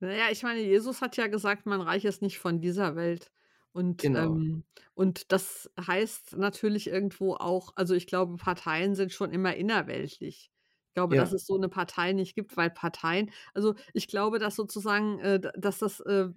Naja, 0.00 0.26
ich 0.30 0.42
meine, 0.42 0.60
Jesus 0.60 1.00
hat 1.02 1.16
ja 1.16 1.26
gesagt, 1.26 1.66
man 1.66 1.80
reich 1.80 2.04
ist 2.04 2.22
nicht 2.22 2.38
von 2.38 2.60
dieser 2.60 2.94
Welt. 2.94 3.32
Und, 3.72 4.00
Genau. 4.00 4.36
ähm, 4.36 4.64
und 4.94 5.32
das 5.32 5.70
heißt 5.78 6.36
natürlich 6.36 6.88
irgendwo 6.88 7.34
auch, 7.34 7.72
also 7.76 7.94
ich 7.94 8.06
glaube, 8.06 8.36
Parteien 8.36 8.94
sind 8.94 9.12
schon 9.12 9.32
immer 9.32 9.54
innerweltlich. 9.54 10.50
Ich 10.98 11.10
glaube, 11.10 11.14
dass 11.16 11.30
Ja. 11.30 11.32
es 11.32 11.46
so 11.46 11.56
eine 11.56 11.68
Partei 11.68 12.12
nicht 12.12 12.34
gibt, 12.34 12.56
weil 12.56 12.70
Parteien, 12.70 13.30
also 13.54 13.74
ich 13.94 14.08
glaube, 14.08 14.38
dass 14.38 14.56
sozusagen, 14.56 15.18
äh, 15.20 15.40
dass 15.58 15.78
das, 15.78 16.00
äh, 16.00 16.28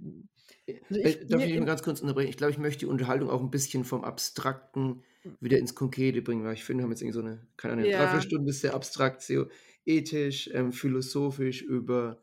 also 0.90 1.00
Äh, 1.02 1.16
ich, 1.28 1.28
darf 1.28 1.44
mir 1.46 1.46
ich 1.46 1.56
im, 1.56 1.66
ganz 1.66 1.84
kurz 1.84 2.02
unterbrechen? 2.02 2.30
Ich 2.30 2.38
glaube, 2.38 2.52
ich 2.52 2.58
möchte 2.58 2.80
die 2.82 2.86
Unterhaltung 2.86 3.30
auch 3.30 3.42
ein 3.42 3.52
bisschen 3.52 3.84
vom 3.86 4.04
Abstrakten 4.04 5.04
wieder 5.40 5.58
ins 5.58 5.76
Konkrete 5.76 6.22
bringen, 6.22 6.44
weil 6.44 6.54
ich 6.54 6.64
finde, 6.64 6.82
wir 6.82 6.86
haben 6.86 6.92
jetzt 6.92 7.02
irgendwie 7.02 7.16
so 7.16 7.22
eine, 7.26 7.48
keine 7.58 7.74
Ahnung, 7.74 7.86
eine 7.86 7.92
ja, 7.92 7.92
Dreiviertelstunde 7.92 8.54
sehr 8.54 8.74
abstrakt, 8.76 9.22
sehr 9.22 9.48
ethisch, 9.86 10.50
ähm, 10.54 10.72
philosophisch 10.72 11.62
über, 11.64 12.22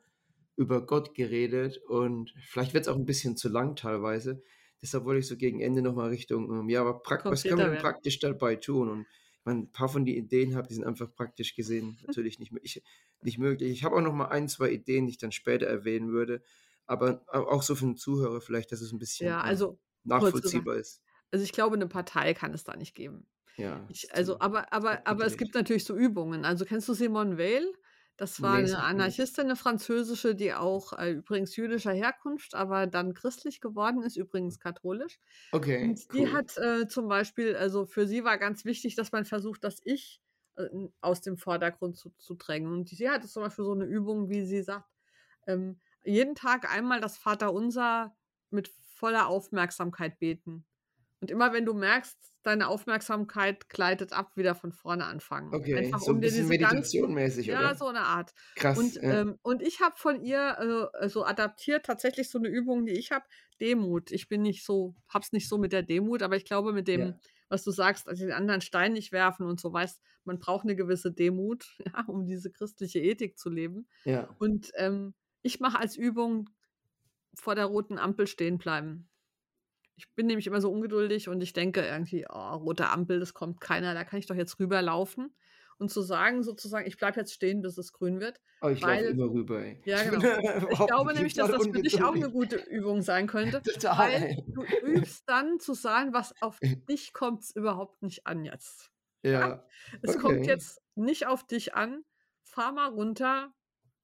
über 0.56 0.86
Gott 0.86 1.15
geredet 1.15 1.78
und 1.89 2.32
vielleicht 2.47 2.74
wird 2.74 2.85
es 2.85 2.89
auch 2.89 2.97
ein 2.97 3.06
bisschen 3.06 3.36
zu 3.36 3.48
lang 3.48 3.77
teilweise. 3.77 4.43
Deshalb 4.82 5.05
wollte 5.05 5.20
ich 5.20 5.27
so 5.28 5.36
gegen 5.36 5.60
Ende 5.60 5.82
nochmal 5.82 6.10
Richtung, 6.10 6.51
ähm, 6.52 6.69
ja, 6.69 6.81
aber 6.82 7.02
was 7.28 7.47
können 7.47 7.60
wir 7.62 7.69
denn 7.70 7.78
praktisch 7.78 8.20
dabei 8.20 8.56
tun? 8.56 8.89
Und 8.90 9.09
meine, 9.49 9.62
ein 9.62 9.73
paar 9.73 9.89
von 9.89 10.05
den 10.05 10.16
Ideen 10.16 10.55
habe, 10.57 10.69
die 10.69 10.75
sind 10.75 10.85
einfach 10.85 11.15
praktisch 11.15 11.55
gesehen 11.57 11.99
natürlich 12.07 12.39
nicht, 12.39 12.53
ich, 12.62 12.83
nicht 13.23 13.39
möglich. 13.39 13.70
Ich 13.73 13.85
habe 13.85 13.97
auch 13.97 14.01
noch 14.03 14.12
mal 14.15 14.27
ein, 14.29 14.49
zwei 14.49 14.70
Ideen, 14.70 15.07
die 15.07 15.12
ich 15.12 15.19
dann 15.19 15.33
später 15.33 15.66
erwähnen 15.66 16.11
würde, 16.12 16.43
aber 16.87 17.25
au- 17.29 17.49
auch 17.49 17.62
so 17.62 17.75
für 17.75 17.85
den 17.87 17.97
Zuhörer 17.97 18.41
vielleicht, 18.41 18.73
dass 18.73 18.81
es 18.81 18.93
ein 18.93 18.99
bisschen 18.99 19.27
Ja, 19.27 19.41
ähm, 19.45 19.62
also 19.62 19.81
nachvollziehbar 20.05 20.77
ist. 20.77 21.03
also 21.33 21.45
ich 21.45 21.53
glaube, 21.53 21.77
eine 21.77 21.89
Partei 21.89 22.35
kann 22.35 22.55
es 22.55 22.65
da 22.65 22.77
nicht 22.77 22.95
geben. 22.95 23.29
Ja, 23.57 23.89
Ich, 23.89 24.15
also, 24.15 24.41
aber, 24.41 24.73
aber, 24.73 25.07
aber 25.07 25.27
es 25.27 25.37
gibt 25.39 25.55
natürlich 25.55 25.85
so 25.85 25.97
Übungen. 25.97 26.45
Also 26.45 26.65
kennst 26.66 26.89
du 26.89 26.95
Simone 26.95 27.39
Weil? 27.39 27.66
Das 28.19 28.43
war 28.43 28.55
eine. 28.57 28.82
Anarchistin, 28.82 29.45
eine 29.45 29.57
französische, 29.57 30.35
die 30.35 30.53
auch 30.53 30.93
äh, 30.93 31.12
übrigens 31.12 31.55
jüdischer 31.55 31.93
Herkunft, 31.93 32.55
aber 32.55 32.89
dann 32.89 33.15
christlich 33.15 33.61
geworden 33.61 34.03
ist, 34.03 34.16
übrigens 34.16 34.59
katholisch. 34.59 35.20
Okay, 35.53 35.85
Und 35.90 36.12
die 36.12 36.27
cool. 36.27 36.32
hat 36.32 36.57
äh, 36.59 36.89
zum 36.89 37.09
Beispiel, 37.09 37.55
also 37.57 37.86
für 37.86 38.09
sie 38.09 38.24
war 38.24 38.36
ganz 38.36 38.65
wichtig, 38.65 38.97
dass 38.97 39.12
man 39.12 39.24
versucht, 39.24 39.62
das 39.62 39.81
Ich 39.85 40.20
äh, 40.57 40.66
aus 41.01 41.20
dem 41.23 41.36
Vordergrund 41.39 41.97
zu, 41.97 42.11
zu 42.19 42.35
drängen. 42.35 42.73
Und 42.73 42.89
sie 42.89 43.09
hatte 43.09 43.28
zum 43.28 43.45
Beispiel 43.45 43.65
so 43.65 43.73
eine 43.73 43.85
Übung, 43.85 44.28
wie 44.28 44.45
sie 44.45 44.62
sagt, 44.62 44.90
ähm, 45.47 45.81
jeden 46.05 46.35
Tag 46.35 46.73
einmal 46.73 47.01
das 47.01 47.19
Vaterunser 47.19 48.16
mit 48.51 48.69
voller 48.97 49.28
Aufmerksamkeit 49.28 50.19
beten. 50.19 50.66
Und 51.20 51.31
immer 51.31 51.53
wenn 51.53 51.65
du 51.65 51.74
merkst, 51.74 52.16
deine 52.45 52.69
Aufmerksamkeit 52.69 53.69
gleitet 53.69 54.12
ab, 54.12 54.36
wieder 54.36 54.55
von 54.55 54.73
vorne 54.73 55.05
anfangen. 55.05 55.53
Okay, 55.55 55.77
Einfach 55.77 56.01
so 56.01 56.12
ein 56.12 56.16
um 56.16 56.20
dir 56.20 56.28
bisschen 56.28 56.49
meditationmäßig, 56.49 57.47
ja, 57.47 57.59
oder? 57.59 57.74
so 57.74 57.86
eine 57.86 58.01
Art. 58.03 58.32
Krass, 58.55 58.78
Und, 58.78 58.95
ja. 58.95 59.20
ähm, 59.20 59.39
und 59.43 59.61
ich 59.61 59.81
habe 59.81 59.97
von 59.97 60.23
ihr 60.23 60.90
äh, 61.01 61.09
so 61.09 61.24
adaptiert 61.24 61.85
tatsächlich 61.85 62.31
so 62.31 62.39
eine 62.39 62.49
Übung, 62.49 62.86
die 62.86 62.93
ich 62.93 63.11
habe, 63.11 63.24
Demut. 63.61 64.12
Ich 64.12 64.28
bin 64.28 64.43
nicht 64.43 64.65
so, 64.65 64.95
hab's 65.09 65.32
nicht 65.32 65.49
so 65.49 65.59
mit 65.59 65.73
der 65.73 65.82
Demut, 65.82 66.23
aber 66.23 66.36
ich 66.36 66.45
glaube 66.45 66.73
mit 66.73 66.86
dem, 66.86 67.01
Ja, 67.01 67.19
was 67.49 67.65
du 67.65 67.70
sagst, 67.70 68.09
also 68.09 68.24
den 68.24 68.32
anderen 68.32 68.61
Stein 68.61 68.93
nicht 68.93 69.11
werfen 69.11 69.47
und 69.47 69.59
so 69.61 69.73
weißt, 69.73 70.01
man 70.24 70.39
braucht 70.39 70.65
eine 70.65 70.77
gewisse 70.77 71.12
Demut, 71.12 71.66
ja, 71.86 72.05
um 72.07 72.24
diese 72.27 72.51
christliche 72.51 73.01
Ethik 73.01 73.39
zu 73.39 73.51
leben. 73.51 73.89
ja. 74.05 74.28
Und 74.39 74.70
ähm, 74.77 75.15
ich 75.43 75.61
mache 75.61 75.78
als 75.78 75.97
Übung 75.97 76.51
vor 77.35 77.55
der 77.55 77.66
roten 77.66 77.99
Ampel 77.99 78.27
stehen 78.27 78.59
bleiben. 78.59 79.09
Ich 79.99 80.15
bin 80.15 80.27
nämlich 80.27 80.47
immer 80.47 80.61
so 80.61 80.70
ungeduldig 80.70 81.29
und 81.29 81.41
ich 81.41 81.53
denke 81.53 81.85
irgendwie, 81.85 82.25
oh, 82.29 82.55
rote 82.55 82.89
Ampel, 82.89 83.19
das 83.19 83.35
kommt 83.35 83.61
keiner, 83.61 83.95
da 83.95 84.05
kann 84.05 84.20
ich 84.20 84.27
doch 84.27 84.37
jetzt 84.37 84.59
rüberlaufen. 84.61 85.35
Und 85.81 85.91
zu 85.91 86.03
sagen, 86.03 86.43
sozusagen, 86.43 86.89
ich 86.89 86.97
bleibe 86.97 87.20
jetzt 87.20 87.33
stehen, 87.33 87.62
bis 87.62 87.79
es 87.79 87.93
grün 87.93 88.19
wird. 88.19 88.41
Oh, 88.62 88.69
ich 88.69 88.81
laufe 88.81 89.05
immer 89.05 89.27
rüber, 89.27 89.61
ey. 89.61 89.81
ja, 89.85 90.03
genau. 90.03 90.19
Ich 90.73 90.87
glaube 90.87 91.15
nämlich, 91.15 91.35
dass 91.35 91.51
das 91.51 91.66
für 91.66 91.83
dich 91.83 92.03
auch 92.03 92.15
eine 92.15 92.31
gute 92.31 92.57
Übung 92.57 93.03
sein 93.03 93.29
könnte, 93.29 93.62
Total, 93.62 94.12
weil 94.12 94.45
du 94.49 94.65
übst 94.87 95.23
dann 95.29 95.61
zu 95.61 95.75
sagen, 95.75 96.12
was 96.12 96.35
auf 96.43 96.59
dich 96.89 97.12
kommt 97.12 97.43
es 97.43 97.55
überhaupt 97.55 98.03
nicht 98.03 98.27
an 98.27 98.45
jetzt. 98.45 98.91
Ja? 99.23 99.31
Ja, 99.31 99.66
Es 100.03 100.19
kommt 100.19 100.39
okay. 100.39 100.49
jetzt 100.49 100.81
nicht 100.97 101.27
auf 101.27 101.47
dich 101.47 101.75
an. 101.75 102.05
Fahr 102.43 102.73
mal 102.73 102.89
runter, 102.89 103.53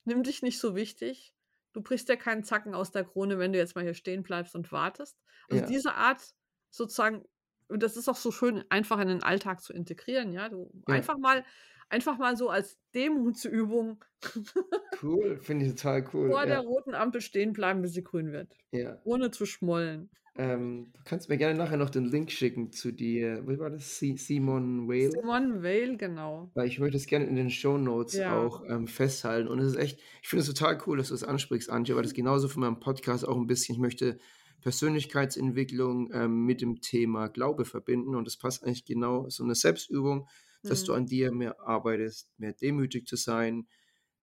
nimm 0.05 0.23
dich 0.23 0.43
nicht 0.43 0.61
so 0.61 0.77
wichtig. 0.77 1.34
Du 1.74 1.82
brichst 1.82 2.09
dir 2.09 2.16
keinen 2.16 2.44
Zacken 2.44 2.74
aus 2.74 2.90
der 2.90 3.05
Krone, 3.05 3.38
wenn 3.38 3.52
du 3.52 3.59
jetzt 3.59 3.74
mal 3.74 3.84
hier 3.84 3.94
stehen 3.94 4.22
bleibst 4.22 4.55
und 4.55 4.72
wartest. 4.72 5.18
Also 5.51 5.62
Ja, 5.62 5.68
diese 5.68 5.94
Art 5.94 6.22
sozusagen, 6.70 7.24
und 7.68 7.82
das 7.82 7.96
ist 7.98 8.09
auch 8.09 8.16
so 8.16 8.30
schön 8.32 8.64
einfach 8.70 8.98
in 9.01 9.09
den 9.09 9.22
Alltag 9.22 9.60
zu 9.60 9.72
integrieren, 9.74 10.32
ja. 10.32 10.48
Du 10.48 10.70
ja, 10.88 10.94
einfach 10.94 11.18
mal 11.18 11.44
Einfach 11.90 12.18
mal 12.18 12.36
so 12.36 12.48
als 12.48 12.78
Demutsübung 12.94 14.05
Cool, 15.02 15.38
finde 15.40 15.66
ich 15.66 15.74
total 15.74 16.09
cool. 16.12 16.30
vor 16.30 16.46
der 16.46 16.55
Ja, 16.56 16.60
roten 16.60 16.94
Ampel 16.94 17.20
stehen 17.20 17.52
bleiben, 17.52 17.82
bis 17.82 17.92
sie 17.92 18.02
grün 18.02 18.32
wird. 18.32 18.56
ja. 18.72 18.98
Ohne 19.05 19.30
zu 19.30 19.44
schmollen. 19.46 20.10
Ähm, 20.36 20.90
du 20.93 21.01
kannst 21.05 21.28
mir 21.28 21.36
gerne 21.36 21.56
nachher 21.56 21.77
noch 21.77 21.90
den 21.90 22.06
Link 22.06 22.32
schicken 22.32 22.73
zu 22.73 22.90
dir. 22.90 23.47
Wie 23.47 23.59
war 23.59 23.70
das? 23.70 23.98
Si- 23.98 24.16
Simon 24.16 24.89
Whale? 24.89 25.12
Simone 25.12 25.62
Weil, 25.62 25.97
genau. 25.97 26.51
Weil 26.55 26.66
ich 26.66 26.81
möchte 26.81 26.97
es 26.97 27.06
gerne 27.06 27.27
in 27.27 27.36
den 27.36 27.51
Show 27.51 27.78
Notes 27.78 28.15
Ja. 28.15 28.36
auch 28.36 28.65
ähm, 28.69 28.89
festhalten. 28.89 29.48
Und 29.48 29.61
es 29.61 29.69
ist 29.74 29.77
echt, 29.78 30.01
ich 30.23 30.28
finde 30.28 30.43
es 30.43 30.48
total 30.52 30.78
cool, 30.86 30.97
dass 30.98 31.09
du 31.09 31.15
es 31.15 31.23
ansprichst, 31.23 31.70
Antje, 31.70 31.94
weil 31.94 32.02
das 32.02 32.15
genauso 32.15 32.48
von 32.48 32.62
meinem 32.62 32.81
Podcast 32.81 33.27
auch 33.27 33.36
ein 33.36 33.47
bisschen, 33.47 33.74
ich 33.77 33.81
möchte 33.81 34.19
Persönlichkeitsentwicklung 34.61 36.11
ähm, 36.12 36.44
mit 36.44 36.61
dem 36.61 36.81
Thema 36.81 37.28
Glaube 37.28 37.65
verbinden. 37.65 38.15
Und 38.16 38.27
das 38.27 38.36
passt 38.36 38.65
eigentlich 38.65 38.85
genau, 38.85 39.28
so 39.28 39.44
eine 39.44 39.55
Selbstübung, 39.55 40.27
dass 40.62 40.85
du 40.85 40.93
Mhm. 40.93 40.98
an 40.98 41.06
dir 41.06 41.32
mehr 41.32 41.61
arbeitest, 41.61 42.28
mehr 42.39 42.55
demütig 42.55 43.06
zu 43.06 43.16
sein, 43.16 43.69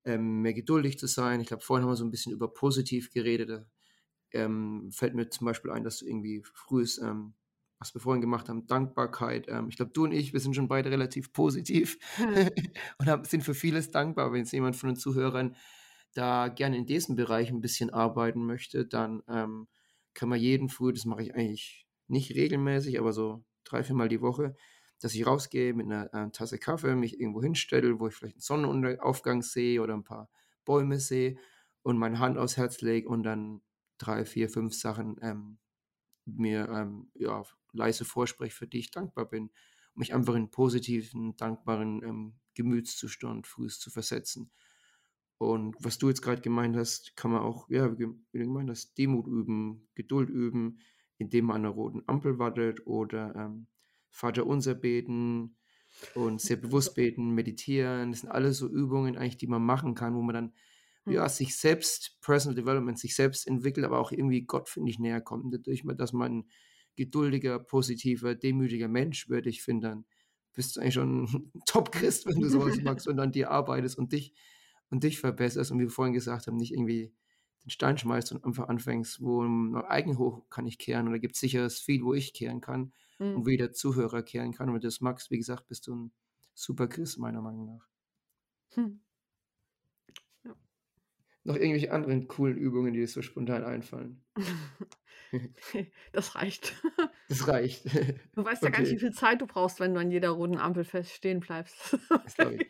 ähm, 0.04 0.42
mehr 0.42 0.54
geduldig 0.54 0.98
zu 0.98 1.08
sein. 1.08 1.40
Ich 1.40 1.48
glaube, 1.48 1.64
vorhin 1.64 1.84
haben 1.86 1.92
wir 1.92 1.96
so 1.96 2.04
ein 2.04 2.12
bisschen 2.12 2.34
über 2.34 2.52
positiv 2.52 3.12
geredet. 3.12 3.66
Ähm, 4.34 4.90
fällt 4.92 5.16
mir 5.16 5.30
zum 5.30 5.46
Beispiel 5.46 5.72
ein, 5.72 5.84
dass 5.84 6.00
du 6.00 6.06
irgendwie 6.06 6.42
frühes, 6.44 6.98
ähm, 7.00 7.34
was 7.80 7.94
wir 7.94 8.02
vorhin 8.02 8.22
gemacht 8.22 8.50
haben, 8.50 8.68
Dankbarkeit. 8.68 9.48
Ähm, 9.50 9.68
ich 9.70 9.76
glaube, 9.76 9.92
du 9.92 10.04
und 10.04 10.12
ich, 10.12 10.34
wir 10.34 10.40
sind 10.40 10.56
schon 10.56 10.68
beide 10.68 10.92
relativ 10.92 11.34
positiv 11.34 11.98
und 13.00 13.08
haben, 13.08 13.24
sind 13.26 13.44
für 13.44 13.54
vieles 13.56 13.92
dankbar. 13.92 14.32
Wenn 14.32 14.40
jetzt 14.40 14.54
jemand 14.54 14.76
von 14.76 14.90
den 14.90 14.96
Zuhörern 14.96 15.56
da 16.14 16.50
gerne 16.50 16.78
in 16.78 16.86
diesem 16.86 17.16
Bereich 17.16 17.50
ein 17.50 17.62
bisschen 17.62 17.90
arbeiten 17.90 18.46
möchte, 18.46 18.86
dann 18.86 19.24
ähm, 19.28 19.68
kann 20.14 20.30
man 20.30 20.40
jeden 20.40 20.70
früh, 20.70 20.94
das 20.94 21.06
mache 21.06 21.24
ich 21.24 21.36
eigentlich 21.36 21.88
nicht 22.08 22.36
regelmäßig, 22.36 23.00
aber 23.00 23.14
so 23.14 23.44
drei, 23.64 23.84
viermal 23.84 24.10
die 24.10 24.22
Woche, 24.22 24.56
dass 25.00 25.16
ich 25.16 25.26
rausgehe 25.26 25.74
mit 25.74 25.86
einer 25.86 26.14
äh, 26.14 26.30
Tasse 26.32 26.60
Kaffee, 26.60 26.96
mich 26.96 27.20
irgendwo 27.20 27.42
hinstelle, 27.42 28.00
wo 28.00 28.08
ich 28.08 28.14
vielleicht 28.14 28.36
einen 28.36 28.42
Sonnenaufgang 28.42 29.42
sehe 29.42 29.82
oder 29.82 29.94
ein 29.94 30.04
paar 30.04 30.30
Bäume 30.66 31.00
sehe 31.00 31.38
und 31.82 31.98
meine 31.98 32.20
Hand 32.20 32.38
aufs 32.38 32.58
Herz 32.58 32.82
lege 32.82 33.08
und 33.08 33.24
dann 33.24 33.62
drei, 34.02 34.26
vier, 34.26 34.50
fünf 34.50 34.74
Sachen 34.74 35.18
ähm, 35.22 35.58
mir 36.26 36.70
ähm, 36.70 37.12
ja, 37.16 37.44
leise 37.74 38.06
vorspreche, 38.06 38.56
für 38.56 38.68
die 38.68 38.80
ich 38.80 38.92
dankbar 38.92 39.26
bin. 39.26 39.52
Um 39.94 40.00
mich 40.00 40.14
einfach 40.14 40.36
in 40.36 40.52
positiven, 40.52 41.36
dankbaren 41.38 42.02
ähm, 42.04 42.40
Gemütszustand 42.56 43.48
frühs 43.48 43.80
zu 43.80 43.90
versetzen. 43.90 44.52
Und 45.38 45.76
was 45.80 45.98
du 45.98 46.08
jetzt 46.10 46.22
gerade 46.22 46.42
gemeint 46.42 46.76
hast, 46.76 47.16
kann 47.16 47.32
man 47.32 47.42
auch, 47.42 47.68
ja, 47.70 47.98
wie 47.98 48.08
wie 48.32 48.40
du 48.40 48.46
gemeint 48.46 48.70
hast, 48.70 48.98
Demut 48.98 49.28
üben, 49.28 49.88
Geduld 49.96 50.30
üben, 50.30 50.80
indem 51.18 51.46
man 51.46 51.58
an 51.58 51.66
einer 51.66 51.74
roten 51.74 52.04
Ampel 52.08 52.38
wartet 52.40 52.86
oder 52.86 53.36
ähm, 53.36 53.68
Vater 54.10 54.46
unser 54.46 54.76
beten 54.76 55.58
und 56.16 56.42
sehr 56.42 56.58
bewusst 56.58 56.96
beten, 56.96 57.32
meditieren. 57.32 58.12
Das 58.12 58.22
sind 58.22 58.30
alles 58.30 58.58
so 58.58 58.68
Übungen 58.68 59.18
eigentlich, 59.18 59.38
die 59.38 59.48
man 59.48 59.64
machen 59.64 59.96
kann, 59.96 60.16
wo 60.16 60.22
man 60.22 60.36
dann 60.36 60.54
ja, 61.08 61.28
Mhm. 61.28 61.30
sich 61.30 61.58
selbst, 61.58 62.20
Personal 62.22 62.56
Development, 62.56 62.98
sich 63.00 63.16
selbst 63.16 63.48
entwickelt, 63.48 63.86
aber 63.86 64.00
auch 64.00 64.12
irgendwie 64.12 64.44
Gott, 64.44 64.70
finde 64.70 64.92
ich, 64.92 65.00
näher 65.00 65.22
kommt. 65.22 65.54
Dadurch, 65.54 65.84
dass 65.98 66.14
man 66.14 66.40
ein 66.40 66.50
geduldiger, 66.96 67.60
positiver, 67.60 68.36
demütiger 68.36 68.88
Mensch 68.88 69.30
wird, 69.30 69.48
ich 69.48 69.62
finde, 69.64 69.88
dann 69.90 70.06
bist 70.54 70.76
du 70.76 70.82
eigentlich 70.82 70.94
schon 70.96 71.24
ein 71.24 71.52
Top-Christ, 71.66 72.26
wenn 72.28 72.40
du 72.42 72.50
sowas 72.50 72.80
machst 72.82 73.08
und 73.08 73.20
an 73.20 73.32
dir 73.32 73.52
arbeitest 73.52 73.98
und 73.98 74.12
dich 74.14 74.34
und 74.90 75.04
dich 75.04 75.20
verbesserst 75.20 75.72
und 75.72 75.80
wie 75.80 75.84
wir 75.84 75.90
vorhin 75.90 76.14
gesagt 76.14 76.48
haben, 76.48 76.58
nicht 76.58 76.74
irgendwie 76.74 77.14
den 77.64 77.70
Stein 77.70 77.98
schmeißt 77.98 78.32
und 78.34 78.44
einfach 78.44 78.68
anfängst, 78.70 79.22
wo 79.22 79.42
mein 79.44 79.84
eigen 79.86 80.18
hoch 80.18 80.50
kann 80.50 80.66
ich 80.66 80.78
kehren 80.80 81.08
oder 81.08 81.20
gibt 81.20 81.36
es 81.36 81.42
sicher 81.42 81.70
viel, 81.70 82.04
wo 82.04 82.14
ich 82.14 82.34
kehren 82.34 82.60
kann 82.62 82.94
und 83.34 83.46
Mhm. 83.46 83.46
wo 83.46 83.50
jeder 83.50 83.72
Zuhörer 83.72 84.24
kehren 84.24 84.52
kann. 84.54 84.68
Und 84.70 84.76
wenn 84.76 84.82
du 84.82 84.88
das 84.88 85.02
magst, 85.02 85.32
wie 85.32 85.38
gesagt, 85.38 85.68
bist 85.68 85.88
du 85.88 85.96
ein 85.96 86.14
super 86.54 86.88
Christ, 86.88 87.20
meiner 87.20 87.42
Meinung 87.42 87.66
nach. 87.68 87.88
Hm. 88.76 88.92
Noch 91.44 91.56
irgendwelche 91.56 91.92
anderen 91.92 92.28
coolen 92.28 92.58
Übungen, 92.58 92.94
die 92.94 93.00
dir 93.00 93.08
so 93.08 93.22
spontan 93.22 93.64
einfallen? 93.64 94.24
Das 96.12 96.36
reicht. 96.36 96.74
Das 97.30 97.48
reicht. 97.48 97.86
Du 98.36 98.44
weißt 98.44 98.64
ja 98.64 98.70
gar 98.70 98.82
nicht, 98.82 98.92
wie 98.92 98.98
Okay, 98.98 99.00
viel 99.00 99.12
Zeit 99.14 99.42
du 99.42 99.48
brauchst, 99.48 99.80
wenn 99.80 99.94
du 99.94 100.00
an 100.02 100.12
jeder 100.12 100.30
roten 100.32 100.58
Ampel 100.58 100.84
fest 100.84 101.12
stehen 101.12 101.40
bleibst. 101.40 101.98
ich. 102.38 102.68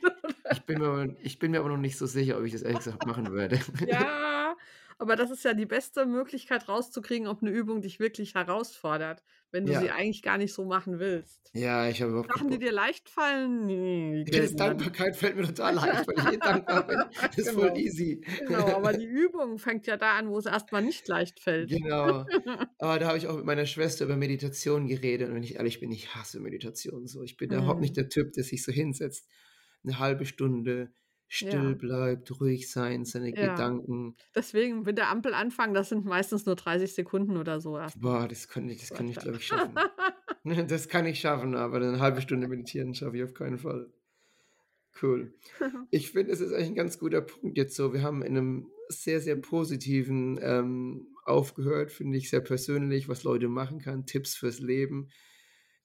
Ich 0.50 0.66
bin, 0.66 0.80
mir 0.80 0.88
aber, 0.88 1.16
ich 1.20 1.40
bin 1.40 1.52
mir 1.52 1.60
aber 1.60 1.70
noch 1.70 1.78
nicht 1.78 1.98
so 1.98 2.06
sicher, 2.06 2.38
ob 2.38 2.46
ich 2.46 2.52
das 2.52 2.62
ehrlich 2.62 2.80
gesagt 2.80 3.06
machen 3.06 3.34
werde. 3.34 3.60
Ja, 3.86 4.56
aber 5.02 5.16
das 5.18 5.32
ist 5.32 5.44
ja 5.46 5.54
die 5.54 5.66
beste 5.66 6.06
Möglichkeit 6.06 6.68
rauszukriegen, 6.70 7.28
ob 7.28 7.42
eine 7.42 7.52
Übung 7.52 7.82
dich 7.82 8.00
wirklich 8.00 8.36
herausfordert, 8.36 9.24
wenn 9.52 9.66
du 9.66 9.74
sie 9.76 9.90
Ja, 9.90 9.92
eigentlich 9.92 10.22
gar 10.24 10.38
nicht 10.38 10.54
so 10.54 10.66
machen 10.66 11.00
willst. 11.00 11.54
ja, 11.54 11.90
ich 11.90 12.02
habe 12.02 12.12
überhaupt 12.12 12.34
Sachen, 12.34 12.50
die 12.50 12.60
dir 12.60 12.72
leicht 12.72 13.10
fallen, 13.10 13.66
nee, 13.68 14.26
die 14.26 14.32
das. 14.36 14.56
Dankbarkeit 14.56 15.16
fällt 15.16 15.36
mir 15.36 15.44
total 15.48 15.76
leicht, 15.76 16.08
weil 16.08 16.20
ich 16.20 16.28
eh 16.28 16.38
dankbar 16.42 16.86
bin. 16.88 17.10
Das 17.36 17.38
ist 17.38 17.52
voll 17.52 17.72
Genau. 17.72 17.76
easy. 17.76 18.22
Genau, 18.46 18.76
aber 18.76 18.94
die 18.94 19.06
Übung 19.06 19.58
fängt 19.60 19.88
ja 19.88 19.98
da 19.98 20.18
an, 20.18 20.30
wo 20.30 20.38
es 20.38 20.46
erstmal 20.46 20.84
nicht 20.84 21.08
leicht 21.08 21.40
fällt. 21.40 21.80
Genau. 21.80 22.26
Aber 22.80 22.98
da 23.00 23.08
habe 23.08 23.18
ich 23.18 23.28
auch 23.28 23.36
mit 23.36 23.46
meiner 23.46 23.66
Schwester 23.68 24.06
über 24.06 24.18
Meditation 24.18 24.88
geredet. 24.88 25.30
Und 25.30 25.36
wenn 25.36 25.44
ich 25.44 25.56
ehrlich 25.56 25.80
bin, 25.80 25.92
ich 25.92 26.16
hasse 26.16 26.40
Meditation 26.40 27.08
so. 27.08 27.22
Ich 27.24 27.38
bin 27.38 27.50
da 27.50 27.58
überhaupt 27.58 27.82
nicht 27.82 27.96
Mhm. 27.96 27.98
der 27.98 28.10
Typ, 28.10 28.34
der 28.34 28.44
sich 28.44 28.64
so 28.64 28.72
hinsetzt, 28.72 29.28
eine 29.84 30.00
halbe 30.00 30.26
Stunde 30.26 30.94
still 31.32 31.54
Ja, 31.54 31.74
bleibt, 31.74 32.42
ruhig 32.42 32.70
sein, 32.70 33.06
seine 33.06 33.34
ja. 33.34 33.52
Gedanken. 33.52 34.18
Deswegen 34.36 34.82
mit 34.82 34.98
der 34.98 35.10
Ampel 35.10 35.34
anfangen, 35.34 35.74
das 35.74 35.88
sind 35.88 36.06
meistens 36.06 36.46
nur 36.46 36.56
30 36.56 36.94
Sekunden 36.94 37.38
oder 37.38 37.62
so. 37.62 37.80
Boah, 37.98 38.28
das 38.28 38.50
kann 38.50 38.68
ich, 38.70 38.82
das 38.82 38.90
kann 38.90 39.08
ich, 39.08 39.18
glaube 39.18 39.38
ich, 39.38 39.48
schaffen. 39.48 39.76
Das 40.68 40.90
kann 40.90 41.06
ich 41.06 41.20
schaffen, 41.20 41.56
aber 41.56 41.78
eine 41.78 42.00
halbe 42.00 42.20
Stunde 42.20 42.48
meditieren 42.48 42.96
schaffe 42.96 43.16
ich 43.16 43.24
auf 43.24 43.34
keinen 43.36 43.60
Fall. 43.60 43.94
Cool. 45.02 45.34
Ich 45.92 46.12
finde, 46.12 46.34
es 46.34 46.42
ist 46.42 46.52
eigentlich 46.52 46.70
ein 46.70 46.76
ganz 46.76 47.00
guter 47.00 47.22
Punkt 47.22 47.58
jetzt 47.58 47.76
so. 47.76 47.94
Wir 47.94 48.02
haben 48.02 48.24
in 48.24 48.38
einem 48.38 48.68
sehr, 48.90 49.22
sehr 49.22 49.38
positiven 49.38 50.38
ähm, 50.42 51.08
aufgehört, 51.24 51.92
finde 51.92 52.18
ich 52.18 52.30
sehr 52.30 52.42
persönlich, 52.42 53.08
was 53.08 53.24
Leute 53.24 53.48
machen 53.48 53.80
kann, 53.80 54.06
Tipps 54.06 54.36
fürs 54.36 54.60
Leben. 54.60 55.10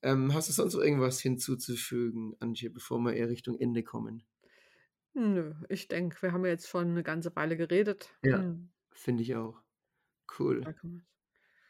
Ähm, 0.02 0.34
hast 0.34 0.48
du 0.48 0.52
sonst 0.52 0.74
noch 0.74 0.82
irgendwas 0.82 1.20
hinzuzufügen, 1.20 2.34
Antje, 2.40 2.70
bevor 2.70 2.98
wir 3.00 3.12
eher 3.12 3.28
Richtung 3.28 3.58
Ende 3.60 3.84
kommen? 3.84 4.24
Nö, 5.16 5.54
ich 5.68 5.88
denke, 5.88 6.20
wir 6.22 6.32
haben 6.32 6.44
ja 6.44 6.50
jetzt 6.52 6.68
schon 6.68 6.90
eine 6.90 7.02
ganze 7.02 7.34
Weile 7.34 7.56
geredet. 7.56 8.14
Ja, 8.22 8.36
Hm, 8.38 8.70
finde 8.92 9.22
ich 9.22 9.34
auch. 9.34 9.62
Cool. 10.38 10.62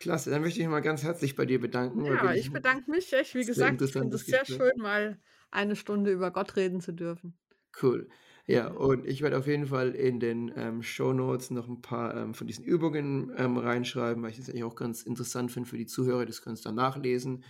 Klasse, 0.01 0.31
dann 0.31 0.43
möchte 0.43 0.61
ich 0.61 0.67
mich 0.67 0.71
mal 0.73 0.81
ganz 0.81 1.03
herzlich 1.03 1.37
bei 1.37 1.47
dir 1.47 1.61
bedanken, 1.61 2.05
Ja, 2.05 2.33
ich 2.35 2.49
ein 2.49 2.53
bedanke 2.53 2.91
mich 2.91 3.13
echt. 3.13 3.35
Wie 3.35 3.45
gesagt, 3.45 3.81
ich 3.83 3.93
finde 3.93 4.17
es 4.17 4.27
sehr 4.27 4.45
schön, 4.45 4.73
mal 4.77 5.21
eine 5.51 5.77
Stunde 5.77 6.13
über 6.13 6.31
Gott 6.31 6.57
reden 6.57 6.81
zu 6.81 6.93
dürfen. 6.93 7.39
Cool. 7.81 8.09
Ja, 8.47 8.69
und 8.69 9.07
ich 9.07 9.23
werde 9.23 9.39
auf 9.39 9.47
jeden 9.47 9.67
Fall 9.67 9.91
in 9.95 10.21
den 10.21 10.53
ähm, 10.57 10.83
Show 10.83 11.13
Notes 11.13 11.51
noch 11.51 11.69
ein 11.69 11.83
paar 11.83 12.17
ähm, 12.17 12.33
von 12.35 12.47
diesen 12.47 12.65
Übungen 12.65 13.33
ähm, 13.37 13.57
reinschreiben, 13.57 14.23
weil 14.23 14.31
ich 14.31 14.37
das 14.37 14.49
eigentlich 14.49 14.65
auch 14.65 14.77
ganz 14.77 15.03
interessant 15.03 15.51
finde 15.53 15.69
für 15.69 15.77
die 15.77 15.87
Zuhörer. 15.87 16.25
Das 16.27 16.43
könnt 16.43 16.59
ihr 16.61 16.63
dann 16.65 16.77
nachlesen 16.77 17.45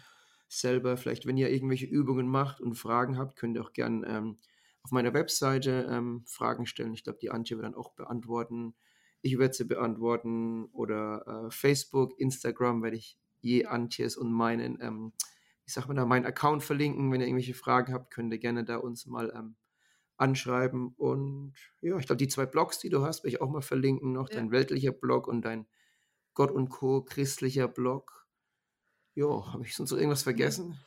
selber. 0.48 0.96
Vielleicht, 0.96 1.26
wenn 1.26 1.36
ihr 1.36 1.50
irgendwelche 1.50 1.86
Übungen 1.86 2.26
macht 2.28 2.60
und 2.60 2.74
Fragen 2.76 3.18
habt, 3.18 3.36
könnt 3.36 3.56
ihr 3.56 3.62
auch 3.62 3.72
gern 3.72 4.04
ähm, 4.08 4.38
auf 4.86 4.92
meiner 4.92 5.14
Webseite 5.14 5.88
ähm, 5.90 6.22
Fragen 6.28 6.64
stellen. 6.64 6.94
Ich 6.94 7.02
glaube, 7.02 7.18
die 7.20 7.32
Antje 7.32 7.56
wird 7.56 7.66
dann 7.66 7.74
auch 7.74 7.90
beantworten. 7.94 8.76
Ich 9.20 9.36
werde 9.36 9.52
sie 9.52 9.64
beantworten 9.64 10.66
oder 10.66 11.46
äh, 11.46 11.50
Facebook, 11.50 12.16
Instagram 12.20 12.84
werde 12.84 12.96
ich 12.96 13.18
je 13.40 13.66
Antjes 13.66 14.16
und 14.16 14.30
meinen, 14.30 14.78
ähm, 14.80 15.12
ich 15.64 15.72
sag 15.72 15.88
mal 15.88 15.94
da, 15.94 16.06
meinen 16.06 16.24
Account 16.24 16.62
verlinken. 16.62 17.10
Wenn 17.10 17.20
ihr 17.20 17.26
irgendwelche 17.26 17.54
Fragen 17.54 17.92
habt, 17.92 18.12
könnt 18.12 18.32
ihr 18.32 18.38
gerne 18.38 18.62
da 18.62 18.76
uns 18.76 19.06
mal 19.06 19.32
ähm, 19.34 19.56
anschreiben. 20.18 20.94
Und 20.96 21.54
ja, 21.80 21.98
ich 21.98 22.06
glaube, 22.06 22.18
die 22.18 22.28
zwei 22.28 22.46
Blogs, 22.46 22.78
die 22.78 22.88
du 22.88 23.02
hast, 23.02 23.24
werde 23.24 23.30
ich 23.30 23.40
auch 23.40 23.50
mal 23.50 23.62
verlinken 23.62 24.12
noch. 24.12 24.30
Ja. 24.30 24.36
Dein 24.36 24.52
weltlicher 24.52 24.92
Blog 24.92 25.26
und 25.26 25.42
dein 25.42 25.66
Gott 26.34 26.52
und 26.52 26.68
Co. 26.68 27.02
christlicher 27.02 27.66
Blog. 27.66 28.28
Jo, 29.14 29.52
habe 29.52 29.64
ich 29.64 29.74
sonst 29.74 29.90
irgendwas 29.90 30.22
vergessen? 30.22 30.78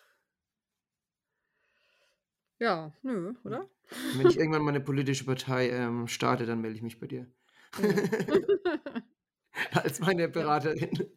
Ja, 2.60 2.94
nö, 3.02 3.34
oder? 3.44 3.69
Und 4.11 4.19
wenn 4.19 4.27
ich 4.27 4.38
irgendwann 4.40 4.64
mal 4.64 4.69
eine 4.72 4.81
politische 4.81 5.26
Partei 5.26 5.69
ähm, 5.69 6.07
starte, 6.07 6.45
dann 6.45 6.61
melde 6.61 6.76
ich 6.77 6.81
mich 6.84 6.99
bei 6.99 7.07
dir. 7.07 7.27
Ja. 7.77 8.03
Als 9.73 9.99
meine 9.99 10.23
Ja. 10.27 10.27
Beraterin. 10.27 11.11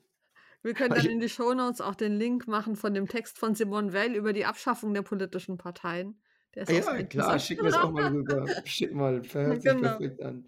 Wir 0.62 0.74
können 0.74 0.94
dann 0.94 1.06
in 1.06 1.20
die 1.20 1.28
Shownotes 1.28 1.80
auch 1.80 1.94
den 1.94 2.12
Link 2.18 2.46
machen 2.46 2.76
von 2.76 2.94
dem 2.94 3.08
Text 3.08 3.38
von 3.38 3.54
Simone 3.54 3.92
Weil 3.92 4.14
über 4.14 4.32
die 4.32 4.44
Abschaffung 4.44 4.94
der 4.94 5.02
politischen 5.02 5.58
Parteien. 5.58 6.22
Der 6.54 6.68
ah 6.68 6.70
ist 6.70 6.88
auch 6.88 6.94
ja, 6.94 7.02
klar, 7.04 7.38
schick 7.38 7.62
mir 7.62 7.68
es 7.68 7.74
auch 7.74 7.90
mal 7.90 8.08
rüber. 8.12 8.46
Schick 8.64 8.92
mal, 8.94 9.22
hört 9.32 9.62
sich 9.62 9.72
Genau. 9.72 9.98
perfekt 9.98 10.22
an. 10.22 10.44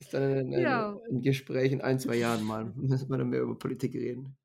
Ist 0.00 0.12
dann 0.14 0.22
ein, 0.22 0.54
ein, 0.54 0.60
Ja, 0.62 0.98
ein 1.10 1.22
Gespräch 1.22 1.72
in 1.72 1.80
ein, 1.82 1.98
zwei 2.00 2.16
Jahren 2.16 2.44
mal. 2.44 2.64
Müssen 2.74 3.08
wir 3.10 3.18
dann 3.18 3.28
mehr 3.30 3.42
über 3.42 3.58
Politik 3.58 3.94
reden. 3.94 4.36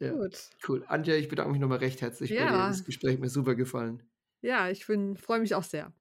Ja, 0.00 0.12
gut. 0.12 0.50
cool. 0.68 0.84
Antje, 0.86 1.16
ich 1.16 1.28
bedanke 1.28 1.52
mich 1.52 1.60
nochmal 1.60 1.78
recht 1.78 2.00
herzlich 2.00 2.30
bei 2.36 2.46
dir. 2.46 2.64
Das 2.66 2.78
Ja, 2.78 2.84
Gespräch 2.84 3.14
hat 3.14 3.20
mir 3.20 3.28
super 3.28 3.54
gefallen. 3.54 4.09
Ja, 4.42 4.70
ich 4.70 4.84
freue 4.84 5.40
mich 5.40 5.54
auch 5.54 5.62
sehr. 5.62 5.92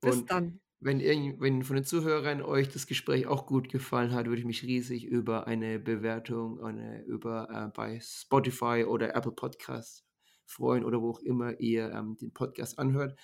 Bis 0.00 0.16
Und 0.16 0.30
dann. 0.30 0.60
wenn, 0.80 1.00
irgend, 1.00 1.40
wenn 1.40 1.62
von 1.62 1.76
den 1.76 1.84
Zuhörern 1.84 2.42
euch 2.42 2.68
das 2.68 2.86
Gespräch 2.86 3.26
auch 3.26 3.46
gut 3.46 3.68
gefallen 3.68 4.12
hat, 4.12 4.26
würde 4.26 4.40
ich 4.40 4.46
mich 4.46 4.62
riesig 4.62 5.04
über 5.04 5.46
eine 5.46 5.78
Bewertung 5.78 6.60
eine, 6.62 7.02
über, 7.04 7.48
äh, 7.50 7.76
bei 7.76 8.00
Spotify 8.00 8.84
oder 8.86 9.14
Apple 9.14 9.32
Podcasts 9.32 10.04
freuen 10.46 10.84
oder 10.84 11.00
wo 11.02 11.10
auch 11.10 11.20
immer 11.20 11.60
ihr 11.60 11.92
ähm, 11.92 12.16
den 12.18 12.32
Podcast 12.32 12.78
anhört. 12.78 13.18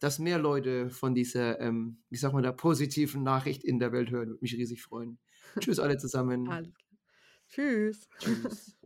dass 0.00 0.18
mehr 0.20 0.38
Leute 0.38 0.90
von 0.90 1.14
dieser, 1.14 1.60
ähm, 1.60 2.04
wie 2.10 2.16
sagt 2.16 2.34
man 2.34 2.44
da, 2.44 2.52
positiven 2.52 3.22
Nachricht 3.24 3.64
in 3.64 3.80
der 3.80 3.92
Welt 3.92 4.10
hören. 4.10 4.28
Würde 4.28 4.42
mich 4.42 4.54
riesig 4.54 4.82
freuen. 4.82 5.18
Tschüss 5.60 5.80
alle 5.80 5.96
zusammen. 5.98 6.48
Alles. 6.48 6.72
Tschüss. 7.48 8.08
Tschüss. 8.18 8.76